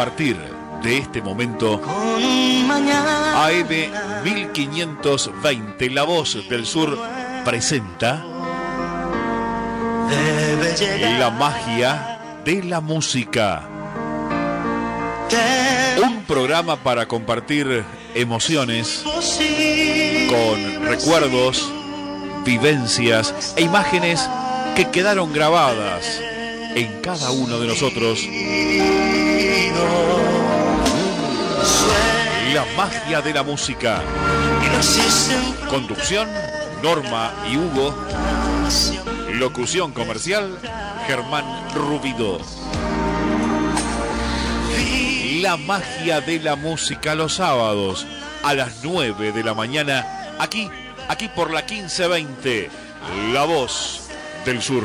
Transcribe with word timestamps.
partir 0.00 0.38
de 0.82 0.96
este 0.96 1.20
momento, 1.20 1.78
AM 3.34 3.68
1520, 4.24 5.90
La 5.90 6.04
Voz 6.04 6.48
del 6.48 6.64
Sur 6.64 6.98
presenta 7.44 8.24
La 11.18 11.28
magia 11.28 12.40
de 12.46 12.62
la 12.62 12.80
música. 12.80 13.68
Un 16.02 16.22
programa 16.22 16.76
para 16.76 17.06
compartir 17.06 17.84
emociones 18.14 19.04
con 20.30 20.86
recuerdos, 20.86 21.70
vivencias 22.46 23.52
e 23.54 23.64
imágenes 23.64 24.26
que 24.74 24.88
quedaron 24.88 25.30
grabadas 25.34 26.22
en 26.74 27.02
cada 27.02 27.32
uno 27.32 27.58
de 27.58 27.66
nosotros. 27.66 28.26
La 32.54 32.64
magia 32.76 33.20
de 33.20 33.32
la 33.32 33.42
música. 33.42 34.02
Conducción, 35.68 36.28
Norma 36.82 37.32
y 37.50 37.56
Hugo. 37.56 37.94
Locución 39.34 39.92
comercial, 39.92 40.58
Germán 41.06 41.44
Rubido. 41.74 42.40
La 45.40 45.56
magia 45.56 46.20
de 46.20 46.40
la 46.40 46.56
música 46.56 47.14
los 47.14 47.34
sábados 47.34 48.06
a 48.42 48.54
las 48.54 48.82
9 48.82 49.32
de 49.32 49.44
la 49.44 49.54
mañana, 49.54 50.34
aquí, 50.38 50.68
aquí 51.08 51.28
por 51.28 51.52
la 51.52 51.60
1520, 51.60 52.70
La 53.32 53.44
Voz 53.44 54.08
del 54.44 54.60
Sur. 54.60 54.84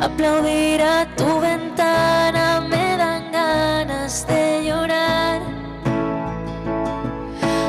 Aplaudir 0.00 0.82
a 0.82 1.06
tu 1.16 1.40
ventana 1.40 2.60
me 2.60 2.96
dan 2.96 3.30
ganas 3.32 4.26
de 4.26 4.64
llorar. 4.64 5.42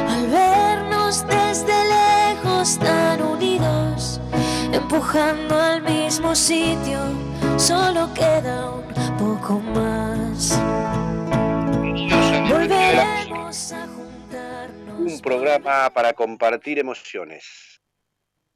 Al 0.10 0.28
vernos 0.28 1.26
desde 1.28 1.74
lejos 1.86 2.80
tan 2.80 3.22
unidos, 3.22 4.20
empujando 4.72 5.56
al 5.60 5.82
mismo 5.84 6.36
sitio, 6.36 7.00
solo 7.58 8.10
queda 8.14 8.70
un 8.72 9.18
poco 9.18 9.60
más. 9.60 10.60
Volveremos 12.50 13.72
a 13.74 13.88
juntarnos. 13.88 15.14
Un 15.14 15.20
programa 15.22 15.90
para 15.92 16.14
compartir 16.14 16.80
emociones. 16.80 17.82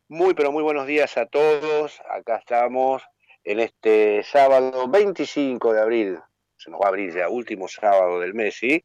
Muy, 0.10 0.34
pero 0.34 0.52
muy 0.52 0.64
buenos 0.64 0.88
días 0.88 1.18
a 1.18 1.26
todos. 1.26 2.02
Acá 2.10 2.38
estamos 2.38 3.04
en 3.48 3.62
este 3.62 4.24
sábado 4.24 4.90
25 4.90 5.72
de 5.72 5.82
abril. 5.82 6.20
Se 6.58 6.70
nos 6.70 6.82
va 6.82 6.86
a 6.86 6.90
abrir 6.90 7.14
ya 7.14 7.30
último 7.30 7.70
sábado 7.70 8.20
del 8.20 8.34
mes, 8.34 8.56
¿sí? 8.56 8.84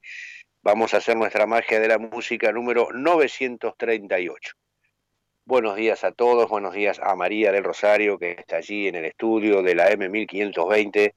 Vamos 0.62 0.94
a 0.94 0.98
hacer 0.98 1.16
nuestra 1.16 1.48
magia 1.48 1.80
de 1.80 1.88
la 1.88 1.98
música 1.98 2.52
número 2.52 2.86
938. 2.92 4.54
Buenos 5.44 5.74
días 5.74 6.04
a 6.04 6.12
todos, 6.12 6.48
buenos 6.48 6.74
días 6.74 7.00
a 7.02 7.16
María 7.16 7.50
del 7.50 7.64
Rosario, 7.64 8.20
que 8.20 8.36
está 8.38 8.58
allí 8.58 8.86
en 8.86 8.94
el 8.94 9.06
estudio 9.06 9.62
de 9.62 9.74
la 9.74 9.90
M1520, 9.90 11.12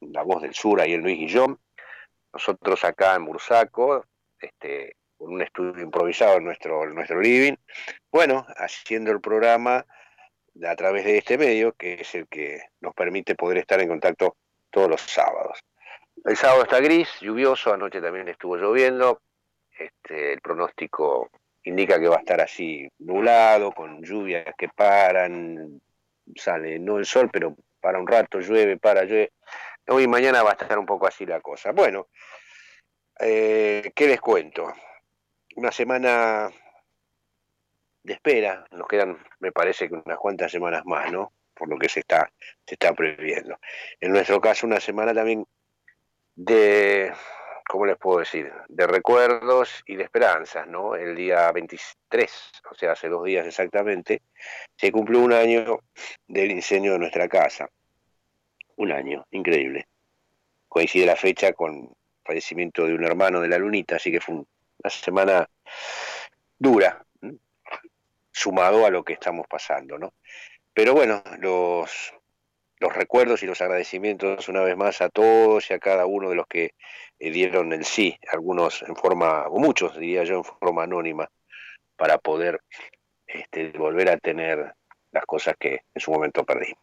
La 0.00 0.22
Voz 0.22 0.40
del 0.40 0.54
Sur, 0.54 0.80
ahí 0.80 0.94
en 0.94 1.02
Luis 1.02 1.18
Guillón. 1.18 1.60
Nosotros 2.32 2.82
acá 2.82 3.14
en 3.14 3.26
Bursaco, 3.26 4.06
este, 4.40 4.96
con 5.18 5.34
un 5.34 5.42
estudio 5.42 5.82
improvisado 5.82 6.38
en 6.38 6.44
nuestro, 6.44 6.84
en 6.84 6.94
nuestro 6.94 7.20
living. 7.20 7.56
Bueno, 8.10 8.46
haciendo 8.56 9.10
el 9.10 9.20
programa 9.20 9.84
a 10.62 10.76
través 10.76 11.04
de 11.04 11.18
este 11.18 11.38
medio, 11.38 11.72
que 11.72 11.94
es 11.94 12.14
el 12.14 12.28
que 12.28 12.60
nos 12.80 12.94
permite 12.94 13.34
poder 13.34 13.58
estar 13.58 13.80
en 13.80 13.88
contacto 13.88 14.36
todos 14.70 14.88
los 14.88 15.00
sábados. 15.00 15.58
El 16.24 16.36
sábado 16.36 16.62
está 16.62 16.80
gris, 16.80 17.08
lluvioso, 17.20 17.72
anoche 17.72 18.00
también 18.00 18.28
estuvo 18.28 18.56
lloviendo. 18.56 19.20
Este, 19.76 20.34
el 20.34 20.40
pronóstico 20.40 21.30
indica 21.64 21.98
que 21.98 22.08
va 22.08 22.16
a 22.16 22.20
estar 22.20 22.40
así 22.40 22.88
nublado, 22.98 23.72
con 23.72 24.02
lluvias 24.02 24.54
que 24.56 24.68
paran, 24.68 25.80
sale 26.36 26.78
no 26.78 26.98
el 26.98 27.06
sol, 27.06 27.28
pero 27.32 27.56
para 27.80 27.98
un 27.98 28.06
rato 28.06 28.40
llueve, 28.40 28.78
para 28.78 29.04
llueve. 29.04 29.32
Hoy 29.88 30.04
y 30.04 30.08
mañana 30.08 30.42
va 30.42 30.50
a 30.50 30.52
estar 30.54 30.78
un 30.78 30.86
poco 30.86 31.06
así 31.06 31.26
la 31.26 31.40
cosa. 31.40 31.72
Bueno, 31.72 32.08
eh, 33.20 33.92
¿qué 33.94 34.06
les 34.06 34.20
cuento? 34.20 34.72
Una 35.56 35.70
semana 35.70 36.50
de 38.04 38.12
espera, 38.12 38.66
nos 38.70 38.86
quedan, 38.86 39.18
me 39.40 39.50
parece 39.50 39.88
que 39.88 39.94
unas 39.94 40.18
cuantas 40.18 40.52
semanas 40.52 40.84
más, 40.84 41.10
¿no? 41.10 41.32
Por 41.54 41.68
lo 41.68 41.78
que 41.78 41.88
se 41.88 42.00
está, 42.00 42.30
se 42.66 42.74
está 42.74 42.92
previendo. 42.92 43.58
En 44.00 44.12
nuestro 44.12 44.40
caso, 44.40 44.66
una 44.66 44.78
semana 44.78 45.14
también 45.14 45.46
de, 46.36 47.12
¿cómo 47.66 47.86
les 47.86 47.96
puedo 47.96 48.18
decir? 48.18 48.52
De 48.68 48.86
recuerdos 48.86 49.82
y 49.86 49.96
de 49.96 50.04
esperanzas, 50.04 50.66
¿no? 50.66 50.94
El 50.94 51.16
día 51.16 51.50
23, 51.50 52.52
o 52.70 52.74
sea, 52.74 52.92
hace 52.92 53.08
dos 53.08 53.24
días 53.24 53.46
exactamente, 53.46 54.20
se 54.76 54.92
cumplió 54.92 55.20
un 55.20 55.32
año 55.32 55.80
del 56.28 56.50
incendio 56.50 56.92
de 56.92 56.98
nuestra 56.98 57.26
casa. 57.26 57.70
Un 58.76 58.92
año, 58.92 59.24
increíble. 59.30 59.86
Coincide 60.68 61.06
la 61.06 61.16
fecha 61.16 61.54
con 61.54 61.74
el 61.74 61.88
fallecimiento 62.22 62.86
de 62.86 62.94
un 62.94 63.04
hermano 63.04 63.40
de 63.40 63.48
la 63.48 63.56
lunita, 63.56 63.96
así 63.96 64.12
que 64.12 64.20
fue 64.20 64.34
una 64.34 64.90
semana 64.90 65.48
dura, 66.58 67.04
sumado 68.34 68.84
a 68.84 68.90
lo 68.90 69.04
que 69.04 69.12
estamos 69.14 69.46
pasando, 69.48 69.98
¿no? 69.98 70.12
Pero 70.74 70.92
bueno, 70.92 71.22
los, 71.38 72.12
recuerdos 72.80 73.42
y 73.42 73.46
los 73.46 73.62
agradecimientos 73.62 74.48
una 74.50 74.60
vez 74.60 74.76
más 74.76 75.00
a 75.00 75.08
todos 75.08 75.70
y 75.70 75.72
a 75.72 75.78
cada 75.78 76.04
uno 76.04 76.28
de 76.28 76.34
los 76.34 76.46
que 76.46 76.74
eh, 77.18 77.30
dieron 77.30 77.72
el 77.72 77.84
sí, 77.84 78.18
algunos 78.30 78.82
en 78.82 78.94
forma, 78.94 79.46
o 79.48 79.58
muchos 79.58 79.96
diría 79.96 80.24
yo, 80.24 80.38
en 80.38 80.44
forma 80.44 80.82
anónima, 80.82 81.30
para 81.96 82.18
poder 82.18 82.60
este, 83.26 83.70
volver 83.70 84.10
a 84.10 84.18
tener 84.18 84.74
las 85.12 85.24
cosas 85.24 85.54
que 85.58 85.82
en 85.94 86.00
su 86.00 86.10
momento 86.10 86.44
perdimos. 86.44 86.82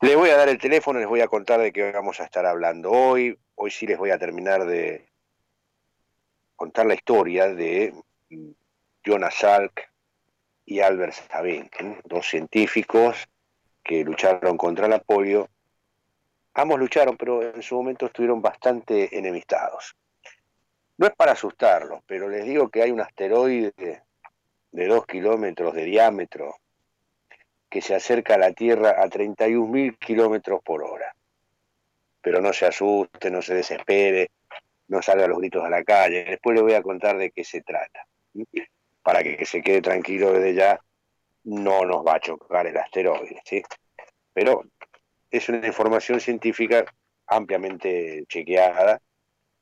Les 0.00 0.16
voy 0.16 0.30
a 0.30 0.36
dar 0.36 0.48
el 0.48 0.58
teléfono, 0.58 0.98
les 0.98 1.08
voy 1.08 1.20
a 1.20 1.28
contar 1.28 1.60
de 1.60 1.72
qué 1.72 1.92
vamos 1.92 2.20
a 2.20 2.24
estar 2.24 2.46
hablando 2.46 2.90
hoy. 2.90 3.38
Hoy 3.56 3.70
sí 3.70 3.86
les 3.86 3.98
voy 3.98 4.10
a 4.10 4.18
terminar 4.18 4.64
de 4.64 5.10
contar 6.56 6.86
la 6.86 6.94
historia 6.94 7.48
de 7.48 7.92
Jonas 9.04 9.34
Salk, 9.34 9.89
y 10.64 10.80
Albert 10.80 11.14
Sabin, 11.14 11.70
dos 12.04 12.28
científicos 12.28 13.28
que 13.82 14.04
lucharon 14.04 14.56
contra 14.56 14.88
la 14.88 14.98
polio. 14.98 15.48
Ambos 16.54 16.78
lucharon, 16.78 17.16
pero 17.16 17.42
en 17.42 17.62
su 17.62 17.76
momento 17.76 18.06
estuvieron 18.06 18.42
bastante 18.42 19.16
enemistados. 19.16 19.96
No 20.98 21.06
es 21.06 21.14
para 21.14 21.32
asustarlos, 21.32 22.00
pero 22.06 22.28
les 22.28 22.44
digo 22.44 22.68
que 22.68 22.82
hay 22.82 22.90
un 22.90 23.00
asteroide 23.00 23.72
de 24.72 24.86
dos 24.86 25.06
kilómetros 25.06 25.74
de 25.74 25.84
diámetro 25.84 26.56
que 27.68 27.80
se 27.80 27.94
acerca 27.94 28.34
a 28.34 28.38
la 28.38 28.52
Tierra 28.52 28.90
a 28.90 29.08
31.000 29.08 29.98
kilómetros 29.98 30.60
por 30.62 30.82
hora. 30.82 31.14
Pero 32.20 32.40
no 32.40 32.52
se 32.52 32.66
asuste, 32.66 33.30
no 33.30 33.40
se 33.40 33.54
desespere, 33.54 34.30
no 34.88 35.00
salga 35.00 35.26
los 35.26 35.38
gritos 35.38 35.64
a 35.64 35.70
la 35.70 35.84
calle. 35.84 36.24
Después 36.24 36.54
les 36.54 36.62
voy 36.62 36.74
a 36.74 36.82
contar 36.82 37.16
de 37.16 37.30
qué 37.30 37.44
se 37.44 37.62
trata 37.62 38.06
para 39.02 39.22
que, 39.22 39.44
se 39.44 39.62
quede 39.62 39.82
tranquilo 39.82 40.32
desde 40.32 40.54
ya, 40.54 40.80
no 41.44 41.84
nos 41.84 42.06
va 42.06 42.16
a 42.16 42.20
chocar 42.20 42.66
el 42.66 42.76
asteroide, 42.76 43.40
¿sí? 43.44 43.62
Pero 44.32 44.64
es 45.30 45.48
una 45.48 45.66
información 45.66 46.20
científica 46.20 46.84
ampliamente 47.26 48.24
chequeada 48.28 49.00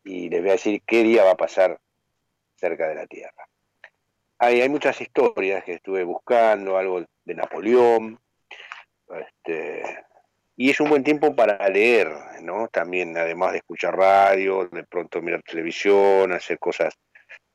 y 0.05 0.29
les 0.29 0.41
voy 0.41 0.51
a 0.51 0.53
decir 0.53 0.83
qué 0.87 1.03
día 1.03 1.25
va 1.25 1.33
a 1.33 1.37
pasar 1.37 1.79
cerca 2.57 2.89
de 2.89 2.95
la 2.95 3.07
Tierra. 3.07 3.49
Hay, 4.39 4.61
hay 4.61 4.69
muchas 4.69 5.01
historias 5.01 5.65
que 5.65 5.75
estuve 5.75 6.05
buscando, 6.05 6.77
algo 6.77 7.05
de 7.25 7.35
Napoleón, 7.35 8.19
este, 9.09 9.83
y 10.57 10.71
es 10.71 10.81
un 10.81 10.91
buen 10.91 11.05
tiempo 11.05 11.35
para 11.37 11.69
leer, 11.69 12.11
¿no? 12.43 12.69
También, 12.69 13.17
además 13.17 13.53
de 13.53 13.59
escuchar 13.59 13.97
radio, 13.97 14.69
de 14.69 14.85
pronto 14.85 15.23
mirar 15.23 15.43
televisión, 15.43 16.33
hacer 16.33 16.59
cosas 16.59 16.95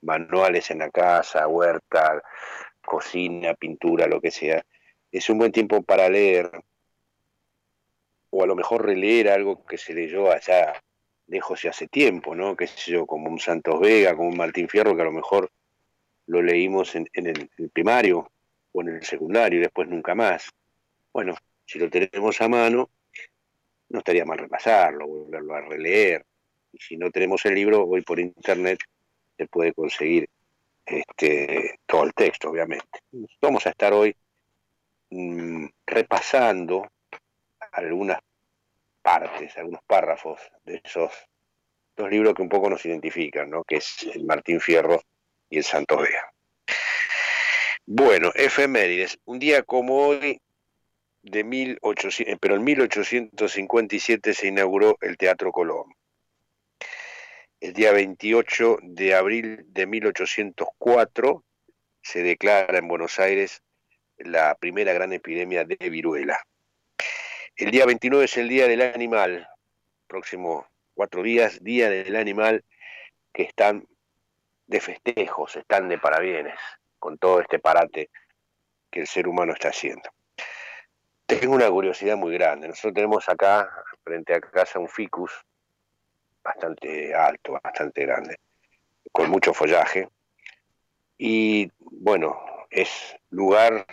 manuales 0.03 0.69
en 0.71 0.79
la 0.79 0.89
casa, 0.89 1.47
huerta, 1.47 2.21
cocina, 2.85 3.53
pintura, 3.53 4.07
lo 4.07 4.21
que 4.21 4.31
sea. 4.31 4.63
Es 5.11 5.29
un 5.29 5.37
buen 5.39 5.51
tiempo 5.51 5.81
para 5.83 6.09
leer, 6.09 6.51
o 8.29 8.43
a 8.43 8.47
lo 8.47 8.55
mejor 8.55 8.85
releer 8.85 9.29
algo 9.29 9.65
que 9.65 9.77
se 9.77 9.93
leyó 9.93 10.31
allá 10.31 10.73
lejos 11.27 11.63
y 11.63 11.67
hace 11.67 11.87
tiempo, 11.87 12.35
¿no? 12.35 12.55
Que 12.55 12.67
sé 12.67 12.91
yo, 12.91 13.05
como 13.05 13.29
un 13.29 13.39
Santos 13.39 13.79
Vega, 13.79 14.15
como 14.15 14.29
un 14.29 14.37
Martín 14.37 14.67
Fierro, 14.67 14.95
que 14.95 15.01
a 15.01 15.05
lo 15.05 15.11
mejor 15.11 15.49
lo 16.27 16.41
leímos 16.41 16.95
en, 16.95 17.07
el, 17.13 17.49
primario 17.71 18.29
o 18.71 18.81
en 18.81 18.89
el 18.89 19.03
secundario 19.03 19.59
y 19.59 19.61
después 19.61 19.87
nunca 19.87 20.15
más. 20.15 20.49
Bueno, 21.11 21.35
si 21.65 21.79
lo 21.79 21.89
tenemos 21.89 22.41
a 22.41 22.47
mano, 22.47 22.89
no 23.89 23.99
estaría 23.99 24.25
mal 24.25 24.39
repasarlo, 24.39 25.07
volverlo 25.07 25.55
a 25.55 25.61
releer. 25.61 26.25
Y 26.71 26.79
si 26.79 26.97
no 26.97 27.11
tenemos 27.11 27.45
el 27.45 27.55
libro, 27.55 27.85
hoy 27.85 28.01
por 28.01 28.19
internet 28.19 28.79
se 29.37 29.47
puede 29.47 29.73
conseguir 29.73 30.29
este, 30.85 31.79
todo 31.85 32.03
el 32.03 32.13
texto, 32.13 32.49
obviamente. 32.49 32.99
Vamos 33.41 33.65
a 33.65 33.69
estar 33.69 33.93
hoy 33.93 34.15
mm, 35.09 35.65
repasando 35.85 36.87
algunas 37.71 38.19
partes, 39.01 39.57
algunos 39.57 39.81
párrafos 39.85 40.39
de 40.65 40.81
esos 40.83 41.11
dos 41.95 42.09
libros 42.09 42.33
que 42.33 42.41
un 42.41 42.49
poco 42.49 42.69
nos 42.69 42.85
identifican, 42.85 43.49
¿no? 43.49 43.63
que 43.63 43.77
es 43.77 44.03
el 44.13 44.23
Martín 44.25 44.59
Fierro 44.59 45.01
y 45.49 45.57
el 45.57 45.63
Santos 45.63 46.01
Vea. 46.01 46.33
Bueno, 47.85 48.31
efemérides. 48.33 49.19
Un 49.25 49.39
día 49.39 49.61
como 49.63 50.07
hoy, 50.07 50.39
de 51.21 51.43
1800, 51.43 52.33
eh, 52.33 52.37
pero 52.39 52.55
en 52.55 52.63
1857 52.63 54.33
se 54.33 54.47
inauguró 54.47 54.97
el 55.01 55.17
Teatro 55.17 55.51
Colón. 55.51 55.93
El 57.63 57.71
día 57.71 57.93
28 57.93 58.79
de 58.81 59.15
abril 59.15 59.63
de 59.67 59.87
1804 59.87 61.45
se 62.01 62.21
declara 62.21 62.77
en 62.77 62.89
Buenos 62.89 63.19
Aires 63.19 63.63
la 64.17 64.53
primera 64.55 64.91
gran 64.91 65.13
epidemia 65.13 65.63
de 65.63 65.77
viruela. 65.89 66.45
El 67.55 67.71
día 67.71 67.85
29 67.85 68.25
es 68.25 68.35
el 68.35 68.49
Día 68.49 68.67
del 68.67 68.81
Animal, 68.81 69.47
próximo 70.07 70.67
cuatro 70.93 71.23
días, 71.23 71.63
Día 71.63 71.89
del 71.89 72.17
Animal, 72.17 72.65
que 73.31 73.43
están 73.43 73.87
de 74.67 74.81
festejos, 74.81 75.55
están 75.55 75.87
de 75.87 75.97
parabienes 75.97 76.59
con 76.99 77.17
todo 77.17 77.39
este 77.39 77.59
parate 77.59 78.09
que 78.91 78.99
el 78.99 79.07
ser 79.07 79.25
humano 79.25 79.53
está 79.53 79.69
haciendo. 79.69 80.09
Tengo 81.25 81.55
una 81.55 81.69
curiosidad 81.69 82.17
muy 82.17 82.33
grande. 82.33 82.67
Nosotros 82.67 82.93
tenemos 82.93 83.29
acá, 83.29 83.71
frente 84.03 84.33
a 84.33 84.41
casa, 84.41 84.79
un 84.79 84.89
ficus 84.89 85.31
bastante 86.43 87.13
alto, 87.15 87.59
bastante 87.63 88.01
grande, 88.01 88.37
con 89.11 89.29
mucho 89.29 89.53
follaje. 89.53 90.09
Y 91.17 91.71
bueno, 91.79 92.39
es 92.69 93.15
lugar 93.29 93.85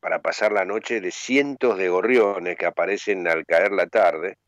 para 0.00 0.20
pasar 0.20 0.52
la 0.52 0.64
noche 0.64 1.00
de 1.00 1.10
cientos 1.10 1.76
de 1.78 1.88
gorriones 1.88 2.56
que 2.56 2.66
aparecen 2.66 3.26
al 3.28 3.44
caer 3.44 3.72
la 3.72 3.86
tarde 3.86 4.38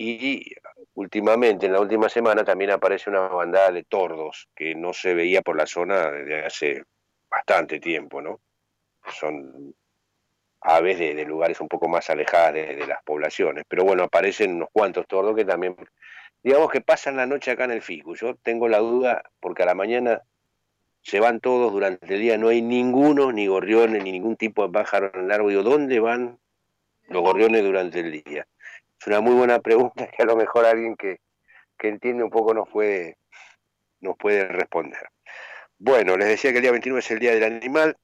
y 0.00 0.54
últimamente, 0.94 1.66
en 1.66 1.72
la 1.72 1.80
última 1.80 2.08
semana, 2.08 2.44
también 2.44 2.70
aparece 2.70 3.10
una 3.10 3.22
bandada 3.22 3.72
de 3.72 3.82
tordos 3.82 4.48
que 4.54 4.76
no 4.76 4.92
se 4.92 5.12
veía 5.12 5.42
por 5.42 5.56
la 5.56 5.66
zona 5.66 6.08
desde 6.12 6.46
hace 6.46 6.84
bastante 7.28 7.80
tiempo, 7.80 8.22
¿no? 8.22 8.40
Son 9.10 9.74
aves 10.60 11.00
de, 11.00 11.24
lugares 11.24 11.60
un 11.60 11.66
poco 11.66 11.88
más 11.88 12.08
alejadas 12.10 12.54
de, 12.54 12.86
las 12.86 13.02
poblaciones, 13.02 13.64
pero 13.66 13.82
bueno, 13.82 14.04
aparecen 14.04 14.54
unos 14.54 14.68
cuantos 14.72 15.04
tordos 15.08 15.34
que 15.34 15.44
también, 15.44 15.74
digamos 16.42 16.70
que 16.70 16.80
pasan 16.80 17.16
la 17.16 17.26
noche 17.26 17.50
acá 17.50 17.64
en 17.64 17.72
el 17.72 17.82
Ficu. 17.82 18.14
Yo 18.14 18.36
tengo 18.36 18.68
la 18.68 18.78
duda 18.78 19.22
porque 19.40 19.62
a 19.62 19.66
la 19.66 19.74
mañana 19.74 20.22
se 21.02 21.20
van 21.20 21.40
todos 21.40 21.72
durante 21.72 22.14
el 22.14 22.20
día, 22.20 22.36
no 22.36 22.48
hay 22.48 22.60
ninguno, 22.60 23.32
ni 23.32 23.46
gorriones, 23.46 24.02
ni 24.02 24.12
ningún 24.12 24.36
tipo 24.36 24.66
de 24.66 24.72
pájaro 24.72 25.10
en 25.14 25.24
el 25.24 25.32
árbol. 25.32 25.50
Digo, 25.50 25.62
¿dónde 25.62 26.00
van 26.00 26.38
los 27.08 27.22
gorriones 27.22 27.62
durante 27.62 28.00
el 28.00 28.22
día? 28.22 28.46
Es 29.00 29.06
una 29.06 29.20
muy 29.20 29.34
buena 29.34 29.60
pregunta 29.60 30.08
que 30.08 30.22
a 30.22 30.26
lo 30.26 30.36
mejor 30.36 30.66
alguien 30.66 30.96
que, 30.96 31.20
entiende 31.80 32.24
un 32.24 32.30
poco 32.30 32.52
nos 32.52 32.68
puede, 32.68 33.16
nos 34.00 34.16
puede 34.16 34.48
responder. 34.48 35.08
Bueno, 35.78 36.16
les 36.16 36.28
decía 36.28 36.50
que 36.50 36.58
el 36.58 36.62
día 36.62 36.72
29 36.72 36.98
es 36.98 37.10
el 37.10 37.18
Día 37.20 37.32
del 37.32 37.44
Animal. 37.44 37.96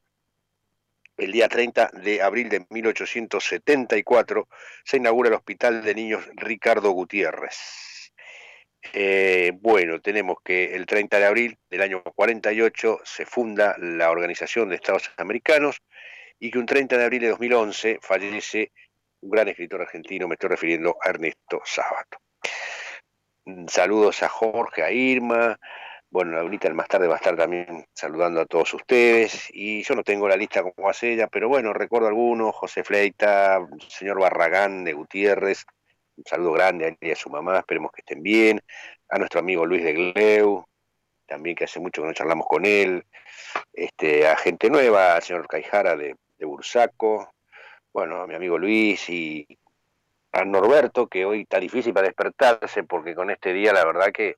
El 1.17 1.33
día 1.33 1.49
30 1.49 1.91
de 1.93 2.23
abril 2.23 2.49
de 2.49 2.67
1874 2.71 4.49
se 4.85 4.97
inaugura 4.97 5.29
el 5.29 5.35
Hospital 5.35 5.83
de 5.85 5.95
Niños 5.95 6.25
Ricardo 6.37 6.91
Gutiérrez. 6.93 7.94
Eh, 8.93 9.53
bueno, 9.61 10.01
tenemos 10.01 10.37
que 10.45 10.75
el 10.75 10.87
30 10.87 11.19
de 11.19 11.27
abril 11.27 11.59
del 11.71 11.83
año 11.83 12.03
48 12.03 13.01
se 13.05 13.27
funda 13.27 13.77
la 13.79 14.11
Organización 14.11 14.69
de 14.69 14.77
Estados 14.77 15.11
Americanos 15.17 15.83
y 16.39 16.51
que 16.51 16.59
un 16.59 16.67
30 16.67 16.99
de 16.99 17.05
abril 17.05 17.23
de 17.23 17.29
2011 17.29 17.99
fallece 18.03 18.73
un 19.23 19.31
gran 19.31 19.49
escritor 19.49 19.81
argentino, 19.81 20.29
me 20.29 20.35
estoy 20.35 20.51
refiriendo 20.51 20.97
a 21.01 21.09
Ernesto 21.09 21.63
Sábato. 21.65 22.19
Mm, 23.47 23.67
saludos 23.69 24.23
a 24.23 24.29
Jorge, 24.29 24.83
a 24.83 24.91
Irma. 24.91 25.59
Bueno, 26.11 26.39
ahorita 26.39 26.73
más 26.75 26.89
tarde 26.89 27.09
va 27.09 27.15
a 27.15 27.17
estar 27.17 27.37
también 27.37 27.87
saludando 27.93 28.41
a 28.41 28.47
todos 28.47 28.73
ustedes. 28.75 29.49
Y 29.53 29.83
yo 29.83 29.95
no 29.95 30.03
tengo 30.03 30.29
la 30.29 30.37
lista 30.37 30.63
como 30.63 30.89
hace 30.89 31.13
ella, 31.13 31.27
pero 31.27 31.49
bueno, 31.49 31.73
recuerdo 31.73 32.09
algunos, 32.09 32.55
José 32.55 32.85
Fleita, 32.85 33.67
señor 33.89 34.21
Barragán 34.21 34.85
de 34.85 34.93
Gutiérrez, 34.93 35.65
un 36.17 36.25
saludo 36.25 36.53
grande 36.53 36.85
a 36.85 36.89
él 36.89 36.99
y 37.01 37.11
a 37.11 37.17
su 37.17 37.31
mamá, 37.31 37.59
esperemos 37.59 37.93
que 37.93 38.01
estén 38.01 38.23
bien. 38.23 38.61
A 39.09 39.19
nuestro 39.19 39.41
amigo 39.41 39.67
Luis 39.67 39.83
de 39.83 39.93
Gleu, 39.93 40.65
también 41.27 41.57
que 41.57 41.65
hace 41.65 41.81
mucho 41.81 42.03
que 42.03 42.09
no 42.09 42.15
charlamos 42.15 42.47
con 42.47 42.65
él. 42.65 43.05
Este, 43.73 44.27
a 44.27 44.37
gente 44.37 44.71
nueva, 44.71 45.17
al 45.17 45.23
señor 45.23 45.47
Caijara 45.47 45.97
de, 45.97 46.17
de 46.39 46.47
Bursaco, 46.47 47.35
bueno, 47.93 48.23
a 48.23 48.27
mi 48.27 48.35
amigo 48.35 48.59
Luis 48.59 49.09
y 49.09 49.47
a 50.33 50.45
Norberto, 50.45 51.07
que 51.07 51.25
hoy 51.25 51.43
está 51.43 51.61
difícil 51.61 51.95
para 51.95 52.09
despertarse 52.09 52.83
porque 52.83 53.15
con 53.15 53.31
este 53.31 53.53
día 53.53 53.73
la 53.73 53.85
verdad 53.85 54.13
que 54.13 54.37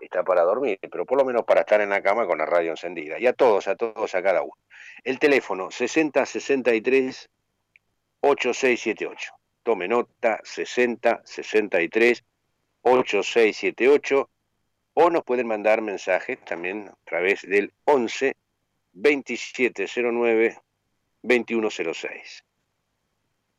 está 0.00 0.22
para 0.22 0.42
dormir, 0.42 0.78
pero 0.90 1.04
por 1.04 1.18
lo 1.18 1.24
menos 1.24 1.44
para 1.44 1.60
estar 1.60 1.80
en 1.80 1.90
la 1.90 2.02
cama 2.02 2.26
con 2.26 2.38
la 2.38 2.46
radio 2.46 2.70
encendida. 2.70 3.18
Y 3.18 3.26
a 3.26 3.32
todos, 3.32 3.68
a 3.68 3.76
todos, 3.76 4.14
a 4.14 4.22
cada 4.22 4.42
uno. 4.42 4.54
El 5.04 5.18
teléfono 5.18 5.70
6063 5.70 7.28
8678. 8.20 9.41
Tome 9.62 9.88
nota 9.88 10.40
6063 10.42 12.24
8678 12.82 14.30
o 14.94 15.10
nos 15.10 15.24
pueden 15.24 15.46
mandar 15.46 15.80
mensajes 15.80 16.38
también 16.44 16.88
a 16.88 16.96
través 17.04 17.42
del 17.42 17.72
11 17.84 18.36
2709 18.92 20.58
2106. 21.22 22.44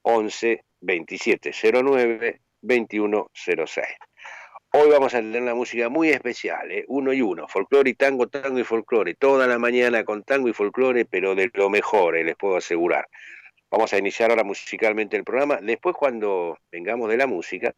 11 0.03 0.63
27 0.81 1.51
09 1.83 2.41
21 2.61 3.31
06. 3.33 3.85
Hoy 4.75 4.89
vamos 4.89 5.13
a 5.13 5.19
tener 5.19 5.41
una 5.41 5.53
música 5.53 5.87
muy 5.87 6.09
especial, 6.09 6.71
¿eh? 6.71 6.83
uno 6.87 7.13
y 7.13 7.21
uno, 7.21 7.47
folclore 7.47 7.91
y 7.91 7.93
tango, 7.93 8.27
tango 8.27 8.57
y 8.57 8.63
folclore, 8.63 9.13
toda 9.13 9.45
la 9.45 9.59
mañana 9.59 10.03
con 10.03 10.23
tango 10.23 10.49
y 10.49 10.53
folclore, 10.53 11.05
pero 11.05 11.35
de 11.35 11.51
lo 11.53 11.69
mejor, 11.69 12.17
eh, 12.17 12.23
les 12.23 12.35
puedo 12.35 12.57
asegurar. 12.57 13.07
Vamos 13.73 13.91
a 13.91 13.97
iniciar 13.97 14.29
ahora 14.29 14.43
musicalmente 14.43 15.17
el 15.17 15.23
programa. 15.23 15.57
Después, 15.59 15.95
cuando 15.95 16.59
vengamos 16.71 17.09
de 17.09 17.17
la 17.17 17.25
música, 17.25 17.73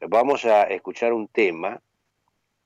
vamos 0.00 0.46
a 0.46 0.62
escuchar 0.62 1.12
un 1.12 1.28
tema 1.28 1.82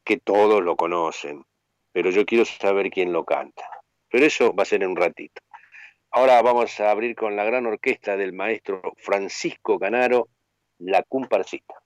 que 0.05 0.17
todos 0.17 0.63
lo 0.63 0.77
conocen, 0.77 1.45
pero 1.91 2.11
yo 2.11 2.25
quiero 2.25 2.45
saber 2.45 2.89
quién 2.91 3.13
lo 3.13 3.25
canta. 3.25 3.65
Pero 4.09 4.27
eso 4.27 4.55
va 4.55 4.63
a 4.63 4.67
ser 4.67 4.85
en 4.85 4.91
un 4.91 4.97
ratito. 4.97 5.43
Ahora 6.13 6.41
vamos 6.41 6.79
a 6.79 6.93
abrir 6.93 7.17
con 7.17 7.35
la 7.35 7.43
gran 7.43 7.67
orquesta 7.67 8.17
del 8.17 8.33
maestro 8.33 8.81
Francisco 8.99 9.81
Canaro, 9.81 10.29
La 10.79 11.03
Comparsita. 11.03 11.83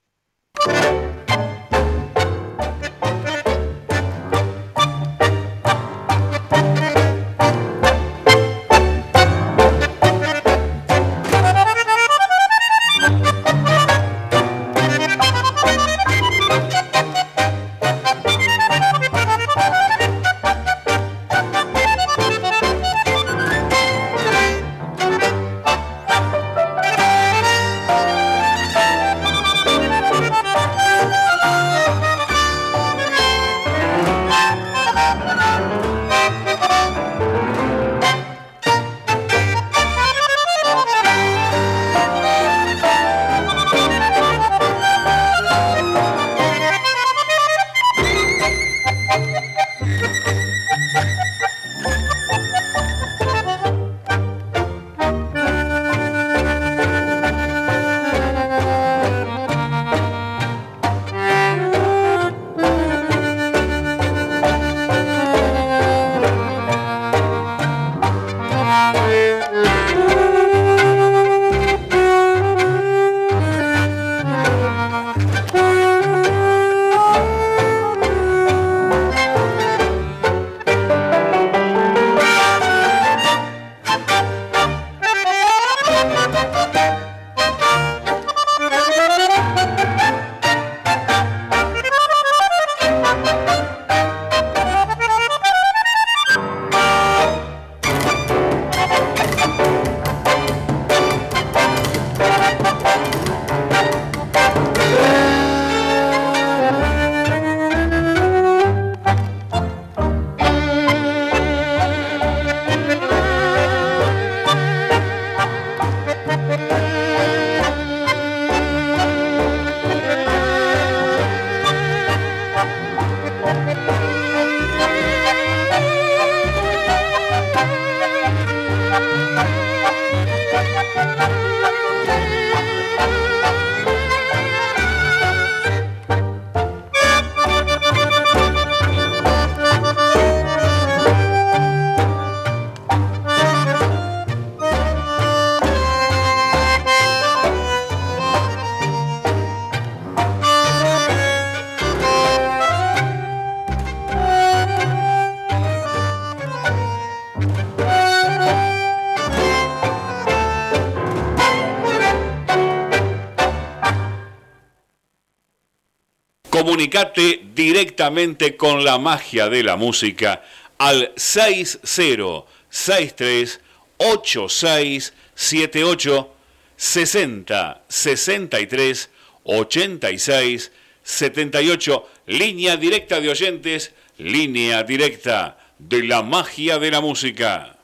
Comunicate 166.95 167.41
directamente 167.53 168.55
con 168.55 168.85
la 168.85 168.97
magia 168.97 169.49
de 169.49 169.63
la 169.63 169.75
música 169.75 170.43
al 170.77 171.11
6063 171.17 173.59
8678 173.97 176.29
60 176.77 177.81
63 177.89 179.09
86 179.43 180.71
78 181.03 182.09
línea 182.27 182.77
directa 182.77 183.19
de 183.19 183.29
oyentes, 183.29 183.91
línea 184.17 184.83
directa 184.83 185.57
de 185.77 186.03
la 186.03 186.23
magia 186.23 186.79
de 186.79 186.91
la 186.91 187.01
música. 187.01 187.74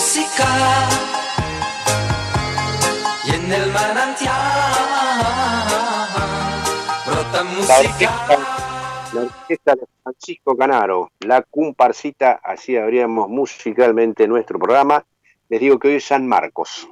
Música 0.00 0.46
y 3.22 3.34
en 3.34 3.52
el 3.52 3.70
manantial 3.70 4.32
brota 7.04 7.44
música. 7.44 8.10
La 9.12 9.20
orquesta 9.20 9.74
de 9.74 9.82
Francisco 10.02 10.56
Canaro, 10.56 11.10
la 11.20 11.42
comparsita, 11.42 12.40
así 12.42 12.78
abríamos 12.78 13.28
musicalmente 13.28 14.26
nuestro 14.26 14.58
programa. 14.58 15.04
Les 15.50 15.60
digo 15.60 15.78
que 15.78 15.88
hoy 15.88 15.94
es 15.96 16.04
San 16.04 16.26
Marcos. 16.26 16.88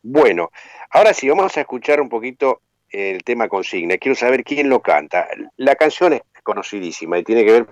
Bueno, 0.00 0.52
ahora 0.90 1.12
sí, 1.12 1.28
vamos 1.28 1.56
a 1.56 1.60
escuchar 1.60 2.00
un 2.00 2.08
poquito 2.08 2.60
el 2.88 3.24
tema 3.24 3.48
consigna. 3.48 3.98
Quiero 3.98 4.14
saber 4.14 4.44
quién 4.44 4.68
lo 4.68 4.80
canta. 4.80 5.26
La 5.56 5.74
canción 5.74 6.12
es 6.12 6.22
conocidísima 6.44 7.18
y 7.18 7.24
tiene 7.24 7.44
que 7.44 7.50
ver 7.50 7.66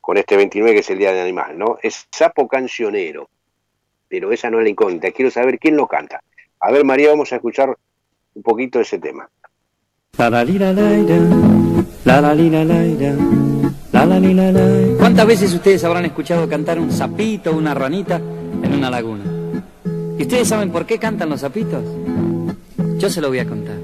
con 0.00 0.16
este 0.16 0.38
29 0.38 0.72
que 0.72 0.80
es 0.80 0.88
el 0.88 0.98
Día 0.98 1.12
del 1.12 1.20
Animal, 1.22 1.58
¿no? 1.58 1.78
Es 1.82 2.08
Sapo 2.10 2.48
Cancionero, 2.48 3.28
pero 4.14 4.30
esa 4.30 4.48
no 4.48 4.58
es 4.60 4.64
la 4.64 4.70
incógnita. 4.70 5.10
Quiero 5.10 5.28
saber 5.28 5.58
quién 5.58 5.76
lo 5.76 5.88
canta. 5.88 6.22
A 6.60 6.70
ver, 6.70 6.84
María, 6.84 7.08
vamos 7.08 7.32
a 7.32 7.36
escuchar 7.36 7.76
un 8.34 8.42
poquito 8.44 8.78
ese 8.80 9.00
tema. 9.00 9.28
¿Cuántas 14.98 15.26
veces 15.26 15.52
ustedes 15.52 15.82
habrán 15.82 16.04
escuchado 16.04 16.48
cantar 16.48 16.78
un 16.78 16.92
sapito 16.92 17.50
o 17.50 17.56
una 17.56 17.74
ranita 17.74 18.18
en 18.62 18.72
una 18.72 18.88
laguna? 18.88 19.24
¿Y 20.16 20.22
ustedes 20.22 20.46
saben 20.46 20.70
por 20.70 20.86
qué 20.86 20.96
cantan 20.96 21.30
los 21.30 21.40
sapitos? 21.40 21.82
Yo 22.96 23.10
se 23.10 23.20
lo 23.20 23.30
voy 23.30 23.40
a 23.40 23.46
contar. 23.46 23.78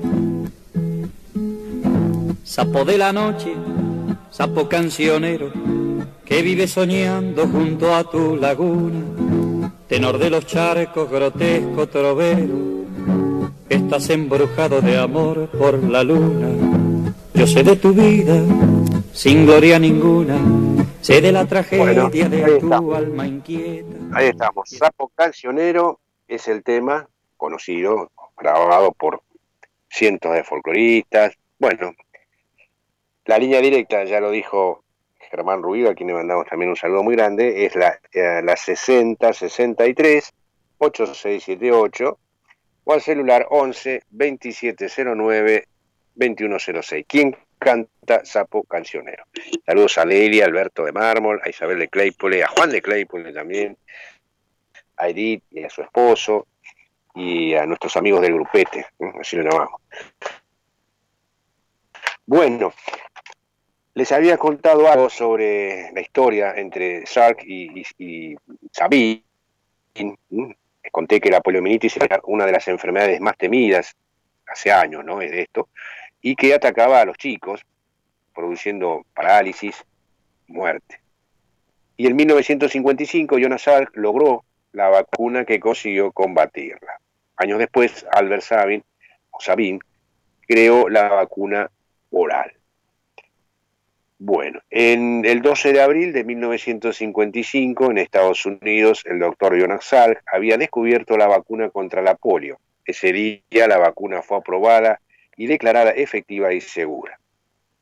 Sapo 2.45 2.85
de 2.85 2.99
la 2.99 3.13
noche, 3.13 3.53
sapo 4.31 4.69
cancionero, 4.69 5.53
que 6.25 6.41
vive 6.43 6.69
soñando 6.69 7.49
junto 7.49 7.93
a 7.93 8.05
tu 8.05 8.37
laguna, 8.37 9.40
tenor 9.91 10.19
de 10.19 10.31
los 10.31 10.47
charcos, 10.47 11.11
grotesco 11.11 11.89
trovero 11.89 12.87
Estás 13.69 14.09
embrujado 14.11 14.81
de 14.81 14.97
amor 14.97 15.49
por 15.51 15.83
la 15.83 16.05
luna. 16.05 17.13
Yo 17.35 17.47
sé 17.47 17.65
de 17.65 17.75
tu 17.75 17.93
vida, 17.93 18.41
sin 19.13 19.47
gloria 19.47 19.81
ninguna. 19.81 20.39
Sé 21.01 21.21
de 21.21 21.33
la 21.33 21.45
tragedia 21.45 22.09
Bueno, 22.09 22.09
de 22.09 22.61
tu 22.61 22.95
alma 22.95 23.27
inquieta. 23.27 23.97
Ahí 24.13 24.29
estamos. 24.29 24.71
Sapo 24.71 25.11
Cancionero 25.15 25.99
es 26.29 26.47
el 26.47 26.63
tema 26.63 27.09
conocido, 27.37 28.11
grabado 28.37 28.93
por 28.93 29.23
cientos 29.89 30.33
de 30.35 30.45
folcloristas. 30.45 31.35
Bueno, 31.59 31.95
la 33.25 33.39
línea 33.39 33.61
directa, 33.61 34.05
ya 34.05 34.21
lo 34.21 34.31
dijo 34.31 34.80
Germán 35.31 35.63
Rubio, 35.63 35.91
a 35.91 35.95
quien 35.95 36.09
le 36.09 36.15
mandamos 36.15 36.47
también 36.47 36.71
un 36.71 36.77
saludo 36.77 37.03
muy 37.03 37.15
grande, 37.15 37.65
es 37.65 37.77
la, 37.77 37.99
eh, 38.13 38.41
la 38.43 38.57
60 38.57 39.33
63 39.33 40.33
8678 40.79 42.19
o 42.85 42.93
al 42.93 43.01
celular 43.01 43.47
11 43.51 44.03
2709 44.11 45.67
2106. 46.15 47.05
¿Quién 47.07 47.37
canta 47.59 48.25
Sapo 48.25 48.65
Cancionero? 48.65 49.25
Saludos 49.65 49.99
a 49.99 50.05
Lelia, 50.05 50.47
Alberto 50.47 50.85
de 50.85 50.93
Mármol, 50.93 51.41
a 51.45 51.49
Isabel 51.49 51.79
de 51.79 51.89
Claypole, 51.89 52.43
a 52.43 52.49
Juan 52.49 52.71
de 52.71 52.83
Claypole 52.83 53.33
también, 53.33 53.77
a 54.97 55.09
Edith 55.09 55.45
y 55.51 55.63
a 55.63 55.71
su 55.71 55.83
esposo 55.83 56.47
y 57.15 57.55
a 57.55 57.67
nuestros 57.67 57.97
amigos 57.97 58.23
del 58.23 58.35
grupete, 58.35 58.87
¿eh? 58.99 59.13
así 59.21 59.37
lo 59.37 59.45
llamamos. 59.45 59.81
Bueno, 62.27 62.73
les 63.95 64.13
había 64.13 64.39
contado 64.39 64.91
algo 64.91 65.11
sobre 65.11 65.93
la 65.93 66.01
historia 66.01 66.55
entre 66.57 67.07
Sark 67.07 67.43
y, 67.45 67.85
Sabine. 68.73 69.25
Les 69.95 70.93
conté 70.93 71.21
que 71.21 71.31
la 71.31 71.41
poliomielitis 71.41 71.97
era 71.97 72.21
una 72.25 72.47
de 72.47 72.53
las 72.53 72.69
enfermedades 72.69 73.21
más 73.21 73.37
temidas 73.37 73.95
hace 74.47 74.73
años, 74.73 75.05
¿no? 75.05 75.21
Es 75.21 75.31
de 75.31 75.43
esto, 75.43 75.69
y 76.23 76.35
que 76.35 76.55
atacaba 76.55 77.01
a 77.01 77.05
los 77.05 77.17
chicos, 77.17 77.61
produciendo 78.35 79.05
parálisis, 79.15 79.85
muerte. 80.47 81.01
Y 81.97 82.07
en 82.07 82.17
1955 82.17 83.39
Jonas 83.39 83.63
Salk 83.63 83.91
logró 83.97 84.45
la 84.73 84.89
vacuna 84.89 85.45
que 85.45 85.61
consiguió 85.61 86.13
combatirla. 86.13 86.99
Años 87.37 87.59
después, 87.59 88.07
Albert 88.11 88.43
Sabin, 88.43 88.85
o 89.31 89.41
Sabin, 89.41 89.81
creó 90.47 90.89
la 90.89 91.09
vacuna 91.09 91.71
oral. 92.11 92.53
Bueno, 94.23 94.61
en 94.69 95.25
el 95.25 95.41
12 95.41 95.73
de 95.73 95.81
abril 95.81 96.13
de 96.13 96.25
1955, 96.25 97.91
en 97.91 97.97
Estados 97.97 98.45
Unidos, 98.45 99.03
el 99.07 99.19
doctor 99.19 99.59
Jonas 99.59 99.83
Salk 99.87 100.23
había 100.31 100.59
descubierto 100.59 101.17
la 101.17 101.27
vacuna 101.27 101.71
contra 101.71 102.03
la 102.03 102.17
polio. 102.17 102.59
Ese 102.85 103.15
día 103.15 103.67
la 103.67 103.79
vacuna 103.79 104.21
fue 104.21 104.37
aprobada 104.37 105.01
y 105.39 105.47
declarada 105.47 105.93
efectiva 105.93 106.53
y 106.53 106.61
segura. 106.61 107.19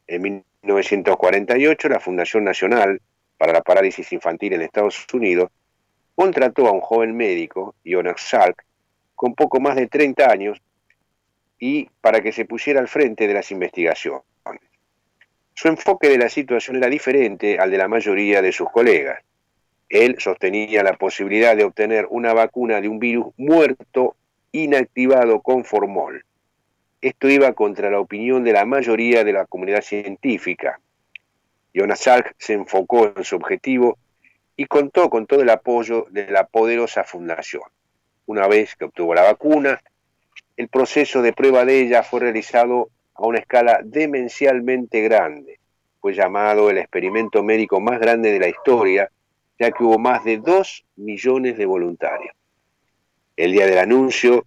En 0.06 0.22
1948, 0.62 1.88
la 1.88 1.98
Fundación 1.98 2.44
Nacional 2.44 3.00
para 3.36 3.52
la 3.52 3.62
Parálisis 3.62 4.12
Infantil 4.12 4.52
en 4.52 4.62
Estados 4.62 5.04
Unidos 5.12 5.50
contrató 6.14 6.68
a 6.68 6.72
un 6.72 6.80
joven 6.80 7.16
médico, 7.16 7.74
Jonas 7.84 8.20
Salk, 8.20 8.64
con 9.16 9.34
poco 9.34 9.58
más 9.58 9.74
de 9.74 9.88
30 9.88 10.30
años, 10.30 10.62
y 11.58 11.90
para 12.00 12.20
que 12.20 12.30
se 12.30 12.44
pusiera 12.44 12.78
al 12.78 12.86
frente 12.86 13.26
de 13.26 13.34
las 13.34 13.50
investigaciones. 13.50 14.27
Su 15.60 15.66
enfoque 15.66 16.08
de 16.08 16.18
la 16.18 16.28
situación 16.28 16.76
era 16.76 16.88
diferente 16.88 17.58
al 17.58 17.72
de 17.72 17.78
la 17.78 17.88
mayoría 17.88 18.40
de 18.40 18.52
sus 18.52 18.70
colegas. 18.70 19.24
Él 19.88 20.14
sostenía 20.20 20.84
la 20.84 20.96
posibilidad 20.96 21.56
de 21.56 21.64
obtener 21.64 22.06
una 22.10 22.32
vacuna 22.32 22.80
de 22.80 22.86
un 22.86 23.00
virus 23.00 23.34
muerto 23.36 24.14
inactivado 24.52 25.40
con 25.40 25.64
formol. 25.64 26.24
Esto 27.00 27.28
iba 27.28 27.54
contra 27.54 27.90
la 27.90 27.98
opinión 27.98 28.44
de 28.44 28.52
la 28.52 28.64
mayoría 28.66 29.24
de 29.24 29.32
la 29.32 29.46
comunidad 29.46 29.82
científica. 29.82 30.78
Jonas 31.74 32.02
Salk 32.02 32.36
se 32.38 32.52
enfocó 32.52 33.12
en 33.16 33.24
su 33.24 33.34
objetivo 33.34 33.98
y 34.54 34.66
contó 34.66 35.10
con 35.10 35.26
todo 35.26 35.42
el 35.42 35.50
apoyo 35.50 36.06
de 36.10 36.30
la 36.30 36.46
poderosa 36.46 37.02
fundación. 37.02 37.64
Una 38.26 38.46
vez 38.46 38.76
que 38.76 38.84
obtuvo 38.84 39.12
la 39.12 39.22
vacuna, 39.24 39.82
el 40.56 40.68
proceso 40.68 41.20
de 41.20 41.32
prueba 41.32 41.64
de 41.64 41.80
ella 41.80 42.04
fue 42.04 42.20
realizado 42.20 42.90
a 43.18 43.26
una 43.26 43.38
escala 43.38 43.80
demencialmente 43.84 45.02
grande. 45.02 45.58
Fue 46.00 46.14
llamado 46.14 46.70
el 46.70 46.78
experimento 46.78 47.42
médico 47.42 47.80
más 47.80 47.98
grande 47.98 48.32
de 48.32 48.38
la 48.38 48.48
historia, 48.48 49.10
ya 49.58 49.72
que 49.72 49.82
hubo 49.82 49.98
más 49.98 50.24
de 50.24 50.38
2 50.38 50.84
millones 50.96 51.58
de 51.58 51.66
voluntarios. 51.66 52.34
El 53.36 53.52
día 53.52 53.66
del 53.66 53.78
anuncio, 53.78 54.44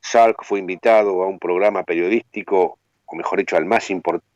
Salk 0.00 0.42
fue 0.44 0.60
invitado 0.60 1.22
a 1.22 1.26
un 1.26 1.38
programa 1.38 1.82
periodístico, 1.82 2.78
o 3.04 3.16
mejor 3.16 3.38
dicho, 3.38 3.56
al 3.56 3.66
más 3.66 3.88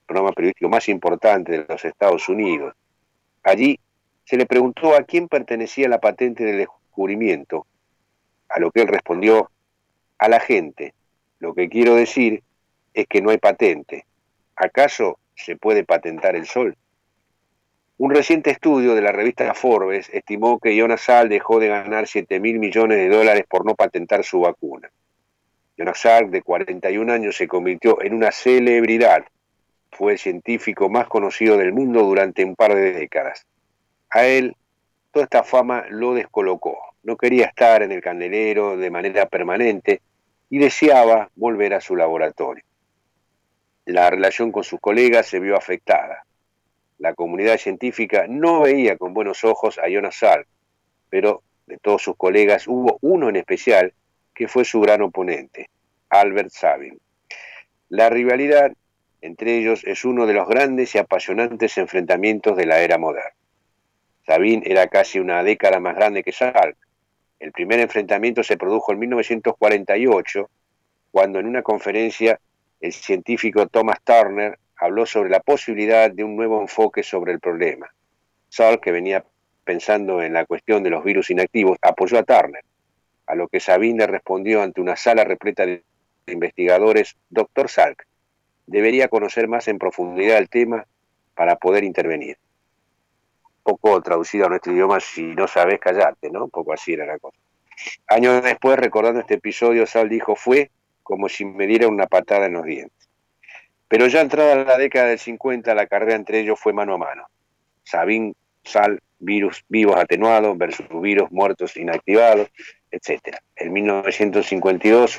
programa 0.07 0.33
periodístico 0.33 0.69
más 0.69 0.89
importante 0.91 1.53
de 1.53 1.67
los 1.67 1.85
Estados 1.85 2.29
Unidos. 2.29 2.75
Allí 3.43 3.81
se 4.25 4.37
le 4.37 4.45
preguntó 4.45 4.95
a 4.95 5.05
quién 5.05 5.27
pertenecía 5.29 5.89
la 5.89 6.01
patente 6.01 6.45
del 6.45 6.59
descubrimiento, 6.59 7.67
a 8.51 8.61
lo 8.61 8.71
que 8.71 8.83
él 8.83 8.89
respondió, 8.89 9.51
a 10.19 10.29
la 10.29 10.41
gente. 10.41 10.93
Lo 11.39 11.55
que 11.55 11.71
quiero 11.71 11.95
decir 11.95 12.43
es 12.95 13.07
que 13.07 13.21
no 13.21 13.31
hay 13.31 13.39
patente. 13.39 14.07
¿Acaso 14.57 15.19
se 15.35 15.57
puede 15.57 15.85
patentar 15.85 16.37
el 16.37 16.47
sol? 16.47 16.77
Un 17.97 18.15
reciente 18.15 18.51
estudio 18.51 18.95
de 18.95 19.03
la 19.03 19.13
revista 19.13 19.53
Forbes 19.55 20.09
estimó 20.13 20.59
que 20.59 20.77
Jonas 20.77 21.03
Salk 21.03 21.29
dejó 21.29 21.61
de 21.61 21.69
ganar 21.69 22.07
7 22.07 22.41
mil 22.41 22.59
millones 22.59 22.99
de 22.99 23.09
dólares 23.09 23.45
por 23.49 23.65
no 23.65 23.75
patentar 23.75 24.25
su 24.25 24.41
vacuna. 24.41 24.91
Jonas 25.77 26.01
Salk, 26.01 26.31
de 26.31 26.43
41 26.43 27.13
años, 27.13 27.37
se 27.37 27.49
convirtió 27.49 28.03
en 28.03 28.15
una 28.15 28.33
celebridad. 28.33 29.25
Fue 29.93 30.13
el 30.13 30.19
científico 30.19 30.89
más 30.89 31.07
conocido 31.07 31.57
del 31.57 31.73
mundo 31.73 32.03
durante 32.03 32.45
un 32.45 32.57
par 32.57 32.75
de 32.75 32.93
décadas. 32.93 33.47
A 34.11 34.25
él, 34.25 34.57
toda 35.13 35.25
esta 35.25 35.45
fama 35.45 35.85
lo 35.89 36.15
descolocó. 36.15 36.77
No 37.05 37.17
quería 37.17 37.47
estar 37.47 37.83
en 37.83 37.93
el 37.93 38.01
candelero 38.01 38.77
de 38.77 38.91
manera 38.91 39.27
permanente 39.27 40.01
y 40.51 40.59
deseaba 40.59 41.31
volver 41.37 41.75
a 41.75 41.81
su 41.81 41.95
laboratorio. 41.95 42.65
La 43.87 44.09
relación 44.11 44.51
con 44.51 44.65
sus 44.65 44.81
colegas 44.81 45.27
se 45.27 45.41
vio 45.41 45.57
afectada. 45.57 46.25
La 46.99 47.15
comunidad 47.15 47.59
científica 47.59 48.27
no 48.29 48.63
veía 48.63 48.97
con 48.97 49.13
buenos 49.13 49.45
ojos 49.45 49.79
a 49.79 49.89
Jonas 49.89 50.17
Salk, 50.17 50.47
pero 51.11 51.43
de 51.67 51.79
todos 51.79 52.03
sus 52.03 52.17
colegas 52.17 52.67
hubo 52.67 52.99
uno 53.03 53.29
en 53.29 53.37
especial 53.37 53.93
que 54.35 54.49
fue 54.49 54.65
su 54.65 54.81
gran 54.81 55.03
oponente, 55.03 55.69
Albert 56.09 56.51
Sabin. 56.51 56.99
La 57.89 58.11
rivalidad 58.11 58.73
entre 59.25 59.57
ellos 59.57 59.83
es 59.85 60.05
uno 60.05 60.27
de 60.27 60.35
los 60.35 60.47
grandes 60.47 60.95
y 60.95 60.99
apasionantes 60.99 61.79
enfrentamientos 61.79 62.57
de 62.59 62.67
la 62.67 62.81
era 62.81 62.99
moderna. 62.99 63.33
Sabin 64.27 64.63
era 64.67 64.87
casi 64.89 65.19
una 65.19 65.43
década 65.43 65.81
más 65.81 65.95
grande 65.95 66.23
que 66.23 66.33
Salk. 66.33 66.77
El 67.41 67.53
primer 67.53 67.81
enfrentamiento 67.81 68.43
se 68.43 68.59
produjo 68.59 68.93
en 68.93 68.99
1948, 68.99 70.51
cuando 71.11 71.39
en 71.39 71.47
una 71.47 71.63
conferencia 71.63 72.39
el 72.85 72.93
científico 72.93 73.67
Thomas 73.67 73.99
Turner 74.05 74.59
habló 74.77 75.07
sobre 75.07 75.31
la 75.31 75.41
posibilidad 75.41 76.11
de 76.11 76.23
un 76.23 76.37
nuevo 76.37 76.61
enfoque 76.61 77.03
sobre 77.03 77.33
el 77.33 77.41
problema. 77.41 77.91
Salk, 78.51 78.83
que 78.83 78.93
venía 78.93 79.25
pensando 79.65 80.21
en 80.21 80.35
la 80.35 80.45
cuestión 80.45 80.83
de 80.83 80.91
los 80.91 81.03
virus 81.03 81.31
inactivos, 81.31 81.79
apoyó 81.81 82.19
a 82.19 82.25
Turner, 82.25 82.63
a 83.27 83.35
lo 83.37 83.49
que 83.49 83.59
Sabin 83.59 83.97
le 83.97 84.07
respondió 84.07 84.61
ante 84.61 84.83
una 84.83 84.97
sala 84.97 85.25
repleta 85.25 85.65
de 85.65 85.83
investigadores, 86.27 87.17
Dr. 87.31 87.71
Salk, 87.71 88.07
debería 88.67 89.09
conocer 89.09 89.49
más 89.49 89.67
en 89.69 89.79
profundidad 89.79 90.37
el 90.37 90.51
tema 90.51 90.87
para 91.35 91.57
poder 91.57 91.85
intervenir. 91.85 92.37
Poco 93.63 93.99
traducido 94.03 94.45
a 94.45 94.51
nuestro 94.51 94.75
idioma, 94.75 95.01
si 95.01 95.23
no 95.23 95.49
sabes, 95.49 95.81
callarte, 95.81 96.29
¿no? 96.29 96.45
Un 96.45 96.51
poco 96.51 96.75
así 96.75 96.93
era 96.93 97.07
la 97.07 97.19
cosa. 97.19 97.39
Años 98.09 98.43
después, 98.43 98.79
recordando 98.79 99.21
este 99.21 99.35
episodio, 99.35 99.87
Sal 99.87 100.11
dijo, 100.11 100.37
fue 100.37 100.71
como 101.05 101.29
si 101.29 101.45
me 101.45 101.69
diera 101.69 101.87
una 101.87 102.07
patada 102.07 102.47
en 102.47 102.55
los 102.55 102.65
dientes. 102.65 103.09
Pero 103.87 104.09
ya 104.09 104.23
entrada 104.23 104.57
la 104.57 104.77
década 104.77 105.07
del 105.07 105.21
50, 105.21 105.73
la 105.75 105.87
carrera 105.87 106.17
entre 106.17 106.41
ellos 106.41 106.59
fue 106.59 106.73
mano 106.73 106.95
a 106.95 106.99
mano. 106.99 107.27
Sabin, 107.85 108.35
Sal, 108.65 108.99
virus 109.19 109.65
vivos 109.69 109.97
atenuados 109.97 110.57
versus 110.59 110.87
virus 111.01 111.31
muertos 111.31 111.77
inactivados, 111.77 112.51
etc. 112.91 113.37
En 113.55 113.73
1952 113.73 115.11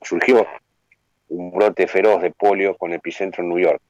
surgió 0.00 0.46
un 1.28 1.50
brote 1.50 1.86
feroz 1.86 2.22
de 2.22 2.30
polio 2.30 2.76
con 2.76 2.92
epicentro 2.92 3.42
en 3.42 3.48
New 3.48 3.58
York. 3.58 3.80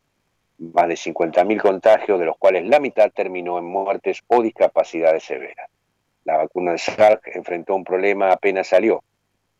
Más 0.58 0.88
de 0.88 0.94
50.000 0.94 1.60
contagios, 1.60 2.18
de 2.18 2.26
los 2.26 2.38
cuales 2.38 2.64
la 2.66 2.80
mitad 2.80 3.10
terminó 3.12 3.58
en 3.58 3.64
muertes 3.64 4.22
o 4.28 4.42
discapacidades 4.42 5.24
severas. 5.24 5.68
La 6.24 6.36
vacuna 6.36 6.72
de 6.72 6.78
Salk 6.78 7.28
enfrentó 7.34 7.74
un 7.74 7.84
problema 7.84 8.30
apenas 8.30 8.68
salió. 8.68 9.02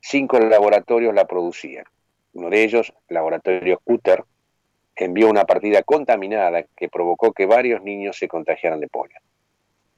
Cinco 0.04 0.38
laboratorios 0.38 1.14
la 1.14 1.24
producían. 1.24 1.84
Uno 2.34 2.50
de 2.50 2.64
ellos, 2.64 2.92
el 3.08 3.14
laboratorio 3.14 3.80
Cutter, 3.82 4.24
envió 4.94 5.30
una 5.30 5.44
partida 5.44 5.82
contaminada 5.82 6.64
que 6.76 6.90
provocó 6.90 7.32
que 7.32 7.46
varios 7.46 7.82
niños 7.82 8.18
se 8.18 8.28
contagiaran 8.28 8.80
de 8.80 8.88
polio. 8.88 9.16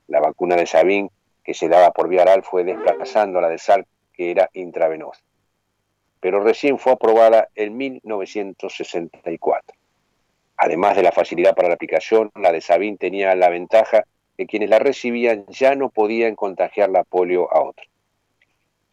La 0.06 0.20
vacuna 0.20 0.54
de 0.54 0.66
Sabin, 0.66 1.10
que 1.42 1.54
se 1.54 1.68
daba 1.68 1.90
por 1.90 2.08
vía 2.08 2.22
oral, 2.22 2.44
fue 2.44 2.62
desplazando 2.62 3.38
a 3.38 3.42
la 3.42 3.48
de 3.48 3.58
Salk, 3.58 3.88
que 4.12 4.30
era 4.30 4.48
intravenosa 4.52 5.20
pero 6.24 6.40
recién 6.40 6.78
fue 6.78 6.94
aprobada 6.94 7.50
en 7.54 7.76
1964. 7.76 9.76
Además 10.56 10.96
de 10.96 11.02
la 11.02 11.12
facilidad 11.12 11.54
para 11.54 11.68
la 11.68 11.74
aplicación, 11.74 12.30
la 12.34 12.50
de 12.50 12.62
Sabin 12.62 12.96
tenía 12.96 13.34
la 13.34 13.50
ventaja 13.50 14.04
que 14.34 14.46
quienes 14.46 14.70
la 14.70 14.78
recibían 14.78 15.44
ya 15.48 15.74
no 15.74 15.90
podían 15.90 16.34
contagiar 16.34 16.88
la 16.88 17.04
polio 17.04 17.52
a 17.52 17.62
otros. 17.62 17.86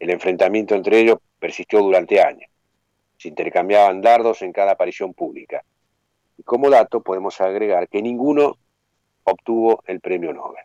El 0.02 0.10
enfrentamiento 0.10 0.74
entre 0.74 0.98
ellos 0.98 1.18
persistió 1.38 1.78
durante 1.78 2.20
años. 2.20 2.50
Se 3.18 3.28
intercambiaban 3.28 4.00
dardos 4.00 4.42
en 4.42 4.52
cada 4.52 4.72
aparición 4.72 5.14
pública. 5.14 5.62
Y 6.36 6.42
como 6.42 6.70
dato 6.70 7.02
podemos 7.02 7.40
agregar 7.40 7.88
que 7.88 8.02
ninguno 8.02 8.58
obtuvo 9.22 9.84
el 9.86 10.00
premio 10.00 10.32
Nobel. 10.32 10.64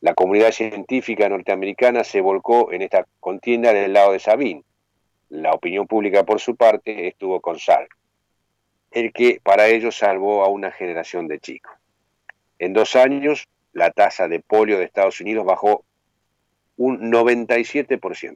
La 0.00 0.12
comunidad 0.14 0.50
científica 0.50 1.28
norteamericana 1.28 2.02
se 2.02 2.20
volcó 2.20 2.72
en 2.72 2.82
esta 2.82 3.06
contienda 3.20 3.72
del 3.72 3.92
lado 3.92 4.10
de 4.10 4.18
Sabin, 4.18 4.64
la 5.28 5.52
opinión 5.52 5.86
pública, 5.86 6.24
por 6.24 6.40
su 6.40 6.56
parte, 6.56 7.06
estuvo 7.06 7.40
con 7.40 7.60
Salk, 7.60 7.96
el 8.90 9.12
que 9.12 9.40
para 9.40 9.68
ello 9.68 9.92
salvó 9.92 10.42
a 10.42 10.48
una 10.48 10.72
generación 10.72 11.28
de 11.28 11.38
chicos. 11.38 11.74
En 12.58 12.72
dos 12.72 12.96
años, 12.96 13.46
la 13.72 13.92
tasa 13.92 14.26
de 14.26 14.40
polio 14.40 14.78
de 14.78 14.84
Estados 14.84 15.20
Unidos 15.20 15.46
bajó 15.46 15.84
un 16.76 17.12
97%. 17.12 18.34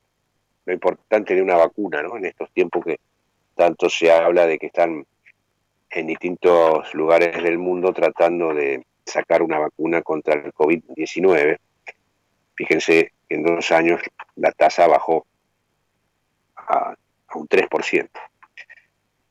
Lo 0.64 0.72
importante 0.72 1.35
de 1.35 1.42
una 1.42 1.57
vacuna, 1.57 2.03
¿no? 2.03 2.16
En 2.16 2.27
estos 2.27 2.51
tiempos 2.53 2.85
que 2.85 2.98
tanto 3.55 3.88
se 3.88 4.11
habla 4.11 4.46
de 4.46 4.59
que 4.59 4.66
están 4.66 5.05
en 5.90 6.07
distintos 6.07 6.94
lugares 6.94 7.42
del 7.42 7.59
mundo 7.59 7.92
tratando 7.92 8.55
de 8.55 8.85
sacar 9.05 9.42
una 9.42 9.59
vacuna 9.59 10.03
contra 10.03 10.35
el 10.35 10.53
COVID-19. 10.53 11.59
Fíjense 12.55 13.12
que 13.29 13.35
en 13.35 13.42
dos 13.42 13.70
años 13.72 14.01
la 14.37 14.53
tasa 14.53 14.87
bajó 14.87 15.27
a, 16.57 16.94
un 17.35 17.48
3%. 17.48 18.09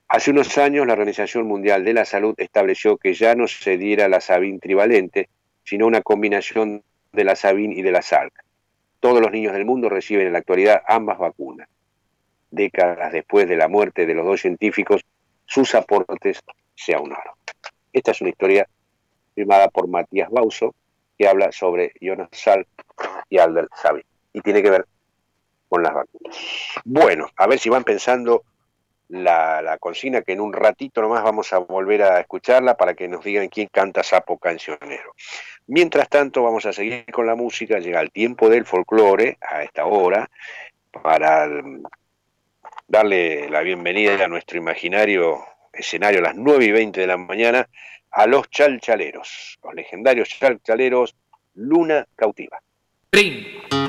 Hace 0.08 0.32
unos 0.32 0.58
años 0.58 0.86
la 0.86 0.94
Organización 0.94 1.48
Mundial 1.48 1.86
de 1.86 1.94
la 1.94 2.06
Salud 2.06 2.36
estableció 2.38 2.98
que 2.98 3.13
ya 3.13 3.34
no 3.36 3.48
se 3.48 3.78
diera 3.78 4.10
la 4.10 4.20
Sabin 4.20 4.60
trivalente, 4.60 5.30
sino 5.63 5.88
una 5.88 6.02
combinación 6.02 6.84
de 7.13 7.24
la 7.24 7.36
Sabin 7.36 7.72
y 7.72 7.82
de 7.82 7.91
la 7.91 8.02
Salk. 8.02 8.34
Todos 9.02 9.20
los 9.20 9.32
niños 9.32 9.54
del 9.54 9.66
mundo 9.66 9.90
reciben 9.90 10.28
en 10.28 10.34
la 10.34 10.40
actualidad 10.40 10.84
ambas 10.88 11.18
vacunas. 11.18 11.68
Décadas 12.52 13.12
después 13.12 13.50
de 13.50 13.58
la 13.58 13.68
muerte 13.68 14.06
de 14.06 14.14
los 14.14 14.24
dos 14.26 14.42
científicos, 14.42 15.02
sus 15.46 15.74
aportes 15.74 16.40
se 16.76 16.94
aunaron. 16.94 17.34
Esta 17.92 18.12
es 18.12 18.22
una 18.22 18.30
historia 18.30 18.68
firmada 19.34 19.70
por 19.70 19.88
Matías 19.88 20.30
Bauso, 20.30 20.76
que 21.18 21.28
habla 21.28 21.52
sobre 21.52 21.94
Jonas 22.00 22.30
Salk 22.32 22.68
y 23.28 23.40
Albert 23.40 23.72
Sabin. 23.76 24.04
Y 24.34 24.42
tiene 24.42 24.62
que 24.62 24.70
ver 24.70 24.86
con 25.68 25.82
las 25.82 25.96
vacunas. 25.96 26.38
Bueno, 26.86 27.28
a 27.36 27.48
ver 27.48 27.58
si 27.58 27.70
van 27.70 27.84
pensando 27.84 28.44
la, 29.12 29.62
la, 29.62 29.78
consigna 29.78 30.21
que 30.21 30.34
en 30.34 30.41
un 30.41 30.54
ratito 30.54 31.02
nomás 31.02 31.24
vamos 31.24 31.52
a 31.54 31.60
volver 31.60 32.04
a 32.04 32.19
escucharla 32.19 32.76
para 32.78 32.93
que 32.93 33.08
nos 33.08 33.24
digan 33.24 33.50
quién 33.50 33.67
canta 33.71 34.04
Sapo 34.04 34.38
Cancionero. 34.38 35.13
Mientras 35.67 36.10
tanto 36.10 36.43
vamos 36.43 36.65
a 36.65 36.74
seguir 36.74 37.06
con 37.12 37.28
la 37.28 37.36
música, 37.36 37.80
llega 37.80 38.02
el 38.02 38.12
tiempo 38.12 38.50
del 38.50 38.65
folclore 38.65 39.38
a 39.41 39.63
esta 39.63 39.86
hora 39.86 40.30
para 40.91 41.47
mm, 41.47 41.84
darle 42.88 43.50
la 43.50 43.62
bienvenida 43.62 44.24
a 44.24 44.28
nuestro 44.28 44.58
imaginario 44.58 45.43
escenario 45.74 46.19
a 46.19 46.24
las 46.24 46.36
9 46.36 46.65
y 46.65 46.71
20 46.71 47.02
de 47.02 47.08
la 47.08 47.17
mañana 47.17 47.67
a 48.12 48.28
los 48.28 48.50
chalchaleros, 48.50 49.60
los 49.63 49.74
legendarios 49.74 50.30
chalchaleros 50.30 51.15
Luna 51.54 52.06
Cautiva. 52.15 52.62
estoy 53.12 53.81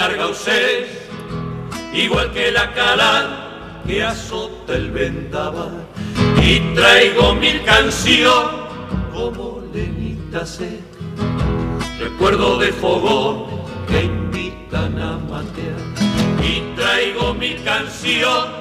larga 0.00 0.28
igual 1.92 2.32
que 2.32 2.50
la 2.50 2.72
cala 2.72 3.82
que 3.86 4.02
azota 4.02 4.74
el 4.74 4.90
vendaval. 4.90 5.84
Y 6.42 6.58
traigo 6.74 7.34
mil 7.34 7.62
canciones 7.64 8.60
como 9.12 9.62
lenita 9.74 10.46
seca, 10.46 10.96
recuerdo 11.98 12.58
de 12.58 12.72
fogón 12.72 13.44
que 13.88 14.04
invitan 14.04 14.98
a 14.98 15.18
matear. 15.18 15.82
Y 16.50 16.74
traigo 16.76 17.34
mil 17.34 17.62
canciones 17.62 18.54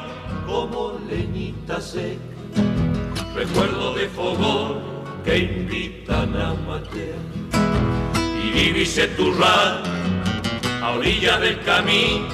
como 0.45 0.99
leñita 1.09 1.79
seca, 1.79 2.19
recuerdo 3.33 3.93
de 3.93 4.09
fogón 4.09 4.81
que 5.23 5.37
invitan 5.37 6.35
a 6.35 6.53
matear 6.67 7.23
y 8.43 8.49
divise 8.51 9.07
tu 9.09 9.31
ral 9.33 9.83
a 10.81 10.91
orillas 10.91 11.39
del 11.41 11.59
camino, 11.61 12.27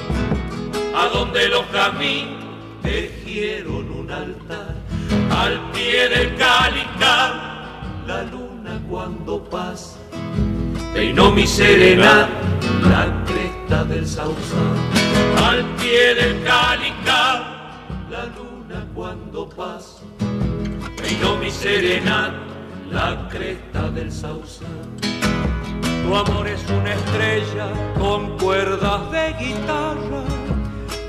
a 0.95 1.08
donde 1.08 1.49
los 1.49 1.65
caminos 1.67 2.45
tejieron 2.81 3.89
un 3.91 4.12
altar, 4.12 4.75
al 5.31 5.71
pie 5.71 6.10
del 6.10 6.36
cálica, 6.36 7.63
la 8.05 8.23
luna 8.23 8.79
cuando 8.88 9.43
pasa, 9.43 9.97
peinó 10.93 11.31
mi 11.31 11.47
serena 11.47 12.29
la 12.84 13.23
cresta 13.25 13.84
del 13.86 14.08
sausal, 14.08 14.77
al 15.43 15.65
pie 15.75 16.13
del 16.15 16.43
cálica, 16.43 17.81
la 18.10 18.25
luna 18.38 18.86
cuando 18.93 19.49
pasa, 19.49 20.03
peinó 21.01 21.36
mi 21.38 21.49
serena 21.49 22.34
la 22.91 23.27
cresta 23.29 23.89
del 23.89 24.12
sausal. 24.12 25.05
Tu 26.06 26.15
amor 26.15 26.48
es 26.48 26.63
una 26.70 26.94
estrella 26.94 27.68
con 27.98 28.38
cuerdas 28.38 29.12
de 29.12 29.34
guitarra 29.39 30.24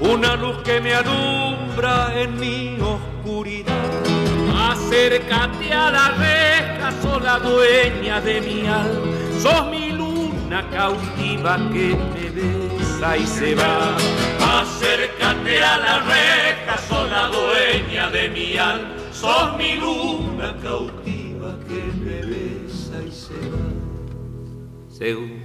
una 0.01 0.37
luz 0.37 0.57
que 0.63 0.81
me 0.81 0.95
alumbra 0.95 2.13
en 2.15 2.39
mi 2.39 2.79
oscuridad. 2.81 3.75
Acércate 4.71 5.73
a 5.73 5.91
la 5.91 6.09
reja, 6.13 6.93
sola 7.03 7.39
dueña 7.39 8.21
de 8.21 8.41
mi 8.41 8.67
alma, 8.67 9.13
sos 9.41 9.67
mi 9.71 9.91
luna 9.93 10.65
cautiva 10.71 11.57
que 11.73 11.97
me 12.15 12.31
besa 12.31 13.17
y 13.17 13.27
se 13.27 13.55
va. 13.55 13.97
Acércate 14.61 15.63
a 15.63 15.79
la 15.79 15.99
reja, 16.01 16.79
sola 16.89 17.29
dueña 17.29 18.11
de 18.11 18.29
mi 18.31 18.57
alma, 18.57 18.89
sos 19.13 19.57
mi 19.57 19.75
luna 19.77 20.57
cautiva 20.63 21.55
que 21.69 21.83
me 22.03 22.21
besa 22.23 23.03
y 23.07 23.11
se 23.11 23.35
va. 23.51 23.66
Según 24.99 25.43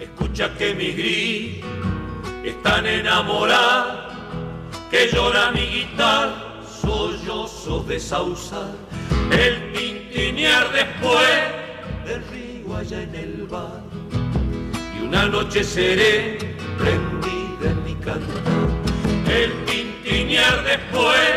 Escucha 0.00 0.56
que 0.56 0.74
mi 0.74 0.92
gris 0.92 1.64
están 2.44 2.86
enamoradas, 2.86 4.14
que 4.88 5.08
llora 5.12 5.50
mi 5.50 5.62
guitarra, 5.66 6.49
sollozos 6.90 7.86
de 7.86 8.00
sausal, 8.00 8.74
el 9.30 9.72
tintinear 9.72 10.72
después 10.72 11.30
del 12.04 12.22
río 12.32 12.76
allá 12.76 13.02
en 13.02 13.14
el 13.14 13.46
bar, 13.46 13.82
y 14.96 15.06
una 15.06 15.26
noche 15.26 15.62
seré 15.62 16.38
prendida 16.78 17.66
en 17.74 17.84
mi 17.84 17.94
cantar, 17.94 18.68
el 19.40 19.50
tintinear 19.66 20.64
después 20.64 21.28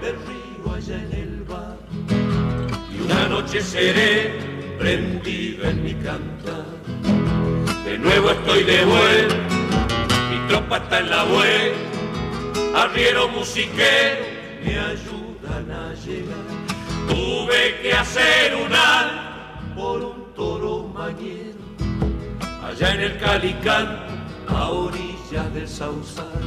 del 0.00 0.16
río 0.28 0.74
allá 0.74 0.96
en 1.04 1.12
el 1.24 1.44
bar, 1.44 1.76
y 2.94 3.02
una 3.04 3.28
noche 3.28 3.60
seré 3.60 4.32
prendida 4.78 5.70
en 5.70 5.84
mi 5.84 5.94
cantar. 5.94 6.64
De 7.84 7.98
nuevo 7.98 8.30
estoy 8.30 8.64
de 8.64 8.84
vuelta, 8.84 9.36
mi 10.30 10.48
tropa 10.48 10.78
está 10.78 11.00
en 11.00 11.10
la 11.10 11.24
vuelta, 11.24 12.82
arriero 12.82 13.28
musiquero 13.28 14.35
me 14.66 14.78
ayudan 14.78 15.70
a 15.70 15.94
llegar. 15.94 16.46
Tuve 17.08 17.80
que 17.82 17.92
hacer 17.92 18.54
un 18.56 18.72
al 18.72 19.74
por 19.76 20.02
un 20.02 20.34
toro 20.34 20.90
mañero, 20.92 21.60
allá 22.62 22.94
en 22.94 23.00
el 23.00 23.18
Calicán, 23.18 23.86
a 24.48 24.70
orillas 24.70 25.54
del 25.54 25.68
Sausal. 25.68 26.40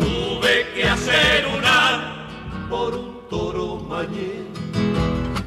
Tuve 0.00 0.66
que 0.74 0.84
hacer 0.84 1.46
un 1.46 1.64
al 1.64 2.00
por 2.68 2.94
un 2.94 3.28
toro 3.30 3.76
mañero, 3.76 4.52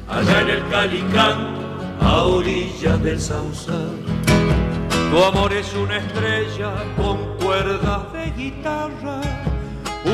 allá 0.08 0.40
en 0.40 0.50
el 0.50 0.68
Calicán, 0.68 1.38
a 2.00 2.22
orillas 2.22 3.02
del 3.02 3.20
Sausal. 3.20 3.96
Tu 5.10 5.24
amor 5.24 5.52
es 5.52 5.72
una 5.74 5.98
estrella 5.98 6.72
con 6.96 7.18
cuerdas 7.38 8.12
de 8.12 8.30
guitarra, 8.32 9.20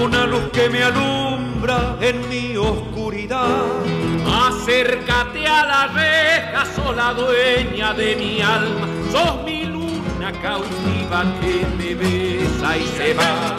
una 0.00 0.26
luz 0.26 0.50
que 0.52 0.68
me 0.68 0.82
alumbra 0.82 1.96
en 2.00 2.28
mi 2.28 2.56
oscuridad. 2.56 3.66
Acércate 4.48 5.46
a 5.46 5.64
la 5.64 5.86
reja, 5.88 6.64
sola 6.74 7.14
dueña 7.14 7.92
de 7.94 8.16
mi 8.16 8.40
alma, 8.40 8.86
sos 9.10 9.44
mi 9.44 9.64
luna 9.64 10.32
cautiva 10.40 11.24
que 11.40 11.66
me 11.76 11.94
besa 11.94 12.76
y 12.76 12.86
se 12.96 13.14
va. 13.14 13.56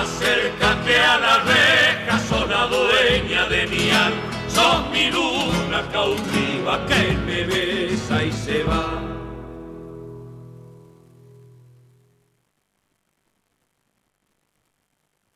Acércate 0.00 0.98
a 1.00 1.18
la 1.18 1.38
reja, 1.38 2.18
sola 2.28 2.66
dueña 2.66 3.46
de 3.48 3.66
mi 3.66 3.90
alma, 3.90 4.22
sos 4.48 4.90
mi 4.90 5.10
luna 5.10 5.82
cautiva 5.92 6.86
que 6.86 7.16
me 7.26 7.44
besa 7.44 8.22
y 8.22 8.32
se 8.32 8.62
va. 8.64 9.13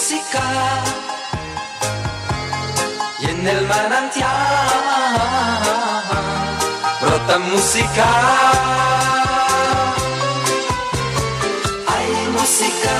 Música 0.00 0.42
y 3.20 3.26
en 3.26 3.46
el 3.46 3.66
manantial 3.66 4.28
brota 7.02 7.38
música. 7.40 8.06
Hay 11.86 12.28
música 12.32 12.96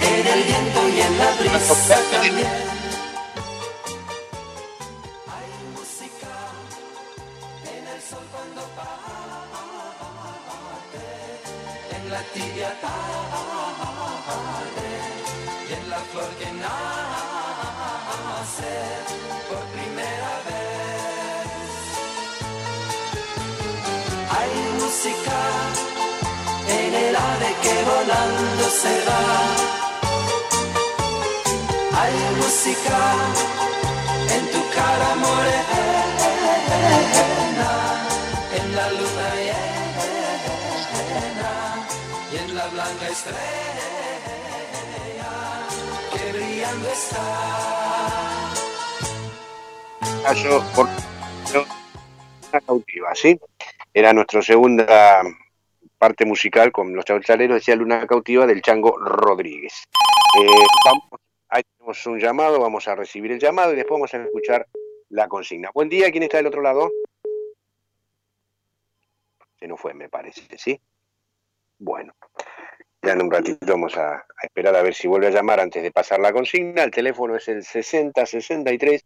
en 0.00 0.26
el 0.28 0.42
viento 0.44 0.88
y 0.90 1.00
en 1.00 1.18
la 1.18 1.30
brisa 1.40 1.98
también. 2.12 2.83
Hay 31.96 32.14
música 32.36 32.98
en 34.36 34.44
tu 34.52 34.60
cara 34.74 35.10
morena, 35.14 35.82
en 38.56 38.66
la 38.76 38.86
luna 38.90 39.28
llena 39.36 40.02
y 42.32 42.34
en 42.36 42.48
la 42.54 42.66
blanca 42.68 43.08
estrella 43.08 43.40
que 46.12 46.22
brillando 46.32 46.88
está. 46.90 47.26
Caso 50.24 50.52
por 50.74 50.86
cautiva, 52.66 53.14
¿sí? 53.14 53.38
Era 53.92 54.12
nuestra 54.12 54.42
segunda 54.42 55.22
parte 55.98 56.24
musical 56.24 56.72
con 56.72 56.94
los 56.94 57.04
chalchaleros, 57.04 57.56
decía 57.56 57.76
Luna 57.76 58.06
Cautiva 58.06 58.46
del 58.46 58.62
Chango 58.62 58.98
Rodríguez. 58.98 59.84
Eh, 60.40 60.66
vamos, 60.84 61.04
ahí 61.48 61.62
tenemos 61.76 62.06
un 62.06 62.18
llamado, 62.18 62.60
vamos 62.60 62.88
a 62.88 62.94
recibir 62.94 63.32
el 63.32 63.38
llamado 63.38 63.72
y 63.72 63.76
después 63.76 63.98
vamos 63.98 64.14
a 64.14 64.22
escuchar 64.22 64.66
la 65.10 65.28
consigna. 65.28 65.70
Buen 65.72 65.88
día, 65.88 66.10
¿quién 66.10 66.24
está 66.24 66.38
del 66.38 66.48
otro 66.48 66.62
lado? 66.62 66.90
Se 69.58 69.68
nos 69.68 69.80
fue, 69.80 69.94
me 69.94 70.08
parece, 70.08 70.42
¿sí? 70.58 70.80
Bueno, 71.78 72.14
ya 73.02 73.12
en 73.12 73.22
un 73.22 73.30
ratito 73.30 73.58
vamos 73.66 73.96
a, 73.96 74.14
a 74.14 74.26
esperar 74.42 74.74
a 74.76 74.82
ver 74.82 74.94
si 74.94 75.06
vuelve 75.06 75.28
a 75.28 75.30
llamar 75.30 75.60
antes 75.60 75.82
de 75.82 75.90
pasar 75.90 76.20
la 76.20 76.32
consigna. 76.32 76.82
El 76.82 76.90
teléfono 76.90 77.36
es 77.36 77.48
el 77.48 77.62
60 77.62 78.26
63 78.26 79.04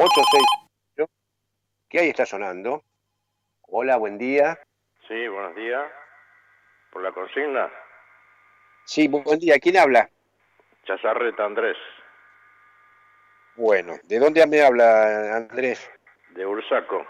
86. 0.00 1.08
¿Qué 1.88 2.00
ahí 2.00 2.10
está 2.10 2.26
sonando? 2.26 2.84
Hola, 3.62 3.96
buen 3.96 4.18
día. 4.18 4.58
Sí, 5.08 5.26
buenos 5.28 5.54
días. 5.56 5.84
Por 6.92 7.02
la 7.02 7.12
consigna, 7.12 7.70
Sí, 8.84 9.06
buen 9.06 9.38
día. 9.38 9.58
¿Quién 9.60 9.76
habla? 9.76 10.08
Chazarreta 10.86 11.44
Andrés, 11.44 11.76
Bueno, 13.56 13.94
¿de 14.04 14.18
dónde 14.18 14.46
me 14.46 14.62
habla 14.62 15.36
Andrés? 15.36 15.90
de 16.30 16.46
Ursaco. 16.46 17.06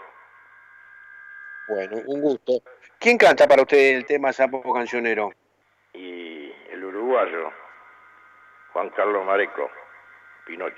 Bueno, 1.69 1.97
un 2.07 2.21
gusto. 2.21 2.53
¿Quién 2.99 3.17
canta 3.17 3.47
para 3.47 3.61
usted 3.61 3.95
el 3.95 4.05
tema 4.05 4.33
Sapo 4.33 4.73
Cancionero? 4.73 5.31
Y 5.93 6.51
el 6.71 6.83
uruguayo, 6.83 7.51
Juan 8.73 8.89
Carlos 8.89 9.25
Mareco, 9.25 9.69
Pinocho. 10.45 10.75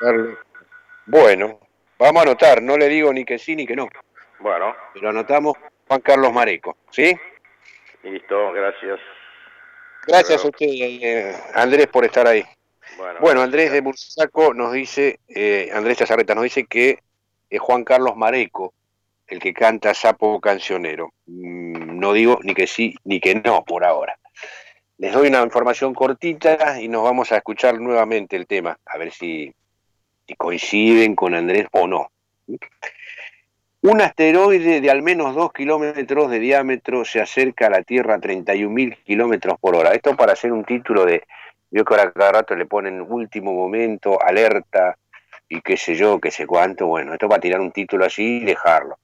Carlos. 0.00 0.38
Bueno, 1.06 1.60
Vamos 1.98 2.20
a 2.20 2.22
anotar, 2.22 2.62
no 2.62 2.78
le 2.78 2.88
digo 2.88 3.12
ni 3.12 3.26
que 3.26 3.38
sí 3.38 3.54
ni 3.54 3.66
que 3.66 3.76
no. 3.76 3.86
Bueno. 4.40 4.74
Pero 4.94 5.10
anotamos 5.10 5.56
Juan 5.86 6.00
Carlos 6.00 6.32
Mareco, 6.32 6.76
¿sí? 6.90 7.16
Listo, 8.02 8.52
gracias. 8.52 9.00
Gracias 10.06 10.44
a 10.44 10.48
usted, 10.48 10.66
eh, 10.68 11.36
Andrés, 11.54 11.86
por 11.88 12.04
estar 12.04 12.26
ahí. 12.26 12.44
Bueno, 13.20 13.42
Andrés 13.42 13.70
de 13.70 13.80
Bursaco 13.80 14.52
nos 14.54 14.72
dice, 14.72 15.20
eh, 15.28 15.70
Andrés 15.72 15.98
Chazarreta 15.98 16.34
nos 16.34 16.44
dice 16.44 16.64
que 16.64 16.98
es 17.48 17.60
Juan 17.60 17.84
Carlos 17.84 18.16
Mareco 18.16 18.74
el 19.30 19.38
que 19.38 19.54
canta 19.54 19.94
Sapo 19.94 20.40
Cancionero. 20.40 21.12
Mm, 21.26 21.98
no 21.98 22.12
digo 22.12 22.40
ni 22.42 22.54
que 22.54 22.66
sí 22.66 22.94
ni 23.04 23.20
que 23.20 23.36
no 23.36 23.64
por 23.64 23.84
ahora. 23.84 24.18
Les 24.98 25.12
doy 25.12 25.28
una 25.28 25.42
información 25.42 25.94
cortita 25.94 26.80
y 26.80 26.88
nos 26.88 27.04
vamos 27.04 27.32
a 27.32 27.36
escuchar 27.36 27.80
nuevamente 27.80 28.36
el 28.36 28.46
tema, 28.46 28.78
a 28.84 28.98
ver 28.98 29.12
si, 29.12 29.54
si 30.26 30.34
coinciden 30.34 31.14
con 31.14 31.34
Andrés 31.34 31.68
o 31.72 31.86
no. 31.86 32.10
Un 33.82 34.02
asteroide 34.02 34.82
de 34.82 34.90
al 34.90 35.00
menos 35.00 35.34
2 35.34 35.54
kilómetros 35.54 36.30
de 36.30 36.38
diámetro 36.38 37.02
se 37.06 37.18
acerca 37.18 37.68
a 37.68 37.70
la 37.70 37.82
Tierra 37.82 38.16
a 38.16 38.20
31.000 38.20 39.02
kilómetros 39.04 39.58
por 39.58 39.74
hora. 39.74 39.92
Esto 39.92 40.14
para 40.14 40.34
hacer 40.34 40.52
un 40.52 40.64
título 40.64 41.06
de, 41.06 41.22
yo 41.70 41.82
que 41.82 41.94
ahora 41.94 42.12
cada 42.12 42.32
rato 42.32 42.54
le 42.54 42.66
ponen 42.66 43.00
último 43.00 43.54
momento, 43.54 44.22
alerta 44.22 44.98
y 45.48 45.62
qué 45.62 45.78
sé 45.78 45.94
yo, 45.94 46.20
qué 46.20 46.30
sé 46.30 46.46
cuánto. 46.46 46.88
Bueno, 46.88 47.14
esto 47.14 47.26
para 47.26 47.40
tirar 47.40 47.62
un 47.62 47.72
título 47.72 48.04
así 48.04 48.40
y 48.42 48.44
dejarlo. 48.44 48.98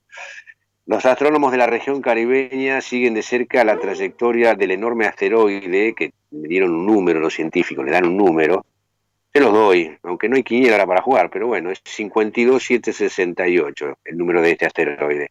Los 0.84 1.06
astrónomos 1.06 1.52
de 1.52 1.58
la 1.58 1.66
región 1.66 2.02
caribeña 2.02 2.82
siguen 2.82 3.14
de 3.14 3.22
cerca 3.22 3.64
la 3.64 3.78
trayectoria 3.78 4.54
del 4.54 4.72
enorme 4.72 5.06
asteroide, 5.06 5.94
que 5.94 6.12
le 6.30 6.48
dieron 6.48 6.74
un 6.74 6.84
número 6.84 7.18
los 7.18 7.32
científicos, 7.32 7.82
le 7.82 7.92
dan 7.92 8.04
un 8.04 8.18
número, 8.18 8.66
se 9.36 9.42
los 9.42 9.52
doy, 9.52 9.94
aunque 10.02 10.30
no 10.30 10.36
hay 10.36 10.42
quiniela 10.42 10.86
para 10.86 11.02
jugar, 11.02 11.28
pero 11.28 11.46
bueno, 11.46 11.70
es 11.70 11.82
52768 11.82 13.98
el 14.06 14.16
número 14.16 14.40
de 14.40 14.52
este 14.52 14.64
asteroide, 14.64 15.30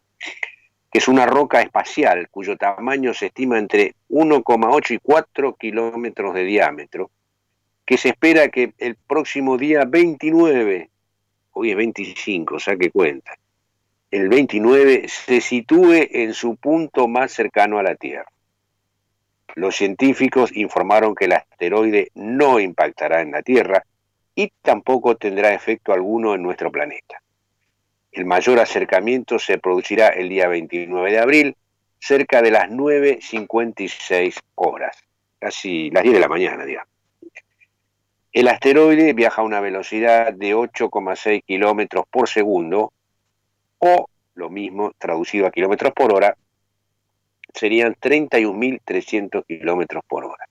que 0.92 0.98
es 0.98 1.08
una 1.08 1.26
roca 1.26 1.60
espacial 1.60 2.28
cuyo 2.30 2.56
tamaño 2.56 3.12
se 3.12 3.26
estima 3.26 3.58
entre 3.58 3.96
1,8 4.10 4.94
y 4.94 4.98
4 5.02 5.56
kilómetros 5.56 6.34
de 6.34 6.44
diámetro, 6.44 7.10
que 7.84 7.98
se 7.98 8.10
espera 8.10 8.48
que 8.48 8.74
el 8.78 8.94
próximo 8.94 9.58
día 9.58 9.84
29, 9.84 10.88
hoy 11.54 11.70
es 11.70 11.76
25, 11.76 12.60
saque 12.60 12.92
cuenta, 12.92 13.32
el 14.12 14.28
29 14.28 15.08
se 15.08 15.40
sitúe 15.40 16.06
en 16.12 16.32
su 16.32 16.54
punto 16.54 17.08
más 17.08 17.32
cercano 17.32 17.80
a 17.80 17.82
la 17.82 17.96
Tierra. 17.96 18.30
Los 19.56 19.74
científicos 19.74 20.56
informaron 20.56 21.16
que 21.16 21.24
el 21.24 21.32
asteroide 21.32 22.12
no 22.14 22.60
impactará 22.60 23.22
en 23.22 23.32
la 23.32 23.42
Tierra, 23.42 23.82
y 24.38 24.52
tampoco 24.60 25.16
tendrá 25.16 25.54
efecto 25.54 25.92
alguno 25.92 26.34
en 26.34 26.42
nuestro 26.42 26.70
planeta. 26.70 27.20
El 28.12 28.26
mayor 28.26 28.60
acercamiento 28.60 29.38
se 29.38 29.58
producirá 29.58 30.08
el 30.08 30.28
día 30.28 30.46
29 30.46 31.10
de 31.10 31.18
abril, 31.18 31.56
cerca 31.98 32.42
de 32.42 32.50
las 32.50 32.68
9.56 32.68 34.38
horas, 34.54 34.96
casi 35.38 35.90
las 35.90 36.02
10 36.02 36.14
de 36.14 36.20
la 36.20 36.28
mañana, 36.28 36.64
digamos. 36.64 36.92
El 38.30 38.48
asteroide 38.48 39.14
viaja 39.14 39.40
a 39.40 39.44
una 39.44 39.60
velocidad 39.60 40.34
de 40.34 40.54
8,6 40.54 41.42
kilómetros 41.42 42.04
por 42.10 42.28
segundo, 42.28 42.92
o 43.78 44.06
lo 44.34 44.50
mismo 44.50 44.92
traducido 44.98 45.46
a 45.46 45.50
kilómetros 45.50 45.94
por 45.94 46.12
hora, 46.12 46.36
serían 47.54 47.94
31.300 47.94 49.46
kilómetros 49.46 50.04
por 50.06 50.26
hora 50.26 50.46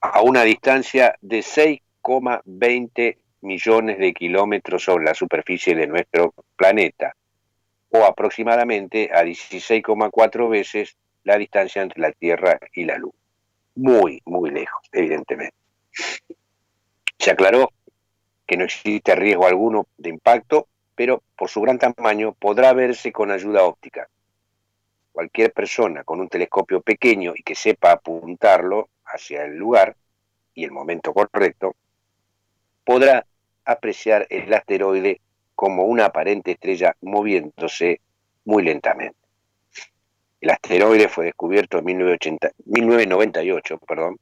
a 0.00 0.22
una 0.22 0.42
distancia 0.42 1.16
de 1.20 1.40
6,20 1.40 3.16
millones 3.40 3.98
de 3.98 4.12
kilómetros 4.12 4.84
sobre 4.84 5.04
la 5.04 5.14
superficie 5.14 5.74
de 5.74 5.86
nuestro 5.86 6.34
planeta, 6.56 7.14
o 7.90 8.04
aproximadamente 8.04 9.10
a 9.12 9.24
16,4 9.24 10.48
veces 10.48 10.96
la 11.24 11.36
distancia 11.36 11.82
entre 11.82 12.00
la 12.00 12.12
Tierra 12.12 12.58
y 12.72 12.84
la 12.84 12.98
Luna. 12.98 13.14
Muy, 13.76 14.20
muy 14.24 14.50
lejos, 14.50 14.82
evidentemente. 14.92 15.54
Se 17.18 17.30
aclaró 17.30 17.70
que 18.46 18.56
no 18.56 18.64
existe 18.64 19.14
riesgo 19.14 19.46
alguno 19.46 19.86
de 19.96 20.10
impacto, 20.10 20.68
pero 20.94 21.22
por 21.36 21.48
su 21.48 21.60
gran 21.60 21.78
tamaño 21.78 22.32
podrá 22.32 22.72
verse 22.72 23.12
con 23.12 23.30
ayuda 23.30 23.64
óptica. 23.64 24.08
Cualquier 25.12 25.52
persona 25.52 26.04
con 26.04 26.20
un 26.20 26.28
telescopio 26.28 26.80
pequeño 26.80 27.34
y 27.36 27.42
que 27.42 27.54
sepa 27.54 27.92
apuntarlo 27.92 28.88
hacia 29.12 29.44
el 29.44 29.56
lugar 29.56 29.96
y 30.54 30.64
el 30.64 30.70
momento 30.70 31.12
correcto, 31.12 31.74
podrá 32.84 33.26
apreciar 33.64 34.26
el 34.30 34.52
asteroide 34.52 35.20
como 35.54 35.84
una 35.84 36.06
aparente 36.06 36.52
estrella 36.52 36.96
moviéndose 37.00 38.00
muy 38.44 38.62
lentamente. 38.62 39.18
El 40.40 40.50
asteroide 40.50 41.08
fue 41.08 41.26
descubierto 41.26 41.78
en 41.78 41.84
1998 41.84 43.78
perdón, 43.78 44.18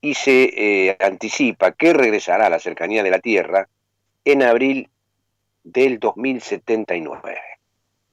y 0.00 0.14
se 0.14 0.50
eh, 0.54 0.96
anticipa 1.00 1.72
que 1.72 1.94
regresará 1.94 2.46
a 2.46 2.50
la 2.50 2.58
cercanía 2.58 3.02
de 3.02 3.10
la 3.10 3.20
Tierra 3.20 3.66
en 4.22 4.42
abril 4.42 4.90
del 5.62 5.98
2079. 5.98 7.40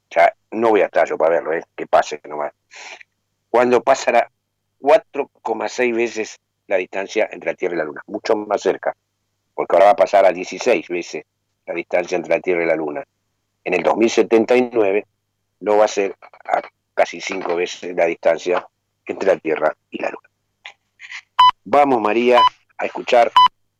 Ya 0.09 0.33
no 0.51 0.69
voy 0.69 0.81
a 0.81 0.85
estar 0.85 1.05
yo 1.07 1.17
para 1.17 1.35
verlo, 1.35 1.53
eh, 1.53 1.63
que 1.75 1.87
pase 1.87 2.21
nomás. 2.29 2.53
Cuando 3.49 3.83
pasará 3.83 4.31
4,6 4.81 5.95
veces 5.95 6.39
la 6.67 6.77
distancia 6.77 7.29
entre 7.31 7.51
la 7.51 7.55
Tierra 7.55 7.75
y 7.75 7.77
la 7.77 7.83
Luna, 7.83 8.01
mucho 8.07 8.35
más 8.35 8.61
cerca, 8.61 8.95
porque 9.53 9.75
ahora 9.75 9.87
va 9.87 9.91
a 9.91 9.95
pasar 9.95 10.25
a 10.25 10.31
16 10.31 10.87
veces 10.87 11.23
la 11.65 11.73
distancia 11.73 12.15
entre 12.15 12.35
la 12.35 12.41
Tierra 12.41 12.63
y 12.63 12.67
la 12.67 12.75
Luna. 12.75 13.03
En 13.63 13.73
el 13.73 13.83
2079 13.83 15.05
no 15.59 15.77
va 15.77 15.85
a 15.85 15.87
ser 15.87 16.15
a 16.45 16.61
casi 16.93 17.21
5 17.21 17.55
veces 17.55 17.95
la 17.95 18.05
distancia 18.05 18.65
entre 19.05 19.33
la 19.33 19.39
Tierra 19.39 19.75
y 19.89 20.01
la 20.01 20.09
Luna. 20.09 20.29
Vamos, 21.63 22.01
María, 22.01 22.39
a 22.77 22.85
escuchar 22.85 23.31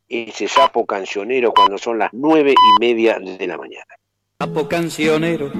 ese 0.07 0.47
sapo 0.47 0.85
cancionero 0.85 1.53
cuando 1.53 1.77
son 1.77 1.97
las 1.97 2.11
nueve 2.13 2.53
y 2.53 2.79
media 2.79 3.17
de 3.17 3.47
la 3.47 3.57
mañana. 3.57 3.95
Sapo 4.39 4.67
cancionero 4.67 5.51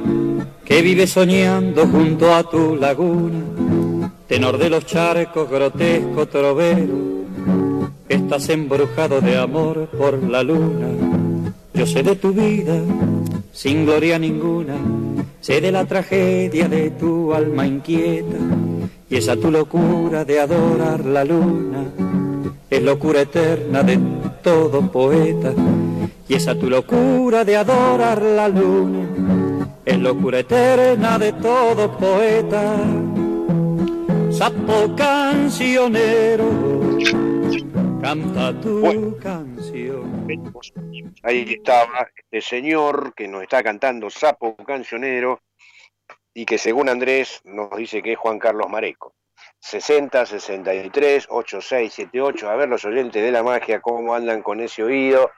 que 0.66 0.82
vive 0.82 1.08
soñando 1.08 1.88
junto 1.88 2.34
a 2.34 2.44
tu 2.44 2.76
laguna 2.76 3.81
tenor 4.32 4.58
de 4.58 4.70
los 4.70 4.86
charcos, 4.86 5.50
grotesco 5.50 6.26
trovero, 6.26 7.26
estás 8.08 8.48
embrujado 8.48 9.20
de 9.20 9.38
amor 9.38 9.90
por 9.90 10.24
la 10.24 10.42
luna. 10.42 10.88
Yo 11.74 11.86
sé 11.86 12.02
de 12.02 12.16
tu 12.16 12.32
vida, 12.32 12.80
sin 13.52 13.86
gloria 13.86 14.18
ninguna, 14.18 14.76
sé 15.42 15.60
de 15.60 15.74
la 15.74 15.84
tragedia 15.84 16.70
de 16.70 16.92
tu 16.92 17.34
alma 17.34 17.68
inquieta, 17.68 18.38
y 19.10 19.18
esa 19.18 19.36
tu 19.36 19.52
locura 19.52 20.24
de 20.24 20.40
adorar 20.40 21.04
la 21.04 21.26
luna, 21.26 21.84
es 22.70 22.82
locura 22.82 23.24
eterna 23.24 23.84
de 23.84 24.00
todo 24.42 24.90
poeta, 24.90 25.52
y 26.30 26.36
esa 26.36 26.56
tu 26.56 26.70
locura 26.70 27.44
de 27.44 27.58
adorar 27.58 28.22
la 28.22 28.48
luna, 28.48 29.10
es 29.84 30.00
locura 30.00 30.40
eterna 30.40 31.20
de 31.20 31.34
todo 31.34 31.98
poeta 31.98 33.11
sapo 34.42 34.96
cancionero, 34.96 36.50
canta 38.02 38.60
tu 38.60 39.16
canción. 39.22 40.26
Ahí 41.22 41.46
estaba 41.48 42.10
este 42.16 42.42
señor 42.42 43.14
que 43.14 43.28
nos 43.28 43.44
está 43.44 43.62
cantando 43.62 44.10
Sapo 44.10 44.56
Cancionero 44.56 45.42
y 46.34 46.48
que 46.48 46.58
según 46.58 46.90
Andrés 46.90 47.42
nos 47.44 47.70
dice 47.78 48.02
que 48.02 48.14
es 48.14 48.18
Juan 48.18 48.40
Carlos 48.40 48.68
Mareco. 48.68 49.14
60 49.60 50.26
63 50.26 51.28
8678. 51.30 52.50
A 52.50 52.56
ver 52.56 52.68
los 52.68 52.84
oyentes 52.84 53.22
de 53.22 53.32
la 53.32 53.44
magia 53.44 53.80
cómo 53.80 54.16
andan 54.16 54.42
con 54.42 54.60
ese 54.60 54.82
oído. 54.82 55.30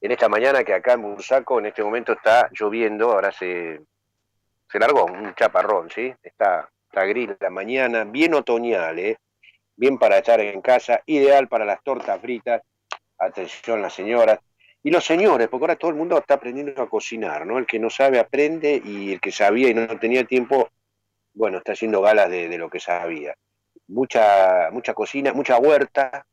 En 0.00 0.10
esta 0.10 0.28
mañana 0.28 0.64
que 0.64 0.74
acá 0.74 0.94
en 0.94 1.02
Bursaco 1.02 1.60
en 1.60 1.66
este 1.66 1.84
momento 1.84 2.14
está 2.14 2.48
lloviendo, 2.50 3.12
ahora 3.12 3.30
se, 3.30 3.80
se 4.68 4.78
largó 4.80 5.04
un 5.04 5.36
chaparrón, 5.36 5.88
¿sí? 5.88 6.12
Está 6.20 6.68
está 6.90 7.04
gris 7.04 7.30
la 7.38 7.50
mañana, 7.50 8.02
bien 8.02 8.34
otoñal, 8.34 8.98
¿eh? 8.98 9.16
bien 9.76 9.96
para 9.96 10.18
echar 10.18 10.40
en 10.40 10.60
casa, 10.60 11.00
ideal 11.06 11.46
para 11.46 11.64
las 11.64 11.82
tortas 11.84 12.20
fritas, 12.20 12.62
atención 13.16 13.80
las 13.80 13.94
señoras, 13.94 14.40
y 14.82 14.90
los 14.90 15.04
señores, 15.04 15.46
porque 15.48 15.64
ahora 15.64 15.76
todo 15.76 15.90
el 15.90 15.96
mundo 15.96 16.18
está 16.18 16.34
aprendiendo 16.34 16.82
a 16.82 16.88
cocinar, 16.88 17.46
¿no? 17.46 17.58
El 17.58 17.66
que 17.66 17.78
no 17.78 17.90
sabe 17.90 18.18
aprende 18.18 18.82
y 18.84 19.12
el 19.12 19.20
que 19.20 19.30
sabía 19.30 19.68
y 19.68 19.74
no 19.74 19.86
tenía 19.98 20.24
tiempo, 20.24 20.70
bueno, 21.34 21.58
está 21.58 21.72
haciendo 21.72 22.00
galas 22.00 22.28
de, 22.28 22.58
lo 22.58 22.68
que 22.68 22.80
sabía. 22.80 23.34
Mucha, 23.86 24.70
mucha 24.72 24.92
cocina, 24.94 25.32
mucha 25.32 25.58
huerta. 25.58 26.26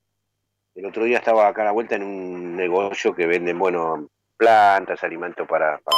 El 0.74 0.86
otro 0.86 1.04
día 1.04 1.20
estaba 1.20 1.48
acá 1.48 1.63
a 1.63 1.65
la 1.65 1.72
vuelta 1.72 1.96
en 1.96 2.04
un 2.04 2.56
negocio 2.56 3.13
que 3.13 3.28
venden, 3.28 3.60
bueno, 3.60 4.08
plantas, 4.38 5.04
alimentos 5.04 5.48
para, 5.48 5.78
para 5.80 5.98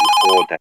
mascotas, 0.00 0.58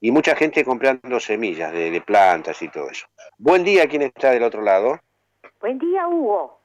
y 0.00 0.10
mucha 0.10 0.36
gente 0.36 0.64
comprando 0.64 1.18
semillas 1.20 1.72
de, 1.72 2.00
plantas 2.00 2.60
y 2.62 2.68
todo 2.68 2.90
eso. 2.90 3.06
Buen 3.38 3.64
día, 3.64 3.86
¿quién 3.86 4.02
está 4.02 4.30
del 4.30 4.42
otro 4.42 4.62
lado? 4.62 5.00
Buen 5.60 5.78
día, 5.78 6.06
Hugo. 6.06 6.58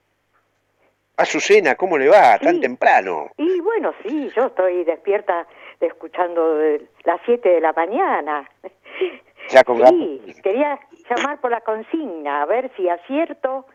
Azucena, 1.17 1.75
¿cómo 1.75 1.97
le 1.97 2.09
va? 2.09 2.37
Tan 2.39 2.59
temprano. 2.59 3.29
Y 3.37 3.59
bueno, 3.61 3.93
sí, 4.03 4.29
yo 4.35 4.47
estoy 4.47 4.83
despierta 4.83 5.47
escuchando 5.79 6.55
de 6.55 6.87
las 7.03 7.19
7 7.25 7.47
de 7.47 7.61
la 7.61 7.73
mañana. 7.73 8.49
Ya 9.49 9.63
con 9.63 9.85
Sí, 9.87 10.21
quería 10.43 10.79
llamar 11.09 11.39
por 11.41 11.51
la 11.51 11.61
consigna, 11.61 12.43
a 12.43 12.45
ver 12.45 12.71
si 12.75 12.87
acierto. 12.87 13.65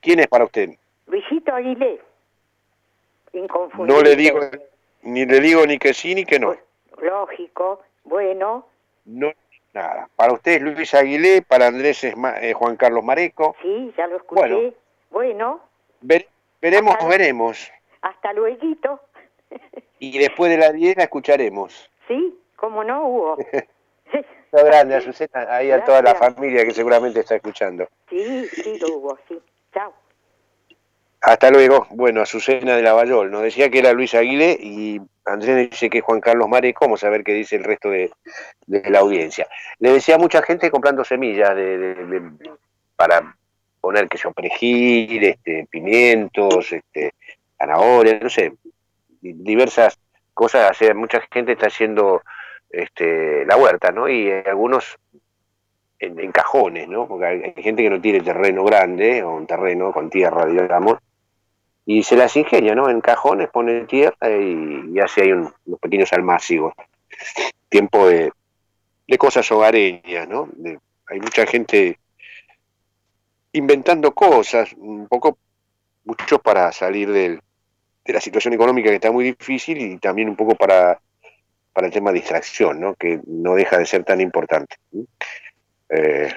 ¿Quién 0.00 0.20
es 0.20 0.26
para 0.26 0.44
usted? 0.44 0.70
Luisito 1.06 1.54
Aguilé. 1.54 2.00
Inconfundible. 3.32 3.94
No 3.94 4.02
le 4.02 4.16
digo, 4.16 4.40
ni 5.02 5.26
le 5.26 5.40
digo 5.40 5.66
ni 5.66 5.78
que 5.78 5.94
sí 5.94 6.14
ni 6.14 6.24
que 6.24 6.38
no. 6.38 6.54
Lógico, 7.00 7.82
bueno, 8.08 8.66
No, 9.04 9.30
nada. 9.72 10.08
Para 10.16 10.32
usted 10.32 10.52
es 10.52 10.62
Luis 10.62 10.94
Aguilé, 10.94 11.42
para 11.42 11.66
Andrés 11.68 12.02
es 12.04 12.16
Ma- 12.16 12.38
eh, 12.40 12.52
Juan 12.52 12.76
Carlos 12.76 13.04
Mareco. 13.04 13.54
sí, 13.62 13.92
ya 13.96 14.06
lo 14.06 14.16
escuché. 14.16 14.40
Bueno. 14.40 14.74
Bueno, 15.10 15.60
Ver- 16.02 16.28
veremos, 16.60 16.94
veremos. 17.08 17.70
hasta 18.02 18.32
luego. 18.32 18.58
Y 19.98 20.18
después 20.18 20.50
de 20.50 20.58
la 20.58 20.70
10 20.72 20.96
la 20.96 21.04
escucharemos. 21.04 21.90
Sí, 22.06 22.38
cómo 22.56 22.84
no, 22.84 23.06
Hugo. 23.08 23.36
Lo 24.52 24.64
grande, 24.64 24.94
Azucena, 24.96 25.46
ahí 25.54 25.70
a 25.70 25.84
toda 25.84 26.00
la 26.02 26.12
Gracias. 26.14 26.34
familia 26.34 26.64
que 26.64 26.70
seguramente 26.72 27.20
está 27.20 27.34
escuchando. 27.36 27.86
Sí, 28.08 28.46
sí, 28.46 28.78
Hugo, 28.84 29.18
sí. 29.28 29.38
Chao. 29.74 29.92
Hasta 31.20 31.50
luego. 31.50 31.86
Bueno, 31.90 32.22
Azucena 32.22 32.76
de 32.76 32.82
Lavallol. 32.82 33.30
Nos 33.30 33.42
decía 33.42 33.70
que 33.70 33.80
era 33.80 33.92
Luis 33.92 34.14
Aguilé 34.14 34.56
y 34.60 35.00
Andrés 35.24 35.70
dice 35.70 35.90
que 35.90 35.98
es 35.98 36.04
Juan 36.04 36.20
Carlos 36.20 36.48
Mareco. 36.48 36.84
Vamos 36.84 37.02
a 37.04 37.10
ver 37.10 37.24
qué 37.24 37.32
dice 37.34 37.56
el 37.56 37.64
resto 37.64 37.90
de, 37.90 38.10
la 38.66 39.00
audiencia. 39.00 39.46
Le 39.80 39.92
decía 39.92 40.14
a 40.14 40.18
mucha 40.18 40.42
gente 40.42 40.70
comprando 40.70 41.04
semillas 41.04 41.54
de, 41.56 41.76
de- 41.78 42.30
para 42.96 43.34
poner 43.80 44.08
que 44.08 44.18
yo 44.18 44.32
perejil, 44.32 45.22
este, 45.24 45.66
pimientos, 45.70 46.72
este, 46.72 47.14
zanahoria, 47.56 48.18
no 48.20 48.28
sé, 48.28 48.52
di- 49.20 49.34
diversas 49.34 49.98
cosas. 50.34 50.80
O 50.80 50.94
mucha 50.94 51.20
gente 51.32 51.52
está 51.52 51.66
haciendo 51.66 52.22
este, 52.70 53.44
la 53.46 53.56
huerta, 53.56 53.90
¿no? 53.90 54.08
Y 54.08 54.30
algunos 54.30 54.96
en, 55.98 56.18
en 56.20 56.32
cajones, 56.32 56.88
¿no? 56.88 57.06
Porque 57.08 57.26
hay 57.26 57.62
gente 57.62 57.82
que 57.82 57.90
no 57.90 58.00
tiene 58.00 58.20
terreno 58.20 58.64
grande 58.64 59.22
o 59.22 59.34
un 59.36 59.46
terreno 59.46 59.92
con 59.92 60.10
tierra, 60.10 60.46
digamos, 60.46 60.98
y 61.90 62.02
se 62.02 62.16
las 62.16 62.36
ingenia, 62.36 62.74
¿no? 62.74 62.90
En 62.90 63.00
cajones 63.00 63.48
pone 63.48 63.86
tierra 63.86 64.28
y, 64.28 64.90
y 64.92 65.00
hace 65.00 65.22
ahí 65.22 65.32
un- 65.32 65.50
unos 65.64 65.80
pequeños 65.80 66.12
almácigos. 66.12 66.74
Tiempo 67.70 68.06
de, 68.06 68.30
de 69.06 69.18
cosas 69.18 69.50
hogareñas, 69.50 70.28
¿no? 70.28 70.50
Hay 71.06 71.18
mucha 71.18 71.46
gente 71.46 71.98
inventando 73.52 74.12
cosas, 74.14 74.72
un 74.74 75.08
poco, 75.08 75.38
muchos 76.04 76.40
para 76.42 76.70
salir 76.72 77.10
de 77.10 77.40
la 78.04 78.20
situación 78.20 78.52
económica 78.52 78.90
que 78.90 78.96
está 78.96 79.10
muy 79.10 79.24
difícil 79.24 79.78
y 79.78 79.96
también 79.98 80.28
un 80.28 80.36
poco 80.36 80.54
para, 80.54 81.00
para 81.72 81.86
el 81.86 81.92
tema 81.92 82.10
de 82.12 82.20
distracción, 82.20 82.80
¿no? 82.80 82.94
Que 82.96 83.20
no 83.26 83.54
deja 83.54 83.78
de 83.78 83.86
ser 83.86 84.04
tan 84.04 84.20
importante. 84.20 84.76
Eh, 85.88 86.32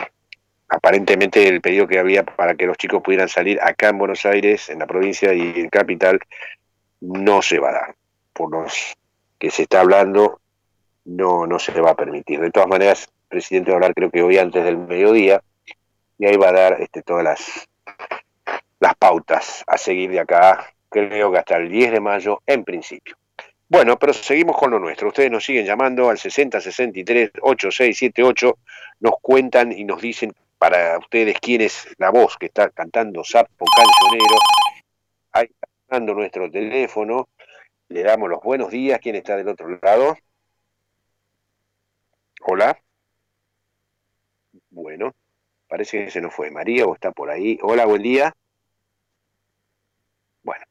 aparentemente 0.71 1.45
el 1.49 1.59
pedido 1.59 1.85
que 1.85 1.99
había 1.99 2.23
para 2.23 2.55
que 2.55 2.65
los 2.65 2.77
chicos 2.77 3.03
pudieran 3.03 3.27
salir 3.27 3.59
acá 3.61 3.89
en 3.89 3.97
Buenos 3.97 4.25
Aires, 4.25 4.69
en 4.69 4.79
la 4.79 4.87
provincia 4.87 5.33
y 5.33 5.59
en 5.59 5.69
capital, 5.69 6.17
no 7.01 7.41
se 7.41 7.59
va 7.59 7.69
a 7.69 7.73
dar. 7.73 7.95
Por 8.31 8.51
los 8.51 8.95
que 9.37 9.51
se 9.51 9.63
está 9.63 9.81
hablando, 9.81 10.39
no, 11.03 11.45
no 11.45 11.59
se 11.59 11.79
va 11.81 11.91
a 11.91 11.95
permitir. 11.95 12.39
De 12.39 12.51
todas 12.51 12.69
maneras, 12.69 13.09
el 13.23 13.27
presidente 13.27 13.71
va 13.71 13.75
a 13.75 13.77
hablar 13.77 13.93
creo 13.93 14.09
que 14.09 14.23
hoy 14.23 14.37
antes 14.37 14.63
del 14.63 14.77
mediodía, 14.77 15.41
y 16.17 16.25
ahí 16.25 16.37
va 16.37 16.49
a 16.49 16.53
dar 16.53 16.81
este, 16.81 17.01
todas 17.01 17.25
las, 17.25 17.67
las 18.79 18.95
pautas 18.95 19.65
a 19.67 19.77
seguir 19.77 20.11
de 20.11 20.21
acá, 20.21 20.73
creo 20.89 21.33
que 21.33 21.37
hasta 21.37 21.57
el 21.57 21.69
10 21.69 21.91
de 21.91 21.99
mayo 21.99 22.41
en 22.45 22.63
principio. 22.63 23.17
Bueno, 23.67 23.99
pero 23.99 24.13
seguimos 24.13 24.57
con 24.57 24.71
lo 24.71 24.79
nuestro. 24.79 25.09
Ustedes 25.09 25.31
nos 25.31 25.43
siguen 25.43 25.65
llamando 25.65 26.09
al 26.09 26.17
6063 26.17 27.31
8678, 27.41 28.57
nos 29.01 29.13
cuentan 29.21 29.73
y 29.73 29.83
nos 29.83 30.01
dicen 30.01 30.33
para 30.61 30.99
ustedes 30.99 31.39
quién 31.41 31.61
es 31.61 31.87
la 31.97 32.11
voz 32.11 32.37
que 32.37 32.45
está 32.45 32.69
cantando 32.69 33.23
Sapo 33.23 33.65
Cancionero. 33.75 34.35
Ahí 35.31 35.45
está 35.45 35.67
sonando 35.89 36.13
nuestro 36.13 36.51
teléfono. 36.51 37.29
Le 37.87 38.03
damos 38.03 38.29
los 38.29 38.43
buenos 38.43 38.69
días. 38.69 38.99
¿Quién 38.99 39.15
está 39.15 39.35
del 39.35 39.47
otro 39.47 39.67
lado? 39.81 40.15
Hola. 42.41 42.79
Bueno, 44.69 45.15
parece 45.67 46.05
que 46.05 46.11
se 46.11 46.21
nos 46.21 46.31
fue. 46.31 46.51
María 46.51 46.85
o 46.85 46.93
está 46.93 47.11
por 47.11 47.31
ahí. 47.31 47.57
Hola, 47.63 47.87
buen 47.87 48.03
día. 48.03 48.31
Bueno, 50.43 50.63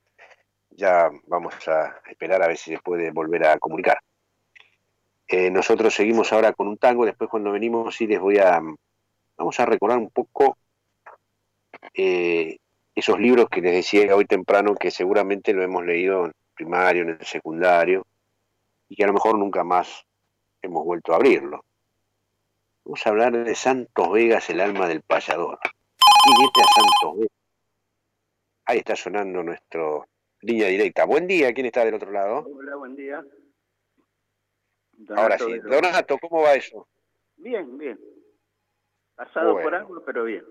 ya 0.71 1.11
vamos 1.27 1.67
a 1.67 2.01
esperar 2.09 2.41
a 2.45 2.47
ver 2.47 2.59
si 2.59 2.77
se 2.77 2.79
puede 2.79 3.11
volver 3.11 3.45
a 3.45 3.59
comunicar. 3.59 3.99
Eh, 5.27 5.51
nosotros 5.51 5.93
seguimos 5.93 6.33
ahora 6.33 6.53
con 6.53 6.69
un 6.69 6.79
tango. 6.79 7.05
Después, 7.05 7.29
cuando 7.29 7.51
venimos, 7.51 7.97
sí 7.97 8.07
les 8.07 8.21
voy 8.21 8.39
a. 8.39 8.63
Vamos 9.41 9.59
a 9.59 9.65
recordar 9.65 9.97
un 9.97 10.11
poco 10.11 10.59
eh, 11.95 12.59
esos 12.95 13.19
libros 13.19 13.49
que 13.49 13.63
les 13.63 13.73
decía 13.73 14.15
hoy 14.15 14.27
temprano 14.27 14.75
que 14.75 14.91
seguramente 14.91 15.55
lo 15.55 15.63
hemos 15.63 15.83
leído 15.83 16.27
en 16.27 16.33
primario, 16.55 17.05
en 17.05 17.09
el 17.09 17.25
secundario, 17.25 18.07
y 18.87 18.97
que 18.97 19.05
a 19.05 19.07
lo 19.07 19.15
mejor 19.15 19.39
nunca 19.39 19.65
más 19.65 20.05
hemos 20.61 20.85
vuelto 20.85 21.15
a 21.15 21.17
abrirlo. 21.17 21.65
Vamos 22.85 23.07
a 23.07 23.09
hablar 23.09 23.33
de 23.33 23.55
Santos 23.55 24.13
Vegas, 24.13 24.51
el 24.51 24.61
alma 24.61 24.87
del 24.87 25.01
payador. 25.01 25.59
¿Quién 25.63 26.37
es 26.43 26.63
a 26.63 26.75
Santos 26.75 27.21
Vegas? 27.21 27.39
Ahí 28.67 28.79
está 28.81 28.95
sonando 28.95 29.43
nuestro 29.43 30.07
línea 30.43 30.69
directa. 30.69 31.07
Buen 31.07 31.27
día, 31.27 31.55
¿quién 31.55 31.65
está 31.65 31.83
del 31.87 31.95
otro 31.95 32.13
lado? 32.13 32.47
Hola, 32.47 32.77
buen 32.77 32.95
día. 32.95 33.25
Ahora 35.17 35.39
sí. 35.39 35.61
Donato, 35.61 36.19
¿cómo 36.19 36.43
va 36.43 36.53
eso? 36.57 36.87
Bien, 37.39 37.79
bien. 37.79 37.99
Pasado 39.21 39.61
por 39.61 39.75
algo, 39.75 40.03
pero 40.03 40.25
bien. 40.25 40.43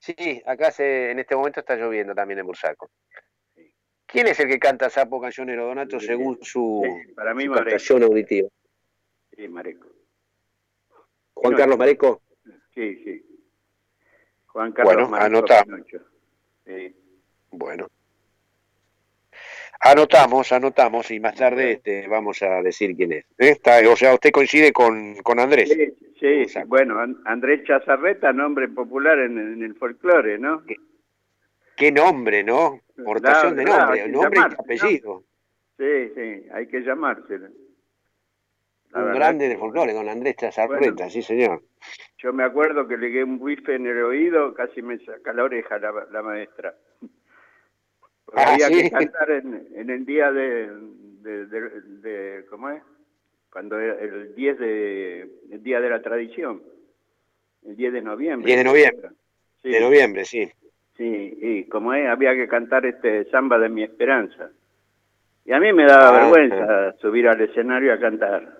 Sí, 0.00 0.42
acá 0.44 0.72
se, 0.72 1.12
en 1.12 1.20
este 1.20 1.36
momento 1.36 1.60
está 1.60 1.76
lloviendo 1.76 2.16
también 2.16 2.40
en 2.40 2.46
Bursaco. 2.46 2.90
¿Quién 4.06 4.26
es 4.26 4.40
el 4.40 4.48
que 4.48 4.58
canta 4.58 4.90
Sapo 4.90 5.20
Cancionero, 5.20 5.66
Donato, 5.66 6.00
Sí, 6.00 6.06
según 6.06 6.42
su, 6.42 6.82
sí, 6.84 7.12
para 7.14 7.32
mí 7.32 7.44
su 7.44 7.50
Mareco. 7.50 7.64
captación 7.70 8.02
auditiva? 8.02 8.48
Sí, 9.36 9.46
Mareco. 9.46 9.88
Juan 11.34 11.52
No, 11.52 11.58
Carlos 11.58 11.78
Mareco. 11.78 12.22
Sí, 12.74 12.96
sí. 13.04 13.24
Juan 14.46 14.72
Carlos 14.72 14.92
Bueno, 14.94 15.08
Mareco 15.08 15.26
anota. 15.26 15.64
Bueno. 17.52 17.86
Anotamos, 19.84 20.52
anotamos 20.52 21.10
y 21.10 21.18
más 21.18 21.34
tarde 21.34 21.72
este, 21.72 22.06
vamos 22.06 22.40
a 22.42 22.62
decir 22.62 22.94
quién 22.96 23.12
es. 23.12 23.26
O 23.88 23.96
sea, 23.96 24.14
usted 24.14 24.30
coincide 24.30 24.72
con, 24.72 25.16
con 25.22 25.40
Andrés. 25.40 25.70
Sí, 25.70 26.44
sí, 26.46 26.58
bueno, 26.66 27.00
An- 27.00 27.16
Andrés 27.24 27.64
Chazarreta, 27.64 28.32
nombre 28.32 28.68
popular 28.68 29.18
en, 29.18 29.38
en 29.38 29.62
el 29.62 29.74
folclore, 29.74 30.38
¿no? 30.38 30.62
Qué 31.76 31.90
nombre, 31.90 32.44
¿no? 32.44 32.80
Portación 33.04 33.56
de 33.56 33.64
nombre, 33.64 34.02
claro, 34.04 34.12
nombre 34.12 34.40
y 34.40 34.54
apellido. 34.60 35.24
Sí, 35.78 36.12
sí, 36.14 36.46
hay 36.52 36.68
que 36.68 36.80
llamárselo. 36.82 37.48
La 38.92 38.98
Un 38.98 39.04
verdad 39.06 39.14
grande 39.14 39.48
del 39.48 39.58
folclore, 39.58 39.92
don 39.94 40.08
Andrés 40.08 40.36
Chazarreta, 40.36 40.92
Bueno. 40.92 41.10
sí 41.10 41.22
señor. 41.22 41.62
Yo 42.18 42.32
me 42.32 42.44
acuerdo 42.44 42.86
que 42.86 42.96
le 42.96 43.24
un 43.24 43.44
bife 43.44 43.74
en 43.74 43.86
el 43.88 44.00
oído, 44.04 44.54
casi 44.54 44.80
me 44.80 44.98
saca 44.98 45.32
la 45.32 45.42
oreja 45.42 45.78
la, 45.78 45.92
la 46.12 46.22
maestra. 46.22 46.72
Ah, 48.34 48.52
había 48.54 48.68
¿sí? 48.68 48.82
que 48.84 48.90
cantar 48.90 49.30
en, 49.30 49.66
en 49.74 49.90
el 49.90 50.04
día 50.06 50.32
de, 50.32 50.70
de, 51.22 51.46
de- 51.46 51.80
de- 52.00 52.46
¿cómo 52.46 52.70
es? 52.70 52.82
Cuando 53.50 53.78
era 53.78 54.00
el 54.00 54.34
10 54.34 54.58
de, 54.58 55.20
el 55.50 55.62
día 55.62 55.80
de 55.80 55.90
la 55.90 56.00
tradición, 56.00 56.62
el 57.66 57.76
10 57.76 57.92
de 57.92 58.02
noviembre. 58.02 58.46
10 58.46 58.58
de 58.58 58.64
noviembre. 58.64 59.08
Sí, 59.62 59.68
De 59.70 59.80
noviembre, 59.80 60.24
sí. 60.24 60.50
sí, 60.96 61.38
y 61.40 61.64
como 61.68 61.92
es, 61.94 62.08
había 62.08 62.34
que 62.34 62.48
cantar 62.48 62.86
este 62.86 63.24
samba 63.30 63.58
de 63.58 63.68
mi 63.68 63.82
esperanza. 63.82 64.50
Y 65.44 65.52
a 65.52 65.60
mí 65.60 65.72
me 65.72 65.84
daba 65.84 66.08
Ah, 66.08 66.20
vergüenza 66.20 66.92
subir 67.00 67.28
al 67.28 67.40
escenario 67.40 67.92
a 67.92 67.98
cantar. 68.00 68.58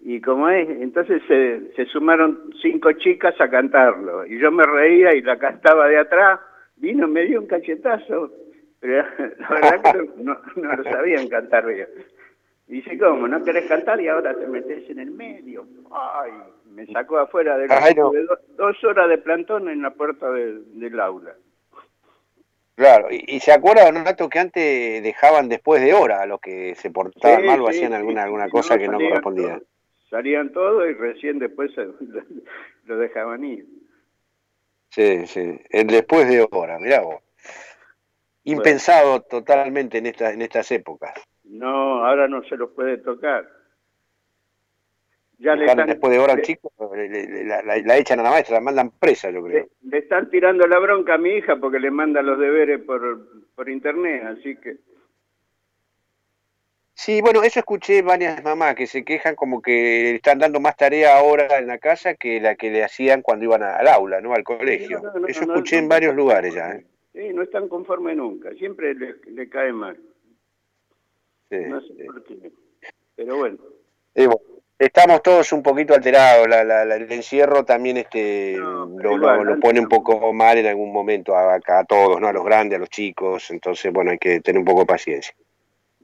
Y 0.00 0.20
como 0.20 0.48
es, 0.48 0.68
entonces 0.68 1.22
se, 1.28 1.72
se 1.76 1.84
sumaron 1.86 2.50
cinco 2.62 2.92
chicas 2.92 3.34
a 3.40 3.48
cantarlo. 3.50 4.26
Y 4.26 4.38
yo 4.38 4.50
me 4.50 4.64
reía 4.64 5.14
y 5.14 5.22
la 5.22 5.38
cantaba 5.38 5.88
de 5.88 5.98
atrás. 5.98 6.40
Vino, 6.80 7.06
me 7.08 7.24
dio 7.24 7.40
un 7.40 7.46
cachetazo. 7.46 8.32
Pero 8.80 9.04
la 9.38 9.48
verdad 9.50 9.92
que 9.92 10.10
no, 10.22 10.36
no 10.56 10.76
lo 10.76 10.84
sabían 10.84 11.28
cantar 11.28 11.66
bien. 11.66 11.88
Dice, 12.68 12.96
¿cómo? 12.98 13.26
¿No 13.26 13.42
querés 13.42 13.66
cantar 13.66 14.00
y 14.00 14.08
ahora 14.08 14.34
te 14.34 14.46
metes 14.46 14.88
en 14.90 14.98
el 15.00 15.10
medio? 15.10 15.66
Ay, 15.90 16.32
me 16.70 16.86
sacó 16.86 17.18
afuera 17.18 17.56
de 17.56 17.66
la... 17.66 17.78
Ay, 17.82 17.94
no. 17.94 18.10
tuve 18.10 18.22
do- 18.24 18.38
dos 18.56 18.84
horas 18.84 19.08
de 19.08 19.18
plantón 19.18 19.68
en 19.68 19.82
la 19.82 19.90
puerta 19.94 20.30
del- 20.30 20.78
del 20.78 21.00
aula. 21.00 21.34
Claro, 22.76 23.08
y, 23.10 23.24
y 23.26 23.40
se 23.40 23.52
acuerda, 23.52 23.90
Donato, 23.90 24.28
que 24.28 24.38
antes 24.38 25.02
dejaban 25.02 25.48
después 25.48 25.82
de 25.82 25.94
hora 25.94 26.22
a 26.22 26.26
los 26.26 26.40
que 26.40 26.74
se 26.76 26.90
portaban 26.90 27.40
Sí, 27.40 27.46
mal 27.46 27.60
o 27.60 27.64
sí, 27.66 27.70
hacían 27.78 27.90
sí. 27.92 27.96
alguna, 27.96 28.22
alguna 28.24 28.44
No, 28.44 28.50
cosa 28.52 28.78
que 28.78 28.86
no 28.86 28.98
correspondía. 29.00 29.60
Salían 30.08 30.52
todos 30.52 30.88
y 30.88 30.92
recién 30.92 31.38
después 31.40 31.72
se- 31.74 31.88
lo 32.84 32.98
dejaban 32.98 33.44
ir. 33.44 33.66
Sí, 34.98 35.26
sí, 35.28 35.60
el 35.70 35.86
después 35.86 36.28
de 36.28 36.44
hora, 36.50 36.76
mirá 36.80 37.02
vos. 37.02 37.22
impensado 38.42 39.22
totalmente 39.22 39.98
en, 39.98 40.06
esta, 40.06 40.32
en 40.32 40.42
estas 40.42 40.68
épocas. 40.72 41.12
No, 41.44 42.04
ahora 42.04 42.26
no 42.26 42.42
se 42.42 42.56
los 42.56 42.70
puede 42.70 42.98
tocar. 42.98 43.48
Ya 45.38 45.54
le 45.54 45.66
están, 45.66 45.86
después 45.86 46.12
de 46.12 46.18
hora 46.18 46.32
al 46.32 46.42
chico, 46.42 46.72
le- 46.96 47.08
le- 47.08 47.44
la, 47.44 47.62
la- 47.62 47.78
la 47.78 47.96
echan 47.96 48.18
a 48.18 48.24
la 48.24 48.30
maestra, 48.30 48.56
la 48.56 48.60
mandan 48.60 48.90
presa, 48.90 49.30
yo 49.30 49.40
creo. 49.44 49.68
le, 49.82 49.88
le 49.88 49.98
están 49.98 50.28
tirando 50.30 50.66
la 50.66 50.80
bronca 50.80 51.14
a 51.14 51.18
mi 51.18 51.30
hija 51.30 51.54
porque 51.60 51.78
le 51.78 51.92
manda 51.92 52.20
los 52.22 52.36
deberes 52.40 52.80
por, 52.80 53.44
por 53.54 53.68
internet, 53.68 54.24
así 54.24 54.56
que 54.56 54.78
Sí, 57.00 57.20
bueno, 57.20 57.44
eso 57.44 57.60
escuché 57.60 58.02
varias 58.02 58.42
mamás 58.42 58.74
que 58.74 58.88
se 58.88 59.04
quejan 59.04 59.36
como 59.36 59.62
que 59.62 60.16
están 60.16 60.40
dando 60.40 60.58
más 60.58 60.76
tarea 60.76 61.16
ahora 61.16 61.58
en 61.58 61.68
la 61.68 61.78
casa 61.78 62.14
que 62.14 62.40
la 62.40 62.56
que 62.56 62.70
le 62.72 62.82
hacían 62.82 63.22
cuando 63.22 63.44
iban 63.44 63.62
a- 63.62 63.76
al 63.76 63.86
aula, 63.86 64.20
¿no? 64.20 64.34
Al 64.34 64.42
colegio. 64.42 64.98
No, 65.00 65.12
no, 65.12 65.20
no, 65.20 65.26
eso 65.28 65.42
escuché 65.42 65.78
en 65.78 65.88
varios 65.88 66.16
lugares 66.16 66.54
ya. 66.54 66.72
¿eh? 66.72 66.84
sí, 67.12 67.28
no 67.32 67.42
están 67.42 67.68
conformes 67.68 68.16
nunca, 68.16 68.50
siempre 68.54 68.94
le, 68.94 69.14
le 69.28 69.48
cae 69.48 69.72
mal, 69.72 69.96
Sí, 71.48 71.58
no 71.68 71.80
sé 71.82 71.86
sí. 71.96 72.02
por 72.04 72.24
qué. 72.24 72.50
Pero 73.14 73.36
bueno, 73.36 73.58
Y 74.16 74.26
bueno, 74.26 74.40
estamos 74.76 75.22
todos 75.22 75.52
un 75.52 75.62
poquito 75.62 75.94
alterados. 75.94 76.48
La, 76.48 76.64
la- 76.64 76.84
la- 76.84 76.96
el 76.96 77.12
encierro 77.12 77.64
también 77.64 77.96
este, 77.98 78.56
lo, 78.56 79.16
lo- 79.16 79.60
pone 79.60 79.78
un 79.78 79.88
poco 79.88 80.32
mal 80.32 80.58
en 80.58 80.66
algún 80.66 80.92
momento 80.92 81.36
a, 81.36 81.54
a 81.64 81.84
todos, 81.84 82.20
¿no? 82.20 82.26
A 82.26 82.32
los 82.32 82.44
grandes, 82.44 82.76
a 82.76 82.80
los 82.80 82.90
chicos. 82.90 83.52
Entonces, 83.52 83.92
bueno, 83.92 84.10
hay 84.10 84.18
que 84.18 84.40
tener 84.40 84.58
un 84.58 84.64
poco 84.64 84.80
de 84.80 84.86
paciencia. 84.86 85.32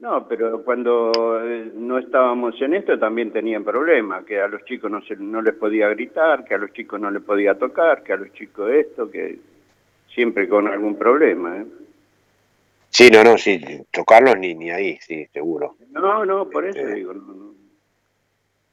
No, 0.05 0.27
pero 0.27 0.63
cuando 0.63 1.11
eh, 1.43 1.71
no 1.73 1.97
estábamos 1.97 2.61
en 2.61 2.75
esto 2.75 2.99
también 2.99 3.31
tenían 3.31 3.63
problemas, 3.63 4.23
que 4.23 4.39
a 4.39 4.47
los 4.47 4.63
chicos 4.65 4.91
no, 4.91 5.01
se, 5.01 5.15
no 5.15 5.41
les 5.41 5.55
podía 5.55 5.89
gritar, 5.89 6.45
que 6.45 6.53
a 6.53 6.59
los 6.59 6.71
chicos 6.73 6.99
no 6.99 7.09
les 7.09 7.23
podía 7.23 7.55
tocar, 7.57 8.03
que 8.03 8.13
a 8.13 8.17
los 8.17 8.31
chicos 8.33 8.71
esto, 8.71 9.09
que 9.09 9.39
siempre 10.13 10.47
con 10.47 10.67
algún 10.67 10.95
problema. 10.95 11.57
¿eh? 11.57 11.65
Sí, 12.89 13.09
no, 13.09 13.23
no, 13.23 13.35
sí, 13.37 13.59
tocarlos 13.91 14.37
ni, 14.37 14.53
ni 14.53 14.69
ahí, 14.69 14.97
sí, 15.01 15.25
seguro. 15.33 15.75
No, 15.89 16.23
no, 16.23 16.47
por 16.51 16.65
eso 16.67 16.79
Este, 16.79 16.93
digo. 16.93 17.11
No, 17.13 17.33
no. 17.33 17.55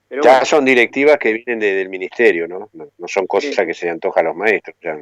Pero 0.08 0.22
ya 0.22 0.30
bueno, 0.32 0.44
son 0.44 0.64
directivas 0.66 1.16
que 1.16 1.32
vienen 1.32 1.58
de- 1.60 1.74
del 1.76 1.88
ministerio, 1.88 2.46
¿no? 2.46 2.68
No, 2.74 2.88
no 2.98 3.08
son 3.08 3.26
cosas 3.26 3.54
Sí. 3.54 3.66
que 3.66 3.72
se 3.72 3.86
le 3.86 3.92
antoja 3.92 4.20
a 4.20 4.24
los 4.24 4.36
maestros. 4.36 4.76
ya. 4.82 4.98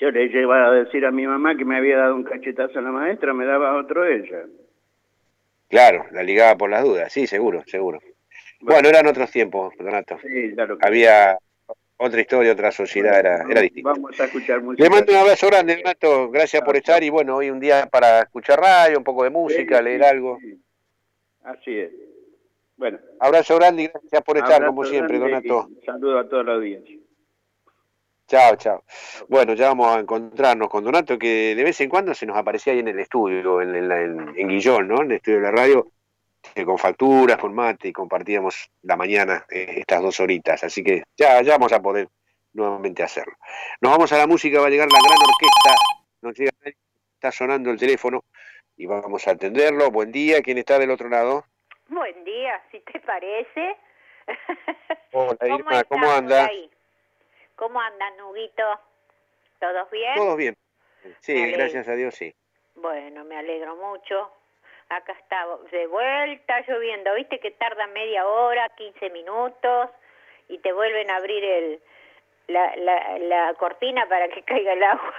Yo 0.00 0.10
le 0.10 0.28
llevaba 0.28 0.68
a 0.68 0.72
decir 0.72 1.04
a 1.04 1.10
mi 1.10 1.26
mamá 1.26 1.56
que 1.56 1.64
me 1.64 1.76
había 1.76 1.98
dado 1.98 2.14
un 2.14 2.24
cachetazo 2.24 2.78
a 2.78 2.82
la 2.82 2.92
maestra, 2.92 3.34
me 3.34 3.44
daba 3.44 3.76
otro 3.76 4.04
ella. 4.06 4.44
Claro, 5.68 6.06
la 6.12 6.22
ligaba 6.22 6.56
por 6.56 6.70
las 6.70 6.84
dudas, 6.84 7.12
sí, 7.12 7.26
seguro, 7.26 7.62
seguro. 7.66 7.98
Bueno, 8.60 8.88
eran 8.88 9.06
otros 9.06 9.30
tiempos, 9.30 9.74
Donato. 9.78 10.18
Sí, 10.22 10.52
claro 10.54 10.78
que 10.78 10.86
Había 10.86 11.38
otra 11.96 12.20
historia, 12.20 12.52
otra 12.52 12.72
sociedad, 12.72 13.18
era, 13.18 13.44
era 13.48 13.60
distinta. 13.60 13.90
Vamos 13.90 14.18
a 14.18 14.24
escuchar 14.24 14.62
música. 14.62 14.82
Le 14.84 14.90
mando 14.90 15.12
un 15.12 15.18
abrazo 15.18 15.46
grande, 15.48 15.76
Donato. 15.76 16.30
Gracias 16.30 16.62
por 16.62 16.76
estar. 16.76 17.02
Y 17.02 17.10
bueno, 17.10 17.36
hoy 17.36 17.50
un 17.50 17.60
día 17.60 17.86
para 17.86 18.20
escuchar 18.20 18.60
radio, 18.60 18.98
un 18.98 19.04
poco 19.04 19.24
de 19.24 19.30
música, 19.30 19.78
Sí, 19.78 19.84
leer 19.84 20.00
sí, 20.00 20.06
algo. 20.06 20.38
sí. 20.40 20.60
Así 21.42 21.78
es. 21.78 21.92
Bueno. 22.76 22.98
Abrazo 23.20 23.56
grande 23.56 23.84
y 23.84 23.86
gracias 23.88 24.22
por 24.22 24.36
estar, 24.38 24.64
como 24.64 24.84
siempre, 24.84 25.18
Donato. 25.18 25.68
Saludo 25.84 26.18
a 26.18 26.28
toda 26.28 26.44
la 26.44 26.52
audiencia. 26.54 26.96
Chao, 28.28 28.56
chao. 28.56 28.84
Bueno, 29.28 29.54
ya 29.54 29.68
vamos 29.68 29.88
a 29.88 30.00
encontrarnos 30.00 30.68
con 30.68 30.84
Donato, 30.84 31.18
que 31.18 31.54
de 31.54 31.64
vez 31.64 31.80
en 31.80 31.88
cuando 31.88 32.14
se 32.14 32.26
nos 32.26 32.36
aparecía 32.36 32.74
ahí 32.74 32.80
en 32.80 32.88
el 32.88 32.98
estudio, 33.00 33.62
en, 33.62 33.74
en 33.74 33.88
la- 33.88 34.00
en- 34.02 34.34
en 34.36 34.48
Guillón, 34.48 34.86
¿no? 34.86 35.00
En 35.00 35.10
el 35.10 35.16
estudio 35.16 35.38
de 35.38 35.44
la 35.44 35.50
radio, 35.50 35.86
con 36.64 36.76
facturas, 36.78 37.38
con 37.38 37.54
mate, 37.54 37.88
y 37.88 37.92
compartíamos 37.92 38.70
la 38.82 38.96
mañana 38.96 39.46
eh, 39.50 39.76
estas 39.78 40.02
dos 40.02 40.20
horitas. 40.20 40.62
Así 40.62 40.84
que 40.84 41.04
ya, 41.16 41.40
ya 41.40 41.52
vamos 41.52 41.72
a 41.72 41.80
poder 41.80 42.08
nuevamente 42.52 43.02
hacerlo. 43.02 43.32
Nos 43.80 43.92
vamos 43.92 44.12
a 44.12 44.18
la 44.18 44.26
música, 44.26 44.60
va 44.60 44.66
a 44.66 44.70
llegar 44.70 44.88
la 44.92 44.98
gran 44.98 45.18
orquesta. 45.18 45.74
No 46.20 46.30
llega 46.32 46.50
nadie, 46.60 46.76
está 47.14 47.32
sonando 47.32 47.70
el 47.70 47.78
teléfono 47.78 48.24
y 48.76 48.84
vamos 48.84 49.26
a 49.26 49.30
atenderlo. 49.30 49.90
Buen 49.90 50.12
día, 50.12 50.42
¿quién 50.42 50.58
está 50.58 50.78
del 50.78 50.90
otro 50.90 51.08
lado? 51.08 51.44
Buen 51.88 52.24
día, 52.24 52.60
si 52.70 52.80
te 52.80 53.00
parece. 53.00 53.76
Hola, 55.12 55.36
¿Cómo, 55.40 55.58
Irma, 55.58 55.84
¿cómo 55.84 56.04
estás 56.04 56.18
anda? 56.18 56.40
por 56.42 56.50
ahí? 56.50 56.70
¿Cómo 57.58 57.80
andan, 57.80 58.16
Nuguito? 58.16 58.62
¿Todos 59.58 59.90
bien? 59.90 60.14
Todos 60.14 60.36
bien. 60.36 60.54
Sí, 61.18 61.50
gracias 61.50 61.88
a 61.88 61.94
Dios, 61.94 62.14
sí. 62.14 62.32
Bueno, 62.76 63.24
me 63.24 63.36
alegro 63.36 63.74
mucho. 63.74 64.30
Acá 64.88 65.12
está 65.12 65.44
de 65.72 65.88
vuelta 65.88 66.60
lloviendo. 66.68 67.12
¿Viste 67.14 67.40
que 67.40 67.50
tarda 67.50 67.88
media 67.88 68.26
hora, 68.28 68.68
15 68.76 69.10
minutos 69.10 69.90
y 70.48 70.58
te 70.58 70.72
vuelven 70.72 71.10
a 71.10 71.16
abrir 71.16 71.44
el, 71.44 71.82
la, 72.46 72.76
la, 72.76 73.18
la 73.18 73.54
cortina 73.54 74.08
para 74.08 74.28
que 74.28 74.42
caiga 74.44 74.72
el 74.74 74.82
agua? 74.84 75.14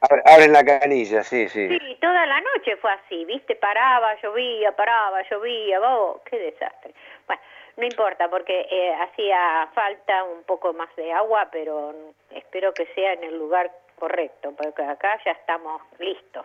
Abre- 0.00 0.22
Abren 0.26 0.52
la 0.52 0.64
canilla, 0.64 1.22
sí, 1.22 1.48
sí. 1.48 1.68
Sí, 1.78 1.98
toda 2.00 2.26
la 2.26 2.40
noche 2.40 2.76
fue 2.76 2.92
así, 2.92 3.24
¿viste? 3.24 3.56
Paraba, 3.56 4.14
llovía, 4.20 4.72
paraba, 4.72 5.22
llovía, 5.28 5.80
oh, 5.80 6.20
qué 6.28 6.38
desastre. 6.38 6.92
Bueno, 7.26 7.42
no 7.76 7.84
importa 7.84 8.28
porque 8.28 8.66
eh, 8.70 8.94
hacía 8.94 9.68
falta 9.74 10.24
un 10.24 10.42
poco 10.44 10.72
más 10.74 10.94
de 10.96 11.12
agua, 11.12 11.48
pero 11.50 11.94
espero 12.30 12.72
que 12.74 12.86
sea 12.94 13.14
en 13.14 13.24
el 13.24 13.38
lugar 13.38 13.70
correcto, 13.98 14.52
porque 14.56 14.82
acá 14.82 15.18
ya 15.24 15.32
estamos 15.32 15.80
listos. 15.98 16.44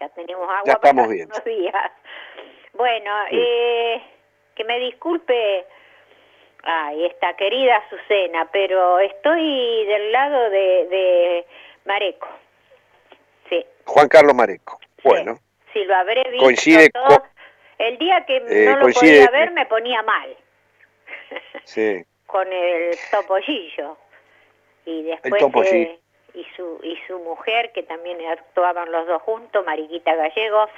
Ya 0.00 0.08
tenemos 0.10 0.44
agua 0.48 0.62
Ya 0.66 0.72
estamos 0.74 1.02
para 1.04 1.14
bien. 1.14 1.26
unos 1.26 1.44
días. 1.44 1.92
Bueno, 2.74 3.10
Sí. 3.30 3.36
eh, 3.40 4.02
que 4.54 4.64
me 4.64 4.78
disculpe 4.78 5.64
ay, 6.62 7.04
esta 7.06 7.34
querida 7.34 7.76
Azucena, 7.76 8.48
pero 8.52 8.98
estoy 9.00 9.84
del 9.86 10.12
lado 10.12 10.50
de, 10.50 10.86
de 10.88 11.46
Mareco. 11.84 12.28
Sí, 13.48 13.64
Juan 13.84 14.08
Carlos 14.08 14.34
Mareco. 14.34 14.78
Bueno, 15.02 15.38
si 15.72 15.84
lo 15.84 15.94
habré 15.96 16.22
visto 16.30 16.44
Coincide 16.44 16.90
todo. 16.90 17.22
El 17.78 17.98
día 17.98 18.24
que 18.24 18.36
Eh, 18.36 18.66
no 18.66 18.76
lo 18.76 18.84
coincide- 18.86 19.26
podía 19.26 19.30
ver 19.30 19.50
me 19.52 19.66
ponía 19.66 20.02
mal 20.02 20.36
sí. 21.64 22.04
con 22.26 22.50
el 22.52 22.96
topollillo. 23.10 23.96
Y 24.86 25.02
después 25.04 25.42
eh, 25.72 25.98
y 26.34 26.44
su 26.56 26.78
y 26.82 26.98
su 27.06 27.18
mujer 27.20 27.72
que 27.72 27.82
también 27.84 28.18
actuaban 28.26 28.90
los 28.92 29.06
dos 29.06 29.22
juntos, 29.22 29.64
Mariquita 29.64 30.14
Gallegos. 30.14 30.70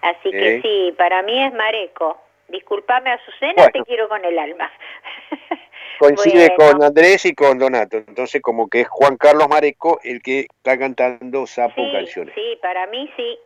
Así 0.00 0.30
que 0.30 0.56
Sí. 0.56 0.62
sí, 0.62 0.94
para 0.96 1.22
mí 1.22 1.44
es 1.44 1.52
Mareco. 1.52 2.20
Disculpame 2.48 3.10
Azucena, 3.12 3.54
Bueno. 3.56 3.70
te 3.72 3.82
quiero 3.84 4.08
con 4.08 4.24
el 4.24 4.38
alma. 4.38 4.70
Coincide 5.98 6.52
Bueno. 6.56 6.72
con 6.72 6.82
Andrés 6.84 7.24
y 7.26 7.34
con 7.34 7.58
Donato. 7.58 7.96
Entonces, 7.98 8.40
como 8.40 8.68
que 8.68 8.82
es 8.82 8.88
Juan 8.88 9.16
Carlos 9.16 9.48
Mareco 9.48 9.98
el 10.02 10.22
que 10.22 10.40
está 10.40 10.78
cantando 10.78 11.46
Sapo 11.46 11.74
Sí, 11.82 11.92
Canciones. 11.92 12.34
sí, 12.34 12.58
para 12.62 12.86
mí 12.86 13.10
sí. 13.16 13.38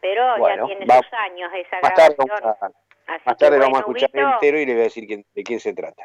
Pero 0.00 0.36
Bueno, 0.38 0.68
ya 0.68 0.74
tiene 0.76 0.86
va- 0.86 0.98
sus 1.02 1.12
años 1.14 1.50
esa 1.54 1.80
Más 1.80 1.94
tarde, 1.94 2.14
grabación. 2.18 2.74
Así 3.06 3.22
más 3.26 3.36
tarde 3.38 3.58
vamos 3.58 3.78
a 3.80 3.84
bueno, 3.84 3.96
escuchar 3.98 4.10
Huguito, 4.12 4.32
entero 4.34 4.58
y 4.58 4.66
le 4.66 4.72
voy 4.72 4.80
a 4.80 4.84
decir 4.84 5.06
quién- 5.06 5.24
de 5.34 5.42
quién 5.42 5.60
se 5.60 5.72
trata. 5.74 6.04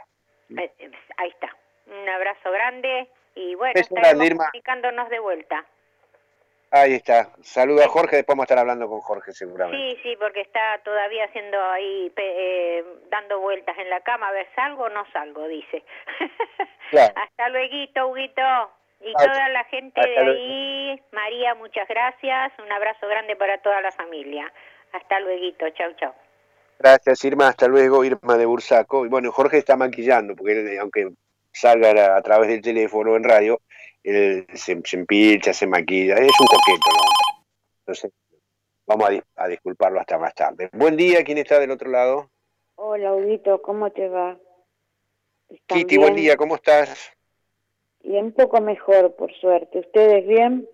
Eh, 0.58 0.72
eh, 0.80 0.92
Ahí 1.18 1.30
está. 1.30 1.56
Un 1.88 2.08
abrazo 2.10 2.52
grande 2.52 3.08
y 3.36 3.56
bueno, 3.56 3.74
estaremos 3.76 4.02
grande, 4.20 4.36
comunicándonos 4.38 5.10
de 5.10 5.20
vuelta. 5.20 5.66
Ahí 6.72 6.94
está. 6.94 7.30
Saluda 7.42 7.86
a 7.86 7.88
Jorge, 7.88 8.18
después 8.18 8.36
vamos 8.36 8.44
a 8.44 8.46
estar 8.46 8.60
hablando 8.60 8.88
con 8.88 9.02
Jorge 9.02 9.32
seguramente. 9.32 9.96
Sí, 9.96 10.00
sí, 10.04 10.16
porque 10.20 10.42
está 10.42 10.80
todavía 10.84 11.26
haciendo 11.26 11.60
ahí, 11.72 12.12
eh, 12.16 12.84
dando 13.10 13.40
vueltas 13.40 13.76
en 13.80 13.90
la 13.90 14.02
cama, 14.02 14.28
a 14.28 14.32
ver, 14.32 14.48
salgo 14.56 14.84
o 14.84 14.90
no 14.90 15.06
salgo, 15.12 15.48
dice. 15.48 15.84
Claro. 16.92 17.14
Hasta 17.18 17.50
luego, 17.50 18.10
Huguito. 18.10 18.42
Y 19.02 19.14
toda 19.14 19.48
la 19.50 19.64
gente 19.66 20.02
de 20.02 20.24
luego. 20.24 20.32
ahí, 20.32 21.02
María, 21.12 21.54
muchas 21.54 21.88
gracias. 21.88 22.52
Un 22.58 22.72
abrazo 22.72 23.08
grande 23.08 23.36
para 23.36 23.60
toda 23.62 23.80
la 23.80 23.92
familia. 23.92 24.52
Hasta 24.92 25.20
luego, 25.20 25.70
chau, 25.78 25.94
chau. 26.00 26.14
Gracias, 26.80 27.24
Irma. 27.26 27.50
Hasta 27.50 27.68
luego, 27.68 28.04
Irma 28.04 28.38
de 28.38 28.48
Bursaco. 28.48 29.06
Y 29.06 29.10
bueno, 29.10 29.32
Jorge 29.32 29.60
está 29.60 29.78
maquillando, 29.78 30.36
porque 30.36 30.54
él, 30.54 30.80
aunque 30.80 31.10
salga 31.54 31.92
a, 31.92 32.18
a 32.18 32.22
través 32.24 32.50
del 32.50 32.62
teléfono 32.62 33.16
en 33.16 33.24
radio, 33.24 33.60
él 34.04 34.46
se, 34.54 34.80
se 34.84 34.96
empilcha, 34.98 35.54
se 35.54 35.68
maquilla. 35.68 36.16
Es 36.16 36.40
un 36.40 36.48
coqueto, 36.48 36.90
¿no? 36.92 37.44
Entonces, 37.80 38.12
vamos 38.86 39.10
a, 39.10 39.44
a 39.44 39.48
disculparlo 39.48 40.00
hasta 40.00 40.18
más 40.18 40.34
tarde. 40.34 40.70
Buen 40.74 40.96
día, 40.96 41.24
¿quién 41.24 41.38
está 41.38 41.60
del 41.60 41.72
otro 41.72 41.90
lado? 41.90 42.30
Hola, 42.76 43.14
Huguito, 43.14 43.62
¿cómo 43.62 43.92
te 43.92 44.08
va? 44.08 44.38
¿Están 45.50 45.80
Kitty, 45.80 45.98
buen 45.98 46.16
día, 46.16 46.38
¿cómo 46.38 46.56
estás? 46.56 47.12
Y 48.02 48.16
un 48.16 48.32
poco 48.32 48.62
mejor, 48.62 49.16
por 49.16 49.34
suerte. 49.34 49.80
¿Ustedes 49.80 50.26
bien? 50.28 50.68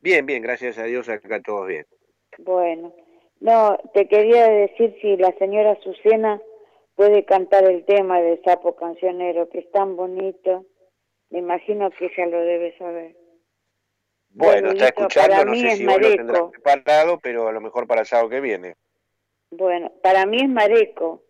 Bien, 0.00 0.26
bien, 0.26 0.42
gracias 0.42 0.76
a 0.76 0.84
Dios, 0.84 1.08
acá 1.08 1.40
todos 1.40 1.68
bien. 1.68 1.86
Bueno. 2.38 2.92
No, 3.40 3.78
te 3.92 4.08
quería 4.08 4.48
decir 4.48 4.96
si 5.00 5.16
la 5.16 5.32
señora 5.38 5.72
Azucena 5.72 6.40
puede 6.94 7.24
cantar 7.24 7.64
el 7.64 7.84
tema 7.84 8.20
de 8.20 8.40
Sapo 8.42 8.76
Cancionero, 8.76 9.48
que 9.48 9.58
es 9.60 9.70
tan 9.70 9.96
bonito. 9.96 10.64
Me 11.34 11.40
imagino 11.40 11.90
que 11.90 12.06
ella 12.06 12.26
lo 12.26 12.40
debe 12.40 12.78
saber. 12.78 13.16
Bueno, 14.30 14.70
está 14.70 14.86
escuchando, 14.88 15.30
para 15.30 15.44
no 15.44 15.54
sé 15.56 15.72
es 15.72 15.78
si 15.78 15.86
vos 15.86 16.00
lo 16.00 16.12
tendrás 16.14 16.44
Mareco. 16.44 16.50
preparado, 16.52 17.18
pero 17.20 17.48
a 17.48 17.52
lo 17.52 17.60
mejor 17.60 17.86
para 17.88 18.02
el 18.02 18.06
sábado 18.06 18.28
que 18.28 18.40
viene. 18.40 18.76
Bueno, 19.50 19.92
para 20.02 20.26
mí 20.26 20.38
es 20.42 20.48
Mareco. 20.48 21.24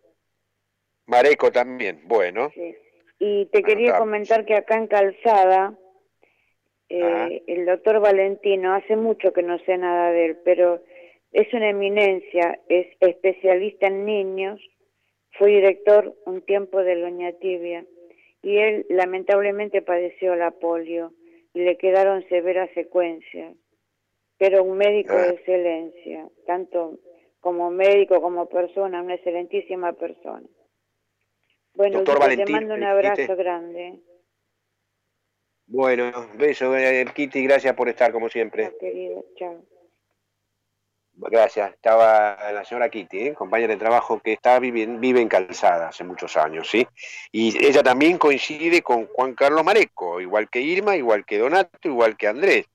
Mareco 1.07 1.51
también, 1.51 2.01
bueno. 2.05 2.53
Y 3.19 3.47
te 3.47 3.63
quería 3.63 3.95
Anotamos. 3.95 3.99
comentar 3.99 4.45
que 4.45 4.55
acá 4.55 4.75
en 4.77 4.87
Calzada 4.87 5.77
Eh, 6.89 7.43
el 7.47 7.65
doctor 7.65 7.99
Valentino, 7.99 8.75
hace 8.75 8.95
mucho 8.95 9.33
que 9.33 9.41
no 9.43 9.57
sé 9.65 9.77
nada 9.77 10.11
de 10.11 10.25
él, 10.27 10.37
pero 10.45 10.83
es 11.31 11.51
una 11.53 11.69
eminencia, 11.69 12.59
es 12.69 12.87
especialista 12.99 13.87
en 13.87 14.05
niños, 14.05 14.61
fue 15.31 15.49
director 15.49 16.15
un 16.25 16.43
tiempo 16.43 16.83
de 16.83 16.95
Loña 16.95 17.33
Tibia 17.33 17.85
y 18.45 18.59
él 18.59 18.85
lamentablemente 18.89 19.81
padeció 19.81 20.35
la 20.35 20.51
polio 20.51 21.13
y 21.55 21.61
le 21.61 21.77
quedaron 21.77 22.23
severas 22.29 22.69
secuencias, 22.75 23.55
pero 24.37 24.63
un 24.63 24.77
médico 24.77 25.13
de 25.15 25.31
excelencia, 25.31 26.29
tanto 26.45 26.99
como 27.39 27.71
médico 27.71 28.21
como 28.21 28.47
persona, 28.47 29.01
una 29.01 29.15
excelentísima 29.15 29.93
persona. 29.93 30.47
Bueno, 31.73 32.03
Doctor 32.03 32.19
te 32.19 32.19
Valentín, 32.19 32.53
mando 32.53 32.75
un 32.75 32.81
¿viste? 32.81 32.91
abrazo 32.91 33.35
grande, 33.35 33.99
Bueno, 35.67 36.11
beso, 36.37 36.75
eh, 36.77 37.05
Kitty, 37.15 37.43
gracias 37.43 37.75
por 37.75 37.89
estar 37.89 38.11
como 38.11 38.29
siempre. 38.29 38.75
querido. 38.79 39.25
Chao. 39.37 39.65
Gracias. 41.17 41.73
Estaba 41.73 42.51
la 42.51 42.65
señora 42.65 42.89
Kitty, 42.89 43.27
¿eh? 43.27 43.33
compañera 43.33 43.73
de 43.73 43.79
trabajo 43.79 44.19
que 44.19 44.33
está 44.33 44.59
vive, 44.59 44.85
vive 44.85 45.21
en 45.21 45.29
Calzada 45.29 45.89
hace 45.89 46.03
muchos 46.03 46.35
años, 46.35 46.69
¿sí? 46.69 46.85
Y 47.31 47.65
ella 47.65 47.81
también 47.81 48.17
coincide 48.17 48.81
con 48.81 49.07
Juan 49.07 49.33
Carlos 49.33 49.63
Mareco, 49.63 50.19
igual 50.19 50.49
que 50.49 50.59
Irma, 50.61 50.95
igual 50.97 51.25
que 51.25 51.37
Donato, 51.37 51.87
igual 51.87 52.17
que 52.17 52.27
Andrés. 52.27 52.65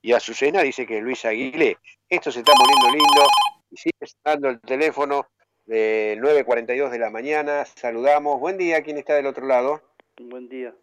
Y 0.00 0.12
Azucena 0.12 0.62
dice 0.62 0.86
que 0.86 1.00
Luis 1.00 1.24
Aguilé. 1.24 1.76
Esto 2.08 2.30
se 2.30 2.40
está 2.40 2.52
poniendo 2.52 2.88
lindo 2.88 3.26
y 3.70 3.76
sigue 3.76 4.06
sonando 4.06 4.48
el 4.48 4.60
teléfono 4.60 5.26
de 5.66 6.16
9.42 6.20 6.90
de 6.90 6.98
la 6.98 7.10
mañana. 7.10 7.64
Saludamos. 7.64 8.38
Buen 8.38 8.58
día, 8.58 8.82
¿quién 8.82 8.98
está 8.98 9.14
del 9.14 9.26
otro 9.26 9.46
lado? 9.46 9.80
Buen 10.20 10.48
día. 10.48 10.74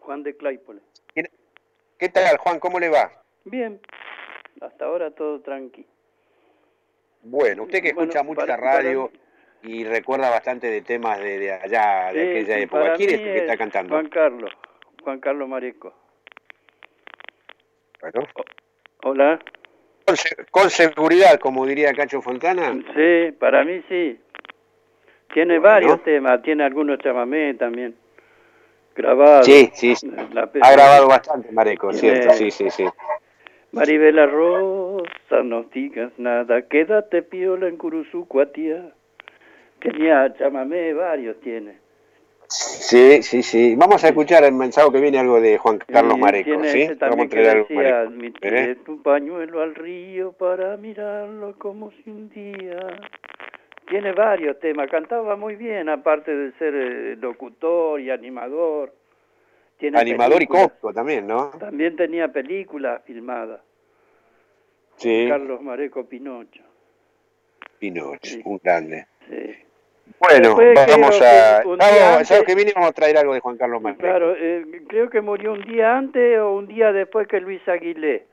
Juan 0.00 0.22
de 0.22 0.36
Claypole. 0.36 0.80
¿Qué 1.98 2.10
tal, 2.10 2.36
Juan? 2.36 2.60
¿Cómo 2.60 2.78
le 2.78 2.90
va? 2.90 3.10
Bien. 3.44 3.80
Hasta 4.60 4.84
ahora 4.84 5.10
todo 5.12 5.40
tranqui. 5.40 5.86
Bueno, 7.28 7.64
usted 7.64 7.82
que 7.82 7.92
Bueno, 7.92 8.10
escucha 8.12 8.22
mucha 8.22 8.40
para- 8.46 8.56
para 8.56 8.76
radio 8.78 9.10
y 9.62 9.84
recuerda 9.84 10.30
bastante 10.30 10.68
de 10.68 10.80
temas 10.82 11.18
de, 11.18 11.38
de 11.38 11.52
allá, 11.52 12.12
de 12.12 12.22
Sí, 12.22 12.30
aquella 12.30 12.58
época. 12.58 12.94
¿Quién 12.94 13.10
es 13.10 13.16
el 13.16 13.22
que 13.32 13.38
está 13.38 13.56
cantando? 13.56 13.94
Juan 13.94 14.08
Carlos. 14.08 14.50
Juan 15.02 15.20
Carlos 15.20 15.48
Mareco. 15.48 15.92
Bueno. 18.00 18.26
Hola. 19.02 19.38
Con, 20.04 20.16
se- 20.16 20.36
con 20.50 20.70
seguridad, 20.70 21.38
como 21.40 21.66
diría 21.66 21.92
Cacho 21.92 22.22
Fontana. 22.22 22.72
Sí, 22.94 23.32
para 23.38 23.64
mí 23.64 23.82
sí. 23.88 24.20
Tiene 25.34 25.58
varios 25.58 26.02
temas, 26.04 26.40
tiene 26.42 26.64
algunos 26.64 26.98
chamamé 27.00 27.54
también. 27.54 27.96
Grabados. 28.94 29.44
Sí, 29.44 29.68
sí, 29.74 29.96
sí. 29.96 30.08
Ha 30.62 30.72
grabado 30.72 31.08
bastante, 31.08 31.50
Mareco, 31.52 31.92
¿cierto? 31.92 32.30
Sí, 32.34 32.50
sí, 32.50 32.70
sí. 32.70 32.84
Maribela 33.76 34.26
Rosa, 34.26 35.42
no 35.44 35.64
digas 35.64 36.12
nada, 36.18 36.62
quédate 36.62 37.22
piola 37.22 37.68
en 37.68 37.76
Curuzucuatía. 37.76 38.90
Tenía 39.80 40.32
chamamé, 40.38 40.94
varios 40.94 41.38
tiene. 41.40 41.78
Sí, 42.48 43.22
sí, 43.22 43.42
sí. 43.42 43.74
Vamos 43.76 44.04
a 44.04 44.08
escuchar 44.08 44.44
el 44.44 44.52
mensaje 44.54 44.90
que 44.92 45.00
viene 45.00 45.18
algo 45.18 45.40
de 45.40 45.58
Juan 45.58 45.78
Carlos 45.78 46.16
Mareco, 46.16 46.62
¿sí? 46.64 46.88
Vamos 47.00 47.32
a 47.34 47.50
algo 47.50 47.66
Mareco. 47.70 48.10
"Mi- 48.12 48.32
¿Eh? 48.40 48.76
tu 48.86 49.02
pañuelo 49.02 49.60
al 49.62 49.74
río 49.74 50.32
para 50.32 50.76
mirarlo 50.76 51.54
como 51.58 51.90
si 51.90 52.10
un 52.10 52.28
día... 52.30 52.78
Tiene 53.88 54.10
varios 54.12 54.58
temas, 54.58 54.90
cantaba 54.90 55.36
muy 55.36 55.54
bien, 55.54 55.88
aparte 55.88 56.34
de 56.34 56.50
ser 56.58 56.74
eh, 56.74 57.16
locutor 57.20 58.00
y 58.00 58.10
animador. 58.10 58.92
Tiene 59.78 60.00
Animador 60.00 60.42
y 60.42 60.46
cómico 60.48 60.92
también, 60.92 61.26
¿no? 61.28 61.50
También 61.60 61.94
tenía 61.94 62.26
películas 62.28 63.02
filmadas. 63.04 63.60
Sí. 64.96 65.26
Carlos 65.28 65.60
Mareco 65.62 66.04
Pinocho. 66.06 66.62
Pinocho, 67.78 68.38
un 68.44 68.60
grande. 68.62 69.06
Sí. 69.28 69.54
Bueno, 70.20 70.48
Después 70.56 70.74
vamos 70.88 71.20
a... 71.20 71.62
que 71.62 71.76
sábado 71.84 72.18
antes- 72.18 72.44
que 72.46 72.54
viene 72.54 72.72
vamos 72.74 72.90
a 72.90 72.92
traer 72.92 73.18
algo 73.18 73.34
de 73.34 73.40
Juan 73.40 73.56
Carlos 73.58 73.82
Mareco. 73.82 74.00
Claro, 74.02 74.34
eh, 74.36 74.64
creo 74.88 75.10
que 75.10 75.20
murió 75.20 75.52
un 75.52 75.62
día 75.62 75.96
antes 75.98 76.38
o 76.38 76.52
un 76.54 76.66
día 76.68 76.92
después 76.92 77.26
que 77.28 77.40
Luis 77.40 77.66
Aguilé. 77.68 78.24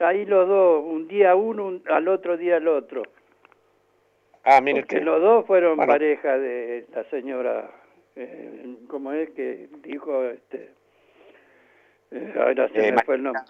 Ahí 0.00 0.26
los 0.26 0.46
dos, 0.48 0.84
un 0.84 1.06
día 1.08 1.34
uno, 1.36 1.66
un- 1.66 1.82
al 1.88 2.08
otro 2.08 2.36
día 2.36 2.56
el 2.56 2.66
otro. 2.68 3.02
Ah, 4.42 4.60
mire 4.60 4.80
Porque 4.80 4.96
usted. 4.96 5.06
los 5.06 5.22
dos 5.22 5.46
fueron 5.46 5.76
Bueno. 5.76 5.90
pareja 5.92 6.36
de 6.36 6.84
la 6.94 7.04
señora, 7.04 7.70
eh, 8.16 8.76
¿cómo 8.88 9.12
es 9.12 9.30
que 9.30 9.68
dijo? 9.82 10.24
este 10.24 10.70
eh, 12.10 12.34
Ahora 12.36 12.68
se 12.68 12.88
Eh, 12.88 12.92
me 12.92 13.02
fue 13.04 13.14
el 13.14 13.22
nombre. 13.22 13.42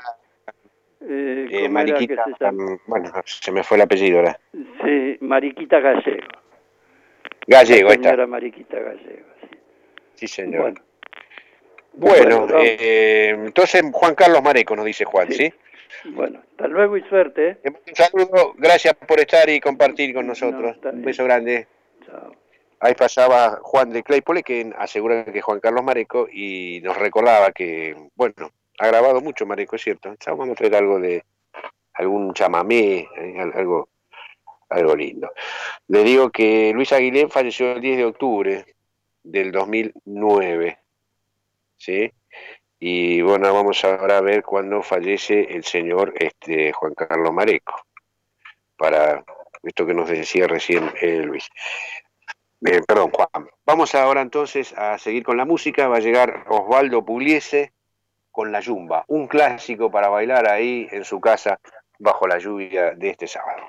Eh, 1.07 1.47
Eh, 1.47 1.47
¿cómo 1.51 1.59
era 1.61 1.69
Mariquita, 1.71 2.25
se 2.25 2.51
bueno, 2.87 3.13
se 3.25 3.53
me 3.53 3.63
fue 3.63 3.77
el 3.77 3.83
apellido 3.83 4.19
ahora. 4.19 4.39
Sí, 4.85 5.19
Mariquita 5.21 5.81
Gallego. 5.81 6.27
Gallego, 7.47 7.91
ahí 7.91 7.97
está. 7.97 8.27
Mariquita 8.27 8.79
Gallego. 8.79 9.27
Sí, 10.15 10.27
señor. 10.29 10.61
Bueno. 10.63 10.81
Bueno, 11.97 12.17
Bueno, 12.17 12.47
vamos. 12.47 12.63
eh, 12.67 13.29
entonces 13.31 13.83
Juan 13.93 14.15
Carlos 14.15 14.43
Mareco 14.43 14.75
nos 14.75 14.85
dice 14.85 15.05
Juan, 15.05 15.31
¿sí? 15.31 15.53
Bueno, 16.07 16.41
hasta 16.51 16.67
luego 16.67 16.97
y 16.97 17.03
suerte. 17.03 17.59
¿eh? 17.63 17.71
Un 17.71 17.95
saludo, 17.95 18.55
gracias 18.57 18.95
por 18.95 19.21
estar 19.21 19.49
y 19.49 19.61
compartir 19.61 20.13
con 20.15 20.27
nosotros. 20.27 20.77
Un 20.85 21.03
beso 21.03 21.25
grande. 21.25 21.67
Ahí 22.81 22.95
pasaba 22.95 23.61
Juan 23.63 23.91
de 23.91 24.03
Claypole, 24.03 24.43
que 24.43 24.73
asegura 24.77 25.25
que 25.25 25.41
Juan 25.41 25.61
Carlos 25.61 25.85
Mareco 25.85 26.29
y 26.31 26.81
nos 26.83 26.97
recordaba 26.99 27.53
que, 27.53 27.95
bueno, 28.17 28.51
ha 28.79 28.87
grabado 28.87 29.21
mucho 29.21 29.47
Mareco, 29.47 29.77
es 29.77 29.83
cierto. 29.83 30.15
Vamos 30.27 30.51
a 30.51 30.55
traer 30.55 30.77
algo 30.77 30.99
de 30.99 31.25
algún 31.95 32.33
chamamé, 32.35 33.09
eh, 33.17 33.35
al- 33.39 33.53
algo, 33.55 33.89
algo 34.69 34.97
lindo. 34.97 35.31
Le 35.89 36.03
digo 36.03 36.31
que 36.31 36.73
Luis 36.75 36.93
Aguilén 36.93 37.31
falleció 37.31 37.73
el 37.73 37.81
10 37.81 37.97
de 37.99 38.05
octubre 38.05 38.65
del 39.23 39.53
2009, 39.53 40.79
¿sí? 41.77 42.11
Y 42.81 43.23
bueno, 43.23 43.53
vamos 43.55 43.85
ahora 43.85 44.19
a 44.19 44.21
ver 44.21 44.43
cuándo 44.43 44.83
fallece 44.83 45.41
el 45.55 45.65
señor 45.65 46.13
este, 46.19 46.73
Juan 46.73 46.95
Carlos 46.95 47.33
Mareco, 47.33 47.87
para 48.77 49.25
esto 49.63 49.87
que 49.87 49.95
nos 49.95 50.09
decía 50.09 50.47
recién 50.47 50.91
eh, 51.01 51.23
Luis. 51.25 51.49
Eh, 52.67 52.83
perdón, 52.87 53.11
Juan. 53.11 53.49
Vamos 53.65 53.95
ahora 53.95 54.21
entonces 54.21 54.73
a 54.77 54.99
seguir 54.99 55.23
con 55.23 55.37
la 55.37 55.45
música. 55.45 55.89
Va 55.89 55.97
a 55.97 56.01
llegar 56.01 56.45
Osvaldo 56.49 57.05
Pugliese 57.05 57.73
con 58.35 58.51
La 58.51 58.59
Yumba, 58.59 59.05
un 59.07 59.29
clásico 59.29 59.93
para 59.93 60.09
bailar 60.09 60.51
ahí 60.51 60.89
en 60.91 61.05
su 61.05 61.21
casa 61.21 61.61
bajo 62.01 62.27
la 62.27 62.39
lluvia 62.39 62.91
de 62.91 63.11
este 63.11 63.29
sábado. 63.29 63.69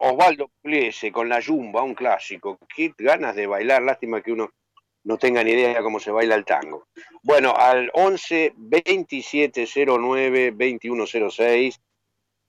Osvaldo 0.00 0.48
Pugliese 0.62 1.10
con 1.10 1.28
la 1.28 1.40
Yumba, 1.40 1.82
un 1.82 1.94
clásico. 1.94 2.58
Qué 2.74 2.94
ganas 2.96 3.34
de 3.34 3.46
bailar, 3.46 3.82
lástima 3.82 4.22
que 4.22 4.32
uno 4.32 4.50
no 5.04 5.18
tenga 5.18 5.42
ni 5.42 5.52
idea 5.52 5.74
de 5.74 5.82
cómo 5.82 5.98
se 5.98 6.10
baila 6.10 6.34
el 6.34 6.44
tango. 6.44 6.86
Bueno, 7.22 7.54
al 7.56 7.90
11 7.94 8.52
27 8.56 9.66
09 9.86 10.50
2106 10.52 11.80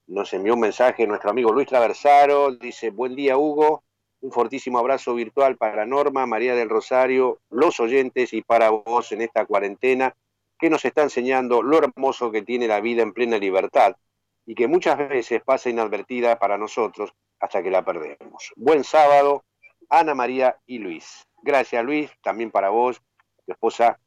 nos 0.07 0.33
envió 0.33 0.53
un 0.55 0.59
mensaje 0.59 1.07
nuestro 1.07 1.29
amigo 1.29 1.51
Luis 1.51 1.67
Traversaro, 1.67 2.51
dice, 2.51 2.89
buen 2.89 3.15
día 3.15 3.37
Hugo, 3.37 3.83
un 4.21 4.31
fortísimo 4.31 4.79
abrazo 4.79 5.15
virtual 5.15 5.55
para 5.55 5.85
Norma, 5.85 6.25
María 6.25 6.55
del 6.55 6.69
Rosario, 6.69 7.39
los 7.49 7.79
oyentes 7.79 8.33
y 8.33 8.41
para 8.41 8.69
vos 8.69 9.11
en 9.11 9.21
esta 9.21 9.45
cuarentena 9.45 10.15
que 10.59 10.69
nos 10.69 10.83
está 10.83 11.03
enseñando 11.03 11.63
lo 11.63 11.77
hermoso 11.77 12.31
que 12.31 12.41
tiene 12.41 12.67
la 12.67 12.81
vida 12.81 13.01
en 13.01 13.13
plena 13.13 13.37
libertad 13.37 13.95
y 14.45 14.55
que 14.55 14.67
muchas 14.67 14.97
veces 14.97 15.41
pasa 15.43 15.69
inadvertida 15.69 16.37
para 16.37 16.57
nosotros 16.57 17.13
hasta 17.39 17.63
que 17.63 17.71
la 17.71 17.83
perdemos. 17.83 18.51
Buen 18.55 18.83
sábado, 18.83 19.43
Ana 19.89 20.13
María 20.13 20.57
y 20.65 20.79
Luis. 20.79 21.25
Gracias 21.41 21.83
Luis, 21.83 22.11
también 22.21 22.51
para 22.51 22.69
vos, 22.69 23.01
tu 23.45 23.51
esposa, 23.51 23.99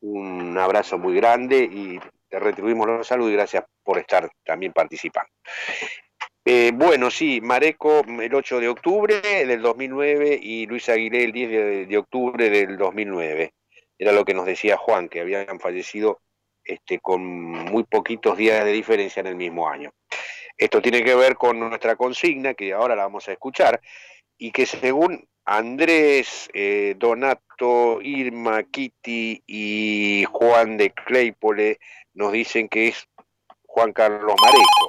un 0.00 0.56
abrazo 0.56 0.98
muy 0.98 1.14
grande 1.14 1.58
y 1.64 2.00
te 2.28 2.38
retribuimos 2.38 2.86
los 2.86 3.06
saludos 3.06 3.32
y 3.32 3.36
gracias 3.36 3.64
por 3.82 3.98
estar 3.98 4.30
también 4.44 4.72
participando. 4.72 5.30
Eh, 6.44 6.72
bueno, 6.74 7.10
sí, 7.10 7.40
Mareco 7.42 8.02
el 8.06 8.34
8 8.34 8.60
de 8.60 8.68
octubre 8.68 9.20
del 9.20 9.60
2009 9.60 10.38
y 10.40 10.66
Luis 10.66 10.88
Aguilé 10.88 11.24
el 11.24 11.32
10 11.32 11.50
de, 11.50 11.86
de, 11.86 11.98
octubre 11.98 12.48
del 12.48 12.78
2009. 12.78 13.52
Era 13.98 14.12
lo 14.12 14.24
que 14.24 14.32
nos 14.32 14.46
decía 14.46 14.78
Juan, 14.78 15.08
que 15.08 15.20
habían 15.20 15.60
fallecido 15.60 16.20
este, 16.64 16.98
con 17.00 17.22
muy 17.22 17.84
poquitos 17.84 18.36
días 18.36 18.64
de 18.64 18.72
diferencia 18.72 19.20
en 19.20 19.26
el 19.26 19.36
mismo 19.36 19.68
año. 19.68 19.90
Esto 20.60 20.82
tiene 20.82 21.02
que 21.02 21.14
ver 21.14 21.36
con 21.36 21.58
nuestra 21.58 21.96
consigna, 21.96 22.52
que 22.52 22.74
ahora 22.74 22.94
la 22.94 23.04
vamos 23.04 23.26
a 23.26 23.32
escuchar, 23.32 23.80
y 24.36 24.52
que 24.52 24.66
según 24.66 25.26
Andrés, 25.46 26.50
eh, 26.52 26.94
Donato, 26.98 28.02
Irma, 28.02 28.62
Kitty 28.64 29.42
y 29.46 30.26
Juan 30.30 30.76
de 30.76 30.90
Claypole 30.90 31.78
nos 32.12 32.32
dicen 32.32 32.68
que 32.68 32.88
es 32.88 33.08
Juan 33.64 33.94
Carlos 33.94 34.34
Mareco. 34.42 34.88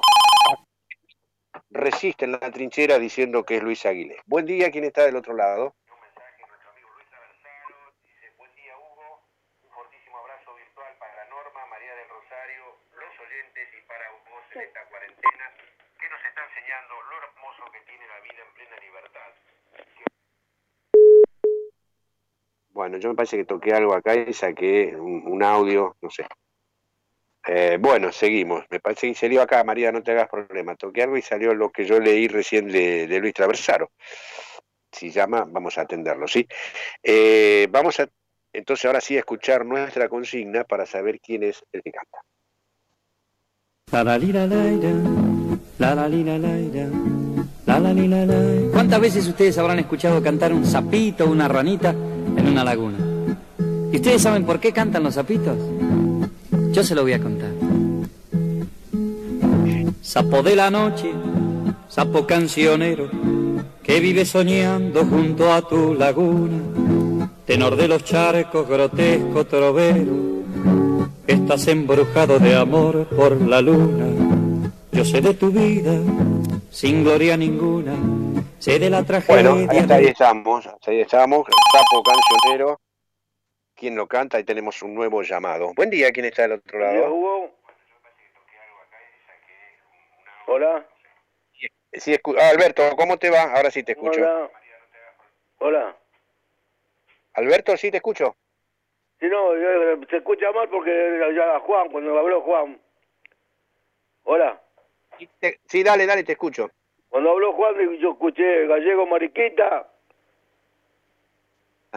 Resiste 1.70 2.26
en 2.26 2.32
la 2.32 2.50
trinchera 2.50 2.98
diciendo 2.98 3.42
que 3.42 3.56
es 3.56 3.62
Luis 3.62 3.86
Aguilé. 3.86 4.18
Buen 4.26 4.44
día, 4.44 4.70
¿quién 4.70 4.84
está 4.84 5.06
del 5.06 5.16
otro 5.16 5.32
lado? 5.32 5.74
esta 14.60 14.84
cuarentena 14.84 15.50
que 15.98 16.08
nos 16.10 16.24
está 16.24 16.44
enseñando 16.44 16.94
lo 17.08 17.20
la 18.12 18.20
vida 18.24 18.42
en 18.46 18.54
plena 18.54 18.76
libertad. 18.80 19.30
Bueno, 22.70 22.98
yo 22.98 23.08
me 23.10 23.14
parece 23.14 23.36
que 23.36 23.44
toqué 23.44 23.72
algo 23.72 23.94
acá 23.94 24.14
y 24.14 24.32
saqué 24.32 24.94
un, 24.96 25.26
un 25.26 25.42
audio, 25.42 25.96
no 26.00 26.10
sé. 26.10 26.26
Eh, 27.46 27.76
bueno, 27.80 28.12
seguimos. 28.12 28.64
Me 28.70 28.80
parece 28.80 29.08
que 29.08 29.14
salió 29.14 29.42
acá, 29.42 29.64
María, 29.64 29.92
no 29.92 30.02
te 30.02 30.12
hagas 30.12 30.28
problema. 30.28 30.74
Toqué 30.76 31.02
algo 31.02 31.16
y 31.16 31.22
salió 31.22 31.54
lo 31.54 31.70
que 31.70 31.84
yo 31.84 31.98
leí 32.00 32.28
recién 32.28 32.68
de, 32.68 33.06
de 33.06 33.18
Luis 33.18 33.34
Traversaro. 33.34 33.90
Si 34.90 35.10
llama, 35.10 35.44
vamos 35.48 35.78
a 35.78 35.82
atenderlo, 35.82 36.28
¿sí? 36.28 36.46
Eh, 37.02 37.66
vamos 37.70 37.98
a, 38.00 38.08
entonces 38.52 38.84
ahora 38.84 39.00
sí, 39.00 39.16
a 39.16 39.20
escuchar 39.20 39.64
nuestra 39.64 40.08
consigna 40.08 40.64
para 40.64 40.86
saber 40.86 41.18
quién 41.20 41.42
es 41.44 41.64
el 41.72 41.82
que 41.82 41.92
canta. 41.92 42.18
La 43.90 44.04
la 44.04 44.18
li 44.18 44.32
la 44.32 44.46
la 44.46 44.56
la 45.78 45.94
la 45.94 45.94
la 45.94 46.08
la 46.08 46.38
la 46.38 46.86
la. 46.86 47.11
¿Cuántas 48.72 49.00
veces 49.00 49.26
ustedes 49.26 49.58
habrán 49.58 49.78
escuchado 49.78 50.22
cantar 50.22 50.52
un 50.52 50.64
sapito 50.64 51.24
o 51.24 51.30
una 51.30 51.48
ranita 51.48 51.90
en 51.90 52.48
una 52.48 52.64
laguna? 52.64 52.98
¿Y 53.92 53.96
ustedes 53.96 54.22
saben 54.22 54.44
por 54.44 54.60
qué 54.60 54.72
cantan 54.72 55.02
los 55.02 55.14
sapitos? 55.14 55.56
Yo 56.72 56.82
se 56.84 56.94
lo 56.94 57.02
voy 57.02 57.12
a 57.12 57.20
contar. 57.20 57.50
Sapo 60.00 60.42
de 60.42 60.56
la 60.56 60.70
noche, 60.70 61.10
sapo 61.88 62.26
cancionero, 62.26 63.10
que 63.82 64.00
vive 64.00 64.24
soñando 64.24 65.04
junto 65.04 65.52
a 65.52 65.62
tu 65.62 65.94
laguna, 65.94 66.58
tenor 67.46 67.76
de 67.76 67.88
los 67.88 68.04
charcos, 68.04 68.68
grotesco 68.68 69.44
trovero 69.44 70.32
Estás 71.26 71.68
embrujado 71.68 72.38
de 72.38 72.56
amor 72.56 73.06
por 73.06 73.40
la 73.40 73.60
luna. 73.62 74.06
Yo 74.92 75.04
sé 75.04 75.20
de 75.20 75.34
tu 75.34 75.50
vida, 75.50 75.94
sin 76.72 77.04
gloria 77.04 77.36
ninguna. 77.36 77.94
Sé 78.58 78.78
de 78.78 78.88
la 78.88 79.04
tragedia. 79.04 79.50
Bueno, 79.50 79.70
ahí, 79.70 80.06
estamos, 80.06 80.66
ahí 80.86 81.00
estamos, 81.00 81.46
el 81.46 81.54
sapo 81.72 82.02
cancionero. 82.02 82.80
¿Quién 83.74 83.94
lo 83.94 84.06
canta? 84.06 84.38
Ahí 84.38 84.44
tenemos 84.44 84.82
un 84.82 84.94
nuevo 84.94 85.22
llamado. 85.22 85.72
Buen 85.74 85.90
día, 85.90 86.10
¿quién 86.12 86.26
está 86.26 86.42
del 86.42 86.52
otro 86.52 86.78
lado? 86.78 87.12
Hugo. 87.12 87.50
Hola. 90.46 90.86
Sí, 91.92 92.14
ah, 92.38 92.48
Alberto, 92.48 92.82
¿cómo 92.96 93.18
te 93.18 93.30
va? 93.30 93.52
Ahora 93.54 93.70
sí 93.70 93.82
te 93.82 93.92
escucho. 93.92 94.20
Hola. 94.20 94.50
Hola. 95.58 95.96
Alberto, 97.34 97.76
sí 97.76 97.90
te 97.90 97.98
escucho. 97.98 98.36
Si 99.20 99.26
no, 99.26 99.52
se 100.08 100.16
escucha 100.16 100.50
mal 100.52 100.68
porque 100.68 100.90
ya 101.36 101.58
Juan, 101.60 101.88
cuando 101.90 102.18
habló 102.18 102.40
Juan. 102.40 102.80
Hola. 104.24 104.61
Sí, 105.18 105.28
te, 105.38 105.60
sí, 105.66 105.82
dale, 105.82 106.06
dale, 106.06 106.24
te 106.24 106.32
escucho. 106.32 106.70
Cuando 107.08 107.30
habló 107.30 107.52
Juan, 107.52 107.74
yo 107.98 108.12
escuché 108.12 108.66
Gallego 108.66 109.06
Mariquita. 109.06 109.88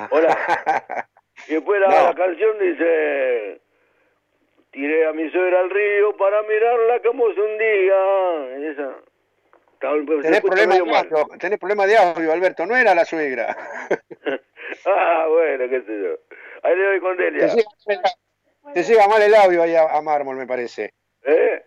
Hola. 0.09 0.37
y 1.47 1.53
después 1.53 1.79
la, 1.81 1.87
No. 1.87 2.07
la 2.07 2.15
canción 2.15 2.59
dice... 2.59 3.61
Tiré 4.71 5.07
a 5.07 5.13
mi 5.13 5.29
suegra 5.31 5.61
al 5.61 5.69
río 5.69 6.17
para 6.17 6.41
mirarla 6.43 7.01
como 7.01 7.31
se 7.33 7.39
hundía. 7.39 8.71
Esa. 8.71 8.95
Tenés 10.21 10.41
problema, 10.41 10.73
de 10.75 10.79
audio, 10.79 11.27
tenés 11.39 11.59
problema 11.59 11.85
de 11.85 11.97
audio, 11.97 12.31
Alberto, 12.33 12.65
no 12.65 12.75
era 12.75 12.93
la 12.95 13.05
suegra. 13.05 13.55
Ah, 14.87 15.27
bueno, 15.29 15.69
qué 15.69 15.81
sé 15.83 16.01
yo. 16.01 16.17
Ahí 16.63 16.75
le 16.75 16.83
doy 16.85 16.99
con 16.99 17.15
Delia. 17.15 17.47
Te 17.47 17.55
llega, 17.55 18.01
te 18.73 18.83
llega 18.83 19.07
mal 19.07 19.21
el 19.21 19.33
audio 19.35 19.61
ahí 19.63 19.75
a, 19.75 19.83
a 19.83 20.01
Mármol, 20.01 20.35
me 20.35 20.47
parece. 20.47 20.91
¿Eh? 21.23 21.63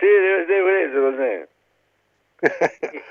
Sí, 0.00 0.06
debe 0.06 0.46
ser 0.46 0.68
eso, 0.68 0.96
no 0.98 1.16
sé. 1.16 1.46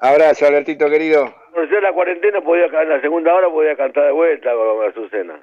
Abrazo, 0.00 0.46
Albertito 0.46 0.88
querido. 0.88 1.34
No 1.56 1.66
sé, 1.68 1.80
la 1.80 1.92
cuarentena 1.92 2.40
podía 2.40 2.66
en 2.66 2.88
la 2.88 3.00
segunda 3.00 3.34
hora 3.34 3.48
podía 3.48 3.76
cantar 3.76 4.04
de 4.04 4.12
vuelta 4.12 4.52
con 4.54 4.88
Azucena. 4.88 5.40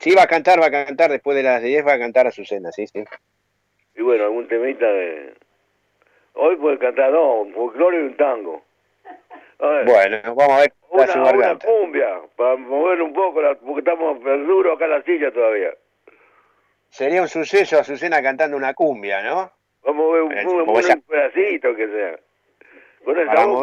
Sí, 0.00 0.14
va 0.14 0.24
a 0.24 0.26
cantar, 0.26 0.60
va 0.60 0.66
a 0.66 0.70
cantar, 0.70 1.10
después 1.10 1.36
de 1.36 1.42
las 1.42 1.62
10 1.62 1.86
va 1.86 1.94
a 1.94 1.98
cantar 1.98 2.26
a 2.26 2.28
Azucena, 2.28 2.70
sí, 2.72 2.86
sí. 2.86 3.02
Y 3.94 4.02
bueno, 4.02 4.24
algún 4.24 4.46
temita 4.48 4.86
de... 4.86 5.32
Hoy 6.34 6.56
puede 6.56 6.78
cantar, 6.78 7.12
no, 7.12 7.42
un 7.42 7.54
folclore 7.54 7.96
y 7.96 8.00
un 8.00 8.16
tango. 8.16 8.62
Ver, 9.60 9.84
Bueno, 9.86 10.34
vamos 10.34 10.50
a 10.50 10.60
ver 10.60 10.72
una, 10.90 11.04
una 11.32 11.58
cumbia, 11.64 12.20
para 12.36 12.56
mover 12.56 13.00
un 13.00 13.14
poco, 13.14 13.40
la- 13.40 13.54
porque 13.54 13.78
estamos 13.78 14.20
duros 14.22 14.74
acá 14.76 14.84
en 14.86 14.90
la 14.90 15.02
silla 15.02 15.30
todavía. 15.32 15.70
Sería 16.94 17.22
un 17.22 17.28
suceso 17.28 17.76
Azucena 17.80 18.22
cantando 18.22 18.56
una 18.56 18.72
cumbia, 18.72 19.20
¿no? 19.20 19.50
Vamos 19.82 20.10
a 20.10 20.12
ver 20.12 20.22
un, 20.22 20.32
un, 20.60 20.64
como 20.64 20.78
esa- 20.78 20.94
un 20.94 21.02
pedacito 21.02 21.74
que 21.74 21.88
sea. 21.88 22.20
Para 23.04 23.22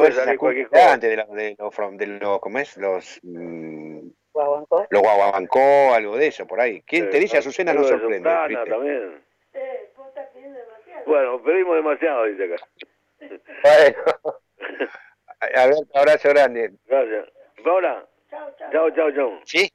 esa 0.10 0.36
cualquier 0.38 0.68
cumbia 0.68 0.94
antes 0.94 1.10
de 1.10 1.16
los, 1.16 1.30
de 1.32 1.56
los, 1.58 1.74
from- 1.74 1.96
de 1.96 2.08
los, 2.08 2.40
¿cómo 2.42 2.60
es? 2.60 2.76
Los, 2.76 3.22
mm, 3.24 4.00
Guaguancó. 4.34 4.86
los 4.90 5.02
guaguancó, 5.02 5.94
algo 5.94 6.18
de 6.18 6.28
eso, 6.28 6.46
por 6.46 6.60
ahí. 6.60 6.82
¿Quién 6.82 7.10
te 7.10 7.20
dice 7.20 7.38
Azucena 7.38 7.74
no 7.74 7.86
sorprende? 7.86 8.30
también. 8.30 9.24
Bueno, 11.06 11.42
pedimos 11.42 11.76
demasiado, 11.78 12.26
dice 12.26 12.54
acá. 12.54 12.68
Bueno. 13.64 13.98
Alberto, 15.56 15.98
abrazo 15.98 16.30
grande. 16.30 16.72
Gracias. 16.86 17.30
Paola. 17.64 18.06
Chao, 18.30 18.92
chao, 18.92 19.12
chao. 19.14 19.40
¿Sí? 19.46 19.72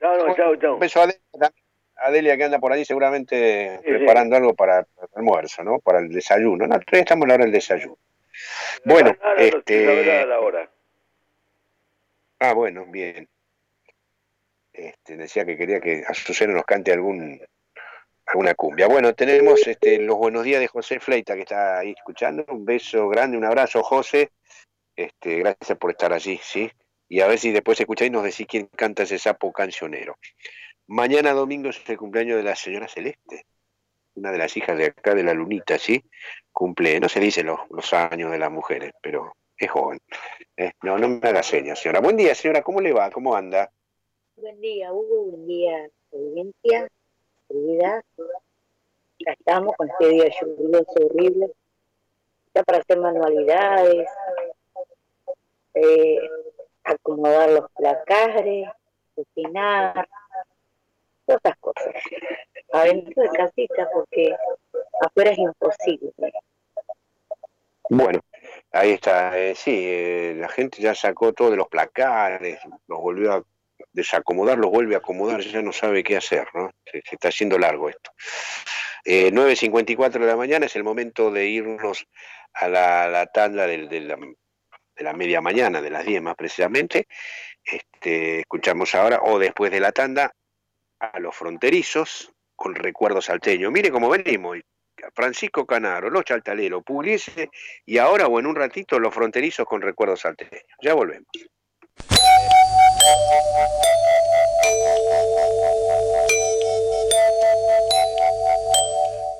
Chao, 0.00 0.26
no, 0.26 0.34
chao, 0.34 0.56
chao. 0.56 0.74
Un 0.74 0.80
beso 0.80 1.02
a 1.02 1.08
también. 1.38 1.63
A 1.96 2.10
Delia 2.10 2.36
que 2.36 2.44
anda 2.44 2.58
por 2.58 2.72
ahí 2.72 2.84
seguramente 2.84 3.80
Sí, 3.84 3.90
preparando 3.90 4.36
algo 4.36 4.54
para 4.54 4.80
el 4.80 4.86
almuerzo, 5.14 5.62
¿no? 5.62 5.78
Para 5.78 6.00
el 6.00 6.08
desayuno. 6.08 6.66
No, 6.66 6.78
todavía 6.80 7.00
estamos 7.00 7.24
en 7.24 7.28
la 7.28 7.34
hora 7.34 7.44
del 7.44 7.52
desayuno. 7.52 7.98
Bueno, 8.84 9.16
no, 9.22 9.34
no, 9.34 9.40
este... 9.40 9.86
la 9.86 9.92
verdad, 9.92 10.28
la 10.28 10.40
hora. 10.40 10.70
Ah, 12.40 12.52
bueno, 12.52 12.84
bien. 12.86 13.28
Este, 14.72 15.16
decía 15.16 15.44
que 15.44 15.56
quería 15.56 15.80
que 15.80 16.02
Azucena 16.06 16.52
nos 16.52 16.64
cante 16.64 16.92
algún 16.92 17.40
alguna 18.26 18.54
cumbia. 18.54 18.88
Bueno, 18.88 19.14
tenemos 19.14 19.66
este, 19.66 19.98
los 20.00 20.16
buenos 20.16 20.44
días 20.44 20.60
de 20.60 20.66
José 20.66 20.98
Fleita 20.98 21.34
que 21.34 21.42
está 21.42 21.78
ahí 21.78 21.94
escuchando. 21.96 22.44
Un 22.48 22.64
beso 22.64 23.08
grande, 23.08 23.36
un 23.36 23.44
abrazo, 23.44 23.82
José. 23.82 24.30
Este, 24.96 25.38
gracias 25.38 25.78
por 25.78 25.90
estar 25.90 26.12
allí, 26.12 26.40
¿sí? 26.42 26.70
Y 27.08 27.20
a 27.20 27.26
ver 27.26 27.38
si 27.38 27.52
después 27.52 27.78
escucháis 27.78 28.08
y 28.08 28.12
nos 28.12 28.24
decís 28.24 28.46
quién 28.48 28.66
canta 28.66 29.02
ese 29.02 29.18
sapo 29.18 29.52
cancionero. 29.52 30.16
Mañana 30.86 31.32
domingo 31.32 31.70
es 31.70 31.80
el 31.88 31.96
cumpleaños 31.96 32.36
de 32.36 32.42
la 32.42 32.54
señora 32.54 32.88
Celeste, 32.88 33.46
una 34.16 34.30
de 34.30 34.38
las 34.38 34.54
hijas 34.56 34.76
de 34.76 34.86
acá 34.86 35.14
de 35.14 35.22
la 35.22 35.32
Lunita, 35.32 35.78
¿sí? 35.78 36.04
Cumple, 36.52 37.00
no 37.00 37.08
se 37.08 37.20
dice 37.20 37.42
los, 37.42 37.92
años 37.94 38.30
de 38.30 38.38
las 38.38 38.50
mujeres, 38.50 38.92
pero 39.02 39.34
es 39.56 39.70
joven. 39.70 39.98
Eh, 40.56 40.72
no, 40.82 40.98
no 40.98 41.08
me 41.08 41.26
haga 41.26 41.42
señas, 41.42 41.80
señora. 41.80 42.00
Buen 42.00 42.16
día, 42.16 42.34
señora, 42.34 42.62
¿cómo 42.62 42.82
le 42.82 42.92
va? 42.92 43.10
¿Cómo 43.10 43.34
anda? 43.34 43.70
Buen 44.36 44.60
día, 44.60 44.92
Hugo. 44.92 45.24
Buen 45.30 45.46
día, 45.46 45.88
audiencia, 46.12 46.88
querida. 47.48 48.04
Ya 49.18 49.32
estamos 49.32 49.74
con 49.76 49.88
este 49.88 50.08
día 50.08 50.26
lluvioso 50.38 51.06
horrible. 51.06 51.50
Ya 52.54 52.62
para 52.62 52.78
hacer 52.78 52.98
manualidades, 52.98 54.06
eh, 55.72 56.18
acomodar 56.84 57.50
los 57.50 57.70
placares, 57.72 58.68
cocinar, 59.14 60.06
esas 61.26 61.56
cosas. 61.60 61.94
Adentro 62.72 63.22
de 63.22 63.28
casita 63.30 63.88
porque 63.92 64.34
afuera 65.00 65.30
es 65.30 65.38
imposible. 65.38 66.32
Bueno, 67.90 68.20
ahí 68.72 68.92
está. 68.92 69.38
eh, 69.38 69.54
sí, 69.54 69.84
eh, 69.86 70.34
la 70.36 70.48
gente 70.48 70.80
ya 70.80 70.94
sacó 70.94 71.32
todo 71.32 71.50
de 71.50 71.56
los 71.56 71.68
placares, 71.68 72.58
los 72.88 73.00
volvió 73.00 73.32
a 73.34 73.44
desacomodar, 73.92 74.58
los 74.58 74.70
vuelve 74.70 74.94
a 74.94 74.98
acomodar, 74.98 75.40
ya 75.40 75.62
no 75.62 75.72
sabe 75.72 76.02
qué 76.02 76.16
hacer, 76.16 76.48
¿no? 76.54 76.70
Se, 76.90 77.02
está 77.10 77.28
haciendo 77.28 77.58
largo 77.58 77.88
esto. 77.88 78.10
Eh, 79.04 79.30
9.54 79.32 80.12
de 80.12 80.26
la 80.26 80.36
mañana 80.36 80.66
es 80.66 80.76
el 80.76 80.82
momento 80.84 81.30
de 81.30 81.46
irnos 81.46 82.06
a 82.54 82.68
la, 82.68 83.26
tanda 83.26 83.66
del- 83.66 83.88
de 83.88 84.00
la 85.04 85.12
media 85.12 85.40
mañana, 85.40 85.82
de 85.82 85.90
las 85.90 86.06
10 86.06 86.22
más 86.22 86.34
precisamente. 86.36 87.06
Este, 87.62 88.40
escuchamos 88.40 88.94
ahora, 88.94 89.20
o 89.22 89.38
después 89.38 89.70
de 89.70 89.80
la 89.80 89.92
tanda, 89.92 90.32
a 91.12 91.20
los 91.20 91.34
fronterizos 91.34 92.32
con 92.56 92.74
recuerdo 92.74 93.20
salteño. 93.20 93.70
Mire 93.70 93.90
cómo 93.90 94.08
venimos. 94.08 94.58
Francisco 95.14 95.66
Canaro, 95.66 96.08
los 96.08 96.24
chaltaleros, 96.24 96.82
Pugliese 96.84 97.50
y 97.84 97.98
ahora 97.98 98.26
o 98.26 98.38
en 98.38 98.46
un 98.46 98.54
ratito 98.54 98.98
los 98.98 99.12
fronterizos 99.12 99.66
con 99.66 99.82
recuerdos 99.82 100.20
salteños. 100.20 100.62
Ya 100.80 100.94
volvemos. 100.94 101.26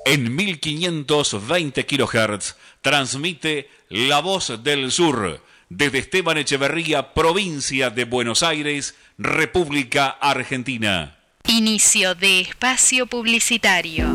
En 0.05 0.35
1520 0.35 1.85
kHz 1.85 2.55
transmite 2.81 3.69
La 3.89 4.21
Voz 4.21 4.63
del 4.63 4.91
Sur 4.91 5.41
desde 5.69 5.97
Esteban 5.97 6.37
Echeverría, 6.37 7.13
provincia 7.13 7.89
de 7.89 8.05
Buenos 8.05 8.43
Aires, 8.43 8.95
República 9.17 10.09
Argentina. 10.09 11.17
Inicio 11.47 12.15
de 12.15 12.39
espacio 12.39 13.05
publicitario. 13.05 14.07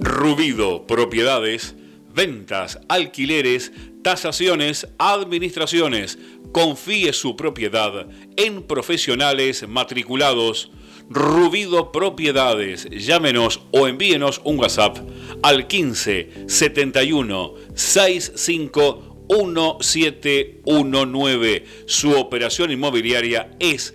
Rubido 0.00 0.88
Propiedades, 0.88 1.76
ventas, 2.12 2.80
alquileres, 2.88 3.70
tasaciones, 4.02 4.88
administraciones. 4.98 6.18
Confíe 6.50 7.12
su 7.12 7.36
propiedad 7.36 8.08
en 8.36 8.64
profesionales 8.64 9.68
matriculados. 9.68 10.72
Rubido 11.08 11.92
Propiedades. 11.92 12.88
Llámenos 12.90 13.60
o 13.70 13.86
envíenos 13.86 14.40
un 14.42 14.58
WhatsApp 14.58 14.98
al 15.44 15.68
15 15.68 16.48
71 16.48 17.54
65 17.74 19.12
1719. 19.28 21.64
Su 21.86 22.12
operación 22.12 22.70
inmobiliaria 22.70 23.50
es 23.58 23.94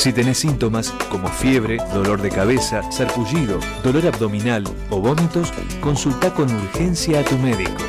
Si 0.00 0.14
tenés 0.14 0.38
síntomas 0.38 0.94
como 1.10 1.28
fiebre, 1.28 1.76
dolor 1.92 2.22
de 2.22 2.30
cabeza, 2.30 2.80
sarpullido, 2.90 3.60
dolor 3.84 4.06
abdominal 4.06 4.64
o 4.88 4.98
vómitos, 4.98 5.52
consulta 5.82 6.32
con 6.32 6.50
urgencia 6.50 7.20
a 7.20 7.22
tu 7.22 7.36
médico. 7.36 7.82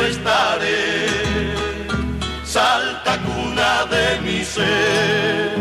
Estaré, 0.05 1.07
salta 2.43 3.17
cuna 3.25 3.85
de 3.85 4.21
mi 4.21 4.43
ser. 4.43 5.55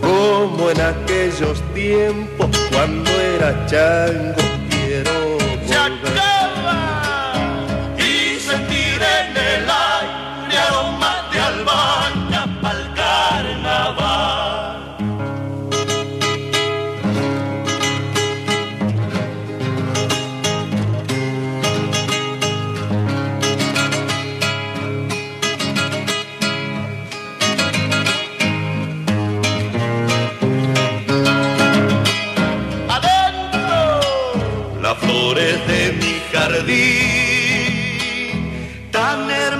Como 0.00 0.70
en 0.70 0.80
aquellos 0.80 1.62
tiempos 1.74 2.48
cuando 2.70 3.10
era 3.10 3.66
chango, 3.66 4.42
quiero 4.70 5.29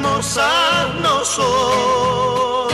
hermosas 0.01 0.95
no 1.03 1.25
son. 1.25 2.71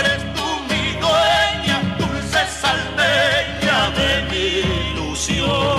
Eres 0.00 0.22
tú 0.34 0.46
mi 0.68 0.84
dueña, 1.00 1.76
dulce 1.98 2.40
salteña 2.60 3.90
de 3.98 4.10
mi 4.30 4.46
ilusión. 4.90 5.78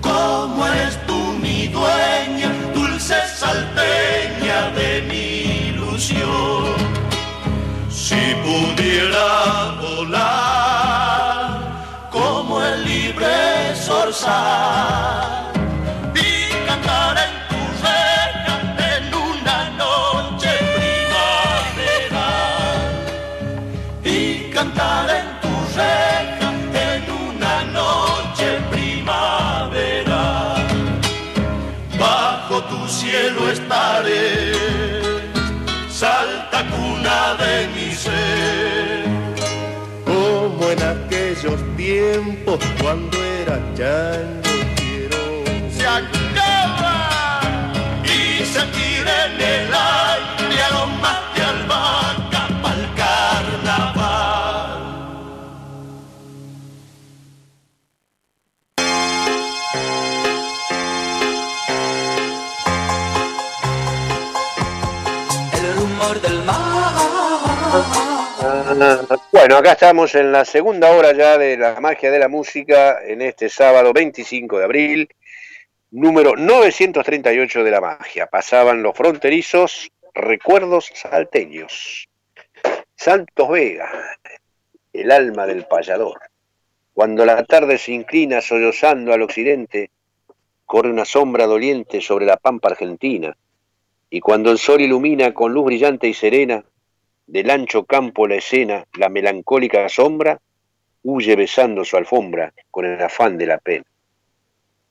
Como 0.00 0.66
eres 0.66 0.98
tú 1.06 1.18
mi 1.40 1.68
dueña, 1.68 2.50
dulce 2.74 3.16
salteña 3.36 4.70
de 4.74 5.02
mi 5.08 5.26
ilusión. 5.68 6.74
Si 7.90 8.20
pudiera 8.44 9.28
volar 9.80 11.46
como 12.10 12.62
el 12.62 12.84
libre 12.84 13.74
zorzal 13.76 15.21
cuando 42.78 43.16
era 43.22 43.58
chango, 43.74 44.41
Bueno, 69.30 69.56
acá 69.58 69.72
estamos 69.72 70.14
en 70.14 70.32
la 70.32 70.46
segunda 70.46 70.92
hora 70.92 71.12
ya 71.12 71.36
de 71.36 71.58
la 71.58 71.78
magia 71.78 72.10
de 72.10 72.18
la 72.18 72.28
música 72.28 73.04
en 73.04 73.20
este 73.20 73.50
sábado 73.50 73.92
25 73.92 74.58
de 74.58 74.64
abril, 74.64 75.08
número 75.90 76.36
938 76.36 77.64
de 77.64 77.70
la 77.70 77.82
magia. 77.82 78.28
Pasaban 78.28 78.82
los 78.82 78.96
fronterizos 78.96 79.90
recuerdos 80.14 80.90
salteños. 80.94 82.08
Santos 82.96 83.50
Vega, 83.50 83.90
el 84.94 85.10
alma 85.10 85.46
del 85.46 85.66
payador. 85.66 86.20
Cuando 86.94 87.26
la 87.26 87.44
tarde 87.44 87.76
se 87.76 87.92
inclina 87.92 88.40
sollozando 88.40 89.12
al 89.12 89.20
occidente, 89.20 89.90
corre 90.64 90.88
una 90.88 91.04
sombra 91.04 91.46
doliente 91.46 92.00
sobre 92.00 92.24
la 92.24 92.38
pampa 92.38 92.68
argentina, 92.68 93.36
y 94.08 94.20
cuando 94.20 94.50
el 94.50 94.56
sol 94.56 94.80
ilumina 94.80 95.34
con 95.34 95.52
luz 95.52 95.66
brillante 95.66 96.08
y 96.08 96.14
serena, 96.14 96.64
del 97.32 97.48
ancho 97.48 97.86
campo 97.86 98.28
la 98.28 98.34
escena, 98.34 98.84
la 98.92 99.08
melancólica 99.08 99.88
sombra, 99.88 100.38
huye 101.02 101.34
besando 101.34 101.82
su 101.82 101.96
alfombra 101.96 102.52
con 102.70 102.84
el 102.84 103.00
afán 103.00 103.38
de 103.38 103.46
la 103.46 103.56
pena. 103.56 103.86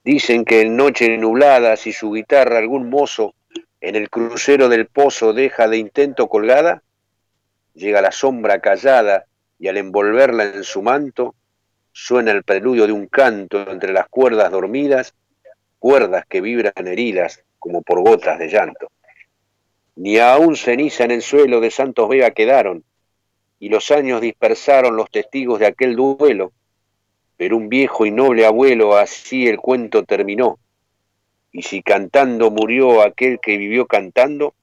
Dicen 0.04 0.44
que 0.44 0.62
en 0.62 0.76
noche 0.76 1.16
nublada, 1.20 1.78
si 1.78 1.94
su 1.94 2.14
guitarra 2.14 2.58
algún 2.58 2.90
mozo 2.90 3.36
en 3.80 3.96
el 3.96 4.10
crucero 4.10 4.70
del 4.70 4.88
pozo 4.88 5.34
deja 5.34 5.68
de 5.68 5.78
intento 5.78 6.30
colgada, 6.30 6.82
llega 7.76 8.02
la 8.02 8.12
sombra 8.12 8.60
callada 8.60 9.26
y 9.60 9.68
al 9.68 9.78
envolverla 9.78 10.46
en 10.46 10.64
su 10.64 10.82
manto, 10.82 11.36
suena 11.92 12.32
el 12.32 12.44
preludio 12.44 12.88
de 12.88 12.94
un 12.94 13.06
canto 13.06 13.70
entre 13.70 13.94
las 13.94 14.10
cuerdas 14.10 14.50
dormidas, 14.50 15.14
cuerdas 15.78 16.26
que 16.28 16.42
vibran 16.42 16.88
heridas 16.88 17.44
como 17.60 17.84
por 17.84 18.02
gotas 18.02 18.40
de 18.40 18.48
llanto. 18.48 18.88
Ni 19.96 20.18
aún 20.18 20.56
ceniza 20.56 21.04
en 21.04 21.12
el 21.12 21.22
suelo 21.22 21.60
de 21.60 21.72
Santos 21.72 22.10
Vega 22.10 22.32
quedaron, 22.32 22.84
y 23.60 23.70
los 23.70 23.92
años 23.92 24.22
dispersaron 24.22 24.96
los 24.96 25.10
testigos 25.12 25.60
de 25.60 25.68
aquel 25.68 25.96
duelo, 25.96 26.52
pero 27.38 27.58
un 27.58 27.70
viejo 27.70 28.06
y 28.06 28.12
noble 28.12 28.46
abuelo 28.46 28.96
así 28.96 29.48
el 29.48 29.58
cuento 29.58 30.04
terminó, 30.04 30.60
y 31.52 31.64
si 31.64 31.84
cantando 31.84 32.50
murió 32.50 33.02
aquel 33.02 33.40
que 33.40 33.58
vivió 33.58 33.86
cantando, 33.86 34.56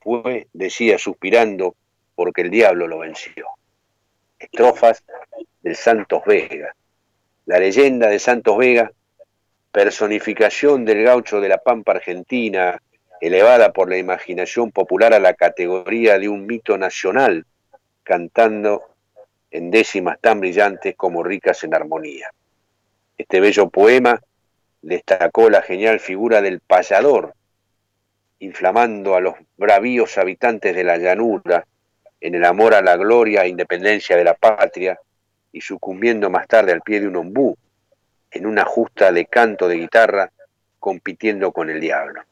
fue, 0.00 0.48
decía 0.52 0.98
suspirando, 0.98 1.74
porque 2.14 2.42
el 2.42 2.50
diablo 2.50 2.88
lo 2.88 2.98
venció. 2.98 3.46
Estrofas 4.38 5.04
del 5.62 5.76
Santos 5.76 6.22
Vega. 6.26 6.74
La 7.46 7.58
leyenda 7.58 8.08
de 8.08 8.18
Santos 8.18 8.58
Vega, 8.58 8.90
personificación 9.70 10.84
del 10.84 11.02
gaucho 11.04 11.40
de 11.40 11.48
la 11.48 11.58
Pampa 11.58 11.92
Argentina, 11.92 12.80
elevada 13.20 13.72
por 13.72 13.88
la 13.88 13.98
imaginación 13.98 14.72
popular 14.72 15.14
a 15.14 15.18
la 15.18 15.34
categoría 15.34 16.18
de 16.18 16.28
un 16.28 16.46
mito 16.46 16.76
nacional, 16.78 17.46
cantando 18.02 18.82
en 19.50 19.70
décimas 19.70 20.20
tan 20.20 20.40
brillantes 20.40 20.94
como 20.96 21.22
ricas 21.22 21.64
en 21.64 21.74
armonía. 21.74 22.30
Este 23.16 23.40
bello 23.40 23.70
poema 23.70 24.20
destacó 24.82 25.48
la 25.50 25.62
genial 25.62 26.00
figura 26.00 26.42
del 26.42 26.60
payador, 26.60 27.34
inflamando 28.38 29.14
a 29.14 29.20
los 29.20 29.34
bravíos 29.56 30.18
habitantes 30.18 30.74
de 30.76 30.84
la 30.84 30.98
llanura 30.98 31.66
en 32.20 32.34
el 32.34 32.44
amor 32.44 32.74
a 32.74 32.82
la 32.82 32.96
gloria 32.96 33.44
e 33.44 33.48
independencia 33.48 34.16
de 34.16 34.24
la 34.24 34.34
patria 34.34 34.98
y 35.52 35.60
sucumbiendo 35.60 36.28
más 36.28 36.46
tarde 36.46 36.72
al 36.72 36.82
pie 36.82 37.00
de 37.00 37.08
un 37.08 37.16
ombú 37.16 37.56
en 38.30 38.46
una 38.46 38.64
justa 38.64 39.10
de 39.12 39.26
canto 39.26 39.68
de 39.68 39.76
guitarra 39.76 40.30
compitiendo 40.78 41.52
con 41.52 41.70
el 41.70 41.80
diablo. 41.80 42.22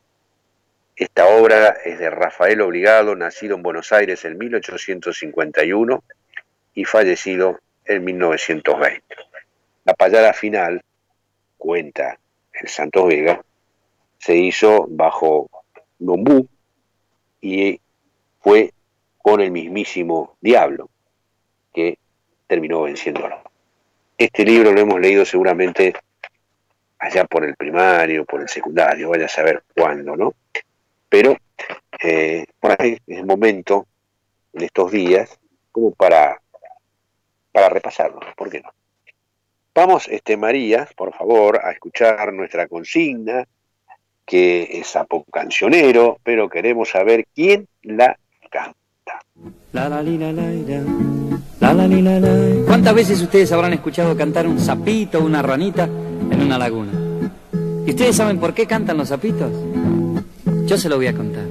Esta 0.96 1.26
obra 1.26 1.76
es 1.84 1.98
de 1.98 2.08
Rafael 2.08 2.60
Obligado, 2.60 3.16
nacido 3.16 3.56
en 3.56 3.64
Buenos 3.64 3.90
Aires 3.90 4.24
en 4.24 4.38
1851 4.38 6.04
y 6.74 6.84
fallecido 6.84 7.58
en 7.84 8.04
1920. 8.04 9.02
La 9.84 9.94
payada 9.94 10.32
final, 10.32 10.84
cuenta 11.58 12.16
el 12.52 12.68
Santos 12.68 13.08
Vega, 13.08 13.44
se 14.18 14.36
hizo 14.36 14.86
bajo 14.88 15.50
Lombú 15.98 16.46
y 17.40 17.80
fue 18.38 18.72
con 19.18 19.40
el 19.40 19.50
mismísimo 19.50 20.36
diablo 20.40 20.90
que 21.72 21.98
terminó 22.46 22.82
venciéndolo. 22.82 23.42
Este 24.16 24.44
libro 24.44 24.70
lo 24.70 24.80
hemos 24.80 25.00
leído 25.00 25.24
seguramente 25.24 25.92
allá 27.00 27.24
por 27.24 27.44
el 27.44 27.56
primario, 27.56 28.24
por 28.24 28.42
el 28.42 28.48
secundario, 28.48 29.10
vaya 29.10 29.24
a 29.24 29.28
saber 29.28 29.64
cuándo, 29.74 30.14
¿no? 30.14 30.34
Pero 31.08 31.36
eh, 32.02 32.44
es 32.78 33.00
el 33.06 33.26
momento, 33.26 33.86
en 34.52 34.62
estos 34.64 34.90
días, 34.90 35.38
como 35.72 35.92
para, 35.92 36.40
para 37.52 37.68
repasarlo, 37.68 38.20
¿por 38.36 38.50
qué 38.50 38.60
no? 38.60 38.70
Vamos, 39.74 40.06
este, 40.08 40.36
María, 40.36 40.88
por 40.96 41.12
favor, 41.14 41.60
a 41.64 41.72
escuchar 41.72 42.32
nuestra 42.32 42.68
consigna, 42.68 43.44
que 44.24 44.68
es 44.78 44.86
sapo 44.86 45.24
cancionero, 45.24 46.18
pero 46.22 46.48
queremos 46.48 46.90
saber 46.90 47.26
quién 47.34 47.66
la 47.82 48.16
canta. 48.50 49.20
¿Cuántas 52.66 52.94
veces 52.94 53.20
ustedes 53.20 53.50
habrán 53.50 53.72
escuchado 53.72 54.16
cantar 54.16 54.46
un 54.46 54.60
sapito 54.60 55.18
o 55.18 55.24
una 55.24 55.42
ranita 55.42 55.84
en 55.84 56.40
una 56.40 56.56
laguna? 56.56 56.92
¿Y 57.84 57.90
ustedes 57.90 58.16
saben 58.16 58.38
por 58.38 58.54
qué 58.54 58.66
cantan 58.66 58.96
los 58.96 59.08
sapitos? 59.08 59.50
Yo 60.66 60.78
se 60.78 60.88
lo 60.88 60.96
voy 60.96 61.06
a 61.08 61.14
contar. 61.14 61.44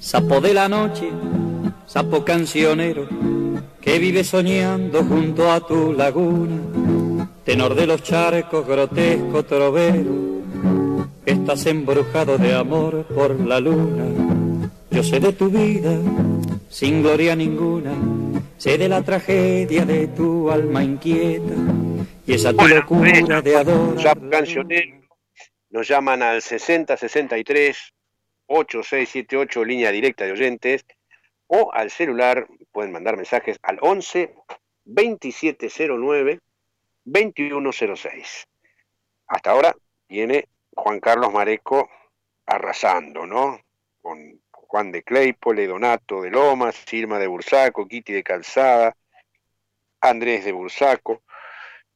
Sapo 0.00 0.40
de 0.40 0.54
la 0.54 0.68
noche, 0.68 1.08
sapo 1.86 2.24
cancionero, 2.24 3.08
que 3.80 3.98
vive 3.98 4.22
soñando 4.22 5.02
junto 5.04 5.50
a 5.50 5.60
tu 5.60 5.92
laguna, 5.92 7.28
tenor 7.44 7.74
de 7.74 7.86
los 7.86 8.02
charcos, 8.02 8.66
grotesco 8.66 9.44
trovero, 9.44 10.42
estás 11.24 11.66
embrujado 11.66 12.36
de 12.38 12.54
amor 12.54 13.06
por 13.14 13.38
la 13.40 13.60
luna. 13.60 14.04
Yo 14.90 15.02
sé 15.02 15.20
de 15.20 15.32
tu 15.32 15.48
vida, 15.48 15.96
sin 16.68 17.02
gloria 17.02 17.34
ninguna, 17.34 17.92
sé 18.58 18.76
de 18.76 18.88
la 18.88 19.02
tragedia 19.02 19.84
de 19.84 20.08
tu 20.08 20.50
alma 20.50 20.84
inquieta 20.84 21.54
y 22.26 22.34
esa 22.34 22.52
tu 22.52 22.66
locura 22.66 23.40
de 23.40 23.56
adorar. 23.56 24.18
cancionero, 24.30 24.97
nos 25.70 25.88
llaman 25.88 26.22
al 26.22 26.42
6063 26.42 27.94
8678, 28.46 29.64
línea 29.64 29.90
directa 29.90 30.24
de 30.24 30.32
oyentes, 30.32 30.86
o 31.46 31.72
al 31.72 31.90
celular, 31.90 32.46
pueden 32.72 32.92
mandar 32.92 33.16
mensajes 33.16 33.58
al 33.62 33.78
11 33.80 34.34
2709 34.84 36.40
2106. 37.04 38.46
Hasta 39.26 39.50
ahora 39.50 39.76
viene 40.08 40.48
Juan 40.74 41.00
Carlos 41.00 41.32
Mareco 41.32 41.88
arrasando, 42.46 43.26
¿no? 43.26 43.60
Con 44.00 44.40
Juan 44.50 44.92
de 44.92 45.02
Claypole, 45.02 45.66
Donato 45.66 46.22
de 46.22 46.30
Lomas, 46.30 46.84
Irma 46.92 47.18
de 47.18 47.26
Bursaco, 47.26 47.86
Kitty 47.86 48.12
de 48.12 48.22
Calzada, 48.22 48.96
Andrés 50.00 50.44
de 50.44 50.52
Bursaco, 50.52 51.22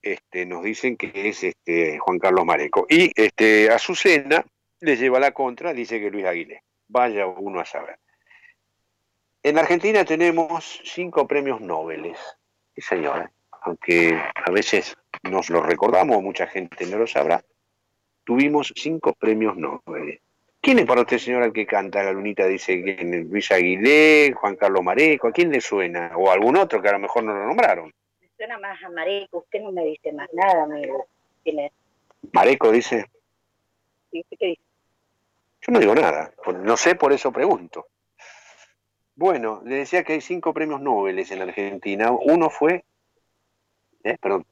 este, 0.03 0.45
nos 0.45 0.65
dicen 0.65 0.97
que 0.97 1.11
es 1.15 1.45
este, 1.45 1.99
Juan 1.99 2.19
Carlos 2.19 2.45
Mareco. 2.45 2.87
Y 2.89 3.13
este, 3.15 3.71
Azucena 3.71 4.45
le 4.81 4.97
lleva 4.97 5.21
la 5.21 5.33
contra, 5.33 5.73
dice 5.73 6.01
que 6.01 6.11
Luis 6.11 6.27
Aguilé. 6.27 6.63
Vaya 6.89 7.27
uno 7.27 7.61
a 7.61 7.65
saber. 7.65 7.99
En 9.43 9.59
Argentina 9.59 10.05
tenemos 10.05 10.81
cinco 10.85 11.27
premios 11.27 11.61
Nobel. 11.61 12.15
Sí, 12.75 12.81
señora. 12.81 13.31
Aunque 13.63 14.15
a 14.15 14.51
veces 14.51 14.97
nos 15.23 15.51
lo 15.51 15.63
recordamos, 15.63 16.23
mucha 16.23 16.47
gente 16.47 16.85
no 16.87 16.99
lo 16.99 17.07
sabrá. 17.07 17.43
Tuvimos 18.25 18.73
cinco 18.77 19.15
premios 19.15 19.57
Nobel. 19.57 20.21
¿Quién 20.61 20.79
es 20.79 20.87
para 20.87 21.01
usted, 21.01 21.19
señora, 21.19 21.47
el 21.47 21.53
que 21.53 21.67
canta? 21.67 22.05
La 22.05 22.13
lunita 22.13 22.47
dice 22.47 22.85
que 22.85 23.05
Luis 23.29 23.51
Aguilé, 23.51 24.33
Juan 24.33 24.55
Carlos 24.55 24.85
Mareco. 24.85 25.29
¿A 25.29 25.33
quién 25.33 25.51
le 25.51 25.61
suena? 25.61 26.13
O 26.17 26.31
algún 26.31 26.57
otro 26.57 26.81
que 26.81 26.89
a 26.89 26.93
lo 26.93 27.01
mejor 27.01 27.25
no 27.25 27.35
lo 27.35 27.47
nombraron. 27.47 27.93
Me 28.43 28.49
suena 28.49 28.59
más 28.59 28.83
a 28.83 28.89
Mareco, 28.91 29.39
usted 29.39 29.61
no 29.61 29.71
me 29.71 29.85
dice 29.85 30.13
más 30.13 30.29
nada, 30.33 30.65
amigo. 30.65 31.07
¿Quién 31.45 31.61
es? 31.61 31.73
Mareco 32.33 32.73
dice. 32.73 33.09
¿Y 34.11 34.25
qué 34.25 34.47
dice? 34.47 34.61
Yo 35.61 35.73
no 35.73 35.79
digo 35.79 35.95
nada. 35.95 36.33
No 36.57 36.77
sé, 36.77 36.97
por 36.97 37.13
eso 37.13 37.31
pregunto. 37.31 37.87
Bueno, 39.15 39.63
le 39.65 39.77
decía 39.77 40.03
que 40.03 40.15
hay 40.15 40.21
cinco 40.21 40.53
premios 40.53 40.81
Nobel 40.81 41.21
en 41.21 41.41
Argentina. 41.41 42.11
Uno 42.11 42.51
fue, 42.51 42.85
eh, 44.03 44.19
perdón, 44.21 44.45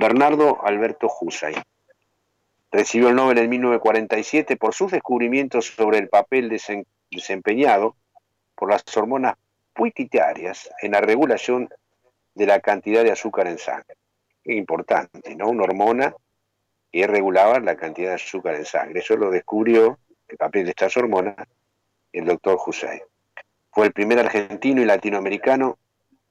Bernardo 0.00 0.58
Alberto 0.64 1.08
Husay. 1.20 1.54
Recibió 2.72 3.10
el 3.10 3.14
Nobel 3.14 3.38
en 3.38 3.48
1947 3.48 4.56
por 4.56 4.74
sus 4.74 4.90
descubrimientos 4.90 5.66
sobre 5.66 5.98
el 5.98 6.08
papel 6.08 6.50
desen- 6.50 6.84
desempeñado 7.12 7.94
por 8.56 8.72
las 8.72 8.82
hormonas 8.96 9.36
pituitarias 9.72 10.68
en 10.82 10.90
la 10.90 11.00
regulación 11.00 11.68
de 12.34 12.46
la 12.46 12.60
cantidad 12.60 13.04
de 13.04 13.12
azúcar 13.12 13.46
en 13.46 13.58
sangre. 13.58 13.96
Importante, 14.44 15.34
¿no? 15.34 15.48
Una 15.48 15.64
hormona 15.64 16.14
que 16.92 17.06
regulaba 17.06 17.58
la 17.60 17.76
cantidad 17.76 18.10
de 18.10 18.14
azúcar 18.16 18.54
en 18.54 18.64
sangre. 18.64 19.00
Eso 19.00 19.16
lo 19.16 19.30
descubrió 19.30 19.98
el 20.28 20.36
papel 20.36 20.64
de 20.64 20.70
estas 20.70 20.96
hormonas 20.96 21.36
el 22.14 22.24
doctor 22.24 22.58
Husay. 22.64 23.02
Fue 23.70 23.86
el 23.86 23.92
primer 23.92 24.20
argentino 24.20 24.80
y 24.80 24.84
latinoamericano 24.84 25.78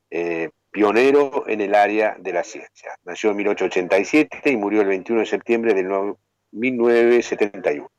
eh, 0.10 0.50
pionero 0.72 1.44
en 1.48 1.62
el 1.62 1.76
área 1.76 2.16
de 2.18 2.32
la 2.32 2.44
ciencia. 2.44 2.98
Nació 3.04 3.32
en 3.32 3.38
1887 3.38 4.50
y 4.50 4.58
murió 4.58 4.82
el 4.82 4.88
21 4.88 5.22
de 5.22 5.28
septiembre 5.28 5.74
de 5.74 6.16
1971. 6.52 7.92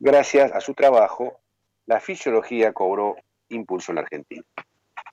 Gracias 0.00 0.52
a 0.52 0.60
su 0.60 0.74
trabajo, 0.74 1.40
la 1.86 2.00
fisiología 2.00 2.72
cobró 2.72 3.16
impulso 3.50 3.92
en 3.92 3.96
la 3.96 4.02
Argentina. 4.02 4.44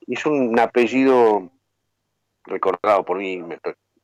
Es 0.06 0.24
un 0.24 0.58
apellido 0.58 1.50
recordado 2.46 3.04
por 3.04 3.18
mí 3.18 3.42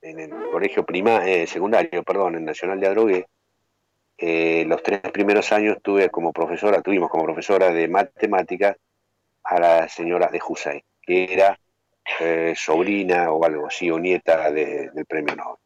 en 0.03 0.19
el 0.21 0.31
colegio 0.51 0.85
prima, 0.85 1.25
eh, 1.27 1.47
secundario, 1.47 2.03
perdón, 2.03 2.37
en 2.37 2.45
Nacional 2.45 2.81
de 2.81 2.87
Adrogué. 2.89 3.27
Eh, 4.19 4.65
los 4.67 4.83
tres 4.83 5.01
primeros 5.13 5.51
años 5.53 5.79
tuve 5.83 6.09
como 6.11 6.33
profesora, 6.33 6.81
tuvimos 6.83 7.11
como 7.11 7.25
profesora 7.25 7.71
de 7.71 7.89
matemáticas 7.89 8.77
a 9.45 9.59
la 9.61 9.89
señora 9.89 10.29
de 10.29 10.41
Husay, 10.47 10.85
que 11.03 11.33
era 11.33 11.59
eh, 12.21 12.53
sobrina 12.57 13.31
o 13.33 13.45
algo 13.45 13.67
así, 13.69 13.91
o 13.91 13.99
nieta 13.99 14.51
de- 14.51 14.91
del 14.91 15.07
premio 15.07 15.37
Nobel. 15.37 15.57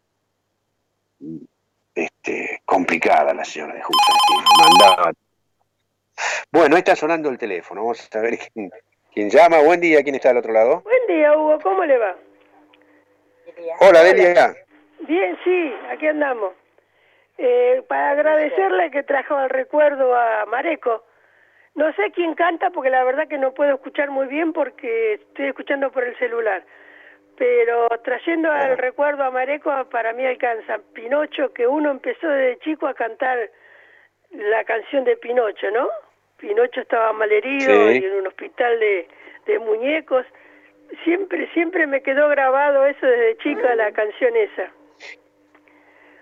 este, 1.95 2.61
complicada 2.67 3.33
la 3.33 3.45
señora 3.45 3.75
de 3.75 3.81
que 3.81 4.63
mandaba. 4.63 5.13
Bueno, 6.53 6.77
está 6.77 6.95
sonando 6.95 7.31
el 7.31 7.39
teléfono. 7.39 7.81
Vamos 7.83 8.09
a 8.15 8.19
ver 8.21 8.39
quién, 8.53 8.71
quién 9.15 9.31
llama. 9.31 9.61
Buen 9.63 9.81
día, 9.81 10.03
¿quién 10.03 10.15
está 10.15 10.29
del 10.29 10.39
otro 10.39 10.53
lado? 10.53 10.83
Buen 10.83 11.07
día, 11.09 11.37
Hugo, 11.37 11.59
¿cómo 11.63 11.85
le 11.85 11.97
va? 11.99 12.17
Hola, 13.81 14.03
Delia. 14.03 14.55
Bien, 15.01 15.39
sí, 15.45 15.75
aquí 15.91 16.07
andamos. 16.07 16.55
Eh, 17.39 17.83
para 17.89 18.11
agradecerle 18.11 18.91
que 18.91 19.03
trajo 19.03 19.37
al 19.37 19.51
recuerdo 19.51 20.17
a 20.17 20.47
Mareco. 20.47 21.05
No 21.75 21.93
sé 21.93 22.11
quién 22.15 22.35
canta 22.35 22.71
porque 22.71 22.89
la 22.89 23.05
verdad 23.05 23.29
que 23.29 23.37
no 23.37 23.53
puedo 23.53 23.75
escuchar 23.75 24.11
muy 24.11 24.27
bien 24.27 24.53
porque 24.55 25.15
estoy 25.15 25.49
escuchando 25.49 25.91
por 25.93 26.05
el 26.05 26.17
celular. 26.19 26.65
Pero 27.37 27.87
trayendo 28.03 28.51
al 28.51 28.79
recuerdo 28.79 29.25
a 29.25 29.31
Mareco, 29.31 29.71
para 29.91 30.15
mí 30.15 30.25
alcanza 30.25 30.79
Pinocho, 30.95 31.53
que 31.53 31.67
uno 31.67 31.91
empezó 31.91 32.29
desde 32.29 32.59
chico 32.61 32.87
a 32.87 32.95
cantar 32.95 33.51
la 34.31 34.65
canción 34.65 35.05
de 35.05 35.19
Pinocho, 35.19 35.71
¿no? 35.71 35.89
Pinocho 36.39 36.81
estaba 36.81 37.13
malherido 37.13 37.91
Sí. 37.91 37.99
y 38.01 38.05
en 38.07 38.15
un 38.15 38.27
hospital 38.27 38.81
de, 38.81 39.07
de 39.45 39.59
muñecos. 39.59 40.25
Siempre, 41.05 41.49
siempre 41.53 41.87
me 41.87 42.03
quedó 42.03 42.29
grabado 42.29 42.85
eso 42.87 43.07
desde 43.07 43.39
chica, 43.39 43.75
la 43.75 43.93
canción 43.93 44.35
esa. 44.37 44.73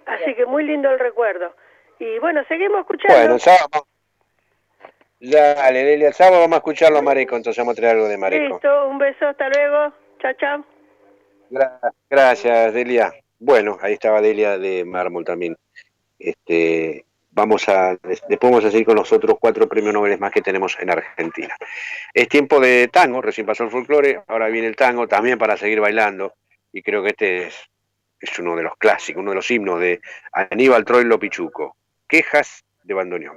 Así 0.07 0.35
que 0.35 0.45
muy 0.47 0.65
lindo 0.65 0.91
el 0.91 0.99
recuerdo. 0.99 1.55
Y 1.99 2.19
bueno, 2.19 2.43
seguimos 2.49 2.81
escuchando. 2.81 3.17
Bueno, 3.19 3.39
sábado. 3.39 3.87
Dale, 5.21 5.85
Delia, 5.85 6.09
el 6.09 6.15
sábado 6.15 6.41
vamos 6.43 6.57
a 6.57 6.59
escucharlo 6.59 6.99
a 6.99 7.03
Mareco, 7.03 7.37
entonces 7.37 7.59
vamos 7.63 7.73
a 7.73 7.81
traer 7.81 7.95
algo 7.97 8.09
de 8.09 8.19
Mareco. 8.19 8.55
Listo, 8.55 8.89
un 8.89 8.99
beso, 8.99 9.27
hasta 9.27 9.49
luego. 9.49 9.95
Chao, 10.21 10.33
chao. 10.35 10.65
Gra- 11.51 11.81
Gracias, 12.11 12.75
Delia. 12.75 13.13
Bueno, 13.39 13.79
ahí 13.81 13.95
estaba 13.95 14.21
Delia 14.21 14.59
de 14.59 14.85
Mármol 14.85 15.25
también. 15.25 15.57
Este, 16.19 17.05
vamos 17.35 17.69
a, 17.69 17.97
des- 17.97 18.23
después 18.29 18.51
vamos 18.51 18.65
a 18.65 18.71
seguir 18.71 18.87
con 18.87 18.97
los 18.97 19.13
otros 19.13 19.37
cuatro 19.41 19.69
premios 19.69 19.93
Nobel 19.93 20.19
más 20.19 20.33
que 20.33 20.41
tenemos 20.41 20.77
en 20.81 20.91
Argentina. 20.91 21.55
Es 22.13 22.29
tiempo 22.29 22.61
de 22.61 22.89
tango, 22.89 23.21
recién 23.21 23.47
pasó 23.47 23.65
el 23.65 23.71
folclore, 23.71 24.23
ahora 24.29 24.49
viene 24.49 24.69
el 24.69 24.77
tango 24.77 25.07
también 25.07 25.39
para 25.39 25.57
seguir 25.57 25.81
bailando. 25.81 26.35
Y 26.73 26.83
creo 26.83 27.03
que 27.03 27.11
este 27.11 27.47
es, 27.49 27.57
es 28.21 28.39
uno 28.39 28.57
de 28.57 28.63
los 28.63 28.77
clásicos, 28.77 29.21
uno 29.21 29.33
de 29.33 29.37
los 29.37 29.51
himnos 29.51 29.81
de 29.81 30.01
Aníbal 30.33 30.85
Troilo 30.85 31.19
Pichuco. 31.19 31.77
Quejas 32.09 32.65
de 32.83 32.95
bandoneón. 32.95 33.37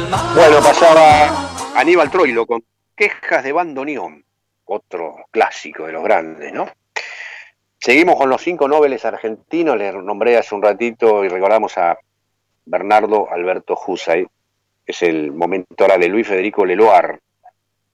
Bueno, 0.11 0.57
pasaba 0.61 1.79
Aníbal 1.79 2.11
Troilo 2.11 2.45
con 2.45 2.61
Quejas 2.93 3.45
de 3.45 3.53
Bandoneón, 3.53 4.25
otro 4.65 5.15
clásico 5.31 5.85
de 5.85 5.93
los 5.93 6.03
grandes, 6.03 6.51
¿no? 6.51 6.67
Seguimos 7.79 8.17
con 8.17 8.29
los 8.29 8.41
cinco 8.41 8.67
nobles 8.67 9.05
argentinos, 9.05 9.77
les 9.77 9.95
nombré 9.95 10.35
hace 10.35 10.53
un 10.53 10.63
ratito 10.63 11.23
y 11.23 11.29
recordamos 11.29 11.77
a 11.77 11.97
Bernardo 12.65 13.31
Alberto 13.31 13.79
Husay, 13.87 14.27
es 14.85 15.01
el 15.01 15.31
momento 15.31 15.85
ahora 15.85 15.97
de 15.97 16.09
Luis 16.09 16.27
Federico 16.27 16.65
Leloir, 16.65 17.21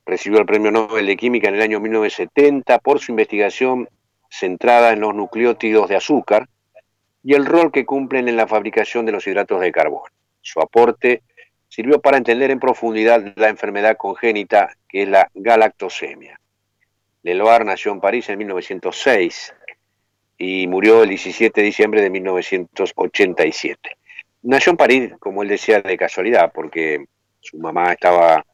recibió 0.04 0.40
el 0.40 0.48
Premio 0.48 0.72
Nobel 0.72 1.06
de 1.06 1.18
Química 1.18 1.50
en 1.50 1.56
el 1.56 1.62
año 1.62 1.80
1970 1.80 2.80
por 2.80 3.00
su 3.00 3.12
investigación 3.12 3.88
centrada 4.28 4.92
en 4.92 5.02
los 5.02 5.14
nucleótidos 5.14 5.88
de 5.88 5.98
azúcar 5.98 6.50
y 7.24 7.36
el 7.36 7.46
rol 7.46 7.72
que 7.72 7.86
cumplen 7.86 8.28
en 8.28 8.38
la 8.38 8.48
fabricación 8.48 9.06
de 9.06 9.12
los 9.12 9.28
hidratos 9.28 9.62
de 9.62 9.72
carbono. 9.72 10.12
Su 10.42 10.60
aporte 10.62 11.22
sirvió 11.68 12.00
para 12.02 12.18
entender 12.18 12.52
en 12.52 12.60
profundidad 12.60 13.34
la 13.36 13.50
enfermedad 13.50 13.98
congénita 13.98 14.76
que 14.88 15.04
es 15.04 15.10
la 15.10 15.30
galactosemia. 15.34 16.40
Leloir 17.24 17.66
nació 17.66 17.92
en 17.92 18.00
París 18.00 18.30
en 18.30 18.38
1906 18.38 19.54
y 20.38 20.68
murió 20.68 21.04
el 21.04 21.10
17 21.10 21.60
de 21.60 21.66
diciembre 21.66 22.02
de 22.02 22.10
1987. 22.10 23.98
Nació 24.44 24.72
en 24.72 24.78
París, 24.78 25.14
como 25.20 25.44
él 25.44 25.50
decía, 25.50 25.82
de 25.82 25.98
casualidad, 25.98 26.52
porque 26.54 27.06
su 27.40 27.58
mamá 27.58 27.92
estaba 27.92 28.46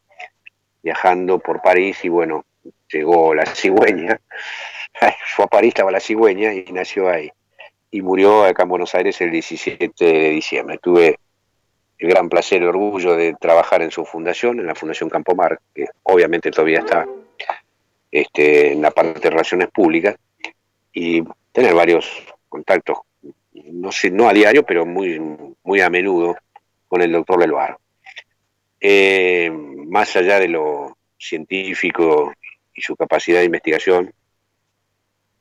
viajando 0.81 1.39
por 1.39 1.61
París 1.61 2.03
y 2.03 2.09
bueno, 2.09 2.45
llegó 2.91 3.33
la 3.35 3.45
cigüeña, 3.45 4.19
fue 5.35 5.45
a 5.45 5.47
París, 5.47 5.69
estaba 5.69 5.91
la 5.91 5.99
cigüeña 5.99 6.53
y 6.53 6.65
nació 6.71 7.09
ahí. 7.09 7.31
Y 7.91 8.01
murió 8.01 8.43
acá 8.43 8.63
en 8.63 8.69
Buenos 8.69 8.95
Aires 8.95 9.21
el 9.21 9.29
17 9.29 9.91
de 9.97 10.29
diciembre. 10.29 10.79
Tuve 10.79 11.19
el 12.03 12.09
gran 12.09 12.27
placer 12.27 12.61
y 12.61 12.65
orgullo 12.65 13.15
de 13.15 13.33
trabajar 13.39 13.81
en 13.81 13.89
su 13.89 14.03
fundación, 14.03 14.59
en 14.59 14.65
la 14.65 14.75
Fundación 14.75 15.09
Campomar, 15.09 15.57
que 15.73 15.85
obviamente 16.03 16.51
todavía 16.51 16.79
está 16.79 17.07
este, 18.11 18.73
en 18.73 18.81
la 18.81 18.91
parte 18.91 19.21
de 19.21 19.29
relaciones 19.29 19.69
públicas, 19.69 20.17
y 20.91 21.23
tener 21.53 21.73
varios 21.73 22.05
contactos, 22.49 22.97
no 23.53 24.27
a 24.27 24.33
diario, 24.33 24.65
pero 24.65 24.85
muy, 24.85 25.17
muy 25.63 25.79
a 25.79 25.89
menudo 25.89 26.35
con 26.89 27.01
el 27.01 27.13
doctor 27.13 27.39
Leloir. 27.39 27.77
Eh, 28.81 29.49
más 29.49 30.13
allá 30.17 30.39
de 30.39 30.49
lo 30.49 30.97
científico 31.17 32.33
y 32.75 32.81
su 32.81 32.97
capacidad 32.97 33.39
de 33.39 33.45
investigación, 33.45 34.13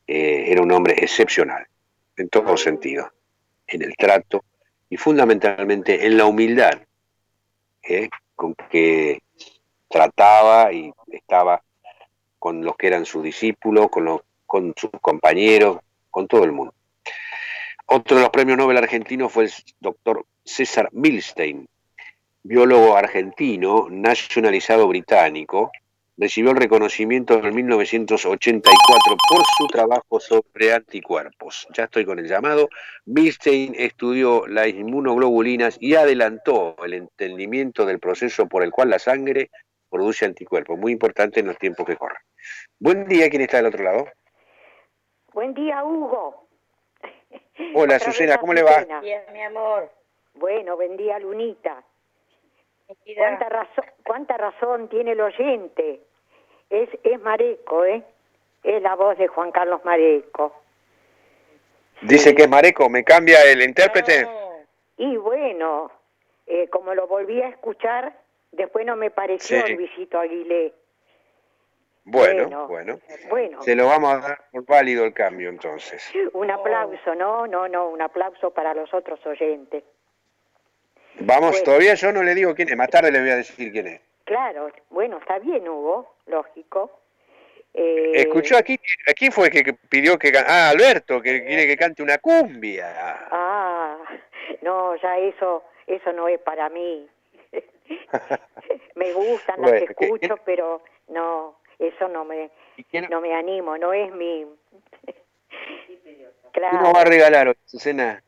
eh, 0.06 0.44
era 0.46 0.62
un 0.62 0.70
hombre 0.70 0.94
excepcional, 0.96 1.66
en 2.16 2.28
todos 2.28 2.62
sentidos, 2.62 3.08
en 3.66 3.82
el 3.82 3.96
trato 3.96 4.44
y 4.92 4.98
fundamentalmente 4.98 6.06
en 6.06 6.18
la 6.18 6.26
humildad 6.26 6.82
eh, 7.82 8.10
con 8.36 8.54
que 8.54 9.22
trataba 9.88 10.70
y 10.70 10.92
estaba 11.10 11.62
con 12.38 12.62
los 12.62 12.76
que 12.76 12.88
eran 12.88 13.06
sus 13.06 13.22
discípulos, 13.22 13.88
con, 13.88 14.04
los, 14.04 14.20
con 14.44 14.74
sus 14.76 14.90
compañeros, 15.00 15.78
con 16.10 16.28
todo 16.28 16.44
el 16.44 16.52
mundo. 16.52 16.74
Otro 17.86 18.18
de 18.18 18.22
los 18.24 18.30
premios 18.30 18.58
Nobel 18.58 18.76
argentinos 18.76 19.32
fue 19.32 19.44
el 19.44 19.52
doctor 19.80 20.26
César 20.44 20.90
Milstein, 20.92 21.66
biólogo 22.42 22.94
argentino, 22.94 23.86
nacionalizado 23.88 24.86
británico, 24.88 25.72
recibió 26.16 26.50
el 26.50 26.56
reconocimiento 26.56 27.34
en 27.34 27.54
1984 27.54 29.16
por 29.28 29.42
su 29.56 29.66
trabajo 29.68 30.20
sobre 30.20 30.72
anticuerpos. 30.72 31.66
Ya 31.74 31.84
estoy 31.84 32.04
con 32.04 32.18
el 32.18 32.28
llamado. 32.28 32.68
Milstein 33.06 33.74
estudió 33.76 34.46
las 34.46 34.68
inmunoglobulinas 34.68 35.76
y 35.80 35.94
adelantó 35.94 36.76
el 36.84 36.94
entendimiento 36.94 37.86
del 37.86 37.98
proceso 37.98 38.46
por 38.46 38.62
el 38.62 38.70
cual 38.70 38.90
la 38.90 38.98
sangre 38.98 39.50
produce 39.90 40.24
anticuerpos. 40.24 40.78
Muy 40.78 40.92
importante 40.92 41.40
en 41.40 41.46
los 41.46 41.58
tiempos 41.58 41.86
que 41.86 41.96
corren. 41.96 42.22
Buen 42.78 43.06
día, 43.06 43.28
¿quién 43.30 43.42
está 43.42 43.58
del 43.58 43.66
otro 43.66 43.84
lado? 43.84 44.06
Buen 45.32 45.54
día, 45.54 45.84
Hugo. 45.84 46.48
Hola, 47.74 47.98
Susana, 47.98 48.38
¿cómo 48.38 48.52
le 48.52 48.62
va? 48.62 48.70
Azucena. 48.70 49.00
mi 49.32 49.42
amor. 49.42 49.90
Bueno, 50.34 50.76
buen 50.76 50.96
día, 50.96 51.18
Lunita. 51.18 51.84
¿Cuánta 53.16 53.48
razón, 53.48 53.84
¿Cuánta 54.04 54.36
razón 54.36 54.88
tiene 54.88 55.12
el 55.12 55.20
oyente? 55.20 56.00
Es, 56.70 56.88
es 57.02 57.20
Mareco, 57.20 57.84
¿eh? 57.84 58.02
Es 58.62 58.80
la 58.82 58.94
voz 58.94 59.18
de 59.18 59.28
Juan 59.28 59.50
Carlos 59.52 59.84
Mareco. 59.84 60.54
Dice 62.02 62.34
que 62.34 62.42
es 62.42 62.48
Mareco, 62.48 62.88
¿me 62.88 63.04
cambia 63.04 63.44
el 63.44 63.62
intérprete? 63.62 64.26
Y 64.96 65.16
bueno, 65.16 65.90
eh, 66.46 66.68
como 66.68 66.94
lo 66.94 67.06
volví 67.06 67.40
a 67.42 67.48
escuchar, 67.48 68.12
después 68.52 68.84
no 68.86 68.96
me 68.96 69.10
pareció 69.10 69.64
Sí. 69.66 69.74
Luisito 69.74 70.18
Aguilé. 70.18 70.72
Bueno, 72.04 72.44
Bueno. 72.44 72.66
bueno. 72.66 72.98
Bueno, 73.30 73.62
Se 73.62 73.76
lo 73.76 73.86
vamos 73.86 74.12
a 74.14 74.18
dar 74.18 74.44
por 74.50 74.66
válido 74.66 75.04
el 75.04 75.14
cambio 75.14 75.48
entonces. 75.48 76.10
un 76.32 76.50
aplauso, 76.50 77.14
no, 77.14 77.46
no, 77.46 77.68
no, 77.68 77.88
un 77.88 78.02
aplauso 78.02 78.50
para 78.50 78.74
los 78.74 78.92
otros 78.92 79.24
oyentes. 79.26 79.84
Vamos, 81.20 81.62
todavía 81.62 81.94
yo 81.94 82.12
no 82.12 82.22
le 82.22 82.34
digo 82.34 82.54
quién 82.54 82.68
es, 82.68 82.76
más 82.76 82.88
tarde 82.90 83.12
le 83.12 83.20
voy 83.20 83.30
a 83.30 83.36
decir 83.36 83.70
quién 83.70 83.86
es. 83.86 84.00
Claro, 84.24 84.70
bueno, 84.90 85.18
está 85.18 85.38
bien, 85.38 85.68
Hugo, 85.68 86.14
lógico. 86.26 86.90
Eh, 87.74 88.12
Escuchó 88.14 88.56
aquí, 88.56 88.78
aquí 89.08 89.30
fue 89.30 89.50
que 89.50 89.62
que 89.62 89.72
pidió 89.72 90.18
que 90.18 90.30
ah 90.36 90.68
Alberto 90.68 91.22
que 91.22 91.42
quiere 91.44 91.66
que 91.66 91.76
cante 91.76 92.02
una 92.02 92.18
cumbia. 92.18 93.26
Ah, 93.30 93.96
no, 94.60 94.94
ya 94.96 95.18
eso, 95.18 95.64
eso 95.86 96.12
no 96.12 96.28
es 96.28 96.38
para 96.40 96.68
mí. 96.68 97.08
me 98.94 99.12
gustan, 99.12 99.60
las 99.60 99.70
Bueno, 99.70 99.86
¿qué- 99.98 100.04
escucho, 100.04 100.36
pero 100.44 100.82
no, 101.08 101.56
eso 101.78 102.08
no 102.08 102.24
me, 102.24 102.50
no 103.10 103.20
me 103.20 103.34
animo, 103.34 103.78
no 103.78 103.92
es 103.92 104.12
mi. 104.12 104.46
¿Qué 105.06 106.26
claro. 106.52 106.80
nos 106.82 106.94
va 106.94 107.00
a 107.00 107.04
regalar 107.04 107.48
hoy, 107.48 107.56
Susana? 107.64 108.22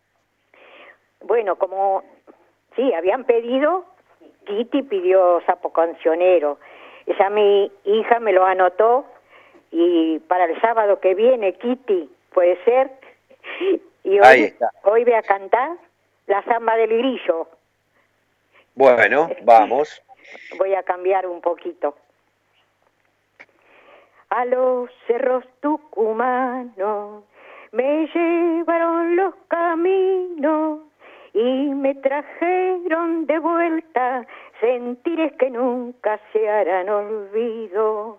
Bueno, 1.21 1.57
como 1.57 2.03
sí, 2.77 2.93
habían 2.93 3.25
pedido, 3.25 3.85
Kitty 4.47 4.83
pidió 4.83 5.41
sapo 5.47 5.73
cancionero. 5.73 6.59
Ya 7.19 7.31
mi 7.31 7.71
hija 7.85 8.21
me 8.21 8.33
lo 8.33 8.45
anotó 8.45 9.05
y 9.71 10.19
para 10.21 10.45
el 10.45 10.61
sábado 10.61 11.01
que 11.01 11.15
viene, 11.15 11.55
Kitty, 11.55 12.09
puede 12.33 12.63
ser. 12.65 12.91
Y 14.05 14.19
hoy, 14.19 14.45
está. 14.45 14.71
hoy 14.83 15.05
voy 15.05 15.15
a 15.15 15.23
cantar 15.23 15.77
la 16.27 16.43
samba 16.45 16.77
del 16.77 16.91
grillo. 16.91 17.49
Bueno, 18.75 19.31
vamos. 19.43 20.03
Voy 20.59 20.75
a 20.75 20.83
cambiar 20.83 21.27
un 21.27 21.41
poquito. 21.41 21.97
A 24.31 24.45
los 24.47 24.91
cerros 25.07 25.45
tucumanos 25.61 27.25
me 27.73 28.07
llevaron 28.07 29.17
los 29.17 29.35
caminos 29.49 30.81
y 31.35 31.75
me 31.75 31.97
trajeron 31.97 33.27
de 33.27 33.39
vuelta 33.41 34.27
sentires 34.61 35.33
que 35.33 35.51
nunca 35.51 36.19
se 36.33 36.49
harán 36.49 36.89
olvido. 36.89 38.19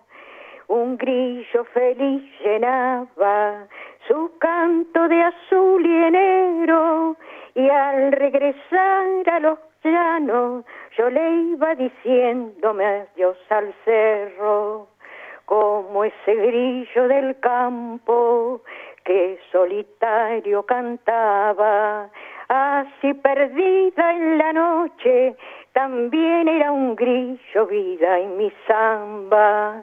Un 0.68 0.98
grillo 0.98 1.64
feliz 1.72 2.22
llenaba 2.44 3.66
su 4.06 4.30
canto 4.38 5.08
de 5.08 5.22
azul 5.22 5.86
y 5.86 5.96
enero 6.04 7.16
y 7.54 7.68
al 7.70 8.12
regresar 8.12 9.30
a 9.32 9.40
los 9.40 9.58
llanos 9.82 10.64
yo 10.98 11.08
le 11.08 11.30
iba 11.52 11.74
diciéndome 11.74 12.84
adiós 12.84 13.38
al 13.48 13.72
cerro 13.84 14.88
como 15.46 16.04
ese 16.04 16.34
grillo 16.34 17.08
del 17.08 17.38
campo 17.38 18.62
que 19.04 19.38
solitario 19.52 20.64
cantaba, 20.64 22.10
así 22.48 23.14
perdida 23.14 24.12
en 24.12 24.38
la 24.38 24.52
noche, 24.52 25.36
también 25.72 26.48
era 26.48 26.72
un 26.72 26.94
grillo 26.96 27.66
vida 27.66 28.18
en 28.18 28.36
mi 28.36 28.52
samba, 28.66 29.82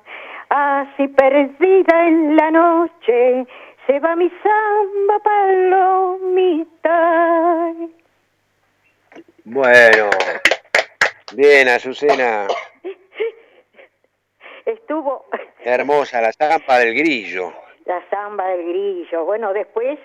así 0.49 1.07
perdida 1.10 2.07
en 2.07 2.35
la 2.35 2.52
noche, 2.52 3.45
se 3.85 3.99
va 3.99 4.15
mi 4.15 4.30
samba 4.30 5.19
palomita. 5.23 6.99
Bueno. 9.45 10.10
Bien, 11.35 11.68
Azucena. 11.68 12.48
Estuvo 14.65 15.26
Hermosa 15.65 16.22
la 16.22 16.31
zampa 16.31 16.80
del 16.80 16.95
grillo. 16.95 17.52
la 17.85 18.02
samba 18.10 18.48
del 18.49 18.65
grillo. 18.65 19.26
Bueno, 19.26 19.52
después 19.52 19.99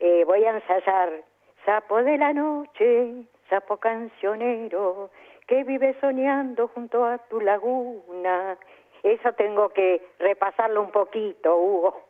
eh, 0.00 0.24
voy 0.26 0.44
a 0.44 0.50
ensayar 0.50 1.10
Sapo 1.64 2.02
de 2.02 2.18
la 2.18 2.32
noche, 2.32 3.24
sapo 3.48 3.78
cancionero, 3.78 5.10
que 5.46 5.64
vive 5.64 5.96
soñando 6.00 6.68
junto 6.68 7.04
a 7.04 7.18
tu 7.18 7.40
laguna. 7.40 8.58
Eso 9.02 9.32
tengo 9.32 9.70
que 9.70 10.02
repasarlo 10.18 10.82
un 10.82 10.90
poquito, 10.90 11.56
Hugo. 11.56 12.08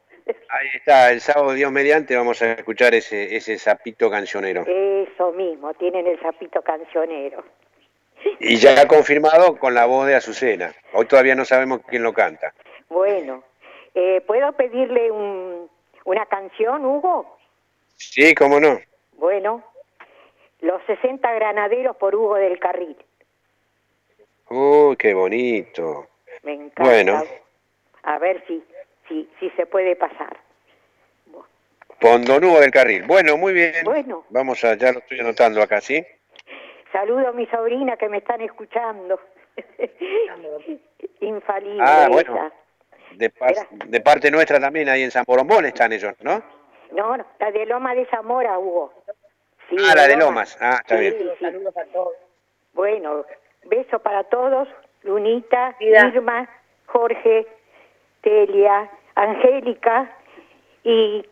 Ahí 0.49 0.69
está, 0.75 1.13
el 1.13 1.21
sábado 1.21 1.53
Dios 1.53 1.71
mediante 1.71 2.17
vamos 2.17 2.41
a 2.43 2.53
escuchar 2.53 2.95
ese, 2.95 3.37
ese 3.37 3.59
sapito 3.59 4.11
cancionero. 4.11 4.65
Eso 4.67 5.33
mismo, 5.33 5.75
tienen 5.75 6.07
el 6.07 6.19
sapito 6.21 6.63
cancionero. 6.63 7.45
Y 8.41 8.57
ya 8.57 8.89
confirmado 8.89 9.59
con 9.59 9.75
la 9.75 9.85
voz 9.87 10.07
de 10.07 10.15
Azucena. 10.15 10.73
Hoy 10.95 11.07
todavía 11.07 11.35
no 11.35 11.45
sabemos 11.45 11.81
quién 11.87 12.03
lo 12.03 12.15
canta. 12.15 12.55
Bueno, 12.89 13.45
eh, 13.95 14.23
¿puedo 14.27 14.53
pedirle 14.53 15.11
un, 15.11 15.69
una 16.05 16.27
canción, 16.27 16.85
Hugo? 16.85 17.37
Sí, 17.97 18.35
cómo 18.35 18.59
no. 18.59 18.79
Bueno, 19.17 19.63
Los 20.61 20.83
60 20.87 21.33
granaderos 21.33 21.97
por 21.97 22.15
Hugo 22.15 22.37
del 22.37 22.59
Carril. 22.59 22.97
Uy, 24.49 24.97
qué 24.97 25.13
bonito. 25.15 26.07
Me 26.43 26.53
encanta. 26.55 26.83
Bueno, 26.85 27.23
A 28.03 28.19
ver 28.19 28.45
si, 28.47 28.63
si, 29.09 29.29
si 29.41 29.51
se 29.51 29.67
puede 29.67 29.97
pasar. 29.97 30.39
Pondonudo 32.01 32.61
del 32.61 32.71
Carril. 32.71 33.05
Bueno, 33.05 33.37
muy 33.37 33.53
bien. 33.53 33.85
Bueno. 33.85 34.25
Vamos 34.31 34.63
a, 34.65 34.75
ya 34.75 34.93
lo 34.93 34.99
estoy 34.99 35.21
anotando 35.21 35.63
acá, 35.63 35.81
¿sí? 35.81 36.05
Saludo 36.93 37.29
a 37.29 37.33
mi 37.33 37.47
sobrina 37.47 37.97
que 37.97 38.09
me 38.09 38.19
están 38.19 38.41
escuchando. 38.41 39.19
Infalible. 41.21 41.83
Ah, 41.87 42.09
bueno. 42.11 42.51
de, 43.13 43.31
par- 43.31 43.69
de 43.71 44.01
parte 44.01 44.31
nuestra 44.31 44.61
también 44.61 44.89
ahí 44.89 45.03
en 45.03 45.11
San 45.11 45.25
Borombón 45.27 45.65
están 45.67 45.93
ellos, 45.93 46.15
¿no? 46.21 46.43
No, 46.93 47.17
no, 47.17 47.25
la 47.41 47.51
de 47.51 47.67
Loma 47.67 47.95
de 47.95 48.07
Zamora, 48.07 48.59
Hugo. 48.59 48.93
Sí, 49.71 49.77
ah, 49.79 49.95
la 49.95 50.07
de 50.09 50.17
Lomas. 50.17 50.57
Ah, 50.61 50.79
está 50.81 50.97
Sí, 50.97 51.01
bien. 51.01 51.33
sí. 51.39 51.47
Bueno, 52.73 53.25
beso 53.65 53.99
para 53.99 54.25
todos. 54.25 54.69
Lunita, 55.03 55.77
Irma, 55.81 56.49
Jorge, 56.87 57.47
Telia, 58.23 58.91
Angélica 59.15 60.11
y 60.83 61.25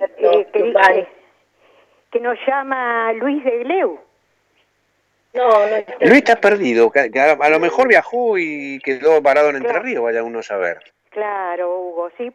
eh, 0.00 0.46
que, 0.52 0.72
eh, 0.94 1.08
que 2.10 2.20
nos 2.20 2.38
llama 2.46 3.12
Luis 3.14 3.44
de 3.44 3.58
Gleu. 3.64 4.00
No, 5.34 5.48
no 5.48 5.76
Luis 6.00 6.16
está 6.18 6.36
perdido, 6.40 6.90
que- 6.90 7.10
a, 7.20 7.32
a 7.32 7.50
lo 7.50 7.58
mejor 7.60 7.88
viajó 7.88 8.38
y 8.38 8.78
quedó 8.82 9.22
parado 9.22 9.50
en 9.50 9.56
Entre 9.56 9.78
Ríos, 9.78 10.02
vaya 10.02 10.22
uno 10.22 10.38
a 10.38 10.42
saber. 10.42 10.78
Claro, 11.10 11.78
Hugo, 11.78 12.10
sí, 12.16 12.32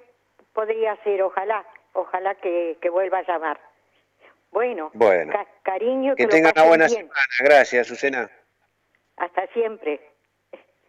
podría 0.54 0.96
ser, 0.98 1.24
ojalá, 1.24 1.66
ojalá 1.94 2.36
que, 2.36 2.78
que 2.80 2.90
vuelva 2.90 3.20
a 3.20 3.24
llamar. 3.24 3.60
Bueno, 4.54 4.92
Bueno. 4.94 5.34
ca- 5.34 5.48
cariño, 5.64 6.16
Que 6.16 6.24
lo 6.24 6.30
tenga 6.30 6.52
una 6.56 6.64
buena 6.64 6.86
bien. 6.88 7.00
semana. 7.02 7.22
Gracias, 7.40 7.88
Susana. 7.88 8.30
Hasta 9.18 9.48
siempre. 9.54 10.00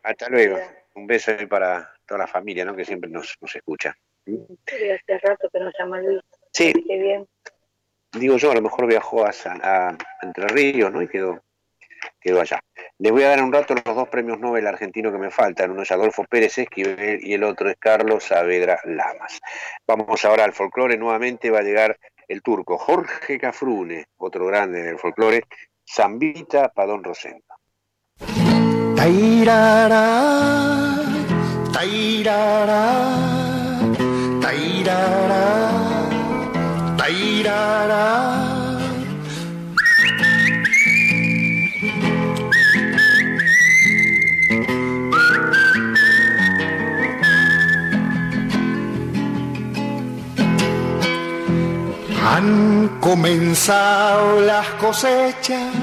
Hasta 0.03 0.28
luego. 0.28 0.59
Un 0.95 1.07
beso 1.07 1.32
ahí 1.32 1.47
para 1.47 1.91
toda 2.07 2.19
la 2.19 2.27
familia, 2.27 2.65
¿no? 2.65 2.77
Que 2.77 2.85
siempre 2.85 3.11
nos, 3.11 3.36
nos 3.41 3.57
escucha. 3.57 3.97
Sí, 4.27 4.39
hace 4.91 5.19
rato 5.23 5.49
que 5.51 5.59
nos 5.61 5.73
llama 5.78 6.01
Luis. 6.01 6.20
Sí. 6.53 6.73
Qué 6.86 6.99
bien. 6.99 7.27
Digo 8.12 8.36
yo, 8.36 8.53
a 8.53 8.55
lo 8.55 8.62
mejor 8.62 8.86
viajó 8.86 9.27
a, 9.27 9.32
San- 9.32 9.61
a 9.65 9.97
Entre 10.23 10.47
Ríos, 10.47 10.93
¿no? 10.93 11.03
Y 11.03 11.09
quedó, 11.09 11.43
quedó 12.20 12.41
allá. 12.41 12.61
Les 12.99 13.11
voy 13.11 13.24
a 13.24 13.31
dar 13.31 13.43
un 13.43 13.53
rato 13.53 13.74
los 13.74 13.82
dos 13.97 14.09
premios 14.09 14.39
Nobel 14.39 14.66
argentinos 14.66 15.11
que 15.12 15.19
me 15.19 15.31
faltan. 15.31 15.73
Uno 15.73 15.82
es 15.82 15.91
Adolfo 15.91 16.24
Pérez 16.24 16.57
Esquivel 16.59 17.19
y 17.27 17.35
el 17.35 17.43
otro 17.43 17.69
es 17.69 17.77
Carlos 17.77 18.24
Saavedra 18.24 18.78
Lamas. 18.85 19.41
Vamos 19.86 20.24
ahora 20.24 20.45
al 20.45 20.53
folclore. 20.53 20.97
Nuevamente 20.97 21.51
va 21.51 21.59
a 21.59 21.62
llegar 21.62 21.99
el 22.28 22.42
turco 22.42 22.78
Jorge 22.78 23.38
Cafrune, 23.38 24.06
otro 24.16 24.46
grande 24.46 24.82
del 24.82 24.98
folclore, 24.98 25.44
Zambita 25.86 26.68
Padón 26.68 27.05
Rosendo. 27.05 27.44
Comenzado 53.05 54.40
las 54.40 54.66
cosechas 54.81 55.74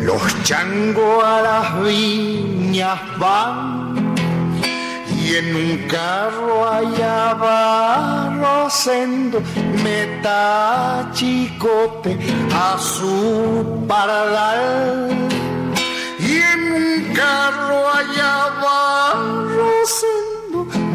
los 0.00 0.42
changos 0.42 1.22
a 1.22 1.42
las 1.42 1.84
viñas 1.84 2.98
van 3.18 4.14
y 5.20 5.34
en 5.34 5.54
un 5.54 5.86
carro 5.86 6.66
allá 6.66 7.34
va 7.34 8.34
Rosendo 8.40 9.42
meta 9.82 11.10
chicote 11.12 12.18
a 12.50 12.78
su 12.78 13.84
paradal 13.86 15.10
y 16.18 16.36
en 16.36 16.72
un 16.72 17.12
carro 17.12 17.90
allá 17.90 18.36
va 18.64 19.12
Rosendo 19.54 20.23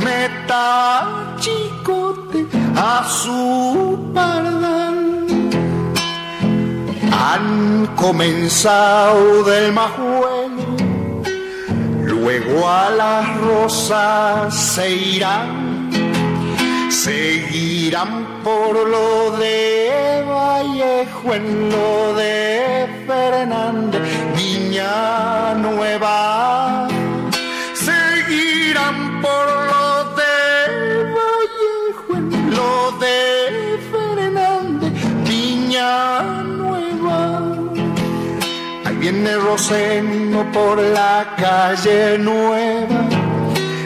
meta 0.04 1.36
chicote 1.40 2.46
a 2.76 3.04
su 3.08 4.12
paradal 4.14 5.00
han 7.12 7.88
comenzado 7.96 9.44
del 9.44 9.74
majuelo, 9.74 10.78
luego 12.04 12.70
a 12.70 12.90
las 12.90 13.38
rosas 13.42 14.56
se 14.56 14.90
irán, 14.90 15.90
seguirán 16.90 18.42
por 18.44 18.88
lo 18.88 19.38
de 19.38 20.24
Vallejo, 20.28 21.34
en 21.34 21.70
lo 21.70 22.14
de 22.16 23.04
Fernández, 23.06 24.02
Viña 24.36 25.56
Nueva, 25.56 26.88
seguirán 27.74 29.22
por 29.22 29.69
viene 39.00 39.36
Rosendo 39.36 40.46
por 40.52 40.78
la 40.78 41.36
calle 41.38 42.18
nueva, 42.18 43.08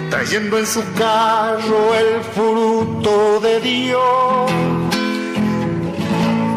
trayendo 0.10 0.58
en 0.58 0.66
su 0.66 0.82
carro 0.94 1.94
el 1.96 2.22
fruto 2.34 3.40
de 3.40 3.60
Dios. 3.60 4.52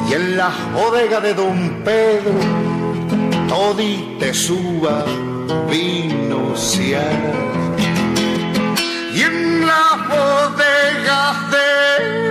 Y 0.08 0.14
en 0.14 0.36
la 0.36 0.50
bodega 0.72 1.20
de 1.20 1.34
Don 1.34 1.82
Pedro, 1.84 2.32
todite 3.48 4.32
suba 4.32 5.04
vino 5.70 6.56
ciar. 6.56 7.34
Y 9.14 9.22
en 9.22 9.66
la 9.66 10.06
bodega 10.08 11.48
de 11.50 12.25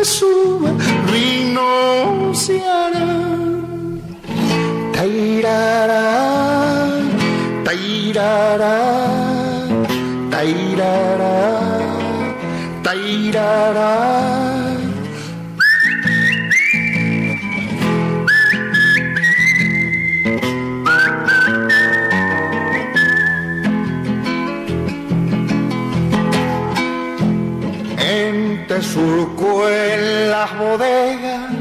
todite 0.00 0.04
suba 0.04 0.70
vino 1.06 2.32
ciar. 2.32 2.94
Tairara, 4.92 6.04
tairara, 7.64 8.76
tairara, 12.84 14.59
surco 28.82 29.68
en 29.68 30.30
las 30.30 30.58
bodegas, 30.58 31.52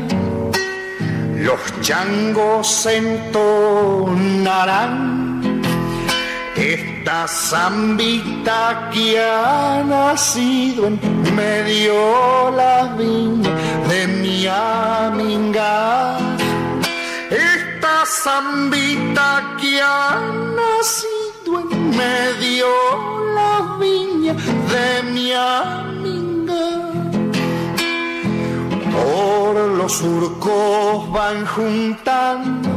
los 1.36 1.82
changos 1.82 2.86
entonarán 2.86 4.70
esta 6.60 7.26
zambita 7.28 8.90
que 8.92 9.18
ha 9.18 9.82
nacido 9.88 10.88
en 10.88 11.00
medio 11.34 12.52
la 12.52 12.94
viña 12.98 13.56
de 13.88 14.08
mi 14.08 14.46
aminga. 14.46 16.18
Esta 17.30 18.06
zambita 18.06 19.56
que 19.60 19.82
ha 19.82 20.20
nacido 20.60 21.62
en 21.62 21.90
medio 21.96 22.68
la 23.36 23.78
viña 23.80 24.34
de 24.34 25.04
mi 25.14 25.32
aminga. 25.32 26.89
Los 29.80 29.94
surcos 29.94 31.10
van 31.10 31.46
juntando 31.46 32.70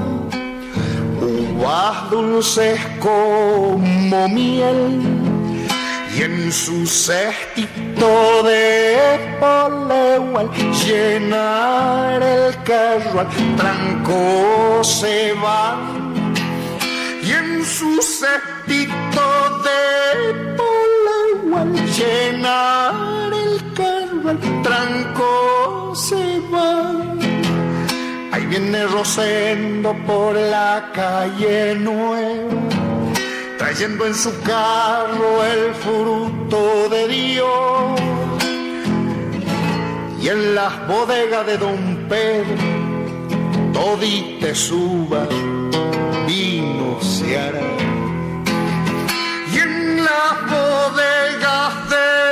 uvas 1.20 2.11
dulces 2.12 2.81
como 3.01 4.29
miel 4.29 5.03
y 6.16 6.23
en 6.23 6.53
su 6.53 6.87
cestito 6.87 8.45
de 8.45 9.37
poleo 9.41 10.39
al 10.39 10.51
llenar 10.85 12.23
el 12.23 12.62
carro 12.62 13.19
al 13.23 13.57
tranco 13.57 14.85
se 14.85 15.33
van 15.43 16.15
y 17.20 17.33
en 17.33 17.65
su 17.65 18.01
cestito 18.01 19.27
de 19.66 20.55
poleo 20.57 21.65
llenar 21.99 23.33
el 23.33 23.73
carro 23.74 24.31
al 24.31 24.62
tranco 24.62 25.97
se 25.97 26.31
Ahí 28.33 28.47
viene 28.47 28.87
Rosendo 28.87 29.95
por 30.07 30.35
la 30.35 30.91
calle 30.95 31.74
nueva, 31.74 32.61
trayendo 33.59 34.07
en 34.07 34.15
su 34.15 34.31
carro 34.43 35.45
el 35.45 35.74
fruto 35.74 36.89
de 36.91 37.09
Dios. 37.09 38.01
Y 40.20 40.29
en 40.29 40.55
las 40.55 40.87
bodegas 40.87 41.47
de 41.47 41.59
Don 41.59 42.07
Pedro, 42.09 42.57
todite 43.73 44.55
suba, 44.55 45.27
vino 46.27 47.01
se 47.01 47.39
hará. 47.39 47.93
las 50.05 50.41
bodegas 50.51 51.91
de 51.91 52.31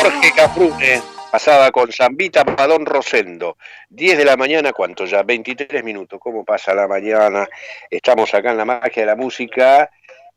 Jorge 0.00 0.32
Cafrune, 0.34 1.02
pasada 1.30 1.70
con 1.70 1.92
Zambita 1.92 2.42
Padón 2.42 2.86
Rosendo. 2.86 3.58
10 3.90 4.16
de 4.16 4.24
la 4.24 4.38
mañana, 4.38 4.72
¿cuánto 4.72 5.04
ya? 5.04 5.22
23 5.22 5.84
minutos. 5.84 6.18
¿Cómo 6.18 6.42
pasa 6.42 6.74
la 6.74 6.88
mañana? 6.88 7.46
Estamos 7.90 8.32
acá 8.32 8.52
en 8.52 8.56
la 8.56 8.64
magia 8.64 9.02
de 9.02 9.06
la 9.06 9.16
música. 9.16 9.90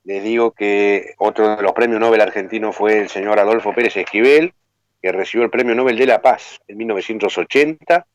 Les 0.03 0.21
digo 0.21 0.51
que 0.51 1.13
otro 1.17 1.55
de 1.55 1.63
los 1.63 1.71
premios 1.71 2.01
Nobel 2.01 2.19
argentinos 2.19 2.75
fue 2.75 2.97
el 2.97 3.09
señor 3.09 3.39
Adolfo 3.39 3.73
Pérez 3.73 3.95
Esquivel, 3.95 4.53
que 5.01 5.13
recibió 5.13 5.45
el 5.45 5.49
Premio 5.49 5.75
Nobel 5.75 5.97
de 5.97 6.07
la 6.07 6.21
Paz 6.21 6.59
en 6.67 6.77
1980 6.77 8.05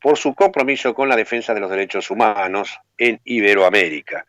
por 0.00 0.18
su 0.18 0.34
compromiso 0.34 0.92
con 0.92 1.08
la 1.08 1.14
defensa 1.14 1.54
de 1.54 1.60
los 1.60 1.70
derechos 1.70 2.10
humanos 2.10 2.80
en 2.98 3.20
Iberoamérica. 3.22 4.26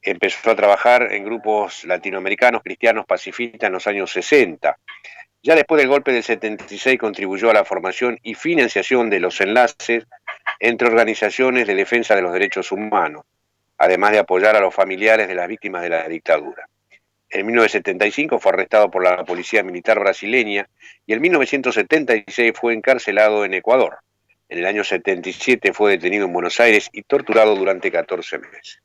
Empezó 0.00 0.50
a 0.50 0.56
trabajar 0.56 1.12
en 1.12 1.24
grupos 1.24 1.84
latinoamericanos 1.84 2.62
cristianos 2.64 3.06
pacifistas 3.06 3.68
en 3.68 3.74
los 3.74 3.86
años 3.86 4.10
60. 4.10 4.76
Ya 5.44 5.56
después 5.56 5.80
del 5.80 5.88
golpe 5.88 6.12
del 6.12 6.22
76 6.22 7.00
contribuyó 7.00 7.50
a 7.50 7.54
la 7.54 7.64
formación 7.64 8.16
y 8.22 8.34
financiación 8.34 9.10
de 9.10 9.18
los 9.18 9.40
enlaces 9.40 10.06
entre 10.60 10.86
organizaciones 10.86 11.66
de 11.66 11.74
defensa 11.74 12.14
de 12.14 12.22
los 12.22 12.32
derechos 12.32 12.70
humanos, 12.70 13.24
además 13.76 14.12
de 14.12 14.20
apoyar 14.20 14.54
a 14.54 14.60
los 14.60 14.72
familiares 14.72 15.26
de 15.26 15.34
las 15.34 15.48
víctimas 15.48 15.82
de 15.82 15.88
la 15.88 16.06
dictadura. 16.06 16.68
En 17.28 17.44
1975 17.46 18.38
fue 18.38 18.52
arrestado 18.52 18.88
por 18.88 19.02
la 19.02 19.24
policía 19.24 19.64
militar 19.64 19.98
brasileña 19.98 20.68
y 21.06 21.12
en 21.12 21.20
1976 21.20 22.52
fue 22.54 22.74
encarcelado 22.74 23.44
en 23.44 23.54
Ecuador. 23.54 23.98
En 24.48 24.60
el 24.60 24.66
año 24.66 24.84
77 24.84 25.72
fue 25.72 25.92
detenido 25.92 26.26
en 26.26 26.32
Buenos 26.32 26.60
Aires 26.60 26.88
y 26.92 27.02
torturado 27.02 27.56
durante 27.56 27.90
14 27.90 28.38
meses. 28.38 28.80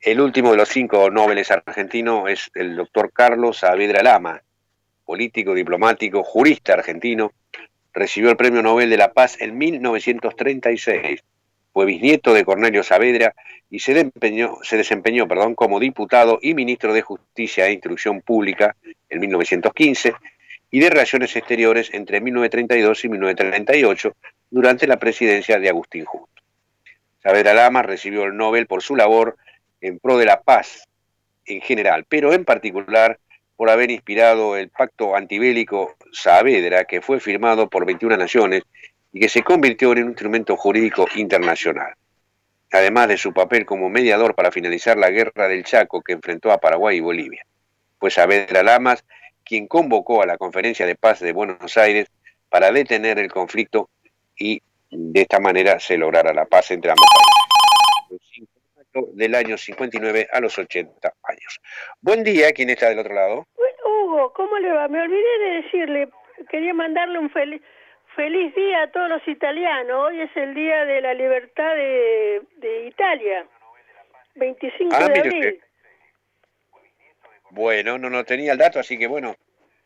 El 0.00 0.20
último 0.20 0.50
de 0.50 0.56
los 0.56 0.70
cinco 0.70 1.08
nobles 1.10 1.52
argentinos 1.52 2.28
es 2.30 2.50
el 2.54 2.74
doctor 2.74 3.12
Carlos 3.12 3.58
Saavedra 3.58 4.02
Lama, 4.02 4.42
político, 5.06 5.54
diplomático, 5.54 6.22
jurista 6.22 6.74
argentino, 6.74 7.32
recibió 7.94 8.28
el 8.28 8.36
Premio 8.36 8.62
Nobel 8.62 8.90
de 8.90 8.98
la 8.98 9.12
Paz 9.12 9.40
en 9.40 9.56
1936. 9.56 11.22
Fue 11.72 11.86
bisnieto 11.86 12.34
de 12.34 12.44
Cornelio 12.44 12.82
Saavedra 12.82 13.34
y 13.70 13.78
se 13.78 13.94
desempeñó, 13.94 15.28
como 15.54 15.80
diputado 15.80 16.38
y 16.42 16.54
ministro 16.54 16.92
de 16.92 17.02
Justicia 17.02 17.66
e 17.66 17.72
Instrucción 17.72 18.20
Pública 18.20 18.76
en 19.08 19.20
1915 19.20 20.14
y 20.70 20.80
de 20.80 20.90
Relaciones 20.90 21.34
Exteriores 21.36 21.90
entre 21.92 22.20
1932 22.20 23.04
y 23.04 23.08
1938 23.08 24.16
durante 24.50 24.86
la 24.86 24.98
presidencia 24.98 25.58
de 25.58 25.68
Agustín 25.68 26.04
Justo. 26.04 26.42
Saavedra 27.22 27.54
Lama 27.54 27.82
recibió 27.82 28.24
el 28.24 28.36
Nobel 28.36 28.66
por 28.66 28.82
su 28.82 28.96
labor 28.96 29.36
en 29.80 29.98
pro 29.98 30.18
de 30.18 30.26
la 30.26 30.42
paz 30.42 30.88
en 31.44 31.60
general, 31.60 32.04
pero 32.08 32.32
en 32.32 32.44
particular 32.44 33.18
por 33.56 33.70
haber 33.70 33.90
inspirado 33.90 34.56
el 34.56 34.68
pacto 34.68 35.16
antibélico 35.16 35.96
Saavedra, 36.12 36.84
que 36.84 37.00
fue 37.00 37.20
firmado 37.20 37.68
por 37.68 37.86
21 37.86 38.16
naciones 38.16 38.62
y 39.12 39.20
que 39.20 39.28
se 39.28 39.42
convirtió 39.42 39.92
en 39.92 40.04
un 40.04 40.08
instrumento 40.10 40.56
jurídico 40.56 41.06
internacional. 41.16 41.94
Además 42.72 43.08
de 43.08 43.16
su 43.16 43.32
papel 43.32 43.64
como 43.64 43.88
mediador 43.88 44.34
para 44.34 44.52
finalizar 44.52 44.98
la 44.98 45.10
guerra 45.10 45.48
del 45.48 45.64
Chaco 45.64 46.02
que 46.02 46.12
enfrentó 46.12 46.50
a 46.52 46.58
Paraguay 46.58 46.98
y 46.98 47.00
Bolivia. 47.00 47.46
Fue 47.98 48.10
Saavedra 48.10 48.62
Lamas 48.62 49.04
quien 49.44 49.68
convocó 49.68 50.22
a 50.22 50.26
la 50.26 50.36
Conferencia 50.36 50.84
de 50.84 50.96
Paz 50.96 51.20
de 51.20 51.32
Buenos 51.32 51.76
Aires 51.78 52.08
para 52.50 52.72
detener 52.72 53.18
el 53.18 53.30
conflicto 53.30 53.88
y 54.36 54.60
de 54.90 55.20
esta 55.22 55.40
manera 55.40 55.78
se 55.80 55.96
lograra 55.96 56.34
la 56.34 56.46
paz 56.46 56.72
entre 56.72 56.90
ambos 56.90 57.06
países 58.08 58.55
del 59.12 59.34
año 59.34 59.56
59 59.58 60.28
a 60.32 60.40
los 60.40 60.58
80 60.58 61.12
años. 61.24 61.60
Buen 62.00 62.24
día, 62.24 62.52
¿quién 62.52 62.70
está 62.70 62.88
del 62.88 62.98
otro 63.00 63.14
lado? 63.14 63.46
Hugo, 63.84 64.32
¿cómo 64.32 64.58
le 64.58 64.72
va? 64.72 64.88
Me 64.88 65.00
olvidé 65.02 65.38
de 65.38 65.50
decirle, 65.62 66.08
quería 66.50 66.74
mandarle 66.74 67.18
un 67.18 67.30
feliz, 67.30 67.60
feliz 68.14 68.54
día 68.54 68.82
a 68.82 68.90
todos 68.90 69.08
los 69.08 69.28
italianos. 69.28 70.08
Hoy 70.08 70.20
es 70.20 70.30
el 70.36 70.54
día 70.54 70.84
de 70.84 71.00
la 71.00 71.14
libertad 71.14 71.74
de, 71.74 72.42
de 72.56 72.86
Italia, 72.86 73.46
25 74.34 74.94
Ah, 74.94 75.04
de 75.04 75.08
mire 75.08 75.20
abril. 75.20 75.36
usted. 75.54 75.60
Bueno, 77.50 77.98
no, 77.98 78.10
no 78.10 78.24
tenía 78.24 78.52
el 78.52 78.58
dato, 78.58 78.78
así 78.80 78.98
que 78.98 79.06
bueno, 79.06 79.34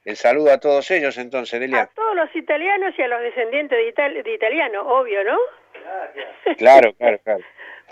el 0.05 0.17
saludo 0.17 0.53
a 0.53 0.59
todos 0.59 0.91
ellos 0.91 1.19
entonces, 1.19 1.61
Delia. 1.61 1.91
Todos 1.95 2.17
los 2.17 2.35
italianos 2.35 2.95
y 2.99 3.03
a 3.03 3.09
los 3.09 3.21
descendientes 3.21 3.79
de, 3.79 3.89
ital- 3.89 4.23
de 4.23 4.35
italianos, 4.35 4.85
obvio, 4.87 5.23
¿no? 5.25 5.39
Claro, 6.57 6.93
claro, 6.95 7.19
claro. 7.23 7.45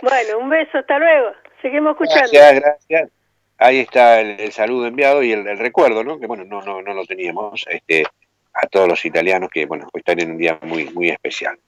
Bueno, 0.02 0.38
un 0.38 0.48
beso, 0.48 0.78
hasta 0.78 0.98
luego. 0.98 1.32
Seguimos 1.62 1.92
escuchando. 1.92 2.30
Gracias, 2.32 2.60
gracias. 2.60 3.10
Ahí 3.58 3.80
está 3.80 4.20
el, 4.20 4.52
saludo 4.52 4.86
enviado 4.86 5.22
y 5.22 5.32
el, 5.32 5.46
el 5.46 5.58
recuerdo, 5.58 6.04
¿no? 6.04 6.18
Que 6.18 6.26
bueno, 6.26 6.44
no, 6.44 6.62
no, 6.62 6.80
no 6.80 6.94
lo 6.94 7.04
teníamos, 7.04 7.66
este, 7.68 8.04
a 8.54 8.66
todos 8.66 8.88
los 8.88 9.04
italianos 9.04 9.50
que, 9.52 9.66
bueno, 9.66 9.88
hoy 9.92 10.00
están 10.00 10.20
en 10.20 10.32
un 10.32 10.38
día 10.38 10.58
muy, 10.62 10.90
muy 10.90 11.10
especial. 11.10 11.58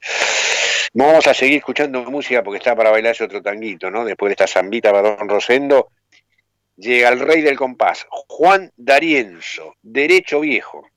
Vamos 0.93 1.27
a 1.27 1.35
seguir 1.35 1.59
escuchando 1.59 2.02
música 2.05 2.43
porque 2.43 2.59
está 2.59 2.74
para 2.74 2.90
bailarse 2.90 3.24
otro 3.24 3.40
tanguito, 3.40 3.90
¿no? 3.90 4.05
Después 4.05 4.31
de 4.31 4.32
esta 4.32 4.47
zambita 4.47 4.90
para 4.90 5.16
Don 5.16 5.28
Rosendo, 5.28 5.90
llega 6.77 7.09
el 7.11 7.20
rey 7.20 7.43
del 7.43 7.57
compás, 7.57 8.07
Juan 8.09 8.73
D'Arienzo, 8.77 9.74
Derecho 9.82 10.40
Viejo. 10.40 10.89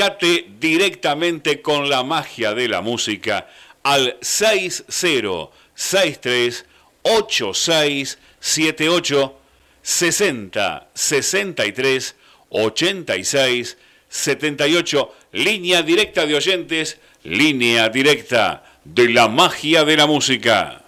Comunicate 0.00 0.46
directamente 0.58 1.60
con 1.60 1.90
la 1.90 2.02
magia 2.02 2.54
de 2.54 2.68
la 2.68 2.80
música 2.80 3.48
al 3.82 4.16
6063 4.22 6.64
8678 7.02 9.38
60 9.82 10.88
63 10.94 12.16
86 12.48 13.76
78 14.08 15.14
línea 15.32 15.82
directa 15.82 16.24
de 16.24 16.34
oyentes, 16.34 16.98
línea 17.22 17.90
directa 17.90 18.64
de 18.84 19.10
la 19.10 19.28
magia 19.28 19.84
de 19.84 19.98
la 19.98 20.06
música. 20.06 20.79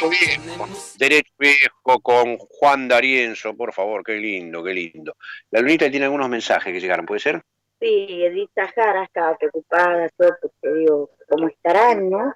Derecho 0.00 0.08
viejo, 0.08 0.68
derecho 0.98 1.32
viejo 1.38 2.00
con 2.00 2.38
Juan 2.38 2.88
D'Arienzo, 2.88 3.54
por 3.54 3.74
favor, 3.74 4.02
qué 4.02 4.14
lindo, 4.14 4.64
qué 4.64 4.72
lindo. 4.72 5.14
La 5.50 5.60
lunita 5.60 5.90
tiene 5.90 6.06
algunos 6.06 6.28
mensajes 6.28 6.72
que 6.72 6.80
llegaron, 6.80 7.04
¿puede 7.04 7.20
ser? 7.20 7.42
Sí, 7.78 8.22
Edita 8.24 8.66
Jara 8.68 9.04
estaba 9.04 9.36
preocupada, 9.36 10.08
todo 10.16 10.36
porque 10.40 10.78
digo, 10.78 11.10
¿cómo 11.28 11.48
estarán, 11.48 12.08
no? 12.08 12.32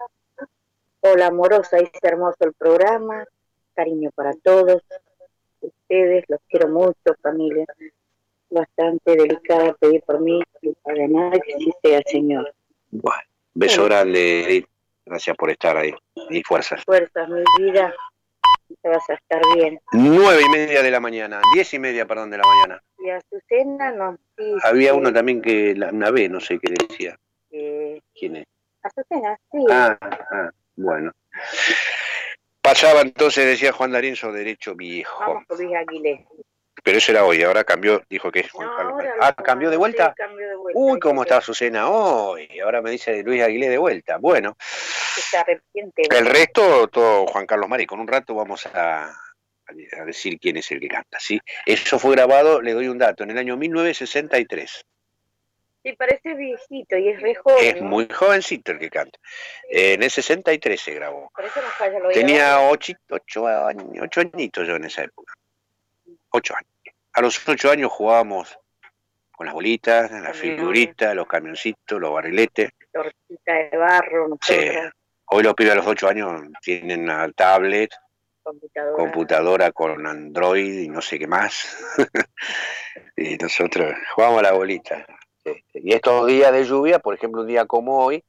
Hola, 1.00 1.28
amorosa, 1.28 1.78
es 1.78 1.90
hermoso 2.02 2.36
el 2.40 2.52
programa, 2.52 3.24
cariño 3.74 4.10
para 4.14 4.34
todos, 4.42 4.82
ustedes, 5.60 6.24
los 6.28 6.40
quiero 6.48 6.68
mucho, 6.68 7.16
familia. 7.22 7.64
Bastante 8.50 9.16
delicada 9.16 9.72
pedir 9.74 10.02
por 10.02 10.20
mí, 10.20 10.42
para 10.82 11.08
nadie 11.08 11.40
que 11.40 11.54
sí 11.58 11.72
sea 11.82 12.02
Señor. 12.04 12.54
Bueno, 12.90 13.22
beso 13.54 13.84
grande, 13.84 14.44
Edith. 14.44 14.73
Gracias 15.06 15.36
por 15.36 15.50
estar 15.50 15.76
ahí. 15.76 15.94
Y 16.30 16.42
fuerzas. 16.42 16.82
Fuerzas, 16.84 17.28
mi 17.28 17.42
vida, 17.58 17.94
te 18.82 18.88
vas 18.88 19.08
a 19.10 19.14
estar 19.14 19.40
bien. 19.54 19.78
Nueve 19.92 20.42
y 20.46 20.50
media 20.50 20.82
de 20.82 20.90
la 20.90 21.00
mañana, 21.00 21.40
diez 21.54 21.72
y 21.74 21.78
media, 21.78 22.06
perdón, 22.06 22.30
de 22.30 22.38
la 22.38 22.44
mañana. 22.44 22.82
Y 22.98 23.10
Azucena 23.10 23.92
nos 23.92 24.16
dice... 24.36 24.60
Había 24.66 24.94
uno 24.94 25.12
también 25.12 25.42
que, 25.42 25.74
una 25.92 26.10
vez, 26.10 26.30
no 26.30 26.40
sé 26.40 26.58
qué 26.58 26.72
decía. 26.72 27.16
que- 27.50 28.00
¿Quién 28.14 28.36
es? 28.36 28.46
Azucena, 28.82 29.38
sí. 29.52 29.58
Ah, 29.70 29.98
ah, 30.00 30.50
bueno. 30.76 31.12
Pasaba 32.62 33.02
entonces, 33.02 33.44
decía 33.44 33.72
Juan 33.72 33.92
D'Arienzo, 33.92 34.32
derecho 34.32 34.74
viejo. 34.74 35.20
Vamos 35.20 35.44
Luis 35.50 35.74
Aguilés. 35.76 36.20
Pero 36.84 36.98
eso 36.98 37.12
era 37.12 37.24
hoy, 37.24 37.42
ahora 37.42 37.64
cambió, 37.64 38.02
dijo 38.10 38.30
que 38.30 38.40
es 38.40 38.50
Juan 38.52 38.68
Carlos. 38.76 39.02
Ah, 39.18 39.34
¿cambió 39.34 39.70
de 39.70 39.78
vuelta? 39.78 40.08
Sí, 40.10 40.22
cambio 40.22 40.46
de 40.46 40.54
vuelta. 40.54 40.78
Uy, 40.78 41.00
cómo 41.00 41.22
está 41.22 41.38
Azucena 41.38 41.88
hoy. 41.88 42.60
Ahora 42.60 42.82
me 42.82 42.90
dice 42.90 43.22
Luis 43.22 43.42
Aguilé 43.42 43.70
de 43.70 43.78
vuelta. 43.78 44.18
Bueno, 44.18 44.54
el 46.10 46.26
resto, 46.26 46.88
todo 46.88 47.26
Juan 47.26 47.46
Carlos 47.46 47.70
Mari. 47.70 47.86
Con 47.86 48.00
un 48.00 48.06
rato 48.06 48.34
vamos 48.34 48.66
a, 48.66 49.04
a 49.06 50.04
decir 50.04 50.38
quién 50.38 50.58
es 50.58 50.70
el 50.72 50.80
que 50.80 50.88
canta. 50.88 51.18
¿sí? 51.18 51.40
Eso 51.64 51.98
fue 51.98 52.12
grabado, 52.16 52.60
le 52.60 52.74
doy 52.74 52.88
un 52.88 52.98
dato, 52.98 53.24
en 53.24 53.30
el 53.30 53.38
año 53.38 53.56
1963. 53.56 54.84
Sí, 55.84 55.92
parece 55.94 56.34
viejito 56.34 56.98
y 56.98 57.08
es 57.08 57.20
re 57.22 57.34
joven, 57.34 57.64
Es 57.76 57.82
¿no? 57.82 57.88
muy 57.88 58.06
jovencito 58.08 58.72
el 58.72 58.78
que 58.78 58.90
canta. 58.90 59.18
Eh, 59.70 59.94
en 59.94 60.02
el 60.02 60.10
63 60.10 60.78
se 60.78 60.94
grabó. 60.94 61.30
Por 61.34 61.46
eso 61.46 61.62
nos 61.62 61.72
falla 61.72 61.98
Tenía 62.12 62.60
ocho, 62.60 62.92
ocho 63.08 63.46
años, 63.46 63.86
ocho 64.02 64.20
añitos 64.20 64.66
yo 64.68 64.76
en 64.76 64.84
esa 64.84 65.04
época. 65.04 65.32
Ocho 66.30 66.54
años. 66.54 66.73
A 67.14 67.20
los 67.22 67.48
ocho 67.48 67.70
años 67.70 67.90
jugábamos 67.92 68.58
con 69.32 69.46
las 69.46 69.54
bolitas, 69.54 70.10
las 70.10 70.36
figuritas, 70.36 71.14
los 71.14 71.26
camioncitos, 71.26 72.00
los 72.00 72.12
barriletes. 72.12 72.70
tortita 72.92 73.52
de 73.52 73.76
barro, 73.76 74.28
Sí. 74.42 74.54
nosotros, 74.66 74.92
Hoy 75.26 75.42
los 75.42 75.54
pibes 75.54 75.72
a 75.72 75.76
los 75.76 75.86
ocho 75.86 76.06
años 76.08 76.42
tienen 76.60 77.04
una 77.04 77.30
tablet, 77.32 77.90
computadora. 78.42 78.96
computadora 78.96 79.72
con 79.72 80.06
Android 80.06 80.80
y 80.80 80.88
no 80.88 81.00
sé 81.00 81.18
qué 81.18 81.26
más. 81.26 81.76
y 83.16 83.36
nosotros 83.38 83.94
jugamos 84.14 84.40
a 84.40 84.42
la 84.42 84.52
bolita. 84.52 85.06
Este, 85.42 85.80
Y 85.80 85.92
estos 85.94 86.26
días 86.26 86.52
de 86.52 86.64
lluvia, 86.64 86.98
por 86.98 87.14
ejemplo, 87.14 87.40
un 87.40 87.46
día 87.48 87.64
como 87.66 88.04
hoy, 88.04 88.22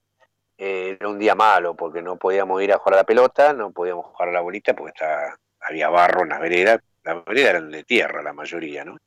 eh, 0.58 0.96
era 1.00 1.10
un 1.10 1.20
día 1.20 1.36
malo 1.36 1.76
porque 1.76 2.02
no 2.02 2.18
podíamos 2.18 2.62
ir 2.64 2.72
a 2.72 2.78
jugar 2.78 2.94
a 2.96 2.98
la 3.02 3.04
pelota, 3.04 3.54
no 3.54 3.72
podíamos 3.72 4.06
jugar 4.08 4.30
a 4.30 4.32
la 4.32 4.42
bolita 4.42 4.74
porque 4.74 4.94
estaba, 4.96 5.38
había 5.60 5.90
barro 5.90 6.24
en 6.24 6.30
las 6.30 6.40
veredas. 6.40 6.80
Las 7.06 7.24
veredas 7.26 7.50
eran 7.52 7.72
de 7.72 7.84
tierra 7.84 8.22
la 8.24 8.34
mayoría, 8.34 8.84
¿no? 8.84 8.98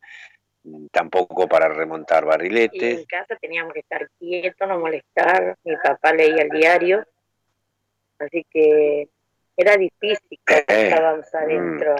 Mm, 0.65 0.87
Tampoco 0.93 1.47
para 1.49 1.69
remontar 1.69 2.25
Y 2.25 2.27
barriletes. 2.27 2.99
en 3.01 3.05
casa 3.07 3.37
teníamos 3.41 3.73
que 3.73 3.81
estar 3.81 4.09
quietos, 4.19 4.69
no 4.69 4.79
molestar. 4.79 5.57
Mi 5.65 5.77
papá 5.77 6.12
leía 6.15 6.43
el 6.43 6.51
diario. 6.51 7.05
Así 8.19 8.45
que 8.51 9.09
era 9.57 9.77
difícil 9.77 10.39
Eh, 10.49 10.65
estábamos 10.69 11.35
adentro. 11.35 11.97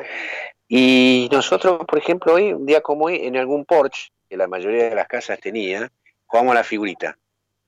Y 0.69 1.29
nosotros, 1.33 1.85
por 1.87 1.99
ejemplo, 1.99 2.35
hoy, 2.35 2.53
un 2.53 2.67
día 2.67 2.81
como 2.81 3.07
hoy, 3.07 3.27
en 3.27 3.37
algún 3.37 3.65
porche, 3.65 4.11
que 4.29 4.37
la 4.37 4.47
mayoría 4.47 4.91
de 4.91 4.95
las 4.95 5.09
casas 5.09 5.41
tenía, 5.41 5.89
jugamos 6.27 6.53
a 6.53 6.57
la 6.57 6.65
figurita, 6.65 7.17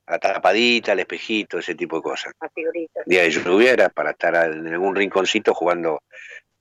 a 0.06 0.12
la 0.12 0.18
tapadita, 0.18 0.92
al 0.92 1.00
espejito, 1.00 1.58
ese 1.58 1.74
tipo 1.74 1.96
de 1.96 2.02
cosas. 2.02 2.32
a 2.40 2.48
figuritas. 2.50 3.04
Día 3.06 3.22
de 3.22 3.30
lluvia 3.30 3.72
era 3.72 3.88
para 3.88 4.10
estar 4.10 4.34
en 4.52 4.66
algún 4.68 4.94
rinconcito 4.94 5.54
jugando, 5.54 6.02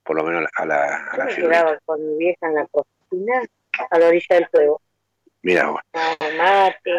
por 0.10 0.18
lo 0.18 0.24
menos 0.24 0.50
a 0.56 0.66
la, 0.66 1.06
a 1.06 1.12
Yo 1.12 1.18
la 1.20 1.26
me 1.26 1.32
figurita. 1.34 1.60
quedaba 1.62 1.80
con 1.86 2.04
mi 2.04 2.18
vieja 2.18 2.48
en 2.48 2.56
la 2.56 2.66
cocina, 2.66 3.44
a 3.92 4.00
la 4.00 4.08
orilla 4.08 4.36
del 4.38 4.48
fuego. 4.48 4.82
Mira, 5.44 5.68
vos, 5.68 5.82
Tomaba 5.92 6.18
mate. 6.36 6.92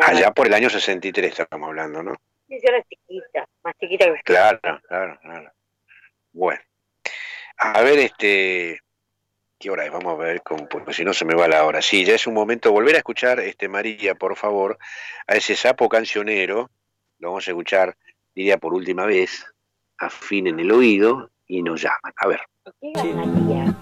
allá 0.00 0.32
por 0.32 0.48
el 0.48 0.54
año 0.54 0.68
63 0.68 1.38
estamos 1.38 1.68
hablando, 1.68 2.02
¿no? 2.02 2.16
Y 2.48 2.56
yo 2.56 2.62
era 2.64 2.82
chiquita, 2.82 3.46
más 3.62 3.74
chiquita 3.78 4.06
que. 4.06 4.20
Claro, 4.24 4.58
claro, 4.88 5.18
claro. 5.22 5.52
Bueno, 6.32 6.60
a 7.58 7.80
ver, 7.82 8.00
este, 8.00 8.80
¿qué 9.60 9.70
hora 9.70 9.84
es? 9.84 9.92
Vamos 9.92 10.14
a 10.14 10.16
ver, 10.24 10.42
cómo, 10.42 10.68
porque 10.68 10.94
si 10.94 11.04
no 11.04 11.12
se 11.14 11.24
me 11.26 11.36
va 11.36 11.46
la 11.46 11.64
hora. 11.64 11.80
Sí, 11.80 12.04
ya 12.04 12.16
es 12.16 12.26
un 12.26 12.34
momento 12.34 12.72
volver 12.72 12.96
a 12.96 12.98
escuchar, 12.98 13.38
este 13.38 13.68
María, 13.68 14.16
por 14.16 14.34
favor, 14.34 14.78
a 15.28 15.36
ese 15.36 15.54
sapo 15.54 15.88
cancionero. 15.88 16.70
Lo 17.20 17.28
vamos 17.28 17.46
a 17.46 17.52
escuchar, 17.52 17.96
diría 18.34 18.58
por 18.58 18.74
última 18.74 19.06
vez, 19.06 19.46
afinen 19.96 20.58
el 20.58 20.72
oído 20.72 21.30
y 21.48 21.62
nos 21.62 21.82
llaman. 21.82 22.12
A 22.16 22.26
ver. 22.26 22.40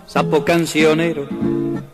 Sapo 0.07 0.45
cancionero 0.45 1.27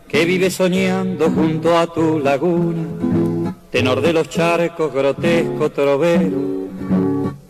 que 0.07 0.25
vive 0.25 0.49
soñando 0.49 1.29
junto 1.29 1.77
a 1.77 1.87
tu 1.87 2.19
laguna, 2.19 3.55
tenor 3.71 4.01
de 4.01 4.13
los 4.13 4.29
charcos, 4.29 4.93
grotesco 4.93 5.71
trovero, 5.71 6.67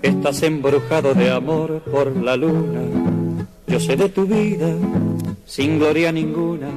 que 0.01 0.09
estás 0.09 0.43
embrujado 0.43 1.15
de 1.15 1.31
amor 1.31 1.81
por 1.91 2.15
la 2.15 2.35
luna. 2.37 2.81
Yo 3.65 3.79
sé 3.79 3.95
de 3.95 4.09
tu 4.09 4.25
vida, 4.25 4.75
sin 5.45 5.79
gloria 5.79 6.11
ninguna, 6.11 6.69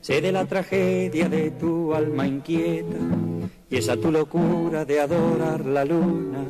sé 0.00 0.22
de 0.22 0.32
la 0.32 0.46
tragedia 0.46 1.28
de 1.28 1.50
tu 1.50 1.92
alma 1.92 2.26
inquieta, 2.26 2.96
y 3.68 3.76
esa 3.76 3.96
tu 3.96 4.10
locura 4.10 4.84
de 4.86 5.00
adorar 5.00 5.66
la 5.66 5.84
luna, 5.84 6.44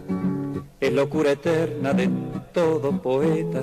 es 0.80 0.92
locura 0.92 1.32
eterna 1.32 1.92
de 1.92 2.08
todo 2.52 2.92
poeta, 3.02 3.62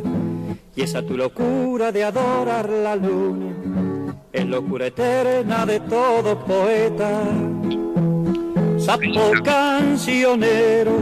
y 0.75 0.81
esa 0.81 1.01
tu 1.01 1.15
locura 1.17 1.91
de 1.91 2.03
adorar 2.03 2.69
la 2.69 2.95
luna, 2.95 4.15
es 4.31 4.45
locura 4.45 4.87
eterna 4.87 5.65
de 5.65 5.79
todo 5.79 6.39
poeta. 6.39 7.23
Sapo 8.77 9.31
cancionero, 9.43 10.93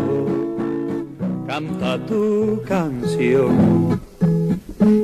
canta 1.48 1.98
tu 2.06 2.61
canción. 2.68 4.02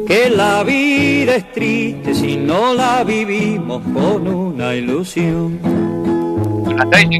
Que 0.08 0.30
la 0.30 0.64
vida 0.64 1.36
es 1.36 1.52
triste 1.52 2.14
si 2.14 2.36
no 2.36 2.74
la 2.74 3.04
vivimos 3.04 3.82
con 3.94 4.28
una 4.28 4.76
ilusión. 4.76 5.60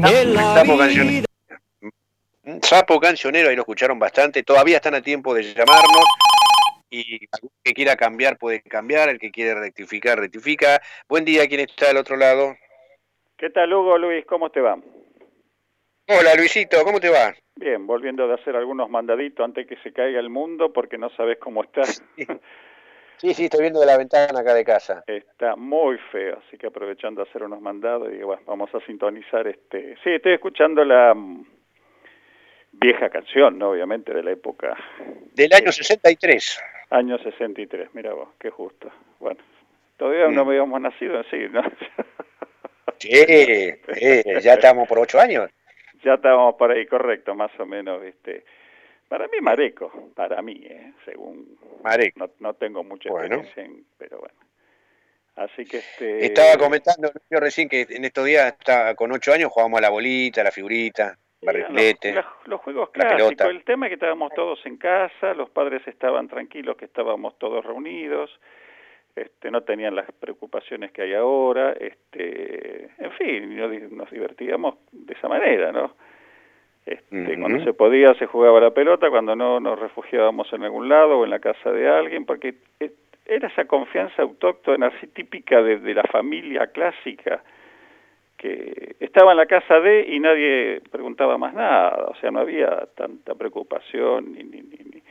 Que 0.02 0.24
la 0.24 0.62
vida. 0.64 1.29
Sapo 2.62 2.98
cancionero, 2.98 3.48
ahí 3.48 3.56
lo 3.56 3.62
escucharon 3.62 3.98
bastante. 3.98 4.42
Todavía 4.42 4.76
están 4.76 4.94
a 4.94 5.02
tiempo 5.02 5.34
de 5.34 5.42
llamarnos. 5.42 6.04
Y 6.90 7.24
el 7.24 7.50
que 7.62 7.72
quiera 7.72 7.94
cambiar 7.96 8.36
puede 8.36 8.62
cambiar, 8.62 9.08
el 9.08 9.18
que 9.18 9.30
quiere 9.30 9.54
rectificar, 9.54 10.18
rectifica. 10.18 10.80
Buen 11.08 11.24
día, 11.24 11.46
¿quién 11.46 11.60
está 11.60 11.90
al 11.90 11.98
otro 11.98 12.16
lado? 12.16 12.56
¿Qué 13.36 13.50
tal, 13.50 13.72
Hugo 13.72 13.96
Luis? 13.96 14.26
¿Cómo 14.26 14.50
te 14.50 14.60
va? 14.60 14.76
Hola, 16.08 16.34
Luisito, 16.34 16.82
¿cómo 16.84 16.98
te 16.98 17.08
va? 17.08 17.32
Bien, 17.54 17.86
volviendo 17.86 18.26
de 18.26 18.34
hacer 18.34 18.56
algunos 18.56 18.90
mandaditos 18.90 19.44
antes 19.44 19.66
que 19.66 19.76
se 19.76 19.92
caiga 19.92 20.18
el 20.18 20.28
mundo 20.28 20.72
porque 20.72 20.98
no 20.98 21.10
sabes 21.10 21.38
cómo 21.38 21.62
está. 21.62 21.82
Sí, 23.20 23.34
sí, 23.34 23.44
estoy 23.44 23.60
viendo 23.60 23.80
de 23.80 23.84
la 23.84 23.98
ventana 23.98 24.40
acá 24.40 24.54
de 24.54 24.64
casa. 24.64 25.04
Está 25.06 25.54
muy 25.54 25.98
feo, 26.10 26.38
así 26.38 26.56
que 26.56 26.68
aprovechando 26.68 27.20
a 27.20 27.24
hacer 27.24 27.42
unos 27.42 27.60
mandados, 27.60 28.10
digo, 28.10 28.28
bueno, 28.28 28.42
vamos 28.46 28.74
a 28.74 28.80
sintonizar 28.86 29.46
este... 29.46 29.94
Sí, 30.02 30.08
estoy 30.08 30.32
escuchando 30.32 30.82
la 30.86 31.14
vieja 32.72 33.08
canción, 33.10 33.58
¿no? 33.58 33.70
Obviamente, 33.70 34.12
de 34.12 34.22
la 34.22 34.30
época... 34.32 34.76
Del 35.34 35.52
año 35.52 35.72
63. 35.72 36.60
Año 36.90 37.18
63, 37.18 37.90
mira 37.94 38.12
vos, 38.12 38.30
qué 38.38 38.50
justo. 38.50 38.90
Bueno, 39.20 39.40
todavía 39.96 40.28
Mm. 40.28 40.34
no 40.34 40.40
habíamos 40.42 40.80
nacido 40.80 41.18
en 41.18 41.24
sí, 41.30 41.48
¿no? 41.50 41.62
Sí, 42.98 43.08
eh, 43.12 43.80
ya 44.42 44.54
estamos 44.54 44.86
por 44.88 44.98
ocho 44.98 45.18
años. 45.20 45.50
ya 46.04 46.14
estábamos 46.14 46.54
por 46.56 46.70
ahí, 46.70 46.86
correcto, 46.86 47.34
más 47.34 47.50
o 47.58 47.64
menos, 47.66 48.02
¿viste? 48.02 48.44
Para 49.08 49.26
mí 49.28 49.38
Mareco, 49.40 50.10
para 50.14 50.40
mí, 50.42 50.60
¿eh? 50.64 50.92
según... 51.04 51.58
Mareco. 51.82 52.18
No, 52.20 52.30
no 52.40 52.54
tengo 52.54 52.84
mucha 52.84 53.08
Bueno. 53.10 53.36
experiencia, 53.36 53.64
en- 53.64 53.84
pero 53.98 54.18
bueno. 54.18 54.34
Así 55.36 55.64
que 55.64 55.78
este... 55.78 56.26
Estaba 56.26 56.56
comentando 56.58 57.10
yo 57.30 57.40
recién 57.40 57.68
que 57.68 57.86
en 57.88 58.04
estos 58.04 58.24
días 58.26 58.46
está, 58.58 58.94
con 58.94 59.10
ocho 59.12 59.32
años 59.32 59.50
jugábamos 59.50 59.78
a 59.78 59.82
la 59.82 59.90
bolita, 59.90 60.42
a 60.42 60.44
la 60.44 60.50
figurita, 60.52 61.16
barrilete. 61.42 62.12
Los, 62.12 62.24
los 62.46 62.60
juegos 62.60 62.90
La 62.94 63.08
clásicos, 63.08 63.46
el 63.48 63.64
tema 63.64 63.86
es 63.86 63.90
que 63.90 63.94
estábamos 63.94 64.32
todos 64.34 64.64
en 64.66 64.76
casa, 64.76 65.34
los 65.34 65.50
padres 65.50 65.86
estaban 65.86 66.28
tranquilos 66.28 66.76
que 66.76 66.84
estábamos 66.86 67.38
todos 67.38 67.64
reunidos, 67.64 68.30
este, 69.16 69.50
no 69.50 69.62
tenían 69.62 69.94
las 69.96 70.10
preocupaciones 70.12 70.92
que 70.92 71.02
hay 71.02 71.14
ahora, 71.14 71.72
este, 71.72 72.90
en 72.98 73.10
fin, 73.18 73.56
nos, 73.56 73.70
di- 73.70 73.94
nos 73.94 74.10
divertíamos 74.10 74.76
de 74.92 75.14
esa 75.14 75.28
manera, 75.28 75.72
¿no? 75.72 75.94
Este. 76.86 77.38
Cuando 77.38 77.62
se 77.64 77.72
podía 77.74 78.14
se 78.14 78.26
jugaba 78.26 78.58
la 78.60 78.70
pelota, 78.72 79.10
cuando 79.10 79.36
no 79.36 79.60
nos 79.60 79.78
refugiábamos 79.78 80.50
en 80.52 80.62
algún 80.64 80.88
lado 80.88 81.18
o 81.18 81.24
en 81.24 81.30
la 81.30 81.38
casa 81.38 81.70
de 81.70 81.88
alguien, 81.88 82.24
porque 82.24 82.54
eh, 82.80 82.92
era 83.26 83.48
esa 83.48 83.66
confianza 83.66 84.22
autóctona, 84.22 84.86
así 84.86 85.06
típica 85.08 85.62
de, 85.62 85.78
de 85.78 85.94
la 85.94 86.02
familia 86.04 86.68
clásica, 86.68 87.42
que 88.40 88.96
estaba 89.00 89.32
en 89.32 89.36
la 89.36 89.44
casa 89.44 89.80
de 89.80 90.06
y 90.08 90.18
nadie 90.18 90.80
preguntaba 90.90 91.36
más 91.36 91.52
nada, 91.52 92.06
o 92.08 92.14
sea, 92.16 92.30
no 92.30 92.40
había 92.40 92.86
tanta 92.96 93.34
preocupación 93.34 94.32
ni, 94.32 94.42
ni, 94.44 94.62
ni, 94.62 94.78
ni- 94.78 95.02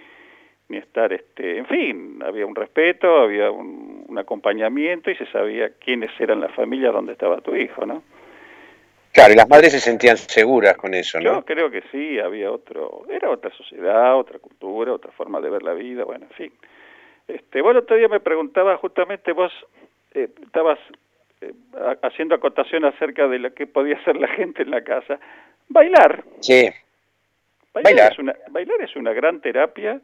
ni 0.70 0.78
estar, 0.78 1.14
este, 1.14 1.58
en 1.60 1.66
fin, 1.68 2.20
había 2.24 2.46
un 2.48 2.56
respeto, 2.56 3.22
había 3.22 3.52
un, 3.52 4.06
un 4.08 4.18
acompañamiento 4.18 5.12
y 5.12 5.16
se 5.16 5.26
sabía 5.28 5.72
quiénes 5.80 6.12
eran 6.20 6.40
las 6.42 6.52
familias 6.56 6.92
donde 6.94 7.12
estaba 7.14 7.40
tu 7.42 7.56
hijo, 7.56 7.86
¿no? 7.86 8.02
Claro, 9.12 9.34
y 9.34 9.36
las 9.36 9.50
madres 9.50 9.74
se 9.74 9.80
sentían 9.80 10.18
seguras 10.18 10.76
con 10.78 10.94
eso, 10.94 11.20
Yo 11.20 11.34
¿no? 11.34 11.46
creo 11.46 11.70
que 11.72 11.82
sí, 11.92 12.20
había 12.20 12.52
otro, 12.52 13.04
era 13.10 13.30
otra 13.30 13.52
sociedad, 13.52 14.16
otra 14.18 14.40
cultura, 14.40 14.94
otra 14.94 15.12
forma 15.12 15.40
de 15.42 15.50
ver 15.50 15.64
la 15.64 15.74
vida, 15.74 16.04
bueno, 16.04 16.26
en 16.30 16.36
fin. 16.36 16.54
Este, 17.28 17.62
vos 17.62 17.72
el 17.72 17.78
otro 17.78 17.96
día 17.96 18.08
me 18.08 18.20
preguntaba 18.20 18.78
justamente, 18.78 19.34
vos 19.34 19.52
eh, 20.14 20.30
estabas 20.44 20.80
haciendo 22.02 22.36
acotación 22.36 22.86
acerca 22.86 23.28
de 23.28 23.40
lo 23.40 23.54
que 23.54 23.68
podía 23.68 23.96
hacer 23.98 24.18
la 24.18 24.28
gente 24.30 24.64
en 24.64 24.72
la 24.72 24.84
casa. 24.84 25.20
Bailar. 25.68 26.24
Sí. 26.42 26.70
Bailar, 27.74 27.84
Bailar. 27.94 28.12
Es 28.14 28.20
una, 28.20 28.36
bailar 28.50 28.82
es 28.82 28.96
una 28.96 29.14
gran 29.14 29.42
terapia, 29.42 30.02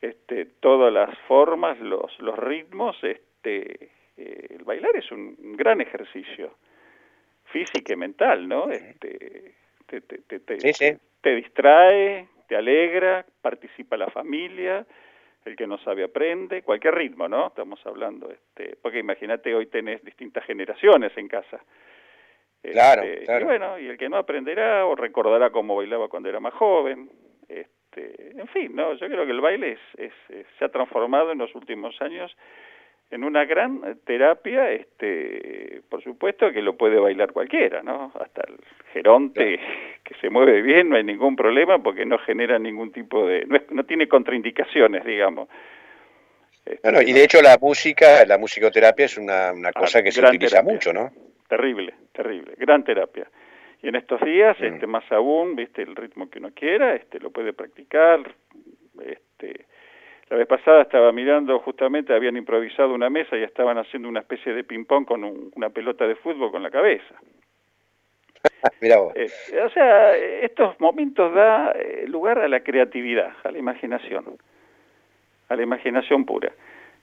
este, 0.00 0.44
todas 0.60 0.92
las 0.92 1.16
formas, 1.26 1.78
los, 1.80 2.18
los 2.20 2.38
ritmos, 2.38 2.96
este, 3.02 3.88
eh, 4.16 4.46
el 4.50 4.64
bailar 4.64 4.94
es 4.96 5.10
un 5.10 5.56
gran 5.56 5.80
ejercicio 5.80 6.54
físico 7.46 7.92
y 7.92 7.96
mental, 7.96 8.46
¿no? 8.48 8.70
Este, 8.70 9.54
te, 9.86 10.00
te, 10.02 10.18
te, 10.18 10.40
te- 10.40 10.60
Sí, 10.60 10.72
sí. 10.72 10.92
te 11.20 11.34
distrae, 11.36 12.28
te 12.48 12.56
alegra, 12.56 13.24
participa 13.40 13.96
la 13.96 14.08
familia, 14.10 14.84
el 15.44 15.56
que 15.56 15.66
no 15.66 15.78
sabe 15.78 16.04
aprende, 16.04 16.62
cualquier 16.62 16.94
ritmo, 16.94 17.28
¿no? 17.28 17.48
Estamos 17.48 17.84
hablando, 17.86 18.30
este, 18.30 18.76
porque 18.80 18.98
imagínate 19.00 19.54
hoy 19.54 19.66
tenés 19.66 20.02
distintas 20.04 20.44
generaciones 20.44 21.12
en 21.16 21.28
casa. 21.28 21.60
Claro, 22.62 23.02
Este, 23.02 23.24
claro. 23.24 23.40
Y 23.40 23.44
bueno, 23.44 23.78
y 23.78 23.86
el 23.88 23.98
que 23.98 24.08
no 24.08 24.16
aprenderá 24.16 24.86
o 24.86 24.94
recordará 24.94 25.50
cómo 25.50 25.74
bailaba 25.76 26.08
cuando 26.08 26.28
era 26.28 26.38
más 26.38 26.54
joven. 26.54 27.10
Este, 27.48 28.30
en 28.38 28.46
fin, 28.48 28.74
no, 28.74 28.94
yo 28.94 29.06
creo 29.08 29.24
que 29.26 29.32
el 29.32 29.40
baile 29.40 29.72
es, 29.72 29.80
es- 29.98 30.30
es- 30.30 30.46
se 30.58 30.64
ha 30.64 30.68
transformado 30.68 31.32
en 31.32 31.38
los 31.38 31.52
últimos 31.56 32.00
años 32.00 32.34
en 33.12 33.24
una 33.24 33.44
gran 33.44 33.98
terapia, 34.04 34.70
este, 34.72 35.82
por 35.88 36.02
supuesto 36.02 36.50
que 36.50 36.62
lo 36.62 36.76
puede 36.76 36.98
bailar 36.98 37.32
cualquiera, 37.32 37.82
¿no? 37.82 38.10
Hasta 38.18 38.42
el 38.48 38.56
geronte 38.92 39.60
que 40.04 40.14
se 40.20 40.30
mueve 40.30 40.62
bien, 40.62 40.88
no 40.88 40.96
hay 40.96 41.04
ningún 41.04 41.36
problema 41.36 41.82
porque 41.82 42.04
no 42.04 42.18
genera 42.18 42.58
ningún 42.58 42.90
tipo 42.90 43.26
de, 43.26 43.44
no, 43.46 43.56
es- 43.56 43.70
no 43.70 43.84
tiene 43.84 44.08
contraindicaciones, 44.08 45.04
digamos. 45.04 45.48
Bueno, 46.82 47.02
y 47.02 47.12
de 47.12 47.24
hecho 47.24 47.42
la 47.42 47.58
música, 47.60 48.24
la 48.24 48.38
musicoterapia 48.38 49.06
es 49.06 49.18
una, 49.18 49.52
una 49.52 49.72
cosa 49.72 50.02
que 50.02 50.12
se 50.12 50.24
Ah, 50.24 50.28
utiliza 50.28 50.56
terapia. 50.58 50.72
mucho, 50.72 50.92
¿no? 50.92 51.10
Terrible, 51.48 51.92
terrible, 52.12 52.54
gran 52.56 52.84
terapia. 52.84 53.26
Y 53.82 53.88
en 53.88 53.96
estos 53.96 54.20
días, 54.20 54.56
Mm. 54.60 54.64
este, 54.64 54.86
más 54.86 55.04
aún, 55.10 55.56
viste, 55.56 55.82
el 55.82 55.96
ritmo 55.96 56.30
que 56.30 56.38
uno 56.38 56.50
quiera, 56.54 56.94
este, 56.94 57.18
lo 57.18 57.30
puede 57.30 57.52
practicar. 57.52 58.20
Este, 59.04 59.66
la 60.32 60.38
vez 60.38 60.46
pasada 60.46 60.80
estaba 60.80 61.12
mirando, 61.12 61.58
justamente 61.58 62.14
habían 62.14 62.38
improvisado 62.38 62.94
una 62.94 63.10
mesa 63.10 63.36
y 63.36 63.42
estaban 63.42 63.76
haciendo 63.76 64.08
una 64.08 64.20
especie 64.20 64.54
de 64.54 64.64
ping-pong 64.64 65.04
con 65.04 65.24
un- 65.24 65.50
una 65.56 65.68
pelota 65.68 66.06
de 66.06 66.14
fútbol 66.14 66.50
con 66.50 66.62
la 66.62 66.70
cabeza. 66.70 67.14
Mirá 68.80 68.96
vos. 68.96 69.12
Eh, 69.14 69.28
o 69.62 69.68
sea, 69.68 70.16
estos 70.16 70.80
momentos 70.80 71.34
da 71.34 71.72
eh, 71.72 72.06
lugar 72.08 72.38
a 72.38 72.48
la 72.48 72.60
creatividad, 72.60 73.34
a 73.44 73.50
la 73.50 73.58
imaginación, 73.58 74.24
a 75.50 75.54
la 75.54 75.62
imaginación 75.62 76.24
pura. 76.24 76.50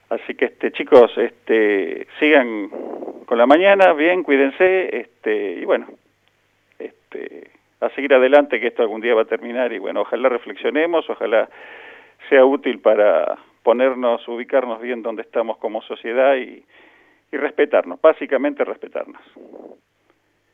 Así 0.10 0.34
que, 0.34 0.45
este, 0.45 0.72
chicos, 0.72 1.15
este, 1.19 2.07
sigan 2.18 2.69
con 3.27 3.38
la 3.38 3.45
mañana, 3.45 3.93
bien, 3.93 4.23
cuídense, 4.23 5.01
este, 5.01 5.51
y 5.61 5.65
bueno, 5.65 5.85
este, 6.80 7.51
a 7.80 7.89
seguir 7.91 8.11
adelante, 8.15 8.60
que 8.60 8.68
esto 8.69 8.81
algún 8.81 9.01
día 9.01 9.14
va 9.14 9.22
a 9.22 9.26
terminar, 9.26 9.72
y 9.72 9.77
bueno, 9.77 10.01
ojalá 10.01 10.30
reflexionemos, 10.30 11.07
ojalá 11.11 11.47
sea 12.30 12.45
útil 12.45 12.80
para 12.80 13.38
ponernos, 13.64 14.26
ubicarnos 14.27 14.81
bien 14.81 15.01
donde 15.01 15.23
estamos 15.23 15.57
como 15.57 15.81
sociedad 15.81 16.35
y, 16.35 16.64
y 17.31 17.38
respetarnos, 17.38 17.99
básicamente 18.01 18.64
respetarnos. 18.64 19.22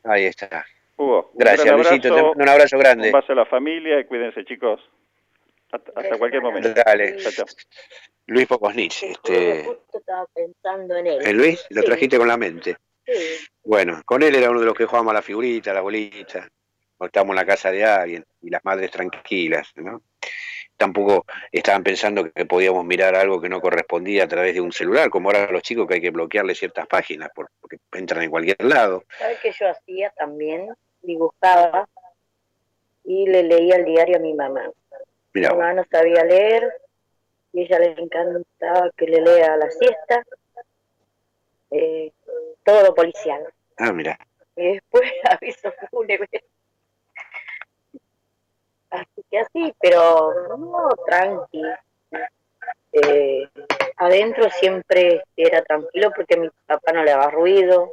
Ahí 0.04 0.24
está. 0.24 0.64
Hugo, 0.96 1.30
un 1.32 1.38
Gracias, 1.38 1.74
Luisito. 1.74 2.00
Te 2.00 2.08
abrazo, 2.08 2.26
mando 2.28 2.42
un 2.42 2.48
abrazo 2.48 2.78
grande. 2.78 3.08
Un 3.08 3.20
beso 3.20 3.32
a 3.32 3.36
la 3.36 3.46
familia 3.46 4.00
y 4.00 4.04
cuídense, 4.04 4.44
chicos. 4.44 4.80
Hasta, 5.70 5.92
hasta 5.94 6.18
cualquier 6.18 6.42
momento. 6.42 6.72
Dale. 6.72 7.16
Chao, 7.16 7.32
chao. 7.32 7.46
Luis 8.26 8.46
Pocosnich, 8.46 9.02
este, 9.04 9.64
Justo 9.64 9.98
estaba 9.98 10.26
pensando 10.34 10.96
en 10.96 11.06
él. 11.06 11.18
¿eh, 11.26 11.32
Luis, 11.32 11.64
lo 11.70 11.82
Sí, 11.82 11.86
trajiste 11.86 12.18
con 12.18 12.28
la 12.28 12.36
mente. 12.36 12.76
sí. 13.06 13.12
Bueno, 13.64 14.00
con 14.04 14.22
él 14.22 14.34
era 14.34 14.50
uno 14.50 14.60
de 14.60 14.66
los 14.66 14.74
que 14.74 14.84
jugábamos 14.84 15.10
a 15.10 15.14
la 15.14 15.22
figurita, 15.22 15.72
a 15.72 15.74
la 15.74 15.80
bolita, 15.80 16.48
o 16.98 17.06
estábamos 17.06 17.32
en 17.34 17.36
la 17.36 17.44
casa 17.46 17.70
de 17.72 17.84
alguien, 17.84 18.24
y 18.40 18.48
las 18.50 18.64
madres 18.64 18.90
tranquilas, 18.92 19.72
¿no? 19.76 20.02
Tampoco 20.76 21.24
estaban 21.50 21.82
pensando 21.82 22.30
que 22.30 22.44
podíamos 22.44 22.84
mirar 22.84 23.14
algo 23.14 23.40
que 23.40 23.48
no 23.48 23.60
correspondía 23.60 24.24
a 24.24 24.28
través 24.28 24.54
de 24.54 24.60
un 24.60 24.72
celular, 24.72 25.08
como 25.10 25.30
ahora 25.30 25.50
los 25.50 25.62
chicos 25.62 25.86
que 25.86 25.94
hay 25.94 26.00
que 26.02 26.10
bloquearle 26.10 26.54
ciertas 26.54 26.86
páginas 26.86 27.30
por- 27.34 27.50
porque 27.60 27.78
entran 27.92 28.22
en 28.22 28.30
cualquier 28.30 28.62
lado. 28.62 29.04
¿Sabes 29.18 29.38
qué 29.40 29.52
yo 29.52 29.68
hacía 29.70 30.10
también? 30.10 30.68
Dibujaba 31.02 31.88
y 33.04 33.26
le 33.28 33.42
leía 33.44 33.76
el 33.76 33.84
diario 33.84 34.16
a 34.16 34.20
mi 34.20 34.34
mamá. 34.34 34.70
Mirá, 35.32 35.50
Mi 35.52 35.56
mamá 35.58 35.72
no 35.74 35.84
sabía 35.90 36.24
leer 36.24 36.70
y 37.52 37.62
ella 37.62 37.78
le 37.78 37.92
encantaba 37.92 38.90
que 38.96 39.06
le 39.06 39.20
lea 39.22 39.54
a 39.54 39.56
la 39.56 39.70
siesta, 39.70 40.22
eh, 41.70 42.12
todo 42.64 42.94
policial. 42.94 43.42
ah, 43.78 43.92
mira. 43.92 44.18
Y 44.56 44.72
después 44.74 45.10
aviso 45.30 45.72
fúnebre. 45.90 46.28
Así 48.90 49.24
que 49.30 49.38
así, 49.40 49.74
pero 49.80 50.56
no, 50.56 50.88
tranqui. 51.06 51.62
Eh, 52.92 53.48
adentro 53.96 54.48
siempre 54.50 55.22
era 55.36 55.62
tranquilo 55.62 56.10
porque 56.14 56.36
mi 56.36 56.48
papá 56.66 56.92
no 56.92 57.02
le 57.04 57.10
daba 57.10 57.30
ruido. 57.30 57.92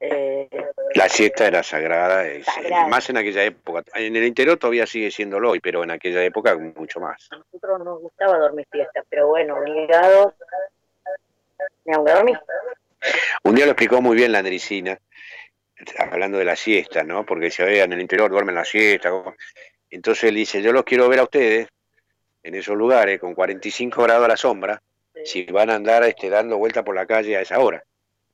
Eh, 0.00 0.48
La 0.94 1.08
siesta 1.08 1.46
era 1.48 1.62
sagrada, 1.62 2.24
sí, 2.24 2.42
Sagrada. 2.44 2.86
más 2.86 3.10
en 3.10 3.16
aquella 3.16 3.42
época. 3.42 3.82
En 3.94 4.14
el 4.14 4.24
interior 4.24 4.56
todavía 4.56 4.86
sigue 4.86 5.10
siéndolo 5.10 5.50
hoy, 5.50 5.60
pero 5.60 5.82
en 5.82 5.90
aquella 5.90 6.22
época 6.22 6.56
mucho 6.56 7.00
más. 7.00 7.28
a 7.32 7.36
nosotros 7.38 7.80
nos 7.84 8.00
gustaba 8.00 8.38
dormir 8.38 8.66
siesta, 8.70 9.02
pero 9.10 9.26
bueno, 9.26 9.56
obligados, 9.56 10.34
me 11.84 11.94
hago 11.94 12.04
dormir. 12.04 12.38
Un 13.42 13.54
día 13.56 13.64
lo 13.64 13.72
explicó 13.72 14.00
muy 14.00 14.16
bien 14.16 14.30
la 14.32 14.38
Andricina, 14.38 14.98
hablando 15.98 16.38
de 16.38 16.44
la 16.44 16.56
siesta, 16.56 17.02
¿no? 17.02 17.24
Porque 17.24 17.50
se 17.50 17.64
veía 17.64 17.84
en 17.84 17.92
el 17.92 18.00
interior, 18.00 18.30
duermen 18.30 18.54
la 18.54 18.64
siesta. 18.64 19.10
Entonces 19.90 20.24
él 20.24 20.34
dice, 20.34 20.60
yo 20.62 20.72
los 20.72 20.84
quiero 20.84 21.08
ver 21.08 21.20
a 21.20 21.24
ustedes 21.24 21.68
en 22.42 22.54
esos 22.54 22.76
lugares 22.76 23.18
con 23.20 23.34
45 23.34 24.02
grados 24.02 24.24
a 24.24 24.28
la 24.28 24.36
sombra, 24.36 24.80
si 25.24 25.44
van 25.46 25.70
a 25.70 25.74
andar 25.74 26.04
este, 26.04 26.30
dando 26.30 26.58
vuelta 26.58 26.84
por 26.84 26.94
la 26.94 27.06
calle 27.06 27.36
a 27.36 27.40
esa 27.40 27.58
hora. 27.58 27.82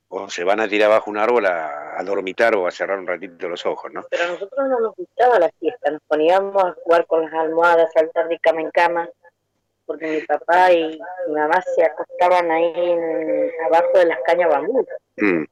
O 0.07 0.29
se 0.29 0.43
van 0.43 0.59
a 0.59 0.67
tirar 0.67 0.89
bajo 0.89 1.09
un 1.09 1.17
árbol 1.17 1.45
a, 1.47 1.99
a 1.99 2.03
dormitar 2.03 2.55
o 2.55 2.67
a 2.67 2.71
cerrar 2.71 2.99
un 2.99 3.07
ratito 3.07 3.49
los 3.49 3.65
ojos, 3.65 3.91
¿no? 3.91 4.05
Pero 4.09 4.23
a 4.23 4.27
nosotros 4.27 4.69
no 4.69 4.79
nos 4.79 4.95
gustaba 4.95 5.39
la 5.39 5.49
siesta, 5.59 5.89
nos 5.91 6.01
poníamos 6.07 6.63
a 6.63 6.73
jugar 6.83 7.07
con 7.07 7.23
las 7.23 7.33
almohadas, 7.33 7.91
saltar 7.91 8.27
de 8.27 8.37
cama 8.39 8.61
en 8.61 8.69
cama, 8.71 9.09
porque 9.85 10.05
mi 10.07 10.21
papá 10.21 10.71
y 10.71 10.99
mi 11.27 11.33
mamá 11.33 11.59
se 11.75 11.83
acostaban 11.83 12.51
ahí 12.51 12.71
en- 12.75 13.51
abajo 13.65 13.97
de 13.97 14.05
las 14.05 14.19
cañas 14.25 14.49
bambú. 14.49 14.85
Mm. 15.17 15.43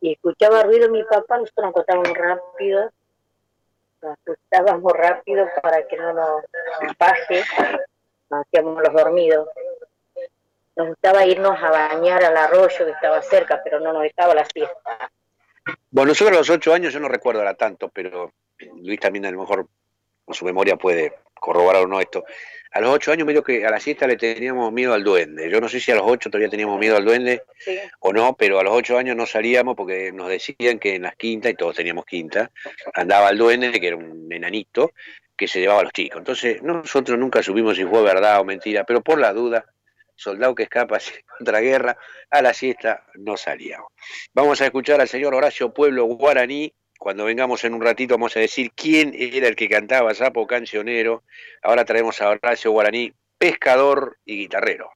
Y 0.00 0.12
escuchaba 0.12 0.62
ruido 0.62 0.88
mi 0.90 1.02
papá, 1.04 1.38
nosotros 1.38 1.64
nos 1.64 1.70
acostábamos 1.70 2.16
rápido, 2.16 2.90
nos 4.02 4.18
acostábamos 4.18 4.92
rápido 4.92 5.48
para 5.62 5.86
que 5.86 5.96
no 5.96 6.12
nos 6.12 6.44
baje, 6.98 7.42
hacíamos 8.30 8.82
los 8.82 8.92
dormidos. 8.92 9.48
Nos 10.76 10.88
gustaba 10.88 11.26
irnos 11.26 11.60
a 11.60 11.70
bañar 11.70 12.24
al 12.24 12.36
arroyo 12.36 12.86
que 12.86 12.92
estaba 12.92 13.20
cerca, 13.22 13.60
pero 13.64 13.80
no 13.80 13.92
nos 13.92 14.02
dejaba 14.02 14.34
la 14.34 14.44
siesta. 14.44 15.10
Bueno, 15.90 16.10
nosotros 16.10 16.36
a 16.36 16.40
los 16.40 16.50
ocho 16.50 16.72
años, 16.72 16.92
yo 16.92 17.00
no 17.00 17.08
recuerdo 17.08 17.40
ahora 17.40 17.54
tanto, 17.54 17.88
pero 17.88 18.32
Luis 18.76 19.00
también 19.00 19.26
a 19.26 19.30
lo 19.30 19.40
mejor 19.40 19.66
con 20.24 20.34
su 20.34 20.44
memoria 20.44 20.76
puede 20.76 21.18
corroborar 21.34 21.82
o 21.82 21.86
no 21.88 22.00
esto. 22.00 22.24
A 22.72 22.80
los 22.80 22.90
ocho 22.90 23.12
años 23.12 23.26
medio 23.26 23.42
que 23.42 23.64
a 23.66 23.70
la 23.70 23.80
siesta 23.80 24.06
le 24.06 24.16
teníamos 24.16 24.72
miedo 24.72 24.94
al 24.94 25.02
duende. 25.02 25.50
Yo 25.50 25.60
no 25.60 25.68
sé 25.68 25.80
si 25.80 25.90
a 25.90 25.94
los 25.94 26.04
ocho 26.06 26.30
todavía 26.30 26.50
teníamos 26.50 26.78
miedo 26.78 26.96
al 26.96 27.04
duende 27.04 27.42
o 28.00 28.12
no, 28.12 28.36
pero 28.36 28.60
a 28.60 28.62
los 28.62 28.74
ocho 28.74 28.98
años 28.98 29.16
no 29.16 29.26
salíamos 29.26 29.74
porque 29.76 30.12
nos 30.12 30.28
decían 30.28 30.78
que 30.78 30.96
en 30.96 31.02
las 31.02 31.16
quintas, 31.16 31.52
y 31.52 31.54
todos 31.54 31.76
teníamos 31.76 32.04
quinta, 32.04 32.50
andaba 32.94 33.30
el 33.30 33.38
duende, 33.38 33.80
que 33.80 33.88
era 33.88 33.96
un 33.96 34.30
enanito, 34.30 34.92
que 35.36 35.48
se 35.48 35.60
llevaba 35.60 35.80
a 35.80 35.84
los 35.84 35.92
chicos. 35.92 36.18
Entonces 36.18 36.62
nosotros 36.62 37.18
nunca 37.18 37.42
supimos 37.42 37.76
si 37.76 37.84
fue 37.84 38.02
verdad 38.02 38.40
o 38.40 38.44
mentira, 38.44 38.84
pero 38.84 39.02
por 39.02 39.18
la 39.18 39.32
duda, 39.32 39.64
soldado 40.14 40.54
que 40.54 40.64
escapa 40.64 40.98
contra 41.38 41.60
guerra, 41.60 41.96
a 42.30 42.42
la 42.42 42.52
siesta 42.52 43.04
no 43.14 43.36
salíamos. 43.36 43.92
Vamos 44.34 44.60
a 44.60 44.66
escuchar 44.66 45.00
al 45.00 45.08
señor 45.08 45.34
Horacio 45.34 45.72
Pueblo 45.72 46.04
Guaraní 46.04 46.74
cuando 46.98 47.24
vengamos 47.24 47.64
en 47.64 47.74
un 47.74 47.80
ratito 47.80 48.14
vamos 48.14 48.36
a 48.36 48.40
decir 48.40 48.72
quién 48.74 49.12
era 49.14 49.48
el 49.48 49.56
que 49.56 49.68
cantaba 49.68 50.12
Sapo 50.14 50.46
Cancionero. 50.46 51.22
Ahora 51.62 51.84
traemos 51.84 52.20
a 52.20 52.28
Horacio 52.28 52.72
Guaraní, 52.72 53.14
pescador 53.38 54.18
y 54.24 54.36
guitarrero. 54.36 54.90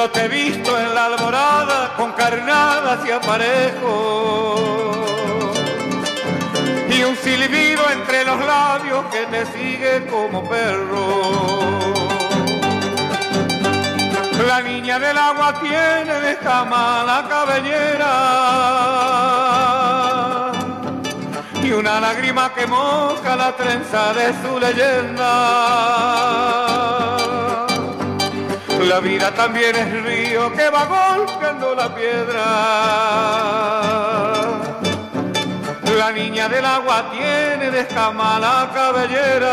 Yo 0.00 0.08
te 0.08 0.24
he 0.24 0.28
visto 0.28 0.80
en 0.80 0.94
la 0.94 1.04
alborada 1.04 1.92
con 1.94 2.12
carnadas 2.12 3.06
y 3.06 3.10
aparejos. 3.10 4.58
Y 6.88 7.02
un 7.04 7.14
silbido 7.16 7.82
entre 7.90 8.24
los 8.24 8.38
labios 8.46 9.04
que 9.12 9.26
te 9.26 9.44
sigue 9.52 10.06
como 10.06 10.48
perro. 10.48 11.70
La 14.46 14.62
niña 14.62 14.98
del 14.98 15.18
agua 15.18 15.60
tiene 15.60 16.14
de 16.18 16.30
escama 16.32 17.04
la 17.04 17.28
cabellera 17.28 18.12
y 21.62 21.72
una 21.72 22.00
lágrima 22.00 22.54
que 22.54 22.66
moja 22.66 23.36
la 23.36 23.54
trenza 23.54 24.14
de 24.14 24.32
su 24.42 24.58
leyenda. 24.58 25.90
La 28.88 28.98
vida 29.00 29.30
también 29.32 29.76
es 29.76 30.02
río 30.04 30.50
que 30.54 30.70
va 30.70 30.86
golpeando 30.86 31.74
la 31.74 31.94
piedra. 31.94 32.44
La 35.98 36.10
niña 36.12 36.48
del 36.48 36.64
agua 36.64 37.10
tiene 37.10 37.70
de 37.70 37.80
escama 37.80 38.38
la 38.40 38.70
cabellera. 38.72 39.50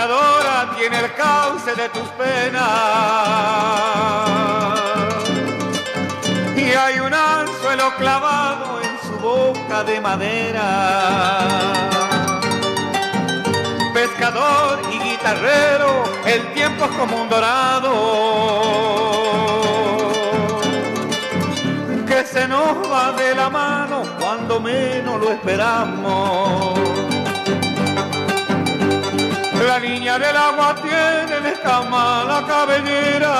Pescadora 0.00 0.74
tiene 0.78 0.98
el 0.98 1.12
cauce 1.12 1.74
de 1.74 1.88
tus 1.90 2.08
penas. 2.16 2.62
Y 6.56 6.72
hay 6.72 7.00
un 7.00 7.12
anzuelo 7.12 7.94
clavado 7.98 8.80
en 8.80 8.98
su 9.06 9.18
boca 9.18 9.84
de 9.84 10.00
madera. 10.00 10.68
Pescador 13.92 14.80
y 14.90 14.98
guitarrero, 15.00 16.04
el 16.24 16.54
tiempo 16.54 16.86
es 16.86 16.90
como 16.92 17.20
un 17.20 17.28
dorado. 17.28 17.92
Que 22.06 22.24
se 22.24 22.48
nos 22.48 22.90
va 22.90 23.12
de 23.12 23.34
la 23.34 23.50
mano 23.50 24.02
cuando 24.18 24.60
menos 24.60 25.20
lo 25.20 25.30
esperamos. 25.30 26.89
La 29.80 29.86
niña 29.88 30.18
del 30.18 30.36
agua 30.36 30.74
tiene 30.74 31.36
en 31.38 31.46
escama 31.46 32.22
la 32.24 32.46
cabellera 32.46 33.34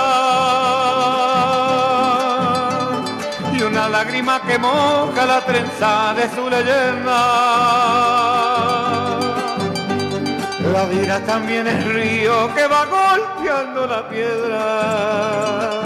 y 3.52 3.60
una 3.60 3.90
lágrima 3.90 4.40
que 4.40 4.58
moja 4.58 5.26
la 5.26 5.42
trenza 5.44 6.14
de 6.14 6.30
su 6.34 6.48
leyenda. 6.48 7.20
La 10.72 10.86
vida 10.86 11.20
también 11.26 11.66
es 11.66 11.84
río 11.84 12.54
que 12.54 12.66
va 12.66 12.86
golpeando 12.86 13.86
la 13.86 14.08
piedra. 14.08 15.82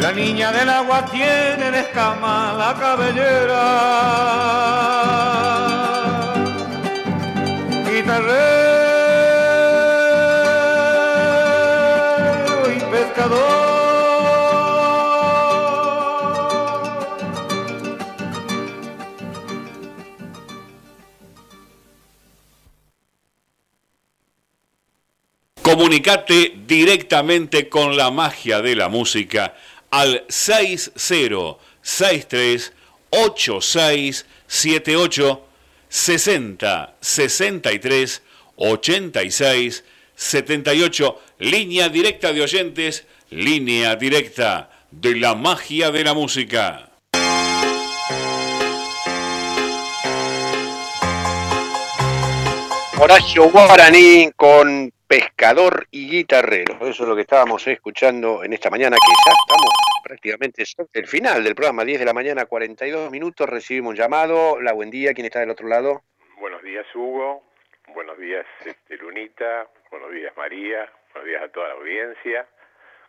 La 0.00 0.12
niña 0.12 0.50
del 0.50 0.70
agua 0.70 1.04
tiene 1.12 1.66
en 1.68 1.74
escama 1.74 2.54
la 2.56 2.74
cabellera 2.80 4.30
guitarrero. 8.10 8.50
Comunicate 25.62 26.54
directamente 26.66 27.68
con 27.68 27.96
la 27.96 28.10
magia 28.10 28.60
de 28.60 28.74
la 28.74 28.88
música 28.88 29.54
al 29.90 30.24
6063 30.28 32.72
8678 33.10 35.49
60 35.90 36.94
63 37.00 38.22
86 38.56 39.84
78 40.14 41.20
línea 41.38 41.88
directa 41.88 42.32
de 42.32 42.42
oyentes, 42.42 43.06
línea 43.30 43.96
directa 43.96 44.70
de 44.90 45.16
la 45.16 45.34
magia 45.34 45.90
de 45.90 46.04
la 46.04 46.14
música. 46.14 46.90
Horacio 52.98 53.50
Guaraní 53.50 54.30
con 54.36 54.92
pescador 55.10 55.88
y 55.90 56.08
guitarrero. 56.08 56.74
Eso 56.82 57.02
es 57.02 57.08
lo 57.08 57.16
que 57.16 57.22
estábamos 57.22 57.66
escuchando 57.66 58.44
en 58.44 58.52
esta 58.52 58.70
mañana, 58.70 58.96
que 58.96 59.12
ya 59.26 59.32
estamos 59.32 59.70
prácticamente 60.04 60.64
sobre 60.64 60.88
el 60.92 61.08
final 61.08 61.42
del 61.42 61.56
programa, 61.56 61.84
10 61.84 61.98
de 61.98 62.04
la 62.04 62.12
mañana, 62.12 62.46
42 62.46 63.10
minutos. 63.10 63.48
Recibimos 63.48 63.90
un 63.90 63.96
llamado. 63.96 64.60
La 64.60 64.72
buen 64.72 64.88
día, 64.88 65.12
¿quién 65.12 65.24
está 65.26 65.40
del 65.40 65.50
otro 65.50 65.66
lado? 65.66 66.04
Buenos 66.38 66.62
días, 66.62 66.86
Hugo. 66.94 67.42
Buenos 67.88 68.18
días, 68.18 68.46
este, 68.64 68.98
Lunita. 68.98 69.66
Buenos 69.90 70.12
días, 70.12 70.32
María. 70.36 70.88
Buenos 71.12 71.28
días 71.28 71.42
a 71.42 71.48
toda 71.48 71.68
la 71.70 71.74
audiencia. 71.74 72.46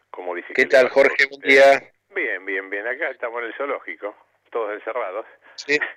Como 0.09 0.33
dice 0.33 0.53
¿Qué 0.55 0.65
tal, 0.65 0.89
Jorge? 0.89 1.27
Buen 1.29 1.41
día. 1.41 1.83
Bien, 2.15 2.43
bien, 2.43 2.67
bien. 2.71 2.87
Acá 2.87 3.11
estamos 3.11 3.41
en 3.41 3.49
el 3.49 3.53
zoológico, 3.53 4.15
todos 4.49 4.73
encerrados. 4.73 5.27
Sí. 5.55 5.79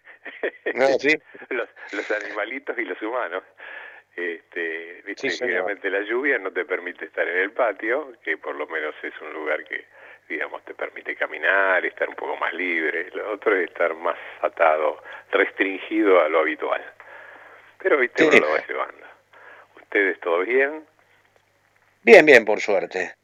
Ah, 0.76 0.88
sí. 0.98 1.16
los, 1.50 1.68
los 1.92 2.10
animalitos 2.10 2.76
y 2.78 2.82
los 2.82 3.00
humanos. 3.00 3.44
Este, 4.16 5.02
viste, 5.04 5.30
Sí, 5.30 5.44
la 5.48 6.00
lluvia 6.02 6.38
no 6.38 6.52
te 6.52 6.64
permite 6.64 7.06
estar 7.06 7.26
en 7.28 7.38
el 7.38 7.50
patio, 7.52 8.12
que 8.22 8.36
por 8.36 8.54
lo 8.54 8.66
menos 8.68 8.94
es 9.02 9.12
un 9.20 9.32
lugar 9.32 9.64
que, 9.64 9.84
digamos, 10.28 10.64
te 10.64 10.74
permite 10.74 11.16
caminar, 11.16 11.84
estar 11.84 12.08
un 12.08 12.14
poco 12.14 12.36
más 12.36 12.52
libre. 12.54 13.10
Lo 13.12 13.32
otro 13.32 13.56
es 13.56 13.68
estar 13.68 13.94
más 13.94 14.16
atado, 14.42 15.02
restringido 15.32 16.20
a 16.20 16.28
lo 16.28 16.40
habitual. 16.40 16.82
Pero, 17.78 17.98
viste, 17.98 18.22
Sí. 18.22 18.28
uno 18.38 18.46
lo 18.46 18.52
va 18.52 18.66
llevando. 18.66 19.06
¿Ustedes 19.82 20.20
todo 20.20 20.40
bien? 20.40 20.84
Bien, 22.02 22.24
bien, 22.24 22.44
por 22.44 22.60
suerte. 22.60 23.14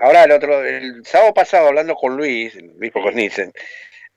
Ahora 0.00 0.24
el 0.24 0.32
otro, 0.32 0.64
el 0.64 1.04
sábado 1.04 1.34
pasado 1.34 1.68
hablando 1.68 1.94
con 1.94 2.16
Luis, 2.16 2.54
Luis 2.78 2.90
Pocornicen, 2.90 3.52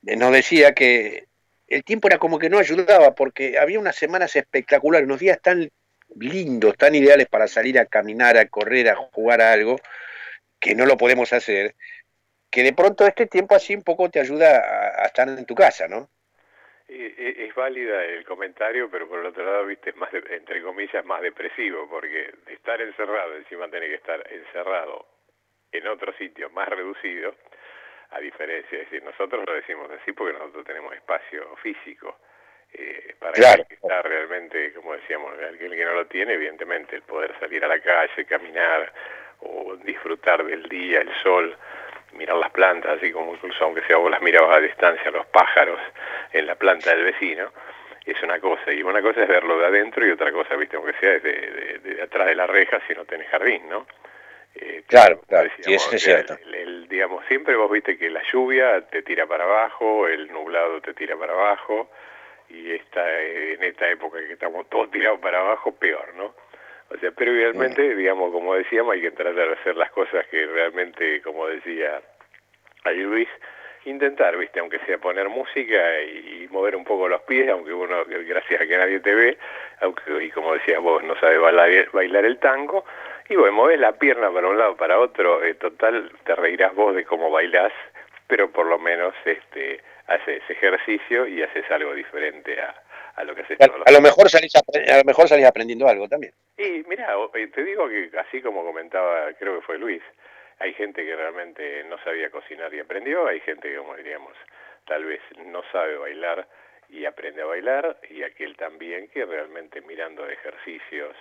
eh, 0.08 0.16
nos 0.16 0.32
decía 0.32 0.74
que 0.74 1.26
el 1.68 1.84
tiempo 1.84 2.08
era 2.08 2.18
como 2.18 2.40
que 2.40 2.50
no 2.50 2.58
ayudaba 2.60 3.14
porque 3.16 3.58
había 3.58 3.80
unas 3.80 3.96
semanas 3.98 4.36
espectaculares, 4.36 5.06
unos 5.06 5.20
días 5.20 5.42
tan 5.42 5.70
lindos, 6.16 6.76
tan 6.78 6.96
ideales 6.96 7.28
para 7.28 7.48
salir 7.48 7.80
a 7.80 7.86
caminar, 7.86 8.38
a 8.38 8.48
correr, 8.48 8.90
a 8.90 8.96
jugar 8.96 9.42
a 9.42 9.52
algo, 9.52 9.78
que 10.60 10.76
no 10.76 10.86
lo 10.86 10.98
podemos 10.98 11.34
hacer, 11.34 11.76
que 12.50 12.64
de 12.64 12.74
pronto 12.74 13.06
este 13.06 13.26
tiempo 13.26 13.56
así 13.56 13.76
un 13.76 13.84
poco 13.84 14.10
te 14.10 14.20
ayuda 14.20 15.02
a, 15.02 15.06
estar 15.06 15.28
en 15.28 15.46
tu 15.46 15.56
casa, 15.56 15.88
¿no? 15.88 16.10
Es 16.88 17.56
válida 17.56 18.06
el 18.06 18.26
comentario, 18.26 18.90
pero 18.92 19.08
por 19.08 19.20
el 19.20 19.26
otro 19.26 19.44
lado, 19.44 19.66
viste, 19.66 19.94
más, 19.94 20.14
entre 20.14 20.62
comillas, 20.62 21.04
más 21.06 21.22
depresivo, 21.22 21.88
porque 21.90 22.32
estar 22.48 22.80
encerrado, 22.82 23.36
encima 23.36 23.70
tener 23.70 23.90
que 23.90 23.96
estar 23.96 24.32
encerrado 24.32 25.08
en 25.72 25.88
otro 25.88 26.14
sitio 26.18 26.50
más 26.52 26.70
reducido, 26.70 27.36
a 28.12 28.20
diferencia, 28.20 28.78
es 28.78 28.86
decir, 28.86 29.04
nosotros 29.04 29.44
lo 29.48 29.54
decimos 29.56 29.90
así 29.90 30.12
porque 30.12 30.38
nosotros 30.38 30.66
tenemos 30.66 30.94
espacio 30.94 31.56
físico. 31.58 32.16
Eh, 32.74 33.16
para 33.20 33.34
Claro. 33.34 33.66
que 33.68 33.76
está 33.76 34.02
realmente, 34.02 34.74
como 34.74 34.94
decíamos, 34.94 35.34
aquel 35.34 35.76
que 35.76 35.86
no 35.86 35.94
lo 35.94 36.06
tiene, 36.08 36.34
evidentemente, 36.34 36.96
el 36.98 37.02
poder 37.04 37.34
salir 37.40 37.64
a 37.64 37.68
la 37.68 37.80
calle, 37.80 38.26
caminar 38.26 38.92
o 39.42 39.76
disfrutar 39.78 40.44
del 40.44 40.64
día, 40.70 41.02
el 41.02 41.14
sol, 41.22 41.56
mirar 42.14 42.38
las 42.38 42.52
plantas, 42.52 42.98
así 42.98 43.12
como 43.12 43.34
incluso 43.34 43.64
aunque 43.64 43.82
sea 43.84 43.98
vos 43.98 44.10
las 44.12 44.22
mirabas 44.22 44.58
a 44.58 44.62
distancia, 44.62 45.12
los 45.12 45.26
pájaros 45.28 45.80
en 46.32 46.46
la 46.46 46.56
planta 46.56 46.92
del 46.96 47.04
vecino, 47.06 47.52
es 48.06 48.22
una 48.24 48.40
cosa. 48.40 48.72
Y 48.72 48.84
una 48.84 49.02
cosa 49.02 49.24
es 49.24 49.28
verlo 49.28 49.58
de 49.58 49.66
adentro 49.66 50.06
y 50.06 50.12
otra 50.12 50.32
cosa, 50.32 50.56
viste, 50.56 50.76
aunque 50.78 50.94
sea 51.00 51.12
desde 51.14 51.32
de, 51.52 51.80
de- 51.80 51.96
de 51.96 52.02
atrás 52.02 52.28
de 52.28 52.36
la 52.36 52.48
reja 52.48 52.80
si 52.88 52.94
no 52.94 53.06
tenés 53.06 53.28
jardín, 53.30 53.68
¿no? 53.70 53.86
Eh, 54.56 54.84
Claro, 54.88 55.22
claro, 55.28 55.50
sí, 55.50 55.56
decíamos, 55.58 55.88
eso 55.88 55.96
es 55.96 56.04
cierto. 56.04 56.38
el- 56.46 56.54
el- 56.56 56.88
digamos, 56.88 57.26
siempre 57.26 57.56
vos 57.56 57.72
viste 57.72 57.98
que 57.98 58.10
la 58.10 58.22
lluvia 58.32 58.82
te 58.88 59.02
tira 59.02 59.26
para 59.26 59.46
abajo, 59.46 60.08
el 60.08 60.32
nublado 60.32 60.80
te 60.82 60.94
tira 60.94 61.18
para 61.18 61.34
abajo, 61.34 61.90
y 62.54 62.72
esta, 62.72 63.22
en 63.22 63.64
esta 63.64 63.90
época 63.90 64.20
que 64.20 64.34
estamos 64.34 64.70
todos 64.70 64.92
tirados 64.92 65.20
para 65.20 65.40
abajo, 65.40 65.72
peor, 65.74 66.14
¿no? 66.16 66.34
O 66.90 66.98
sea, 67.00 67.12
pero 67.12 67.32
idealmente, 67.32 67.96
digamos, 67.96 68.32
como 68.32 68.54
decíamos, 68.54 68.94
hay 68.94 69.02
que 69.02 69.12
tratar 69.12 69.48
de 69.48 69.54
hacer 69.54 69.76
las 69.76 69.90
cosas 69.92 70.28
que 70.28 70.46
realmente, 70.46 71.22
como 71.24 71.48
decía 71.48 72.02
ahí 72.84 73.00
Luis, 73.00 73.28
intentar, 73.86 74.38
viste, 74.38 74.60
aunque 74.60 74.78
sea 74.86 75.00
poner 75.00 75.28
música 75.30 76.02
y, 76.02 76.48
mover 76.52 76.76
un 76.76 76.84
poco 76.84 77.08
los 77.08 77.22
pies, 77.24 77.50
aunque 77.50 77.74
uno, 77.74 78.06
gracias 78.06 78.62
a 78.62 78.68
que 78.68 78.78
nadie 78.78 79.00
te 79.00 79.16
ve, 79.16 79.38
aunque, 79.82 80.24
y 80.24 80.30
como 80.30 80.54
decías 80.54 80.80
vos, 80.80 81.04
no 81.04 81.16
sabes 81.20 81.40
bailar, 81.42 81.90
bailar 81.92 82.26
el 82.26 82.38
tango, 82.38 82.86
y 83.28 83.36
bueno, 83.36 83.54
mueves 83.54 83.80
la 83.80 83.94
pierna 83.94 84.32
para 84.32 84.50
un 84.50 84.60
lado, 84.60 84.78
para 84.78 85.00
otro, 85.00 85.44
eh, 85.44 85.56
total, 85.56 86.12
te 86.26 86.36
reirás 86.36 86.76
vos 86.76 86.94
de 86.96 87.06
cómo 87.06 87.32
bailás, 87.32 87.74
pero 88.28 88.52
por 88.52 88.68
lo 88.68 88.78
menos 88.78 89.16
este 89.26 89.82
haces 90.08 90.42
ejercicio 90.50 91.28
y 91.28 91.42
haces 91.42 91.70
algo 91.72 91.94
diferente 91.94 92.60
a, 92.60 92.76
a 93.16 93.24
lo 93.24 93.36
que 93.36 93.42
haces 93.42 93.58
A, 93.62 93.66
a 93.86 93.92
lo 93.92 94.02
mejor 94.02 94.30
salís 94.30 94.54
a 94.56 94.98
lo 94.98 95.04
mejor 95.04 95.28
salís 95.28 95.46
aprendiendo 95.46 95.88
algo 95.88 96.08
también. 96.08 96.34
y 96.58 96.84
mira, 96.88 97.14
te 97.54 97.64
digo 97.64 97.88
que 97.88 98.12
así 98.18 98.42
como 98.42 98.64
comentaba, 98.64 99.32
creo 99.34 99.60
que 99.60 99.66
fue 99.66 99.78
Luis, 99.78 100.02
hay 100.60 100.74
gente 100.74 101.04
que 101.06 101.16
realmente 101.16 101.84
no 101.86 101.98
sabía 102.04 102.30
cocinar 102.30 102.74
y 102.74 102.80
aprendió, 102.80 103.28
hay 103.28 103.40
gente 103.42 103.70
que, 103.70 103.78
como 103.78 103.96
diríamos, 103.96 104.34
tal 104.86 105.06
vez 105.06 105.22
no 105.46 105.62
sabe 105.72 105.98
bailar 105.98 106.48
y 106.90 107.06
aprende 107.06 107.42
a 107.42 107.46
bailar, 107.46 107.98
y 108.10 108.24
aquel 108.24 108.56
también 108.56 109.08
que 109.08 109.26
realmente 109.26 109.82
mirando 109.82 110.28
ejercicios 110.30 111.16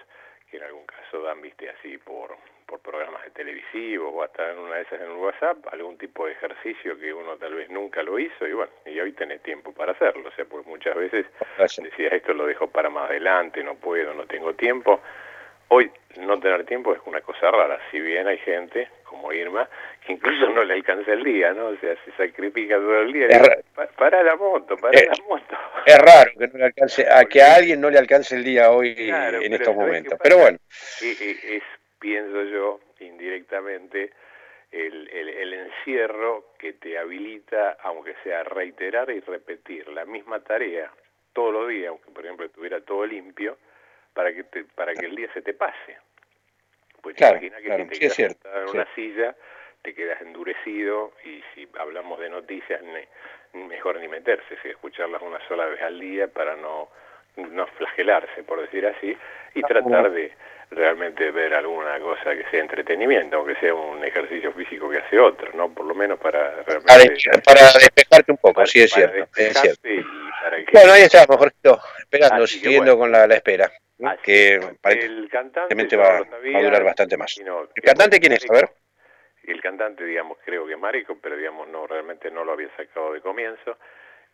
que 0.50 0.58
en 0.58 0.64
algún 0.64 0.84
caso 0.84 1.22
dan, 1.22 1.40
viste, 1.40 1.70
así 1.70 1.96
por, 1.98 2.36
por 2.72 2.80
programas 2.80 3.22
de 3.24 3.30
televisivos 3.32 4.10
o 4.14 4.22
hasta 4.22 4.50
en 4.50 4.58
una 4.58 4.76
de 4.76 4.82
esas 4.82 4.98
en 5.02 5.10
el 5.10 5.16
WhatsApp, 5.18 5.58
algún 5.72 5.98
tipo 5.98 6.24
de 6.24 6.32
ejercicio 6.32 6.98
que 6.98 7.12
uno 7.12 7.36
tal 7.36 7.52
vez 7.54 7.68
nunca 7.68 8.02
lo 8.02 8.18
hizo 8.18 8.46
y 8.46 8.52
bueno, 8.54 8.72
y 8.86 8.98
hoy 8.98 9.12
tenés 9.12 9.42
tiempo 9.42 9.72
para 9.74 9.92
hacerlo, 9.92 10.30
o 10.30 10.32
sea, 10.32 10.46
porque 10.46 10.70
muchas 10.70 10.94
veces 10.96 11.26
decías 11.82 12.14
esto 12.14 12.32
lo 12.32 12.46
dejo 12.46 12.68
para 12.68 12.88
más 12.88 13.10
adelante, 13.10 13.62
no 13.62 13.74
puedo, 13.74 14.14
no 14.14 14.24
tengo 14.26 14.54
tiempo. 14.54 15.02
Hoy 15.68 15.90
no 16.16 16.38
tener 16.40 16.64
tiempo 16.64 16.94
es 16.94 17.00
una 17.04 17.20
cosa 17.20 17.50
rara, 17.50 17.78
si 17.90 18.00
bien 18.00 18.26
hay 18.26 18.38
gente 18.38 18.88
como 19.04 19.30
Irma 19.34 19.68
que 20.06 20.14
incluso 20.14 20.48
no 20.50 20.64
le 20.64 20.74
alcanza 20.74 21.12
el 21.12 21.22
día, 21.24 21.52
¿no? 21.52 21.66
O 21.66 21.76
sea, 21.76 21.94
se 22.06 22.12
sacrifica 22.12 22.76
todo 22.76 23.00
el 23.02 23.12
día. 23.12 23.26
Es 23.26 23.38
dice, 23.38 23.50
ra- 23.50 23.62
"Pa- 23.74 23.86
para 23.98 24.22
la 24.22 24.36
moto, 24.36 24.76
para 24.78 24.98
la 24.98 25.12
moto. 25.28 25.56
Es 25.84 25.98
raro 25.98 26.30
que 26.38 26.48
no 26.48 26.58
le 26.58 26.64
alcance, 26.64 27.06
a 27.10 27.24
que 27.26 27.42
a 27.42 27.54
alguien 27.56 27.80
no 27.82 27.90
le 27.90 27.98
alcance 27.98 28.34
el 28.34 28.44
día 28.44 28.70
hoy 28.70 28.94
Claro, 28.94 29.40
en 29.42 29.52
estos 29.52 29.66
¿sabés 29.66 29.78
qué 29.78 29.84
momentos. 29.86 30.18
Pero 30.22 30.38
bueno, 30.38 30.58
eh, 31.02 31.36
es, 31.56 31.62
pienso 32.02 32.42
yo, 32.42 32.80
indirectamente, 32.98 34.12
el, 34.72 35.08
el, 35.08 35.28
el 35.28 35.54
encierro 35.54 36.46
que 36.58 36.72
te 36.72 36.98
habilita, 36.98 37.76
aunque 37.82 38.14
sea 38.24 38.42
reiterar 38.42 39.08
y 39.10 39.20
repetir 39.20 39.86
la 39.88 40.04
misma 40.04 40.40
tarea 40.40 40.90
todos 41.32 41.52
los 41.52 41.68
días, 41.68 41.90
aunque 41.90 42.10
por 42.10 42.24
ejemplo 42.24 42.46
estuviera 42.46 42.80
todo 42.80 43.06
limpio, 43.06 43.56
para 44.12 44.34
que 44.34 44.44
te, 44.44 44.64
para 44.64 44.92
que 44.94 45.06
el 45.06 45.14
día 45.14 45.32
se 45.32 45.42
te 45.42 45.54
pase. 45.54 45.98
Pues 47.02 47.16
Claro, 47.16 47.36
imagina 47.36 47.58
que 47.58 47.64
claro, 47.66 47.84
si 47.84 47.90
te 47.90 47.98
quedas 48.00 48.18
en 48.18 48.68
sí. 48.68 48.74
una 48.74 48.94
silla, 48.94 49.36
te 49.82 49.94
quedas 49.94 50.20
endurecido 50.22 51.12
y 51.24 51.42
si 51.54 51.68
hablamos 51.78 52.18
de 52.18 52.30
noticias, 52.30 52.82
ne- 52.82 53.08
mejor 53.54 53.98
ni 54.00 54.08
meterse, 54.08 54.56
si 54.62 54.68
escucharlas 54.68 55.22
una 55.22 55.40
sola 55.48 55.66
vez 55.66 55.82
al 55.82 55.98
día 56.00 56.28
para 56.28 56.56
no, 56.56 56.88
no 57.36 57.66
flagelarse, 57.68 58.42
por 58.44 58.60
decir 58.60 58.86
así, 58.86 59.16
y 59.54 59.62
tratar 59.62 60.10
de 60.10 60.32
realmente 60.74 61.30
ver 61.30 61.54
alguna 61.54 61.98
cosa 62.00 62.34
que 62.34 62.44
sea 62.50 62.60
entretenimiento, 62.60 63.36
aunque 63.36 63.54
sea 63.56 63.74
un 63.74 64.04
ejercicio 64.04 64.52
físico 64.52 64.88
que 64.90 64.98
hace 64.98 65.18
otro, 65.18 65.50
¿no? 65.54 65.72
Por 65.72 65.86
lo 65.86 65.94
menos 65.94 66.18
para 66.18 66.62
para, 66.64 66.80
realmente... 66.80 67.30
para 67.44 67.60
despejarte 67.78 68.32
un 68.32 68.38
poco, 68.38 68.64
sí 68.66 68.82
es 68.82 68.92
para 68.92 69.12
cierto, 69.12 69.30
es 69.40 69.58
cierto. 69.60 69.82
para 70.42 70.56
que- 70.64 70.72
Bueno, 70.72 70.92
ahí 70.92 71.02
está, 71.02 71.24
Jorgito, 71.26 71.78
esperando, 71.98 72.44
Así 72.44 72.58
siguiendo 72.58 72.96
bueno. 72.96 72.98
con 72.98 73.12
la, 73.12 73.26
la 73.26 73.34
espera, 73.36 73.70
que 74.22 74.54
el 74.54 75.28
cantante 75.30 75.96
va, 75.96 76.20
va 76.22 76.58
a 76.58 76.62
durar 76.62 76.84
bastante 76.84 77.16
más. 77.16 77.36
¿El 77.38 77.82
cantante 77.82 78.18
quién 78.18 78.32
es? 78.32 78.50
A 78.50 78.54
ver. 78.54 78.68
el 79.44 79.60
cantante, 79.60 80.04
digamos, 80.04 80.38
creo 80.44 80.66
que 80.66 80.76
Marico, 80.76 81.18
pero 81.20 81.36
digamos, 81.36 81.68
no, 81.68 81.86
realmente 81.86 82.30
no 82.30 82.44
lo 82.44 82.52
había 82.52 82.68
sacado 82.76 83.12
de 83.12 83.20
comienzo. 83.20 83.76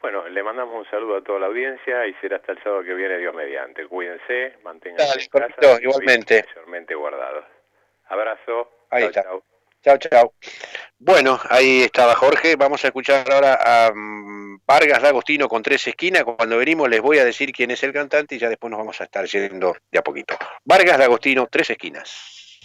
Bueno, 0.00 0.28
le 0.28 0.42
mandamos 0.42 0.74
un 0.76 0.90
saludo 0.90 1.16
a 1.16 1.22
toda 1.22 1.40
la 1.40 1.46
audiencia 1.46 2.06
y 2.06 2.14
será 2.14 2.36
hasta 2.36 2.52
el 2.52 2.62
sábado 2.62 2.84
que 2.84 2.94
viene, 2.94 3.18
Dios 3.18 3.34
mediante. 3.34 3.86
Cuídense, 3.86 4.54
manténganse 4.62 5.20
en 5.20 5.26
casa 5.28 5.54
Jorgito, 5.54 5.78
y 5.80 5.84
igualmente. 5.84 6.44
mayormente 6.48 6.94
guardados. 6.94 7.44
Abrazo. 8.06 8.70
Ahí 8.90 9.02
Chau, 9.02 9.08
está. 9.10 9.22
chau. 9.24 9.42
Chao, 9.82 9.96
chao. 9.98 10.32
Bueno, 10.98 11.38
ahí 11.50 11.82
estaba 11.82 12.14
Jorge. 12.14 12.56
Vamos 12.56 12.84
a 12.84 12.88
escuchar 12.88 13.30
ahora 13.30 13.58
a 13.60 13.92
mm, 13.92 14.60
Vargas 14.66 15.02
D'Agostino 15.02 15.48
con 15.48 15.62
tres 15.62 15.86
esquinas. 15.86 16.24
Cuando 16.24 16.58
venimos 16.58 16.88
les 16.88 17.00
voy 17.00 17.18
a 17.18 17.24
decir 17.24 17.52
quién 17.52 17.70
es 17.70 17.82
el 17.82 17.92
cantante 17.92 18.34
y 18.34 18.38
ya 18.38 18.48
después 18.48 18.70
nos 18.70 18.78
vamos 18.78 19.00
a 19.00 19.04
estar 19.04 19.24
yendo 19.26 19.76
de 19.90 19.98
a 19.98 20.02
poquito. 20.02 20.36
Vargas 20.64 20.98
D'Agostino, 20.98 21.46
tres 21.50 21.70
esquinas. 21.70 22.60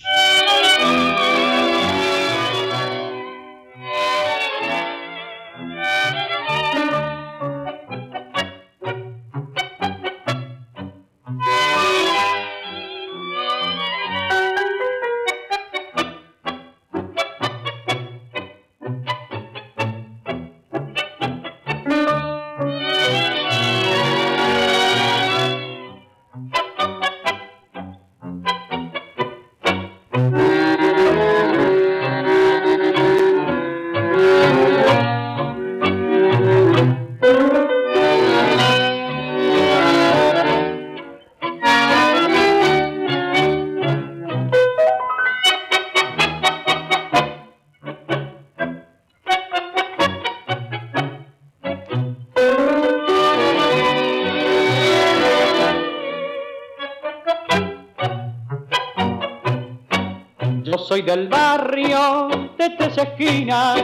Esquinas, 63.03 63.84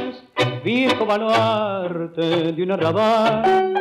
viejo 0.64 1.06
baluarte 1.06 2.52
de 2.52 2.64
un 2.64 2.72
arrabal, 2.72 3.74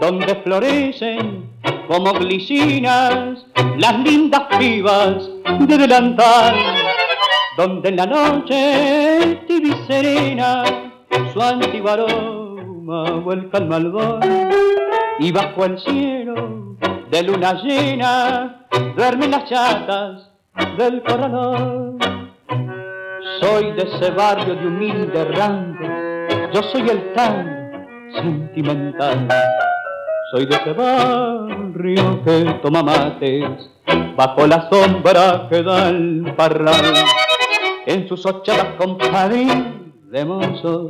donde 0.00 0.34
florecen 0.36 1.50
como 1.86 2.12
glicinas 2.12 3.46
las 3.78 3.98
lindas 4.00 4.42
pibas 4.58 5.28
de 5.60 5.78
delantal, 5.78 6.54
donde 7.56 7.88
en 7.88 7.96
la 7.96 8.06
noche 8.06 9.40
tibia 9.46 9.74
y 9.74 9.86
serena 9.86 10.64
su 11.32 11.40
antiguo 11.40 11.90
aroma 11.90 13.10
vuelca 13.20 13.58
al 13.58 13.66
malvón 13.66 14.20
y 15.18 15.32
bajo 15.32 15.64
el 15.64 15.78
cielo 15.78 16.76
de 17.10 17.22
luna 17.22 17.54
llena, 17.62 18.66
duermen 18.96 19.30
las 19.30 19.44
chatas 19.44 20.30
del 20.76 21.02
corralón. 21.02 22.25
Soy 23.40 23.72
de 23.72 23.82
ese 23.82 24.10
barrio 24.12 24.54
de 24.54 24.66
humilde 24.66 25.24
rango, 25.24 25.86
yo 26.52 26.62
soy 26.62 26.88
el 26.88 27.12
tan 27.12 27.86
sentimental. 28.14 29.28
Soy 30.30 30.46
de 30.46 30.56
ese 30.56 30.72
barrio 30.72 32.22
que 32.24 32.58
toma 32.62 32.82
mates 32.82 33.44
bajo 34.16 34.46
la 34.46 34.68
sombra 34.70 35.48
que 35.50 35.62
da 35.62 35.90
el 35.90 36.32
parral. 36.34 36.94
En 37.84 38.08
sus 38.08 38.24
ochavas 38.24 38.74
compadre 38.78 39.46
de 40.10 40.24
mozo, 40.24 40.88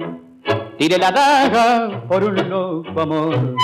tire 0.79 0.99
la 0.99 1.11
daga 1.11 2.03
por 2.07 2.23
un 2.23 2.49
loco 2.49 3.01
amor. 3.01 3.57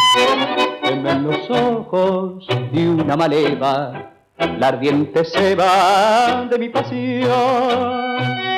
en 0.84 1.24
los 1.24 1.50
ojos 1.50 2.46
de 2.72 2.88
una 2.88 3.16
maleva, 3.16 4.10
la 4.58 4.68
ardiente 4.68 5.24
se 5.24 5.54
va 5.54 6.46
de 6.50 6.58
mi 6.58 6.68
pasión. 6.68 8.51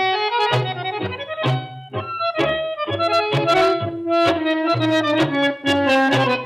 Donde 5.14 6.43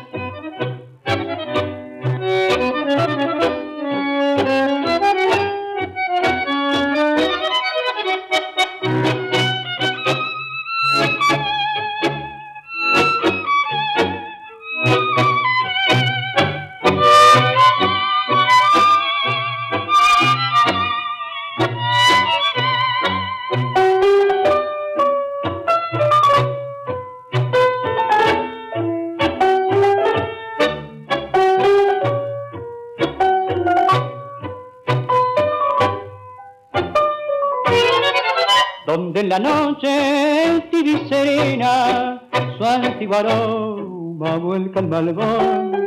malvón 44.89 45.86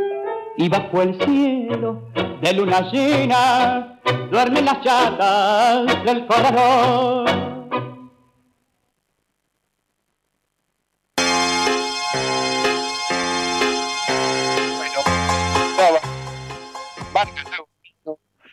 y 0.58 0.70
bajo 0.70 1.02
el 1.02 1.18
cielo 1.26 2.10
de 2.42 2.54
luna 2.54 2.82
llena 2.92 4.00
duermen 4.30 4.66
las 4.66 4.82
chatas 4.82 6.06
del 6.06 6.26
corazón. 6.28 7.42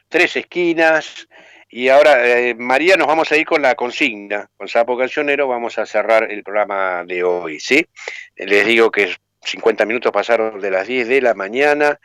tres 0.08 0.36
esquinas, 0.36 1.28
y 1.70 1.88
ahora, 1.88 2.26
eh, 2.26 2.54
María, 2.54 2.96
nos 2.96 3.06
vamos 3.06 3.30
a 3.30 3.36
ir 3.36 3.44
con 3.44 3.60
la 3.60 3.74
consigna. 3.74 4.50
Con 4.56 4.68
Sapo 4.68 4.96
Cancionero 4.96 5.46
vamos 5.46 5.78
a 5.78 5.84
cerrar 5.84 6.30
el 6.30 6.42
programa 6.42 7.04
de 7.04 7.22
hoy, 7.22 7.60
¿sí? 7.60 7.86
Les 8.36 8.66
digo 8.66 8.90
que 8.90 9.14
50 9.42 9.86
minutos 9.86 10.12
pasaron 10.12 10.60
de 10.60 10.70
las 10.70 10.86
10 10.86 11.08
de 11.08 11.20
la 11.20 11.34
mañana. 11.34 11.98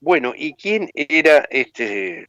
Bueno, 0.00 0.32
¿y 0.36 0.54
quién 0.54 0.90
era 0.94 1.46
este 1.50 2.28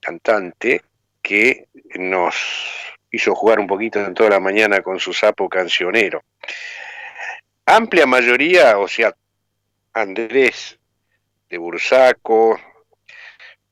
cantante 0.00 0.82
que 1.22 1.68
nos 1.94 2.34
hizo 3.10 3.34
jugar 3.34 3.60
un 3.60 3.66
poquito 3.66 4.04
en 4.04 4.14
toda 4.14 4.30
la 4.30 4.40
mañana 4.40 4.82
con 4.82 4.98
su 4.98 5.12
Sapo 5.12 5.48
Cancionero? 5.48 6.22
Amplia 7.66 8.06
mayoría, 8.06 8.78
o 8.78 8.88
sea, 8.88 9.14
Andrés 9.94 10.78
de 11.48 11.58
Bursaco, 11.58 12.58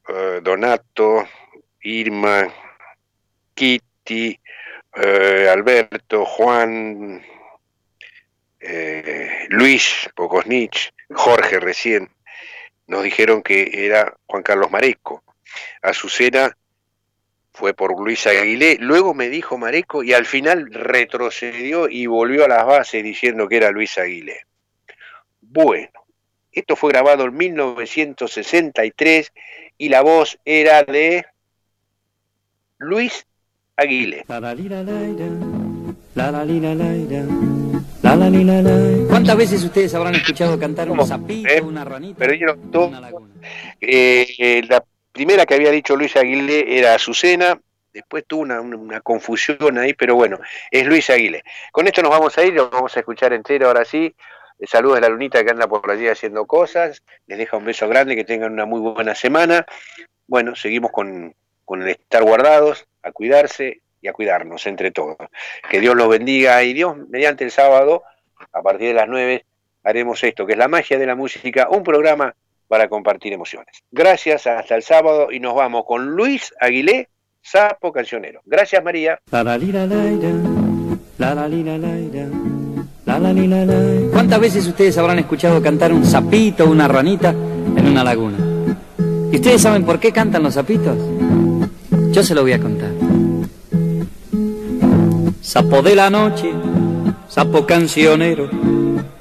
eh, 0.08 0.40
Donato, 0.42 1.28
Irma, 1.82 2.48
Kitty, 3.54 4.38
eh, 4.94 5.48
Alberto, 5.50 6.24
Juan, 6.24 7.22
eh, 8.62 9.46
Luis 9.48 10.08
Pocosnich, 10.14 10.92
Jorge 11.10 11.58
recién, 11.58 12.10
nos 12.86 13.02
dijeron 13.02 13.42
que 13.42 13.70
era 13.86 14.16
Juan 14.26 14.42
Carlos 14.42 14.70
Mareco. 14.70 15.24
Azucena 15.82 16.56
fue 17.52 17.74
por 17.74 17.98
Luis 18.00 18.26
Aguilé, 18.26 18.78
luego 18.80 19.14
me 19.14 19.28
dijo 19.28 19.58
Mareco 19.58 20.02
y 20.02 20.12
al 20.12 20.26
final 20.26 20.72
retrocedió 20.72 21.88
y 21.88 22.06
volvió 22.06 22.44
a 22.44 22.48
las 22.48 22.64
bases 22.64 23.02
diciendo 23.02 23.48
que 23.48 23.56
era 23.56 23.70
Luis 23.70 23.98
Aguilé. 23.98 24.46
Bueno, 25.40 26.06
esto 26.52 26.76
fue 26.76 26.92
grabado 26.92 27.24
en 27.24 27.36
1963 27.36 29.32
y 29.76 29.88
la 29.88 30.02
voz 30.02 30.38
era 30.44 30.82
de 30.84 31.26
Luis 32.78 33.26
Aguile. 38.04 39.06
¿Cuántas 39.08 39.36
veces 39.36 39.62
ustedes 39.64 39.94
habrán 39.94 40.14
escuchado 40.14 40.58
cantar 40.58 40.90
un 40.90 41.06
sapito, 41.06 41.48
¿Eh? 41.48 41.60
una 41.60 41.84
ranita? 41.84 42.18
Pero 42.18 42.34
yo 42.34 42.56
no- 42.72 43.28
eh, 43.80 44.62
la 44.68 44.82
primera 45.12 45.46
que 45.46 45.54
había 45.54 45.70
dicho 45.70 45.96
Luis 45.96 46.16
Aguilé 46.16 46.78
era 46.78 46.94
Azucena, 46.94 47.58
después 47.92 48.24
tuvo 48.26 48.42
una, 48.42 48.60
una- 48.60 48.76
una 48.76 49.00
confusión 49.00 49.78
ahí, 49.78 49.94
pero 49.94 50.14
bueno, 50.16 50.38
es 50.70 50.86
Luis 50.86 51.08
Aguilé. 51.10 51.42
Con 51.70 51.86
esto 51.86 52.02
nos 52.02 52.10
vamos 52.10 52.36
a 52.38 52.44
ir, 52.44 52.54
lo 52.54 52.70
vamos 52.70 52.96
a 52.96 53.00
escuchar 53.00 53.32
entero 53.32 53.68
ahora 53.68 53.84
sí. 53.84 54.14
Eh, 54.58 54.66
Saludos 54.66 54.98
a 54.98 55.00
la 55.02 55.08
lunita 55.08 55.44
que 55.44 55.50
anda 55.50 55.66
por 55.68 55.90
allí 55.90 56.08
haciendo 56.08 56.46
cosas. 56.46 57.02
Les 57.26 57.38
deja 57.38 57.56
un 57.56 57.64
beso 57.64 57.88
grande, 57.88 58.16
que 58.16 58.24
tengan 58.24 58.52
una 58.52 58.64
muy 58.66 58.80
buena 58.80 59.14
semana. 59.14 59.64
Bueno, 60.26 60.54
seguimos 60.56 60.90
con, 60.92 61.34
con 61.64 61.82
el 61.82 61.88
estar 61.88 62.22
guardados, 62.24 62.86
a 63.02 63.12
cuidarse 63.12 63.80
y 64.02 64.08
a 64.08 64.12
cuidarnos 64.12 64.66
entre 64.66 64.90
todos. 64.90 65.16
Que 65.70 65.80
Dios 65.80 65.94
los 65.94 66.08
bendiga 66.08 66.62
y 66.64 66.74
Dios, 66.74 66.96
mediante 67.08 67.44
el 67.44 67.50
sábado, 67.50 68.02
a 68.52 68.60
partir 68.60 68.88
de 68.88 68.94
las 68.94 69.08
9, 69.08 69.44
haremos 69.84 70.22
esto, 70.22 70.44
que 70.44 70.52
es 70.52 70.58
la 70.58 70.68
magia 70.68 70.98
de 70.98 71.06
la 71.06 71.14
música, 71.14 71.68
un 71.70 71.82
programa 71.82 72.34
para 72.68 72.88
compartir 72.88 73.32
emociones. 73.32 73.82
Gracias, 73.90 74.46
hasta 74.46 74.74
el 74.74 74.82
sábado 74.82 75.30
y 75.30 75.40
nos 75.40 75.54
vamos 75.54 75.84
con 75.86 76.06
Luis 76.10 76.52
Aguilé, 76.60 77.08
Sapo 77.40 77.92
Cancionero. 77.92 78.40
Gracias 78.44 78.82
María. 78.82 79.20
¿Cuántas 84.12 84.40
veces 84.40 84.66
ustedes 84.66 84.96
habrán 84.98 85.18
escuchado 85.18 85.62
cantar 85.62 85.92
un 85.92 86.04
sapito, 86.04 86.68
una 86.68 86.88
ranita 86.88 87.30
en 87.30 87.88
una 87.88 88.02
laguna? 88.02 88.38
¿Y 89.30 89.36
ustedes 89.36 89.60
saben 89.62 89.84
por 89.84 90.00
qué 90.00 90.12
cantan 90.12 90.42
los 90.42 90.54
sapitos? 90.54 90.96
Yo 92.12 92.22
se 92.22 92.34
lo 92.34 92.42
voy 92.42 92.52
a 92.52 92.60
contar. 92.60 92.90
Sapo 95.42 95.82
de 95.82 95.96
la 95.96 96.08
noche, 96.08 96.52
sapo 97.28 97.66
cancionero, 97.66 98.48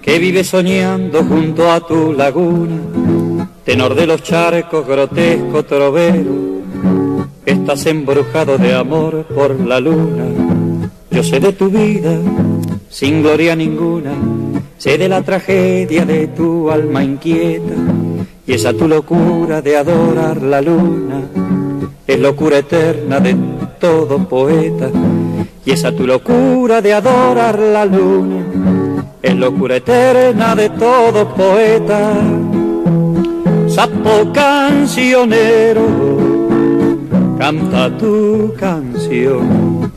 que 0.03 0.19
vive 0.19 0.43
soñando 0.43 1.23
junto 1.23 1.71
a 1.71 1.79
tu 1.79 2.13
laguna, 2.13 3.49
tenor 3.65 3.95
de 3.95 4.05
los 4.05 4.21
charcos, 4.21 4.85
grotesco 4.85 5.65
trovero, 5.65 6.61
estás 7.43 7.87
embrujado 7.87 8.59
de 8.59 8.75
amor 8.75 9.25
por 9.33 9.59
la 9.61 9.79
luna. 9.79 10.25
Yo 11.09 11.23
sé 11.23 11.39
de 11.39 11.53
tu 11.53 11.69
vida, 11.71 12.15
sin 12.87 13.23
gloria 13.23 13.55
ninguna, 13.55 14.13
sé 14.77 14.99
de 14.99 15.09
la 15.09 15.23
tragedia 15.23 16.05
de 16.05 16.27
tu 16.27 16.69
alma 16.69 17.03
inquieta, 17.03 17.73
y 18.45 18.53
esa 18.53 18.73
tu 18.73 18.87
locura 18.87 19.63
de 19.63 19.75
adorar 19.75 20.39
la 20.39 20.61
luna, 20.61 21.23
es 22.05 22.19
locura 22.19 22.59
eterna 22.59 23.19
de 23.19 23.35
todo 23.79 24.19
poeta, 24.19 24.87
y 25.65 25.71
esa 25.71 25.91
tu 25.91 26.07
locura 26.07 26.81
de 26.81 26.93
adorar 26.93 27.59
la 27.59 27.85
luna, 27.85 28.43
es 29.21 29.35
locura 29.35 29.75
eterna 29.75 30.55
de 30.55 30.69
todo 30.69 31.33
poeta. 31.35 32.13
Sapo 33.67 34.31
cancionero, 34.33 35.81
canta 37.37 37.95
tu 37.97 38.53
canción. 38.59 39.91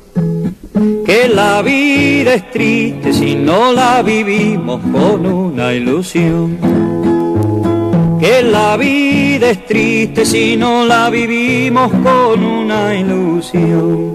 Que 1.04 1.28
la 1.28 1.62
vida 1.62 2.34
es 2.34 2.50
triste 2.50 3.12
si 3.12 3.34
no 3.34 3.72
la 3.72 4.02
vivimos 4.02 4.80
con 4.92 5.24
una 5.26 5.72
ilusión. 5.72 6.58
Que 8.20 8.42
la 8.42 8.76
vida 8.76 9.50
es 9.50 9.64
triste 9.66 10.24
si 10.24 10.56
no 10.56 10.84
la 10.84 11.10
vivimos 11.10 11.90
con 11.92 12.44
una 12.44 12.94
ilusión. 12.94 14.13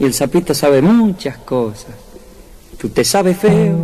Y 0.00 0.04
el 0.06 0.14
sapito 0.14 0.54
sabe 0.54 0.82
muchas 0.82 1.36
cosas. 1.36 1.94
Tú 2.78 2.88
te 2.88 3.04
sabes 3.04 3.36
feo, 3.36 3.76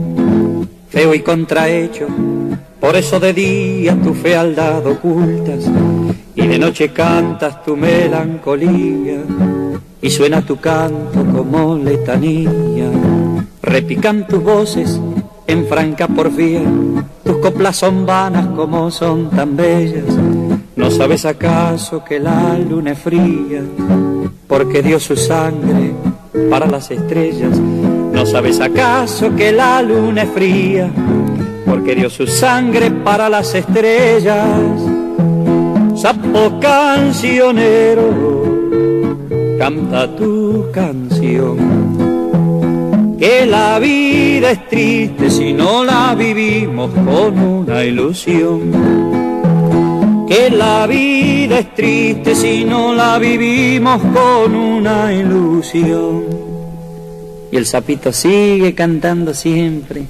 feo 0.89 1.15
y 1.15 1.21
contrahecho, 1.21 2.07
Por 2.81 2.97
eso 2.97 3.21
de 3.21 3.35
día 3.35 3.95
tu 4.03 4.15
fealdad 4.15 4.87
ocultas 4.87 5.65
y 6.35 6.47
de 6.47 6.59
noche 6.59 6.93
cantas 6.93 7.63
tu 7.65 7.77
melancolía 7.77 9.23
y 10.01 10.11
suena 10.11 10.41
tu 10.41 10.57
canto 10.59 11.25
como 11.35 11.77
letanía. 11.77 12.91
Repican 13.63 14.27
tus 14.27 14.43
voces 14.43 14.99
en 15.47 15.67
franca 15.67 16.09
porfía, 16.09 16.63
tus 17.25 17.37
coplas 17.39 17.77
son 17.77 18.07
vanas 18.07 18.47
como 18.57 18.91
son 18.91 19.29
tan 19.31 19.57
bellas. 19.57 20.05
¿No 20.77 20.91
sabes 20.91 21.25
acaso 21.25 22.05
que 22.05 22.21
la 22.21 22.57
luna 22.59 22.93
es 22.93 22.99
fría? 22.99 23.63
Porque 24.47 24.83
dio 24.83 25.01
su 25.01 25.17
sangre 25.17 25.93
para 26.51 26.67
las 26.67 26.91
estrellas. 26.91 27.59
¿No 27.59 28.27
sabes 28.27 28.61
acaso 28.61 29.35
que 29.35 29.53
la 29.53 29.83
luna 29.83 30.23
es 30.23 30.31
fría? 30.31 30.91
Porque 31.65 31.95
dio 31.95 32.11
su 32.11 32.27
sangre 32.27 32.91
para 32.91 33.29
las 33.29 33.55
estrellas. 33.55 34.49
Sapo 35.95 36.59
cancionero, 36.61 38.11
canta 39.59 40.15
tu 40.15 40.67
canción 40.73 42.07
que 43.19 43.47
la 43.47 43.79
vida 43.79 44.51
es 44.51 44.69
triste 44.69 45.31
si 45.31 45.53
no 45.53 45.85
la 45.85 46.15
vivimos 46.15 46.91
con 46.93 47.39
una 47.39 47.85
ilusión. 47.85 49.26
Que 50.29 50.51
la 50.51 50.87
vida 50.87 51.61
es 51.61 51.75
triste 51.75 52.35
si 52.35 52.65
no 52.65 52.93
la 52.95 53.19
vivimos 53.19 54.03
con 54.03 54.55
una 54.55 55.13
ilusión. 55.13 56.25
Y 57.53 57.57
el 57.57 57.67
sapito 57.67 58.13
sigue 58.13 58.75
cantando 58.75 59.33
siempre. 59.33 60.07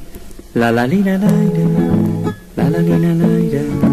La 0.55 0.73
la 0.73 0.87
lina 0.87 1.19
la 1.19 1.31
la 2.57 2.71
la 2.71 2.81
la 2.81 3.15
la 3.15 3.86